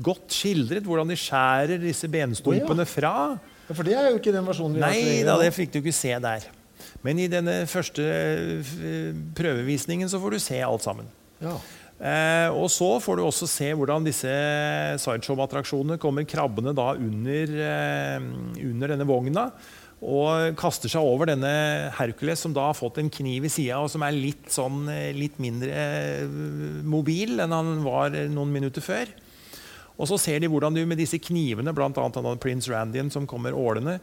godt 0.04 0.32
skildret 0.32 0.86
hvordan 0.88 1.10
de 1.10 1.18
skjærer 1.20 1.82
disse 1.82 2.08
benstumpene 2.08 2.86
fra. 2.88 3.36
Ja, 3.66 3.74
for 3.74 3.86
det 3.86 3.96
er 3.98 4.10
jo 4.12 4.20
ikke 4.20 4.34
den 4.34 4.46
versjonen 4.46 4.78
vi 4.78 4.84
har 4.84 4.94
Nei 4.94 5.24
da, 5.26 5.38
det 5.42 5.50
fikk 5.56 5.74
du 5.74 5.80
ikke 5.80 5.96
se 5.96 6.12
der. 6.22 6.46
Men 7.04 7.18
i 7.22 7.26
denne 7.30 7.64
første 7.70 8.04
prøvevisningen 9.36 10.10
så 10.10 10.20
får 10.22 10.36
du 10.36 10.42
se 10.42 10.60
alt 10.62 10.86
sammen. 10.86 11.08
Ja. 11.42 11.56
Eh, 11.96 12.52
og 12.52 12.68
så 12.68 12.90
får 13.00 13.16
du 13.16 13.24
også 13.24 13.48
se 13.48 13.70
hvordan 13.72 14.04
disse 14.04 14.28
sideshow-attraksjonene 15.00 15.96
kommer 16.00 16.28
krabbende 16.28 16.74
da 16.76 16.90
under, 16.92 17.56
eh, 17.64 18.26
under 18.68 18.92
denne 18.92 19.08
vogna. 19.08 19.50
Og 20.04 20.52
kaster 20.60 20.92
seg 20.92 21.00
over 21.00 21.30
denne 21.30 21.50
Hercules, 21.96 22.42
som 22.44 22.52
da 22.52 22.66
har 22.68 22.76
fått 22.76 22.98
en 23.00 23.08
kniv 23.08 23.46
i 23.48 23.52
sida, 23.52 23.78
og 23.80 23.88
som 23.88 24.04
er 24.04 24.12
litt, 24.12 24.44
sånn, 24.52 24.84
eh, 24.92 25.14
litt 25.16 25.38
mindre 25.40 25.72
eh, 25.72 26.26
mobil 26.84 27.40
enn 27.40 27.54
han 27.56 27.78
var 27.84 28.12
eh, 28.12 28.28
noen 28.28 28.52
minutter 28.52 28.84
før. 28.84 29.08
Og 29.96 30.08
så 30.10 30.18
ser 30.20 30.42
de 30.44 30.50
hvordan 30.52 30.74
du 30.76 30.82
med 30.88 30.98
disse 31.00 31.18
knivene, 31.22 31.72
bl.a. 31.72 31.88
prins 31.90 32.40
Prince 32.42 32.72
Randian 32.72 33.10
som 33.12 33.26
kommer 33.28 33.56
ålende, 33.56 33.98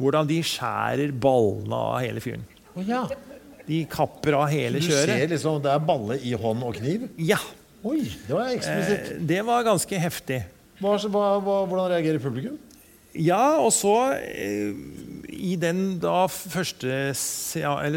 hvordan 0.00 0.26
de 0.28 0.40
skjærer 0.44 1.12
ballene 1.14 1.76
av 1.76 2.00
hele 2.02 2.20
fyren. 2.24 2.42
Oh, 2.76 2.82
ja. 2.84 3.04
De 3.66 3.80
kapper 3.90 4.36
av 4.38 4.50
hele 4.52 4.78
Du 4.82 4.86
kjøret. 4.86 5.10
ser 5.14 5.30
liksom, 5.32 5.60
det 5.64 5.70
er 5.72 5.86
balle 5.86 6.18
i 6.22 6.34
hånd 6.38 6.62
og 6.66 6.76
kniv. 6.78 7.08
Ja, 7.18 7.38
Oi, 7.86 8.00
det 8.26 8.34
var 8.34 8.50
eksplisitt. 8.50 9.10
eh, 9.14 9.18
det 9.30 9.40
var 9.46 9.62
ganske 9.66 9.98
heftig. 10.02 10.40
Hva, 10.82 10.96
hva, 11.06 11.26
hvordan 11.40 11.90
reagerer 11.92 12.18
publikum? 12.22 12.56
Ja, 13.16 13.56
og 13.62 13.70
så 13.72 13.94
eh, 14.12 14.76
I 15.32 15.54
den 15.60 15.98
da 16.02 16.26
første, 16.28 17.12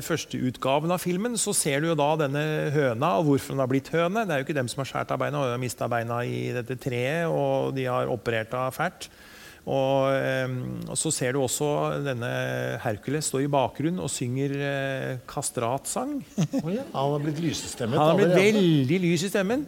første 0.05 0.39
utgaven 0.49 0.93
av 0.95 1.01
filmen 1.03 1.35
så 1.39 1.53
ser 1.55 1.81
du 1.81 1.89
jo 1.89 1.97
da 1.99 2.13
denne 2.21 2.43
høna, 2.75 3.17
og 3.19 3.29
hvorfor 3.29 3.55
den 3.55 3.63
har 3.63 3.71
blitt 3.71 3.91
høne. 3.93 4.25
Det 4.25 4.35
er 4.35 4.41
jo 4.41 4.47
ikke 4.47 4.59
dem 4.59 4.71
som 4.71 4.83
har 4.83 4.91
skåret 4.91 5.15
av 5.15 5.21
beina, 5.21 5.41
og 5.41 5.53
har 5.55 5.61
mista 5.61 5.89
beina 5.91 6.21
i 6.23 6.49
dette 6.55 6.79
treet, 6.79 7.27
og 7.27 7.75
de 7.77 7.89
har 7.89 8.11
operert 8.11 8.55
av 8.55 8.71
fælt. 8.75 9.09
Og, 9.69 10.09
eh, 10.17 10.53
og 10.89 10.97
så 10.97 11.11
ser 11.13 11.35
du 11.35 11.43
også 11.43 11.67
denne 12.01 12.29
Hercules 12.81 13.27
stå 13.29 13.43
i 13.43 13.49
bakgrunnen 13.51 14.01
og 14.01 14.09
synger 14.11 14.55
eh, 14.57 15.17
kastratsang. 15.29 16.19
Oh 16.59 16.71
ja. 16.73 16.83
Han 16.91 17.13
har 17.13 17.21
blitt 17.23 17.39
lysestemmet. 17.43 17.99
Han 17.99 18.09
har 18.09 18.17
blitt 18.17 18.33
veldig 18.35 18.97
lys 19.03 19.23
i 19.27 19.29
stemmen. 19.31 19.65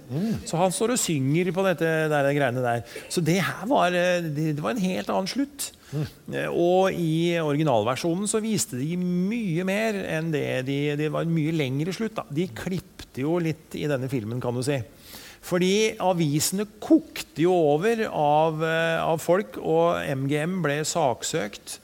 Så 0.47 0.57
han 0.59 0.73
står 0.73 0.95
og 0.95 0.99
synger 0.99 1.51
på 1.55 1.63
dette 1.65 1.91
der, 2.11 2.31
greiene 2.35 2.63
der. 2.63 2.81
Så 3.11 3.23
det 3.23 3.37
her 3.39 3.67
var, 3.69 3.93
eh, 3.95 4.25
det, 4.25 4.55
det 4.57 4.65
var 4.65 4.75
en 4.75 4.83
helt 4.83 5.11
annen 5.13 5.29
slutt. 5.29 5.69
Mm. 5.91 6.05
Og 6.55 6.95
i 6.95 7.37
originalversjonen 7.43 8.29
så 8.31 8.41
viste 8.43 8.79
de 8.79 8.95
mye 8.99 9.65
mer 9.67 9.99
enn 10.17 10.31
det. 10.33 10.45
De, 10.67 10.79
det 10.99 11.11
var 11.13 11.27
en 11.27 11.35
mye 11.35 11.53
lengre 11.55 11.93
slutt. 11.95 12.17
Da. 12.17 12.25
De 12.31 12.47
klipte 12.55 13.23
jo 13.23 13.37
litt 13.43 13.77
i 13.77 13.87
denne 13.91 14.09
filmen, 14.11 14.41
kan 14.43 14.57
du 14.57 14.63
si. 14.65 14.79
Fordi 15.41 15.95
avisene 16.01 16.67
kokte 16.83 17.45
jo 17.47 17.53
over 17.73 18.05
av, 18.07 18.61
eh, 18.63 18.99
av 19.01 19.21
folk, 19.23 19.57
og 19.57 20.01
MGM 20.05 20.59
ble 20.61 20.81
saksøkt 20.85 21.79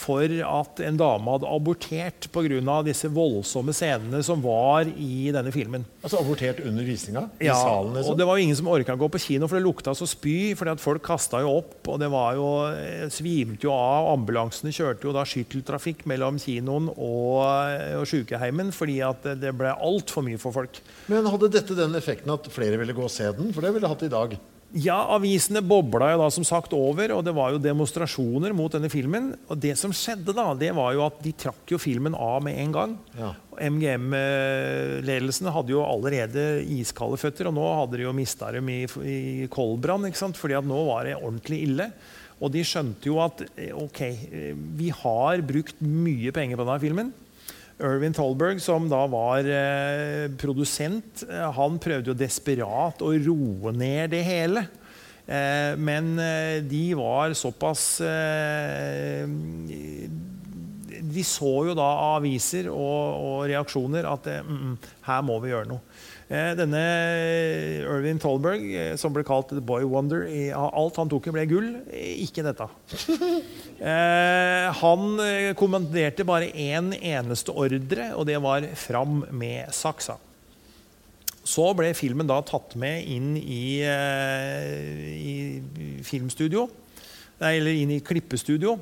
for 0.00 0.22
at 0.24 0.80
en 0.80 0.96
dame 0.96 1.28
hadde 1.34 1.44
abortert 1.46 2.28
pga. 2.32 2.82
disse 2.84 3.08
voldsomme 3.12 3.74
scenene 3.76 4.22
som 4.24 4.40
var 4.42 4.86
i 4.96 5.30
denne 5.30 5.52
filmen. 5.52 5.84
Altså 6.02 6.20
abortert 6.22 6.60
under 6.64 6.82
visninga? 6.84 7.28
I 7.40 7.44
Ja, 7.50 7.82
Liksom. 7.82 8.10
og 8.12 8.16
det 8.18 8.26
var 8.26 8.38
jo 8.38 8.44
ingen 8.44 8.56
som 8.56 8.66
orka 8.68 8.94
å 8.96 8.98
gå 8.98 9.08
på 9.10 9.20
kino, 9.20 9.46
for 9.46 9.58
det 9.58 9.64
lukta 9.66 9.92
så 9.94 10.06
spy. 10.08 10.54
fordi 10.54 10.70
at 10.72 10.80
Folk 10.80 11.02
kasta 11.02 11.40
jo 11.40 11.58
opp, 11.58 11.86
og 11.88 11.98
det 12.00 12.08
var 12.10 12.34
jo, 12.34 12.64
eh, 12.72 13.08
svimte 13.08 13.60
jo 13.64 13.72
av. 13.72 14.18
Ambulansene 14.18 14.72
kjørte 14.72 15.04
jo 15.04 15.12
da 15.12 15.24
skytteltrafikk 15.24 16.06
mellom 16.06 16.38
kinoen 16.38 16.88
og, 16.96 17.42
og 18.00 18.06
sykeheimen 18.06 18.72
fordi 18.72 19.00
at 19.06 19.22
det- 19.22 19.40
det 19.40 19.52
ble 19.58 19.68
altfor 19.74 20.22
mye 20.24 20.38
for 20.38 20.52
folk. 20.52 20.80
Men 21.08 21.26
hadde 21.26 21.50
dette 21.50 21.74
den 21.76 21.92
effekten 21.94 22.32
at 22.32 22.44
flere 22.48 22.78
ville 22.78 22.92
gå 22.94 23.04
og 23.04 23.10
se 23.10 23.30
den? 23.32 23.52
For 23.52 23.60
det 23.60 23.74
ville 23.74 23.88
hatt 23.88 24.02
i 24.02 24.08
dag. 24.08 24.38
Ja, 24.76 24.98
avisene 25.14 25.62
bobla 25.64 26.10
jo 26.12 26.18
da 26.20 26.26
som 26.32 26.44
sagt 26.44 26.74
over, 26.76 27.14
og 27.16 27.22
det 27.24 27.32
var 27.36 27.54
jo 27.54 27.60
demonstrasjoner 27.62 28.52
mot 28.52 28.74
denne 28.74 28.90
filmen. 28.92 29.30
Og 29.48 29.56
det 29.62 29.72
som 29.80 29.94
skjedde 29.96 30.34
da, 30.36 30.50
det 30.60 30.74
var 30.76 30.92
jo 30.92 31.06
at 31.06 31.22
de 31.24 31.32
trakk 31.32 31.72
jo 31.72 31.78
filmen 31.80 32.12
av 32.12 32.42
med 32.44 32.58
en 32.60 32.74
gang. 32.74 32.96
Ja. 33.16 33.30
MGM-ledelsen 33.58 35.48
hadde 35.54 35.72
jo 35.72 35.86
allerede 35.86 36.44
iskalde 36.76 37.16
føtter, 37.20 37.48
og 37.48 37.56
nå 37.56 37.64
hadde 37.80 37.96
de 37.96 38.04
jo 38.04 38.14
mista 38.16 38.52
dem 38.52 38.68
i, 38.68 38.82
i 38.84 39.48
koldbrann. 39.52 40.04
ikke 40.10 40.20
sant? 40.20 40.36
Fordi 40.36 40.58
at 40.60 40.68
nå 40.68 40.82
var 40.90 41.08
det 41.08 41.16
ordentlig 41.16 41.62
ille. 41.70 41.88
Og 42.38 42.52
de 42.54 42.60
skjønte 42.66 43.08
jo 43.08 43.16
at 43.24 43.40
eh, 43.56 43.72
ok, 43.74 44.02
eh, 44.04 44.52
vi 44.78 44.92
har 44.94 45.40
brukt 45.48 45.80
mye 45.80 46.34
penger 46.36 46.60
på 46.60 46.68
denne 46.68 46.82
filmen. 46.84 47.10
Irvin 47.78 48.14
Tolberg, 48.14 48.58
som 48.62 48.88
da 48.90 49.04
var 49.10 49.46
eh, 49.46 50.26
produsent, 50.40 51.22
eh, 51.28 51.46
han 51.54 51.78
prøvde 51.82 52.10
jo 52.10 52.18
desperat 52.18 53.02
å 53.04 53.12
roe 53.22 53.72
ned 53.74 54.10
det 54.16 54.24
hele. 54.26 54.64
Eh, 55.28 55.78
men 55.78 56.16
eh, 56.18 56.58
de 56.66 56.82
var 56.96 57.34
såpass 57.36 58.00
eh, 58.00 59.28
De 61.04 61.24
så 61.26 61.50
jo 61.68 61.74
da 61.76 61.88
aviser 62.16 62.70
og, 62.72 63.02
og 63.20 63.42
reaksjoner 63.50 64.08
at 64.08 64.30
eh, 64.32 64.40
mm, 64.40 64.62
mm, 64.62 64.94
her 65.10 65.26
må 65.28 65.36
vi 65.44 65.52
gjøre 65.52 65.70
noe. 65.74 65.84
Eh, 66.28 66.50
denne 66.58 66.80
Irvin 67.88 68.18
Tolberg, 68.20 68.64
eh, 68.76 68.96
som 69.00 69.14
ble 69.14 69.22
kalt 69.24 69.48
The 69.48 69.62
Boy 69.64 69.86
Wonder 69.88 70.26
Alt 70.52 70.98
han 71.00 71.08
tok 71.08 71.24
i, 71.30 71.32
ble 71.32 71.46
gull. 71.48 71.70
Eh, 71.88 72.20
Ikke 72.26 72.44
dette. 72.44 72.68
Han 73.78 75.20
kommanderte 75.54 76.24
bare 76.26 76.48
én 76.50 76.88
eneste 76.98 77.54
ordre, 77.54 78.08
og 78.18 78.26
det 78.26 78.34
var 78.42 78.66
'fram 78.74 79.22
med 79.30 79.70
saksa'. 79.70 80.18
Så 81.46 81.70
ble 81.78 81.94
filmen 81.94 82.26
da 82.26 82.42
tatt 82.42 82.74
med 82.74 83.06
inn 83.06 83.36
i, 83.38 83.78
i 83.86 85.62
filmstudio, 86.02 86.66
nei, 87.38 87.54
eller 87.60 87.70
inn 87.70 87.94
i 87.94 88.02
klippestudio. 88.02 88.80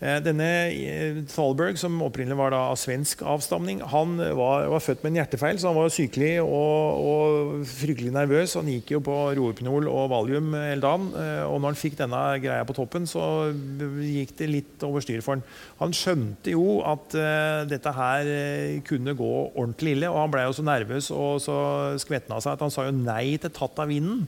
Eh, 0.00 0.16
Denne 0.24 0.46
eh, 0.72 1.18
Thalberg, 1.28 1.76
som 1.76 1.98
opprinnelig 2.00 2.38
var 2.38 2.54
av 2.56 2.78
svensk 2.80 3.20
avstamning, 3.20 3.82
han 3.92 4.14
var, 4.16 4.64
var 4.72 4.80
født 4.80 5.02
med 5.04 5.12
en 5.12 5.18
hjertefeil, 5.20 5.58
så 5.60 5.68
han 5.68 5.76
var 5.76 5.92
sykelig 5.92 6.30
og, 6.40 7.02
og 7.04 7.66
fryktelig 7.68 8.14
nervøs. 8.14 8.56
Han 8.56 8.70
gikk 8.72 8.94
jo 8.94 9.02
på 9.04 9.16
Rohypnol 9.36 9.90
og 9.92 10.06
Valium 10.14 10.54
hele 10.56 10.80
dagen. 10.80 11.10
eh, 11.20 11.42
Og 11.44 11.58
når 11.60 11.74
han 11.74 11.80
fikk 11.82 11.98
denne 12.00 12.22
greia 12.40 12.64
på 12.64 12.76
toppen, 12.78 13.04
så 13.10 13.52
gikk 13.52 14.32
det 14.40 14.48
litt 14.48 14.86
over 14.88 15.04
styr 15.04 15.20
for 15.20 15.36
han. 15.36 15.44
Han 15.82 15.92
skjønte 15.96 16.54
jo 16.54 16.78
at 16.88 17.16
uh, 17.16 17.68
dette 17.68 17.92
her 17.96 18.28
eh, 18.28 18.78
kunne 18.86 19.12
gå 19.16 19.30
ordentlig 19.50 19.98
ille, 19.98 20.08
og 20.08 20.22
han 20.22 20.32
blei 20.32 20.46
jo 20.46 20.56
så 20.56 20.64
nervøs 20.64 21.10
og 21.12 21.42
så 21.44 21.58
skvetten 22.00 22.32
av 22.36 22.40
seg 22.44 22.56
at 22.56 22.64
han 22.64 22.72
sa 22.72 22.88
jo 22.88 22.96
nei 22.96 23.36
til 23.40 23.52
tatt 23.52 23.84
av 23.84 23.92
vinden. 23.92 24.24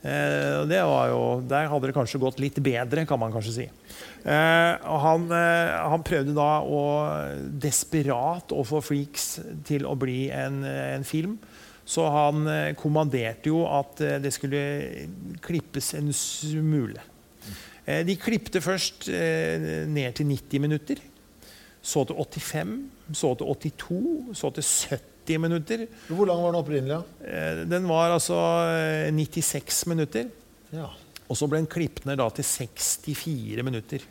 Eh, 0.00 0.64
jo, 0.64 1.24
der 1.44 1.68
hadde 1.68 1.90
det 1.90 1.94
kanskje 1.96 2.20
gått 2.22 2.38
litt 2.40 2.56
bedre, 2.64 3.04
kan 3.04 3.20
man 3.20 3.32
kanskje 3.34 3.52
si. 3.52 3.66
Eh, 4.24 4.88
han, 5.04 5.26
eh, 5.28 5.72
han 5.92 6.04
prøvde 6.06 6.32
da 6.36 6.62
å 6.64 6.84
desperat 7.60 8.54
å 8.56 8.64
få 8.64 8.80
Freaks 8.80 9.40
til 9.68 9.84
å 9.84 9.96
bli 10.00 10.30
en, 10.32 10.64
en 10.64 11.04
film. 11.04 11.36
Så 11.84 12.04
han 12.06 12.46
kommanderte 12.78 13.50
jo 13.50 13.64
at 13.66 13.98
det 14.22 14.30
skulle 14.30 14.60
klippes 15.42 15.88
en 15.98 16.12
smule. 16.14 17.02
De 17.82 18.14
klippte 18.20 18.60
først 18.62 19.08
ned 19.10 20.14
til 20.14 20.28
90 20.28 20.62
minutter. 20.62 21.00
Så 21.82 22.04
til 22.06 22.20
85, 22.20 22.76
så 23.10 23.32
til 23.40 23.50
82, 23.50 23.98
så 24.38 24.52
til 24.54 24.68
70 25.30 25.38
minutter. 25.42 25.86
Hvor 26.10 26.26
lang 26.28 26.40
var 26.42 26.52
den 26.54 26.60
opprinnelig? 26.60 26.98
Eh, 27.24 27.62
Den 27.70 27.86
var 27.88 28.10
altså 28.16 28.36
eh, 28.74 29.10
96 29.14 29.84
minutter. 29.90 30.30
Ja. 30.74 30.88
Og 31.30 31.38
så 31.38 31.46
ble 31.46 31.60
den 31.62 31.70
klippet 31.70 32.06
ned 32.08 32.18
da 32.18 32.26
til 32.34 32.44
64 32.46 33.62
minutter. 33.66 34.02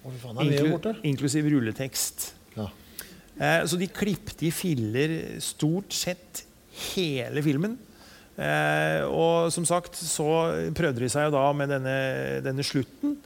Å, 0.00 0.10
faen, 0.22 0.38
er 0.40 0.48
Inklu 0.48 0.70
borte. 0.74 0.94
inklusiv 1.06 1.46
rulletekst. 1.52 2.30
Ja. 2.56 2.68
Eh, 3.38 3.62
så 3.70 3.78
de 3.78 3.86
klippet 3.92 4.42
i 4.48 4.50
filler 4.54 5.14
stort 5.44 5.92
sett 5.94 6.44
hele 6.94 7.42
filmen. 7.44 7.76
Eh, 8.40 9.02
og 9.10 9.50
som 9.52 9.66
sagt 9.68 9.98
så 10.00 10.26
prøvde 10.76 11.02
de 11.04 11.10
seg 11.12 11.28
jo 11.28 11.34
da 11.36 11.44
med 11.52 11.68
denne, 11.74 11.96
denne 12.46 12.64
slutten. 12.64 13.18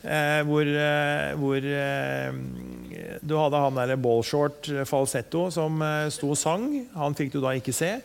Eh, 0.00 0.40
hvor 0.48 0.64
eh, 0.64 1.34
hvor 1.36 1.66
eh, 1.68 2.38
du 3.20 3.34
hadde 3.36 3.58
han 3.60 3.76
derre 3.76 3.98
ballshort 4.00 4.70
falsetto 4.88 5.48
som 5.52 5.76
eh, 5.84 6.06
sto 6.14 6.30
og 6.32 6.38
sang. 6.40 6.70
Han 6.96 7.16
fikk 7.18 7.34
du 7.34 7.40
da 7.44 7.52
ikke 7.58 7.74
se. 7.76 7.98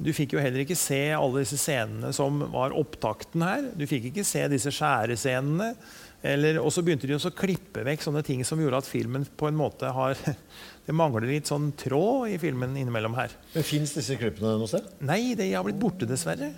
Du 0.00 0.10
fikk 0.16 0.34
jo 0.36 0.40
heller 0.40 0.60
ikke 0.64 0.76
se 0.76 1.02
alle 1.16 1.42
disse 1.44 1.56
scenene 1.60 2.10
som 2.16 2.40
var 2.52 2.74
opptakten 2.76 3.44
her. 3.44 3.68
Du 3.76 3.84
fikk 3.88 4.10
ikke 4.10 4.24
se 4.28 4.42
disse 4.52 4.72
skjærescenene. 4.72 5.70
Eller- 6.26 6.58
Og 6.60 6.72
så 6.72 6.82
begynte 6.84 7.06
de 7.08 7.14
også 7.16 7.30
å 7.32 7.36
klippe 7.36 7.84
vekk 7.84 8.02
sånne 8.04 8.24
ting 8.24 8.42
som 8.44 8.60
gjorde 8.60 8.80
at 8.82 8.88
filmen 8.88 9.24
på 9.36 9.48
en 9.48 9.56
måte 9.60 9.92
har 9.92 10.16
Det 10.86 10.94
mangler 10.94 11.24
litt 11.26 11.48
sånn 11.50 11.72
tråd 11.74 12.28
i 12.30 12.36
filmen 12.38 12.76
innimellom 12.78 13.16
her. 13.18 13.32
Men 13.56 13.64
Fins 13.66 13.90
disse 13.96 14.14
klippene 14.20 14.52
noe 14.54 14.68
sted? 14.70 14.84
Nei, 15.02 15.34
de 15.34 15.48
har 15.50 15.64
blitt 15.66 15.80
borte, 15.82 16.06
dessverre. 16.06 16.52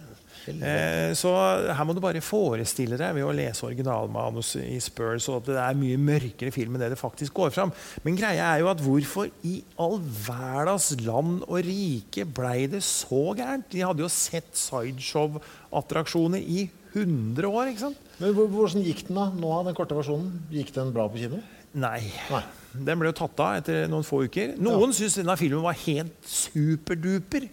Eh, 0.62 1.12
så 1.18 1.30
her 1.76 1.84
må 1.84 1.94
du 1.94 2.00
bare 2.00 2.20
forestille 2.24 2.96
deg 3.00 3.14
ved 3.18 3.24
å 3.26 3.34
lese 3.36 3.66
originalmanus 3.68 4.54
i 4.62 4.78
Spurs 4.80 5.28
og 5.28 5.42
at 5.42 5.50
det 5.52 5.56
er 5.62 5.74
mye 5.78 5.98
mørkere 6.00 6.52
film 6.54 6.74
enn 6.76 6.80
det 6.86 6.90
det 6.94 6.98
faktisk 7.00 7.34
går 7.34 7.50
fram. 7.54 7.72
Men 8.04 8.16
greia 8.16 8.54
er 8.54 8.62
jo 8.64 8.70
at 8.72 8.80
hvorfor 8.84 9.28
i 9.44 9.58
all 9.78 9.98
verdens 10.00 10.90
land 11.04 11.42
og 11.48 11.60
rike 11.66 12.24
blei 12.24 12.66
det 12.72 12.80
så 12.86 13.34
gærent? 13.38 13.68
De 13.70 13.84
hadde 13.84 14.04
jo 14.06 14.08
sett 14.08 14.50
sideshow-attraksjoner 14.56 16.40
i 16.42 16.68
100 16.94 17.44
år, 17.50 17.68
ikke 17.72 17.84
sant? 17.88 17.98
Men 18.18 18.32
hvor- 18.34 18.48
Hvordan 18.48 18.82
gikk 18.84 19.06
den 19.06 19.16
da? 19.16 19.30
Nå, 19.30 19.64
den 19.64 19.74
korte 19.74 19.94
versjonen? 19.94 20.32
Gikk 20.50 20.72
den 20.74 20.92
bra 20.92 21.08
på 21.08 21.18
kino? 21.20 21.42
Nei. 21.74 22.00
Nei. 22.30 22.42
Den 22.74 22.98
ble 22.98 23.08
jo 23.10 23.12
tatt 23.12 23.38
av 23.40 23.56
etter 23.60 23.88
noen 23.88 24.04
få 24.04 24.24
uker. 24.26 24.56
Noen 24.58 24.92
syns 24.92 25.14
denne 25.16 25.36
filmen 25.36 25.62
var 25.62 25.74
helt 25.74 26.16
superduper. 26.24 27.48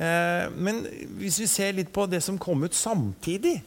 Eh, 0.00 0.48
men 0.56 0.82
hvis 1.18 1.40
vi 1.42 1.48
ser 1.50 1.76
litt 1.76 1.92
på 1.94 2.06
det 2.10 2.22
som 2.24 2.40
kom 2.40 2.64
ut 2.64 2.76
samtidig, 2.76 3.60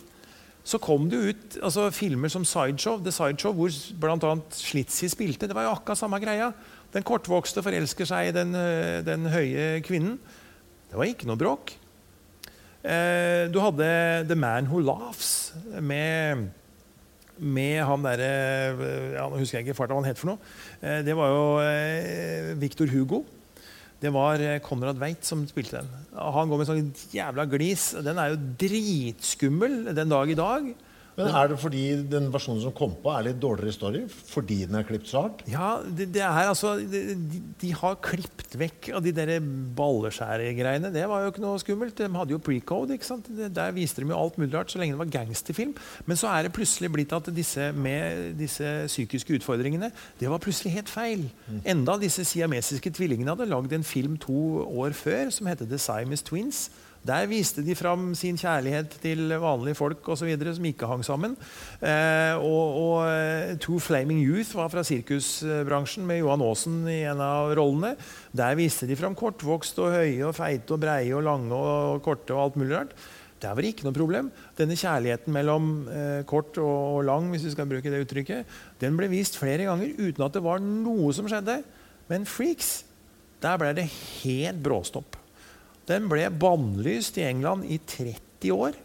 så 0.65 0.79
kom 0.81 1.05
det 1.11 1.21
ut 1.21 1.57
altså, 1.61 1.89
filmer 1.93 2.31
som 2.33 2.45
Sideshow, 2.47 2.97
The 3.03 3.13
Sideshow, 3.13 3.53
hvor 3.53 3.69
bl.a. 4.01 4.33
Slitzy 4.57 5.11
spilte. 5.11 5.49
Det 5.49 5.57
var 5.57 5.67
jo 5.67 5.75
akkurat 5.75 6.01
samme 6.01 6.19
greia. 6.23 6.49
Den 6.95 7.05
kortvokste 7.05 7.61
forelsker 7.65 8.09
seg 8.09 8.31
i 8.31 8.35
den, 8.35 8.55
eh, 8.57 9.01
den 9.05 9.29
høye 9.29 9.81
kvinnen. 9.85 10.17
Det 10.89 10.97
var 10.97 11.11
ikke 11.11 11.29
noe 11.29 11.39
bråk. 11.39 11.75
Eh, 12.85 13.45
du 13.51 13.59
hadde 13.61 13.89
The 14.29 14.37
Man 14.37 14.69
Who 14.71 14.81
Laughs 14.85 15.53
med 15.81 16.51
med 17.35 17.81
han 17.83 17.99
derre 17.99 18.27
ja, 19.17 19.25
Nå 19.27 19.41
husker 19.41 19.57
jeg 19.57 19.65
ikke 19.65 19.75
farta 19.75 19.91
hva 19.91 19.99
han 19.99 20.07
het 20.07 20.15
for 20.21 20.29
noe. 20.29 21.01
Det 21.03 21.11
var 21.19 21.33
jo 21.33 22.53
Victor 22.61 22.87
Hugo. 22.87 23.25
Det 24.01 24.11
var 24.13 24.41
eh, 24.43 24.59
Konrad 24.63 24.99
Weit 25.01 25.25
som 25.25 25.45
spilte 25.47 25.79
den. 25.79 25.91
Han 26.15 26.51
går 26.51 26.61
med 26.61 26.69
sånn 26.69 26.91
jævla 27.15 27.45
glis. 27.49 27.93
Den 28.05 28.19
er 28.21 28.33
jo 28.33 28.41
dritskummel 28.61 29.95
den 29.95 30.11
dag 30.11 30.31
i 30.31 30.37
dag. 30.39 30.67
Men 31.15 31.29
Er 31.31 31.47
det 31.51 31.57
fordi 31.61 31.83
den 32.11 32.27
versjonen 32.33 32.61
som 32.65 32.73
kom 32.75 32.95
på, 32.99 33.11
er 33.13 33.29
litt 33.29 33.39
dårligere 33.39 33.75
story? 33.75 34.01
Fordi 34.29 34.57
den 34.67 34.75
er 34.79 34.87
klippet 34.87 35.11
så 35.11 35.21
hardt? 35.25 35.43
Ja, 35.47 35.69
det, 35.85 36.09
det 36.15 36.23
er 36.25 36.49
altså 36.49 36.75
de, 36.79 37.03
de, 37.61 37.71
har 37.75 37.95
klippet 38.03 38.57
vekk 38.59 38.89
av 38.97 39.03
de 39.05 39.13
der 39.15 39.31
balleskjæregreiene. 39.77 40.91
Det 40.93 41.05
var 41.11 41.23
jo 41.23 41.31
ikke 41.31 41.43
noe 41.43 41.61
skummelt. 41.61 41.95
De 41.97 42.09
hadde 42.11 42.35
jo 42.35 42.41
precode. 42.43 42.97
ikke 42.97 43.07
sant? 43.07 43.29
Der 43.31 43.75
viste 43.75 44.03
de 44.03 44.11
jo 44.11 44.19
alt 44.19 44.39
mulig 44.41 44.51
rart 44.57 44.73
så 44.73 44.81
lenge 44.81 44.97
det 44.97 45.03
var 45.05 45.13
gangsterfilm. 45.15 45.75
Men 46.05 46.19
så 46.19 46.31
er 46.33 46.45
det 46.47 46.55
plutselig 46.57 46.91
blitt 46.91 47.15
at 47.15 47.31
disse 47.35 47.71
med 47.75 48.35
disse 48.39 48.73
psykiske 48.89 49.39
utfordringene, 49.39 49.91
det 50.19 50.29
var 50.31 50.43
plutselig 50.43 50.75
helt 50.75 50.91
feil. 50.91 51.29
Enda 51.67 51.95
disse 52.01 52.25
siamesiske 52.27 52.91
tvillingene 52.95 53.31
hadde 53.31 53.47
lagd 53.51 53.73
en 53.75 53.87
film 53.87 54.19
to 54.21 54.65
år 54.67 54.95
før 54.97 55.31
som 55.33 55.47
heter 55.47 55.69
The 55.69 55.79
Siamese 55.79 56.27
Twins. 56.27 56.67
Der 57.05 57.27
viste 57.29 57.61
de 57.61 57.75
fram 57.77 58.15
sin 58.17 58.37
kjærlighet 58.39 58.95
til 59.03 59.29
vanlige 59.37 59.77
folk 59.77 60.07
og 60.09 60.17
så 60.17 60.25
videre, 60.25 60.55
som 60.57 60.65
ikke 60.65 60.87
hang 60.89 61.03
sammen. 61.05 61.35
Eh, 61.77 62.33
og, 62.39 62.77
og 62.81 62.95
eh, 63.11 63.51
Two 63.61 63.77
Flaming 63.77 64.23
Youth 64.23 64.55
var 64.57 64.71
fra 64.73 64.81
sirkusbransjen 64.85 66.07
med 66.07 66.23
Johan 66.23 66.41
Aasen 66.41 66.79
i 66.89 67.03
en 67.05 67.21
av 67.21 67.53
rollene. 67.59 67.93
Der 68.33 68.57
viste 68.57 68.89
de 68.89 68.97
fram 68.97 69.13
kortvokst 69.17 69.77
og 69.83 69.93
høye 69.93 70.23
og 70.25 70.33
feite 70.37 70.73
og 70.73 70.81
breie 70.81 71.13
og 71.13 71.21
lange 71.27 71.59
og 71.59 72.01
korte 72.05 72.33
og 72.33 72.41
alt 72.47 72.57
mulig 72.57 72.73
rart. 72.73 72.95
Det 73.37 73.51
var 73.53 73.67
ikke 73.69 73.85
noe 73.85 73.93
problem. 73.93 74.31
Denne 74.57 74.77
kjærligheten 74.79 75.35
mellom 75.35 75.67
eh, 75.91 76.23
kort 76.25 76.57
og, 76.57 76.79
og 76.95 77.03
lang 77.05 77.27
hvis 77.29 77.45
vi 77.45 77.53
skal 77.53 77.69
bruke 77.69 77.91
det 77.93 77.99
uttrykket, 78.07 78.55
den 78.81 78.97
ble 78.97 79.11
vist 79.13 79.37
flere 79.37 79.67
ganger 79.67 79.93
uten 79.99 80.25
at 80.25 80.33
det 80.33 80.41
var 80.47 80.63
noe 80.63 81.13
som 81.13 81.29
skjedde. 81.29 81.59
Men 82.09 82.25
Freaks, 82.25 82.79
der 83.45 83.61
ble 83.61 83.75
det 83.77 83.85
helt 84.23 84.65
bråstopp. 84.65 85.19
Den 85.89 86.09
ble 86.09 86.27
bannlyst 86.33 87.17
i 87.21 87.27
England 87.27 87.67
i 87.69 87.77
30 87.77 88.55
år. 88.55 88.77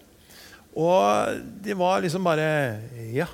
Og 0.79 1.41
det 1.65 1.77
var 1.79 2.03
liksom 2.05 2.25
bare 2.25 2.49
Ja. 3.11 3.29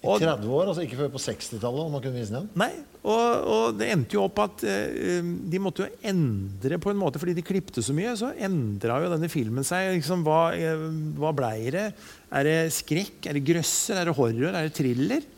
I 0.00 0.16
30 0.16 0.48
år, 0.48 0.70
altså 0.70 0.80
ikke 0.86 0.96
før 0.96 1.10
på 1.12 1.20
60-tallet. 1.20 1.90
man 1.92 2.00
kunne 2.00 2.16
vise 2.16 2.32
den. 2.32 2.46
Nei, 2.56 2.70
og, 3.04 3.44
og, 3.44 3.74
det 3.76 3.90
endte 3.92 4.16
jo 4.16 4.22
opp 4.24 4.38
at 4.40 4.62
uh, 4.64 5.26
de 5.52 5.60
måtte 5.60 5.84
jo 5.84 5.90
endre 6.08 6.78
på 6.80 6.88
en 6.88 6.96
måte, 6.96 7.20
fordi 7.20 7.34
de 7.36 7.44
klipte 7.44 7.84
så 7.84 7.92
mye. 7.92 8.14
Så 8.16 8.30
endra 8.40 8.96
jo 9.04 9.10
denne 9.12 9.28
filmen 9.28 9.66
seg. 9.66 9.90
Liksom, 9.98 10.24
hva, 10.24 10.54
eh, 10.56 10.86
hva 11.20 11.34
blei 11.36 11.68
det? 11.74 11.90
Er 12.32 12.48
det 12.48 12.56
skrekk? 12.72 13.28
Er 13.28 13.36
det 13.36 13.44
grøsser? 13.44 14.00
Er 14.00 14.08
det 14.08 14.16
horror? 14.16 14.54
Er 14.54 14.70
det 14.70 14.72
thriller? 14.78 15.28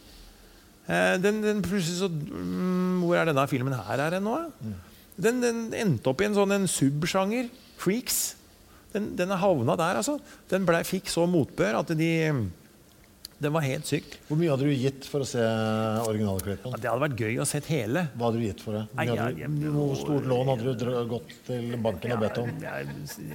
Uh, 0.86 1.18
den, 1.18 1.42
den, 1.42 1.66
plutselig 1.66 1.98
så 1.98 2.09
um, 2.10 3.02
Hvor 3.02 3.18
er 3.18 3.28
denne 3.30 3.50
filmen 3.50 3.74
her 3.74 4.06
er 4.06 4.18
nå? 4.22 4.38
Mm. 4.62 4.78
Den, 5.16 5.43
den, 5.44 5.66
endte 5.76 6.12
opp 6.12 6.22
i 6.22 6.28
en 6.28 6.36
sånn 6.36 6.55
en 6.56 6.70
subsjanger. 6.70 7.51
Freaks. 7.82 8.22
Den, 8.93 9.12
den 9.16 9.32
havna 9.40 9.76
der, 9.80 10.01
altså. 10.01 10.18
Den 10.52 10.66
ble, 10.68 10.82
fikk 10.89 11.10
så 11.12 11.26
motbør 11.30 11.80
at 11.82 11.94
de 11.97 12.12
det 13.43 13.51
var 13.51 13.64
helt 13.66 13.89
sykt. 13.89 14.18
Hvor 14.28 14.39
mye 14.39 14.52
hadde 14.52 14.68
du 14.68 14.74
gitt 14.78 15.06
for 15.10 15.24
å 15.24 15.26
se 15.26 15.43
originalklippen? 16.05 16.70
Ja, 16.70 16.78
det 16.78 16.90
hadde 16.93 17.02
vært 17.02 17.22
gøy 17.24 17.40
å 17.43 17.47
se 17.48 17.59
hele. 17.66 18.05
Hva 18.14 18.28
hadde 18.28 18.39
du 18.39 18.44
gitt 18.44 18.62
for 18.62 18.76
det? 18.78 18.82
Hvor, 18.93 19.01
Nei, 19.01 19.39
ja, 19.40 19.48
hvor 19.74 19.97
stort 19.98 20.28
lån 20.30 20.51
hadde 20.52 20.74
du 20.78 20.90
gått 21.10 21.32
til 21.48 21.74
banken 21.82 22.14
og 22.14 22.22
bedt 22.22 22.39
om? 22.39 22.52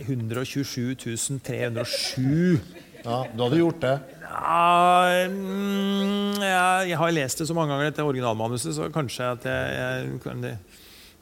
127 0.05 0.95
307. 1.43 2.61
Ja, 3.03 3.19
Du 3.33 3.43
hadde 3.43 3.59
gjort 3.59 3.83
det? 3.83 3.93
Ja, 4.23 5.27
mm, 5.31 6.39
jeg 6.43 6.97
har 6.99 7.13
lest 7.15 7.43
det 7.43 7.47
så 7.47 7.55
mange 7.55 7.75
ganger, 7.75 7.91
dette 7.91 8.07
originalmanuset, 8.07 8.73
så 8.75 8.87
kanskje 8.93 9.29
at 9.35 9.47
jeg, 9.47 10.09
jeg. 10.23 10.55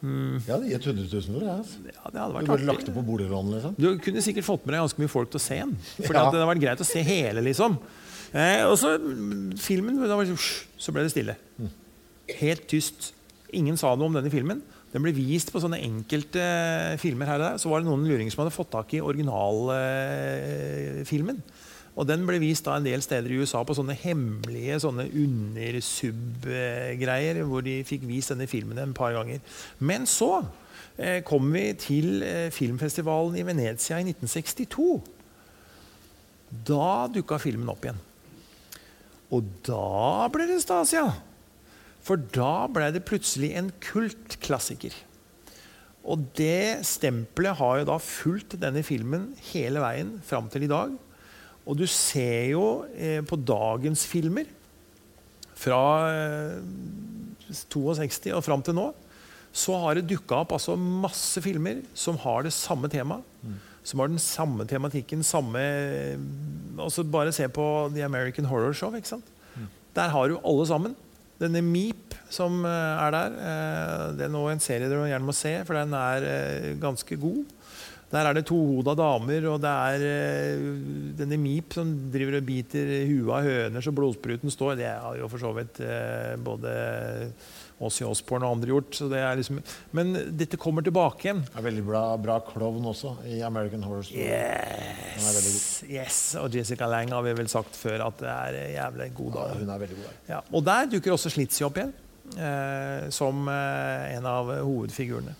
Mm. 0.05 0.37
Jeg 0.37 0.51
hadde 0.51 0.67
gitt 0.69 0.87
100 0.91 1.05
000 1.09 1.33
for 1.33 1.41
det. 1.41 1.53
Altså. 1.55 1.75
Ja, 1.89 2.03
det 2.11 2.19
hadde 2.21 2.35
vært 2.35 2.45
du 2.45 2.51
burde 2.51 2.69
lagt 2.69 2.85
det 2.85 2.93
på 2.93 3.03
boliglån, 3.07 3.47
liksom. 3.55 3.71
Du 3.79 3.87
kunne 4.03 4.21
sikkert 4.25 4.45
fått 4.47 4.65
med 4.65 4.71
deg 4.75 4.81
ganske 4.83 5.01
mye 5.01 5.11
folk 5.11 5.29
til 5.33 5.39
å 5.41 5.45
se 5.45 5.57
den. 5.63 5.73
For 5.97 6.11
ja. 6.11 6.13
det 6.13 6.23
hadde 6.27 6.49
vært 6.51 6.63
greit 6.65 6.83
å 6.83 6.87
se 6.87 7.01
hele, 7.07 7.41
liksom. 7.45 7.71
Eh, 8.35 8.63
og 8.67 8.75
så 8.79 8.87
filmen 9.61 9.99
var, 10.01 10.25
Så 10.35 10.91
ble 10.93 11.01
det 11.05 11.13
stille. 11.15 11.35
Helt 12.41 12.65
tyst. 12.69 12.99
Ingen 13.55 13.77
sa 13.79 13.87
noe 13.95 14.07
om 14.09 14.15
denne 14.17 14.33
filmen. 14.33 14.59
Den 14.93 15.03
ble 15.03 15.11
vist 15.15 15.51
på 15.51 15.61
sånne 15.63 15.83
enkelte 15.83 16.43
filmer 17.01 17.25
her 17.27 17.39
og 17.39 17.45
der. 17.47 17.57
Så 17.61 17.69
var 17.71 17.77
det 17.81 17.89
noen 17.89 18.07
luringer 18.07 18.31
som 18.33 18.41
hadde 18.43 18.55
fått 18.55 18.73
tak 18.75 18.87
i 18.95 19.03
originalfilmen. 19.03 21.37
Eh, 21.41 21.45
og 21.95 22.03
den 22.09 22.25
ble 22.27 22.41
vist 22.43 22.65
da 22.67 22.73
en 22.75 22.85
del 22.85 23.01
steder 23.03 23.31
i 23.31 23.37
USA 23.39 23.63
på 23.63 23.75
sånne 23.77 23.95
hemmelige 23.95 24.79
sånne 24.83 25.05
undersub-greier, 25.15 27.43
hvor 27.47 27.61
de 27.63 27.87
fikk 27.87 28.03
vist 28.09 28.31
denne 28.33 28.47
filmen 28.51 28.77
en 28.81 28.93
par 28.97 29.13
ganger. 29.15 29.39
Men 29.79 30.05
så 30.09 30.43
eh, 30.99 31.23
kom 31.27 31.53
vi 31.55 31.73
til 31.79 32.23
eh, 32.27 32.51
filmfestivalen 32.51 33.35
i 33.39 33.47
Venezia 33.47 33.99
i 34.01 34.03
1962. 34.09 35.01
Da 36.67 37.07
dukka 37.15 37.37
filmen 37.39 37.69
opp 37.71 37.83
igjen. 37.87 38.01
Og 39.31 39.43
da 39.65 40.27
ble 40.33 40.47
det 40.51 40.61
stas, 40.63 40.93
ja. 40.95 41.07
For 42.05 42.15
da 42.19 42.67
ble 42.69 42.91
det 42.93 43.07
plutselig 43.07 43.51
en 43.55 43.71
kultklassiker. 43.81 44.93
Og 46.05 46.21
det 46.37 46.85
stempelet 46.85 47.57
har 47.57 47.79
jo 47.79 47.87
da 47.89 47.97
fulgt 48.03 48.61
denne 48.61 48.83
filmen 48.85 49.31
hele 49.53 49.81
veien 49.81 50.21
fram 50.27 50.49
til 50.53 50.63
i 50.67 50.69
dag. 50.69 50.91
Og 51.65 51.77
du 51.79 51.85
ser 51.89 52.51
jo 52.53 52.65
eh, 52.93 53.21
på 53.25 53.39
dagens 53.41 54.05
filmer, 54.09 54.49
fra 55.55 55.81
eh, 56.11 56.57
62 57.71 58.33
og 58.35 58.43
fram 58.45 58.63
til 58.65 58.75
nå, 58.77 58.89
så 59.55 59.77
har 59.85 59.95
det 59.95 60.09
dukka 60.09 60.41
opp 60.43 60.51
altså 60.57 60.75
masse 60.75 61.39
filmer 61.43 61.79
som 61.95 62.19
har 62.25 62.43
det 62.43 62.51
samme 62.53 62.89
temaet. 62.91 63.23
Mm. 63.41 63.55
Som 63.85 64.01
har 64.01 64.09
den 64.09 64.19
samme 64.21 64.65
tematikken, 64.67 65.21
samme 65.23 65.61
altså 66.81 67.05
Bare 67.05 67.31
se 67.31 67.45
på 67.47 67.63
The 67.93 68.03
American 68.03 68.49
Horror 68.49 68.73
Show. 68.73 68.95
ikke 68.97 69.13
sant? 69.13 69.27
Mm. 69.55 69.69
Der 69.95 70.11
har 70.11 70.27
du 70.27 70.39
alle 70.43 70.65
sammen. 70.67 70.95
Denne 71.39 71.61
Meep 71.61 72.15
som 72.31 72.63
eh, 72.65 73.05
er 73.05 73.11
der, 73.15 73.35
eh, 73.35 74.03
det 74.17 74.27
er 74.27 74.33
nå 74.33 74.45
en 74.49 74.63
serie 74.63 74.89
dere 74.89 75.07
gjerne 75.09 75.27
må 75.27 75.35
se, 75.35 75.53
for 75.67 75.77
den 75.77 75.93
er 75.97 76.27
eh, 76.29 76.69
ganske 76.81 77.17
god. 77.19 77.43
Der 78.11 78.29
er 78.29 78.37
det 78.37 78.45
tohoda 78.47 78.93
damer, 78.95 79.47
og 79.49 79.59
det 79.63 79.71
er 79.71 80.63
denne 81.19 81.39
Mip 81.41 81.73
som 81.75 81.89
driver 82.13 82.39
og 82.39 82.47
biter 82.47 82.91
huet 83.09 83.31
av 83.33 83.49
høner 83.49 83.83
så 83.83 83.93
blodspruten 83.95 84.53
står. 84.53 84.77
Det 84.79 84.89
har 84.89 85.17
jo 85.19 85.29
for 85.31 85.41
så 85.41 85.51
vidt 85.57 85.81
både 86.45 86.75
oss 87.83 87.97
i 87.99 88.05
Osborn 88.07 88.45
og 88.45 88.55
andre 88.55 88.71
gjort. 88.71 89.01
Liksom, 89.41 89.59
men 89.97 90.13
dette 90.37 90.59
kommer 90.61 90.85
tilbake 90.85 91.27
igjen. 91.27 91.43
Det 91.49 91.59
er 91.59 91.67
veldig 91.67 91.83
bra, 91.89 92.03
bra 92.21 92.37
klovn 92.45 92.87
også 92.93 93.17
i 93.27 93.41
American 93.43 93.83
Horror 93.83 94.05
Story. 94.07 94.29
Yes, 94.29 95.83
yes. 95.89 96.21
Og 96.39 96.55
Jessica 96.55 96.87
Lang 96.87 97.11
har 97.11 97.25
vi 97.25 97.35
vel 97.41 97.51
sagt 97.51 97.75
før 97.75 98.07
at 98.07 98.21
det 98.21 98.31
er 98.31 98.61
jævlig 98.77 99.11
god. 99.17 99.41
Ja, 99.41 99.59
hun 99.59 99.75
er 99.75 99.85
veldig 99.87 99.99
god. 99.99 100.17
Ja. 100.29 100.41
Og 100.53 100.65
der 100.69 100.91
dukker 100.93 101.17
også 101.17 101.33
Slitzy 101.33 101.65
opp 101.67 101.81
igjen. 101.81 101.95
Eh, 102.33 103.09
som 103.09 103.47
eh, 103.47 104.15
en 104.17 104.25
av 104.25 104.49
hovedfigurene. 104.65 105.35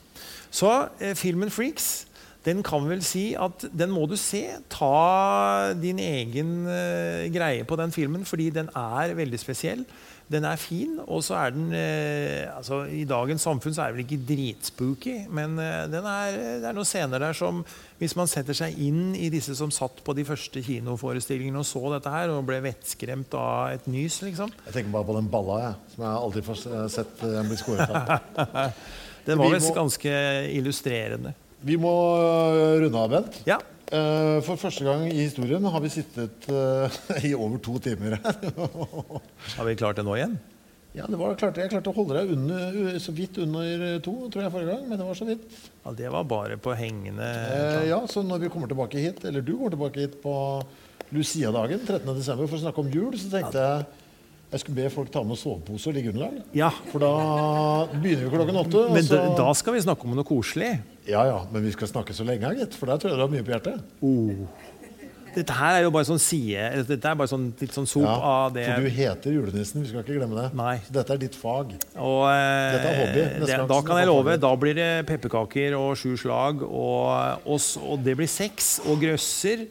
Så 0.53 0.69
eh, 0.99 1.15
filmen 1.17 1.49
'Freaks' 1.49 2.04
den 2.45 2.61
kan 2.65 2.85
vel 2.85 3.01
si 3.05 3.31
at 3.37 3.65
den 3.73 3.93
må 3.93 4.05
du 4.09 4.15
se. 4.19 4.43
Ta 4.69 5.73
din 5.77 5.99
egen 6.01 6.57
uh, 6.69 7.25
greie 7.33 7.65
på 7.65 7.77
den 7.79 7.93
filmen, 7.95 8.25
fordi 8.25 8.51
den 8.53 8.69
er 8.77 9.15
veldig 9.17 9.39
spesiell. 9.41 9.81
Den 10.29 10.45
er 10.49 10.57
fin, 10.57 10.95
og 11.05 11.21
så 11.21 11.35
er 11.37 11.51
den 11.53 11.67
uh, 11.69 12.57
altså, 12.57 12.79
I 12.89 13.03
dagens 13.05 13.43
samfunn 13.45 13.73
så 13.73 13.83
er 13.83 13.91
det 13.91 13.97
vel 13.97 14.05
ikke 14.05 14.27
dritspooky, 14.29 15.13
men 15.29 15.59
eh, 15.61 15.83
er, 15.85 16.37
det 16.63 16.69
er 16.69 16.73
noen 16.73 16.87
scener 16.89 17.21
der 17.21 17.37
som 17.37 17.61
Hvis 17.99 18.15
man 18.17 18.27
setter 18.27 18.57
seg 18.57 18.73
inn 18.81 19.13
i 19.15 19.29
disse 19.29 19.53
som 19.55 19.69
satt 19.71 20.01
på 20.03 20.15
de 20.17 20.25
første 20.25 20.61
kinoforestillingene 20.65 21.61
og 21.61 21.69
så 21.69 21.83
dette 21.93 22.13
her, 22.13 22.33
og 22.33 22.45
ble 22.49 22.57
vettskremt 22.65 23.37
av 23.37 23.77
et 23.77 23.85
nys, 23.89 24.19
liksom 24.25 24.53
Jeg 24.65 24.73
tenker 24.73 24.93
bare 24.97 25.09
på 25.09 25.17
den 25.17 25.29
balla, 25.33 25.61
jeg, 25.61 25.93
som 25.93 26.05
jeg 26.07 26.21
aldri 26.25 26.45
får 26.49 26.61
sett 26.97 27.25
bli 27.25 27.61
skåret 27.61 27.95
av. 27.95 28.77
den 29.29 29.41
var 29.41 29.53
visst 29.53 29.77
ganske 29.77 30.19
illustrerende. 30.57 31.37
Vi 31.63 31.77
må 31.79 31.93
øh, 32.19 32.81
runde 32.83 32.99
av, 32.99 33.13
Bent. 33.13 33.39
Ja. 33.47 33.61
Uh, 33.85 34.41
for 34.41 34.57
første 34.57 34.81
gang 34.81 35.03
i 35.07 35.27
historien 35.27 35.63
har 35.69 35.81
vi 35.83 35.91
sittet 35.93 36.47
uh, 36.49 36.89
i 37.27 37.35
over 37.37 37.59
to 37.61 37.77
timer 37.77 38.15
har 38.17 39.67
vi 39.67 39.75
klart 39.77 39.99
det 39.99 40.05
nå 40.07 40.15
igjen? 40.17 40.33
Ja, 40.95 41.05
det 41.11 41.19
var 41.19 41.35
klart, 41.35 41.57
Jeg 41.59 41.69
klarte 41.73 41.91
å 41.91 41.95
holde 41.95 42.15
deg 42.15 42.31
under, 42.33 42.95
så 43.03 43.11
vidt 43.15 43.37
under 43.43 43.99
to 44.03 44.13
tror 44.31 44.45
jeg 44.45 44.53
forrige 44.53 44.77
gang. 44.77 44.85
Men 44.87 45.01
det 45.01 45.07
var 45.09 45.17
så 45.19 45.27
vidt. 45.27 45.43
Ja, 45.83 45.91
Det 45.91 46.11
var 46.13 46.27
bare 46.29 46.55
på 46.55 46.71
hengende 46.79 47.27
eh, 47.27 47.89
Ja, 47.89 47.99
så 48.07 48.23
når 48.23 48.45
vi 48.45 48.51
kommer 48.53 48.71
tilbake 48.71 49.01
hit, 49.03 49.19
eller 49.27 49.43
du 49.43 49.57
kommer 49.57 49.75
tilbake 49.75 50.05
hit 50.05 50.15
på 50.23 50.35
Lucia-dagen 51.11 51.83
13.12. 51.83 52.45
for 52.47 52.55
å 52.57 52.61
snakke 52.63 52.85
om 52.85 52.93
jul, 52.93 53.11
så 53.19 53.33
tenkte 53.33 53.65
jeg 53.65 54.04
jeg 54.55 54.63
skulle 54.63 54.85
be 54.85 54.91
folk 54.93 55.09
ta 55.11 55.19
med 55.27 55.35
sovepose 55.35 55.89
og 55.91 55.97
ligge 55.97 56.13
underlag. 56.13 56.37
Ja. 56.55 56.69
For 56.93 57.03
da 57.03 57.09
begynner 57.91 58.29
vi 58.29 58.31
klokken 58.37 58.59
åtte. 58.61 58.83
Men 58.95 59.03
så... 59.03 59.17
da 59.35 59.49
skal 59.59 59.75
vi 59.75 59.81
snakke 59.83 60.07
om 60.07 60.15
noe 60.15 60.27
koselig. 60.27 60.77
Ja, 61.09 61.25
ja, 61.27 61.41
men 61.51 61.65
vi 61.67 61.73
skal 61.75 61.91
snakke 61.91 62.15
så 62.15 62.23
lenge, 62.27 62.53
gitt. 62.61 62.77
For 62.79 62.87
der 62.87 63.01
tror 63.01 63.11
jeg 63.11 63.19
du 63.19 63.25
har 63.25 63.33
mye 63.33 63.43
på 63.43 63.51
hjertet. 63.51 63.83
Oh. 63.99 64.45
Dette 65.35 65.55
her 65.57 65.81
er 65.81 65.83
jo 65.83 65.91
bare 65.91 66.07
sånn 66.07 66.21
side 66.21 66.85
Dette 66.87 67.09
er 67.09 67.17
bare 67.19 67.27
sånn, 67.27 67.49
litt 67.59 67.73
sånn 67.75 67.87
sop 67.89 68.05
ja, 68.05 68.13
av 68.15 68.53
det 68.55 68.69
For 68.69 68.85
du 68.85 68.93
heter 68.95 69.33
julenissen, 69.35 69.81
vi 69.83 69.89
skal 69.89 70.05
ikke 70.05 70.15
glemme 70.15 70.37
det. 70.37 70.45
Nei. 70.55 70.77
Så 70.85 70.95
dette 70.95 71.11
er 71.17 71.19
ditt 71.25 71.35
fag. 71.35 71.73
Og, 71.99 72.21
eh, 72.31 72.75
dette 72.77 72.93
er 72.93 72.99
hobby. 73.01 73.25
Det, 73.43 73.57
da 73.73 73.79
kan 73.83 73.99
jeg 73.99 74.07
love. 74.07 74.37
Da 74.45 74.53
blir 74.61 74.77
det 74.77 74.91
pepperkaker 75.09 75.75
og 75.75 75.97
sju 75.99 76.13
slag. 76.21 76.63
Og, 76.63 77.43
og, 77.43 77.67
og 77.83 78.05
det 78.07 78.15
blir 78.21 78.31
sex 78.31 78.77
og 78.85 79.03
grøsser. 79.03 79.67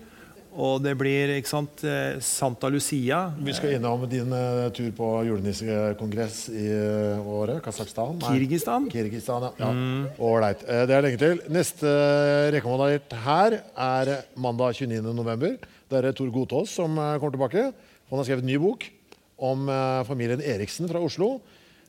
Og 0.54 0.78
det 0.84 0.92
blir 0.94 1.32
ikke 1.34 1.50
sant, 1.50 1.82
eh, 1.82 2.20
Santa 2.22 2.68
Lucia. 2.70 3.32
Vi 3.42 3.54
skal 3.56 3.74
innom 3.74 4.04
din 4.06 4.30
uh, 4.30 4.68
tur 4.74 4.92
på 4.94 5.08
julenissekongress 5.26 6.44
i 6.54 6.66
uh, 6.70 7.26
året. 7.26 7.58
Kasakhstan? 7.64 8.20
Kirgistan. 8.22 8.86
Kirgistan, 8.92 9.48
ja. 9.58 9.70
Ålreit. 10.22 10.62
Mm. 10.62 10.84
Det 10.86 10.94
er 10.94 11.02
lenge 11.02 11.18
til. 11.18 11.42
Neste 11.50 11.94
rekommandert 12.54 13.16
her 13.24 13.58
er 13.74 14.12
mandag 14.38 14.78
29.11. 14.78 15.58
Det 15.90 15.98
er 16.00 16.14
Tor 16.14 16.30
Godtaas 16.34 16.76
som 16.78 16.94
kommer 16.94 17.34
tilbake. 17.34 17.66
Han 18.12 18.20
har 18.20 18.28
skrevet 18.28 18.46
en 18.46 18.52
ny 18.52 18.60
bok 18.62 18.86
om 19.42 19.66
familien 20.06 20.42
Eriksen 20.42 20.86
fra 20.88 21.02
Oslo. 21.02 21.40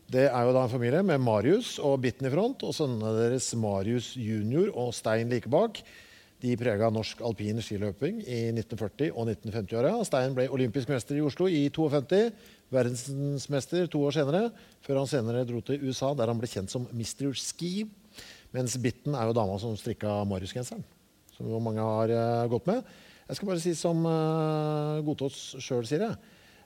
Det 0.09 0.25
er 0.25 0.41
jo 0.45 0.53
da 0.53 0.65
en 0.65 0.73
familie 0.73 1.01
med 1.05 1.21
Marius 1.21 1.75
og 1.81 1.99
Bitten 2.01 2.27
i 2.27 2.33
front, 2.33 2.65
og 2.65 2.73
sønnene 2.77 3.13
deres 3.17 3.51
Marius 3.57 4.11
junior 4.17 4.73
og 4.73 4.93
Stein 4.93 5.29
like 5.33 5.49
bak. 5.49 5.81
De 6.45 6.53
prega 6.59 6.91
norsk 6.93 7.22
alpin 7.26 7.57
skiløping 7.63 8.19
i 8.22 8.39
1940- 8.51 9.15
og 9.15 9.31
1950-åra. 9.31 9.93
Stein 10.05 10.35
ble 10.38 10.45
olympisk 10.53 10.91
mester 10.91 11.17
i 11.17 11.23
Oslo 11.26 11.47
i 11.49 11.63
52, 11.73 12.19
verdensmester 12.76 13.88
to 13.89 14.03
år 14.05 14.13
senere, 14.19 14.43
før 14.85 15.01
han 15.01 15.09
senere 15.09 15.45
dro 15.49 15.63
til 15.65 15.81
USA, 15.88 16.11
der 16.13 16.30
han 16.30 16.41
ble 16.41 16.49
kjent 16.51 16.73
som 16.73 16.85
Mr. 16.93 17.31
Ski. 17.39 17.88
Mens 18.53 18.77
Bitten 18.81 19.17
er 19.17 19.26
jo 19.26 19.35
dama 19.38 19.57
som 19.61 19.73
strikka 19.80 20.19
Marius-genseren, 20.30 20.85
som 21.34 21.49
jo 21.49 21.63
mange 21.63 21.81
har 21.81 22.13
uh, 22.13 22.45
gått 22.51 22.69
med. 22.69 22.85
Jeg 23.26 23.39
skal 23.39 23.49
bare 23.49 23.63
si 23.63 23.73
som 23.77 24.05
uh, 24.05 25.01
Godtås 25.07 25.41
sjøl 25.65 25.88
sier 25.89 26.05
jeg. 26.05 26.22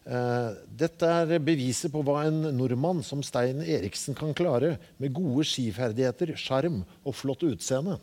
Uh, 0.09 0.59
dette 0.75 1.07
er 1.07 1.39
beviset 1.43 1.91
på 1.93 2.03
hva 2.03 2.25
en 2.27 2.49
nordmann 2.57 2.99
som 3.05 3.23
Stein 3.23 3.63
Eriksen 3.63 4.17
kan 4.17 4.35
klare 4.35 4.75
med 4.99 5.15
gode 5.15 5.47
skiferdigheter, 5.47 6.35
sjarm 6.35 6.81
og 7.05 7.15
flott 7.15 7.47
utseende. 7.47 7.99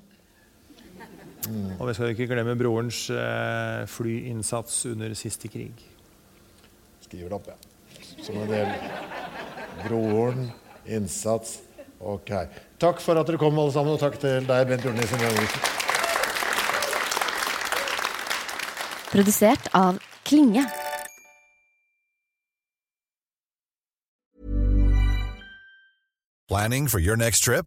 Mm. 1.46 1.76
Og 1.78 1.88
vi 1.88 1.94
skal 1.94 2.12
ikke 2.14 2.28
glemme 2.30 2.56
brorens 2.58 3.06
uh, 3.10 3.86
flyinnsats 3.90 4.86
under 4.90 5.14
siste 5.14 5.48
krig. 5.48 5.84
Skriver 7.06 7.30
det 7.30 7.38
opp, 7.38 7.50
ja. 7.52 7.58
Som 8.22 8.40
en 8.42 8.50
del 8.50 8.72
Broren, 9.84 10.50
innsats 10.88 11.60
Ok. 12.00 12.30
Takk 12.78 13.00
for 13.00 13.16
at 13.16 13.26
dere 13.26 13.38
kom, 13.40 13.58
alle 13.58 13.72
sammen, 13.72 13.94
og 13.94 14.00
takk 14.00 14.18
til 14.20 14.44
deg, 14.44 14.66
Bent 14.68 14.84
Jørgensen. 14.84 15.22
Produsert 19.12 19.70
av 19.72 19.96
Klinge. 20.28 20.66
Planning 26.48 26.88
for 26.88 27.00
your 27.00 27.16
next 27.16 27.40
trip? 27.40 27.66